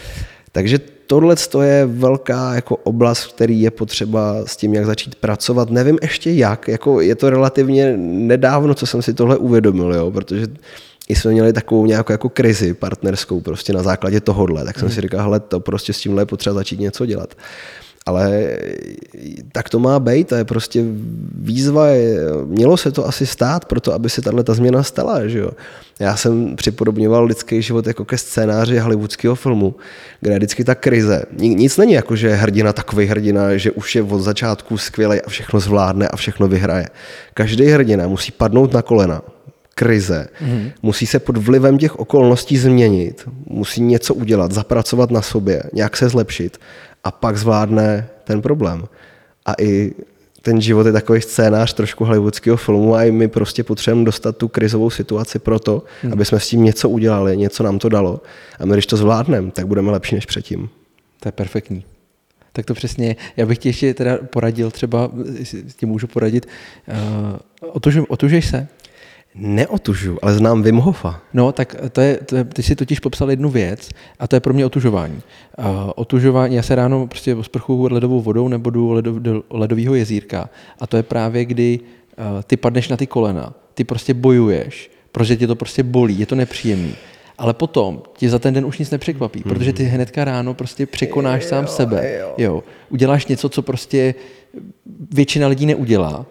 Takže 0.53 0.79
tohle 1.07 1.37
je 1.63 1.87
velká 1.87 2.55
jako 2.55 2.77
oblast, 2.77 3.27
který 3.27 3.61
je 3.61 3.71
potřeba 3.71 4.37
s 4.47 4.57
tím, 4.57 4.75
jak 4.75 4.87
začít 4.87 5.15
pracovat. 5.15 5.71
Nevím 5.71 5.99
ještě 6.03 6.31
jak, 6.31 6.69
jako 6.69 7.01
je 7.01 7.15
to 7.15 7.31
relativně 7.31 7.97
nedávno, 7.97 8.75
co 8.75 8.87
jsem 8.87 9.03
si 9.03 9.15
tohle 9.15 9.37
uvědomil, 9.37 9.95
jo, 9.95 10.11
protože 10.11 10.47
i 11.09 11.17
jsme 11.17 11.31
měli 11.31 11.53
takovou 11.53 11.87
nějakou 11.87 12.13
jako 12.13 12.29
krizi 12.29 12.75
partnerskou 12.75 13.41
prostě 13.41 13.73
na 13.73 13.83
základě 13.83 14.21
tohohle, 14.21 14.65
tak 14.65 14.79
jsem 14.79 14.91
si 14.91 15.01
říkal, 15.01 15.21
hele, 15.21 15.41
to 15.41 15.61
prostě 15.61 15.93
s 15.93 16.01
tímhle 16.01 16.23
je 16.23 16.27
potřeba 16.27 16.55
začít 16.55 16.81
něco 16.81 17.07
dělat. 17.07 17.35
Ale 18.07 18.57
tak 19.53 19.69
to 19.69 19.79
má 19.79 20.01
být, 20.01 20.29
to 20.29 20.35
je 20.35 20.45
prostě 20.45 20.85
výzva, 21.35 21.87
je, 21.87 22.19
mělo 22.45 22.77
se 22.77 22.93
to 22.93 23.07
asi 23.07 23.27
stát 23.27 23.65
proto, 23.65 23.93
aby 23.93 24.11
se 24.11 24.23
tahle 24.23 24.45
ta 24.45 24.55
změna 24.55 24.83
stala, 24.83 25.27
že 25.27 25.39
jo. 25.39 25.51
Já 25.99 26.17
jsem 26.17 26.57
připodobňoval 26.57 27.25
lidský 27.25 27.63
život 27.63 27.87
jako 27.87 28.05
ke 28.05 28.19
scénáři 28.19 28.79
hollywoodského 28.79 29.35
filmu, 29.35 29.75
kde 30.21 30.33
je 30.33 30.39
vždycky 30.39 30.65
ta 30.65 30.75
krize. 30.75 31.23
Ni- 31.39 31.55
Nic 31.55 31.77
není 31.77 31.93
jako, 31.93 32.17
že 32.17 32.29
je 32.29 32.35
hrdina 32.35 32.73
takový 32.73 33.07
hrdina, 33.07 33.57
že 33.57 33.71
už 33.71 33.95
je 33.95 34.03
od 34.03 34.21
začátku 34.21 34.79
skvělý 34.79 35.21
a 35.21 35.29
všechno 35.29 35.61
zvládne 35.61 36.09
a 36.09 36.17
všechno 36.17 36.49
vyhraje. 36.49 36.87
Každý 37.35 37.67
hrdina 37.67 38.09
musí 38.09 38.33
padnout 38.33 38.73
na 38.73 38.83
kolena, 38.83 39.23
krize, 39.75 40.29
mm-hmm. 40.45 40.73
musí 40.83 41.07
se 41.07 41.19
pod 41.19 41.37
vlivem 41.37 41.79
těch 41.79 41.99
okolností 41.99 42.59
změnit, 42.59 43.29
musí 43.47 43.83
něco 43.83 44.15
udělat, 44.15 44.53
zapracovat 44.53 45.11
na 45.11 45.23
sobě, 45.23 45.63
nějak 45.73 45.97
se 45.97 46.09
zlepšit 46.09 46.59
a 47.05 47.11
pak 47.11 47.37
zvládne 47.37 48.09
ten 48.25 48.43
problém. 48.43 48.85
A 49.47 49.55
i 49.59 49.93
ten 50.43 50.61
život 50.61 50.87
je 50.87 50.93
takový 50.93 51.21
scénář 51.21 51.75
trošku 51.75 52.05
hollywoodského 52.05 52.57
filmu 52.57 52.95
a 52.95 53.05
i 53.05 53.11
my 53.11 53.29
prostě 53.29 53.65
potřebujeme 53.65 54.05
dostat 54.05 54.37
tu 54.37 54.49
krizovou 54.49 54.91
situaci 54.91 55.39
proto, 55.39 55.83
hmm. 56.03 56.13
aby 56.13 56.25
jsme 56.25 56.41
s 56.41 56.49
tím 56.49 56.65
něco 56.65 56.89
udělali, 56.89 57.37
něco 57.37 57.63
nám 57.63 57.79
to 57.79 57.89
dalo. 57.89 58.21
A 58.59 58.67
my, 58.67 58.73
když 58.73 58.87
to 58.87 58.97
zvládneme, 58.97 59.51
tak 59.51 59.67
budeme 59.67 59.91
lepší 59.91 60.15
než 60.15 60.27
předtím. 60.27 60.69
To 61.21 61.29
je 61.29 61.33
perfektní. 61.33 61.85
Tak 62.53 62.67
to 62.67 62.75
přesně, 62.75 63.17
já 63.37 63.47
bych 63.47 63.59
ti 63.59 63.69
ještě 63.69 63.95
teda 63.95 64.19
poradil, 64.19 64.71
třeba 64.71 65.11
jestli 65.39 65.63
ti 65.63 65.87
můžu 65.87 66.07
poradit, 66.07 66.49
uh, 66.89 67.69
otužuj, 67.73 68.05
otužej 68.09 68.43
se. 68.43 68.69
Neotužu, 69.35 70.19
ale 70.23 70.35
znám 70.35 70.63
Wim 70.63 70.77
Hofa. 70.77 71.23
No, 71.35 71.53
tak 71.53 71.77
to 71.93 72.01
je, 72.01 72.17
to 72.17 72.37
je, 72.37 72.45
ty 72.45 72.63
si 72.63 72.77
totiž 72.77 73.01
popsal 73.01 73.31
jednu 73.31 73.51
věc 73.51 73.89
a 74.19 74.29
to 74.29 74.37
je 74.37 74.41
pro 74.41 74.55
mě 74.55 74.67
otužování. 74.67 75.23
Uh, 75.59 75.67
otužování, 75.95 76.55
já 76.57 76.63
se 76.63 76.75
ráno 76.75 77.07
prostě 77.07 77.35
osprchuju 77.35 77.89
ledovou 77.93 78.21
vodou 78.21 78.49
nebo 78.49 78.71
jdu 78.71 78.93
ledo, 78.93 79.19
do 79.19 79.43
ledového 79.51 79.95
jezírka 79.95 80.51
a 80.79 80.87
to 80.87 80.97
je 80.97 81.03
právě, 81.03 81.45
kdy 81.45 81.81
uh, 81.81 82.43
ty 82.43 82.57
padneš 82.57 82.89
na 82.89 82.97
ty 82.97 83.07
kolena, 83.07 83.55
ty 83.75 83.85
prostě 83.85 84.15
bojuješ, 84.15 84.91
protože 85.13 85.37
tě 85.37 85.47
to 85.47 85.57
prostě 85.57 85.83
bolí, 85.83 86.19
je 86.19 86.27
to 86.27 86.35
nepříjemný. 86.35 86.95
Ale 87.39 87.55
potom 87.55 88.03
tě 88.17 88.31
za 88.31 88.39
ten 88.39 88.55
den 88.55 88.65
už 88.65 88.79
nic 88.79 88.91
nepřekvapí, 88.91 89.43
mm. 89.45 89.51
protože 89.51 89.73
ty 89.73 89.85
hnedka 89.85 90.25
ráno 90.25 90.55
prostě 90.55 90.87
překonáš 90.87 91.43
jo, 91.43 91.49
sám 91.49 91.67
sebe. 91.67 92.17
jo. 92.21 92.35
Jo. 92.39 92.63
Uděláš 92.89 93.27
něco, 93.27 93.49
co 93.49 93.63
prostě 93.63 94.15
většina 95.11 95.49
lidí 95.49 95.67
neudělá 95.67 96.27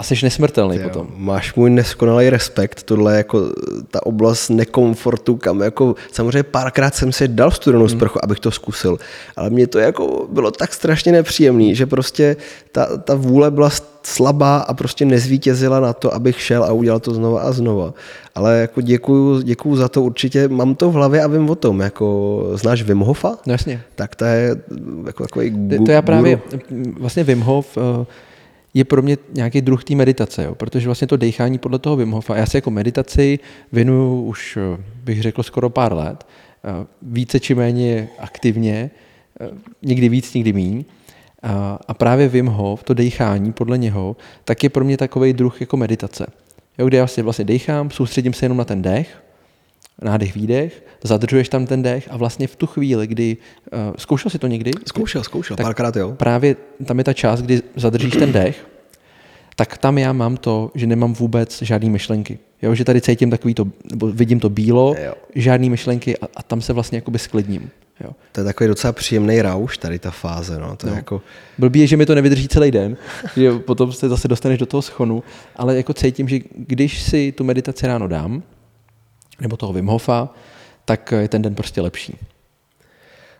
a 0.00 0.02
jsi 0.02 0.14
nesmrtelný 0.22 0.76
Jo, 0.76 0.82
potom. 0.82 1.08
Máš 1.16 1.54
můj 1.54 1.70
neskonalý 1.70 2.30
respekt, 2.30 2.82
tohle 2.82 3.12
je 3.12 3.16
jako 3.16 3.52
ta 3.90 4.06
oblast 4.06 4.48
nekomfortu, 4.48 5.36
kam 5.36 5.60
jako, 5.60 5.94
samozřejmě 6.12 6.42
párkrát 6.42 6.94
jsem 6.94 7.12
si 7.12 7.28
dal 7.28 7.50
studenou 7.50 7.88
sprchu, 7.88 8.24
abych 8.24 8.40
to 8.40 8.50
zkusil, 8.50 8.98
ale 9.36 9.50
mě 9.50 9.66
to 9.66 9.78
jako 9.78 10.26
bylo 10.30 10.50
tak 10.50 10.74
strašně 10.74 11.12
nepříjemný, 11.12 11.74
že 11.74 11.86
prostě 11.86 12.36
ta, 12.72 12.96
ta 12.96 13.14
vůle 13.14 13.50
byla 13.50 13.70
slabá 14.02 14.58
a 14.58 14.74
prostě 14.74 15.04
nezvítězila 15.04 15.80
na 15.80 15.92
to, 15.92 16.14
abych 16.14 16.40
šel 16.40 16.64
a 16.64 16.72
udělal 16.72 17.00
to 17.00 17.14
znova 17.14 17.40
a 17.40 17.52
znova. 17.52 17.94
Ale 18.34 18.60
jako 18.60 18.80
děkuju, 18.80 19.42
děkuju 19.42 19.76
za 19.76 19.88
to 19.88 20.02
určitě, 20.02 20.48
mám 20.48 20.74
to 20.74 20.90
v 20.90 20.94
hlavě 20.94 21.22
a 21.22 21.26
vím 21.26 21.50
o 21.50 21.54
tom, 21.54 21.80
jako 21.80 22.46
znáš 22.54 22.82
Wim 22.82 22.98
Hofa? 22.98 23.36
No 23.46 23.52
jasně. 23.52 23.82
Tak 23.94 24.14
to 24.14 24.24
je 24.24 24.56
jako 25.06 25.22
takový 25.22 25.68
To, 25.78 25.84
to 25.84 25.92
já 25.92 26.02
právě, 26.02 26.40
vlastně 27.00 27.24
Wim 27.24 27.40
Hof 27.40 27.78
eh, 27.78 28.06
je 28.74 28.84
pro 28.84 29.02
mě 29.02 29.18
nějaký 29.32 29.60
druh 29.60 29.84
té 29.84 29.94
meditace, 29.94 30.44
jo? 30.44 30.54
protože 30.54 30.88
vlastně 30.88 31.06
to 31.06 31.16
dechání 31.16 31.58
podle 31.58 31.78
toho 31.78 31.96
Wim 31.96 32.10
Hofa, 32.10 32.36
já 32.36 32.46
se 32.46 32.58
jako 32.58 32.70
meditaci 32.70 33.38
věnuju 33.72 34.22
už, 34.22 34.56
eh, 34.56 34.82
bych 35.04 35.22
řekl, 35.22 35.42
skoro 35.42 35.70
pár 35.70 35.92
let, 35.92 36.26
eh, 36.64 36.86
více 37.02 37.40
či 37.40 37.54
méně 37.54 38.08
aktivně, 38.18 38.90
eh, 39.40 39.48
někdy 39.82 40.08
víc, 40.08 40.34
někdy 40.34 40.52
míň. 40.52 40.84
A, 41.88 41.94
právě 41.94 42.28
Wim 42.28 42.46
Hof, 42.46 42.82
to 42.82 42.94
dechání 42.94 43.52
podle 43.52 43.78
něho, 43.78 44.16
tak 44.44 44.62
je 44.62 44.70
pro 44.70 44.84
mě 44.84 44.96
takový 44.96 45.32
druh 45.32 45.60
jako 45.60 45.76
meditace. 45.76 46.26
Jo, 46.78 46.86
kde 46.86 46.96
já 46.96 47.02
vlastně, 47.02 47.22
vlastně 47.22 47.44
dechám, 47.44 47.90
soustředím 47.90 48.32
se 48.32 48.44
jenom 48.44 48.58
na 48.58 48.64
ten 48.64 48.82
dech, 48.82 49.22
nádech, 50.04 50.34
výdech, 50.34 50.82
zadržuješ 51.04 51.48
tam 51.48 51.66
ten 51.66 51.82
dech 51.82 52.08
a 52.10 52.16
vlastně 52.16 52.46
v 52.46 52.56
tu 52.56 52.66
chvíli, 52.66 53.06
kdy, 53.06 53.36
uh, 53.72 53.78
zkoušel 53.98 54.30
jsi 54.30 54.38
to 54.38 54.46
někdy? 54.46 54.70
Zkoušel, 54.86 55.24
zkoušel, 55.24 55.56
Tak 55.56 55.66
párkrát 55.66 55.96
jo. 55.96 56.12
Právě 56.16 56.56
tam 56.84 56.98
je 56.98 57.04
ta 57.04 57.12
část, 57.12 57.42
kdy 57.42 57.62
zadržíš 57.76 58.16
ten 58.16 58.32
dech, 58.32 58.66
tak 59.56 59.78
tam 59.78 59.98
já 59.98 60.12
mám 60.12 60.36
to, 60.36 60.70
že 60.74 60.86
nemám 60.86 61.12
vůbec 61.12 61.62
žádný 61.62 61.90
myšlenky. 61.90 62.38
Jo, 62.62 62.74
že 62.74 62.84
tady 62.84 63.00
cítím 63.00 63.30
takový 63.30 63.54
to, 63.54 63.66
nebo 63.90 64.06
vidím 64.12 64.40
to 64.40 64.48
bílo, 64.48 64.94
Jo. 65.04 65.14
žádný 65.34 65.70
myšlenky 65.70 66.18
a, 66.18 66.26
a 66.36 66.42
tam 66.42 66.60
se 66.60 66.72
vlastně 66.72 66.98
jakoby 66.98 67.18
sklidním. 67.18 67.70
Jo. 68.04 68.10
To 68.32 68.40
je 68.40 68.44
takový 68.44 68.68
docela 68.68 68.92
příjemný 68.92 69.42
rauš, 69.42 69.78
tady 69.78 69.98
ta 69.98 70.10
fáze, 70.10 70.58
no. 70.58 70.76
To 70.76 70.86
je 70.86 70.90
No. 70.90 70.96
jako, 70.96 71.22
Blbý 71.58 71.80
je, 71.80 71.86
že 71.86 71.96
mi 71.96 72.06
to 72.06 72.14
nevydrží 72.14 72.48
celý 72.48 72.70
den, 72.70 72.96
že 73.36 73.52
potom 73.52 73.92
se 73.92 74.08
zase 74.08 74.28
dostaneš 74.28 74.58
do 74.58 74.66
toho 74.66 74.82
schonu, 74.82 75.22
ale 75.56 75.76
jako 75.76 75.92
cítím, 75.92 76.28
že 76.28 76.38
když 76.56 77.02
si 77.02 77.32
tu 77.32 77.44
meditaci 77.44 77.86
ráno 77.86 78.08
dám, 78.08 78.42
nebo 79.40 79.56
toho 79.56 79.72
Wim 79.72 79.86
Hofa, 79.86 80.28
tak 80.84 81.12
je 81.12 81.28
ten 81.28 81.42
den 81.42 81.54
prostě 81.54 81.80
lepší. 81.80 82.18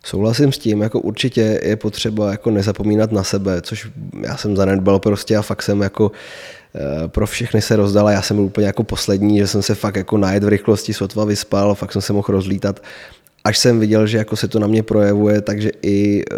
Souhlasím 0.04 0.52
s 0.52 0.58
tím, 0.58 0.80
jako 0.80 1.00
určitě 1.00 1.60
je 1.62 1.76
potřeba 1.76 2.30
jako 2.30 2.50
nezapomínat 2.50 3.12
na 3.12 3.24
sebe, 3.24 3.60
což 3.62 3.88
já 4.22 4.36
jsem 4.36 4.56
zanedbal 4.56 4.98
prostě 4.98 5.36
a 5.36 5.42
fakt 5.42 5.62
jsem 5.62 5.80
jako 5.80 6.12
eh, 6.74 7.08
pro 7.08 7.26
všechny 7.26 7.62
se 7.62 7.76
rozdal 7.76 8.06
a 8.06 8.12
já 8.12 8.22
jsem 8.22 8.36
byl 8.36 8.44
úplně 8.44 8.66
jako 8.66 8.84
poslední, 8.84 9.38
že 9.38 9.46
jsem 9.46 9.62
se 9.62 9.74
fakt 9.74 9.96
jako 9.96 10.16
najet 10.16 10.44
v 10.44 10.48
rychlosti 10.48 10.94
sotva 10.94 11.24
vyspal, 11.24 11.74
fakt 11.74 11.92
jsem 11.92 12.02
se 12.02 12.12
mohl 12.12 12.28
rozlítat. 12.28 12.80
Až 13.44 13.58
jsem 13.58 13.80
viděl, 13.80 14.06
že 14.06 14.18
jako 14.18 14.36
se 14.36 14.48
to 14.48 14.58
na 14.58 14.66
mě 14.66 14.82
projevuje, 14.82 15.40
takže 15.40 15.70
i 15.82 16.22
eh, 16.32 16.36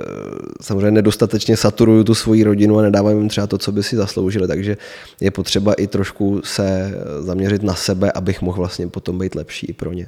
samozřejmě 0.61 0.91
nedostatečně 0.91 1.57
saturuju 1.57 2.05
tu 2.05 2.15
svoji 2.15 2.45
rodinu 2.45 2.79
a 2.79 2.83
nedávám 2.83 3.17
jim 3.17 3.29
třeba 3.29 3.47
to, 3.47 3.59
co 3.59 3.73
by 3.73 3.83
si 3.83 3.97
zasloužili, 3.97 4.49
takže 4.49 4.77
je 5.21 5.31
potřeba 5.31 5.75
i 5.75 5.87
trošku 5.87 6.41
se 6.45 6.95
zaměřit 7.21 7.63
na 7.63 7.75
sebe, 7.75 8.13
abych 8.13 8.43
mohl 8.43 8.59
vlastně 8.59 8.87
potom 8.89 9.19
být 9.19 9.35
lepší 9.35 9.67
i 9.67 9.73
pro 9.73 9.93
ně. 9.93 10.07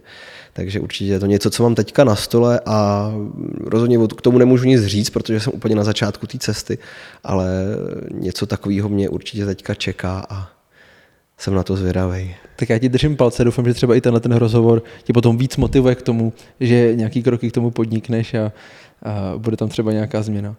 Takže 0.52 0.80
určitě 0.80 1.12
je 1.12 1.20
to 1.20 1.26
něco, 1.26 1.50
co 1.50 1.62
mám 1.62 1.74
teďka 1.74 2.04
na 2.04 2.16
stole 2.16 2.60
a 2.66 3.10
rozhodně 3.60 3.98
k 4.16 4.22
tomu 4.22 4.38
nemůžu 4.38 4.64
nic 4.64 4.86
říct, 4.86 5.10
protože 5.10 5.40
jsem 5.40 5.52
úplně 5.56 5.74
na 5.74 5.84
začátku 5.84 6.26
té 6.26 6.38
cesty, 6.38 6.78
ale 7.24 7.48
něco 8.10 8.46
takového 8.46 8.88
mě 8.88 9.08
určitě 9.08 9.46
teďka 9.46 9.74
čeká 9.74 10.26
a 10.28 10.53
jsem 11.38 11.54
na 11.54 11.62
to 11.62 11.76
zvědavý. 11.76 12.34
Tak 12.56 12.70
já 12.70 12.78
ti 12.78 12.88
držím 12.88 13.16
palce, 13.16 13.44
doufám, 13.44 13.64
že 13.64 13.74
třeba 13.74 13.94
i 13.94 14.00
tenhle 14.00 14.20
ten 14.20 14.32
rozhovor 14.32 14.82
tě 15.02 15.12
potom 15.12 15.38
víc 15.38 15.56
motivuje 15.56 15.94
k 15.94 16.02
tomu, 16.02 16.32
že 16.60 16.94
nějaký 16.94 17.22
kroky 17.22 17.50
k 17.50 17.54
tomu 17.54 17.70
podnikneš 17.70 18.34
a, 18.34 18.52
a 19.02 19.38
bude 19.38 19.56
tam 19.56 19.68
třeba 19.68 19.92
nějaká 19.92 20.22
změna. 20.22 20.56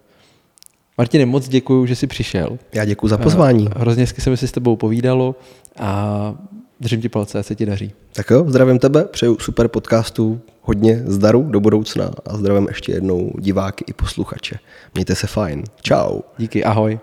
Martine, 0.98 1.26
moc 1.26 1.48
děkuji, 1.48 1.86
že 1.86 1.96
jsi 1.96 2.08
přišel. 2.08 2.58
Já 2.74 2.86
děkuji 2.86 3.08
za 3.08 3.18
pozvání. 3.18 3.70
A 3.76 3.80
Hrozně 3.80 4.04
hezky 4.04 4.22
se 4.22 4.30
mi 4.30 4.38
si 4.38 4.48
s 4.48 4.52
tebou 4.52 4.76
povídalo 4.76 5.36
a 5.80 6.36
držím 6.80 7.02
ti 7.02 7.10
palce, 7.10 7.40
ať 7.40 7.46
se 7.46 7.56
ti 7.56 7.66
daří. 7.66 7.94
Tak 8.14 8.30
jo, 8.30 8.46
zdravím 8.48 8.80
tebe, 8.80 9.06
přeju 9.06 9.38
super 9.40 9.68
podcastu, 9.68 10.42
hodně 10.62 11.04
zdaru 11.06 11.44
do 11.44 11.60
budoucna 11.60 12.12
a 12.26 12.38
zdravím 12.38 12.68
ještě 12.68 12.92
jednou 12.92 13.32
diváky 13.40 13.86
i 13.88 13.94
posluchače. 13.94 14.60
Mějte 14.94 15.16
se 15.16 15.28
fajn. 15.28 15.64
Čau. 15.82 16.20
Díky, 16.38 16.64
ahoj. 16.64 17.00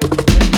thank 0.00 0.52
you 0.52 0.57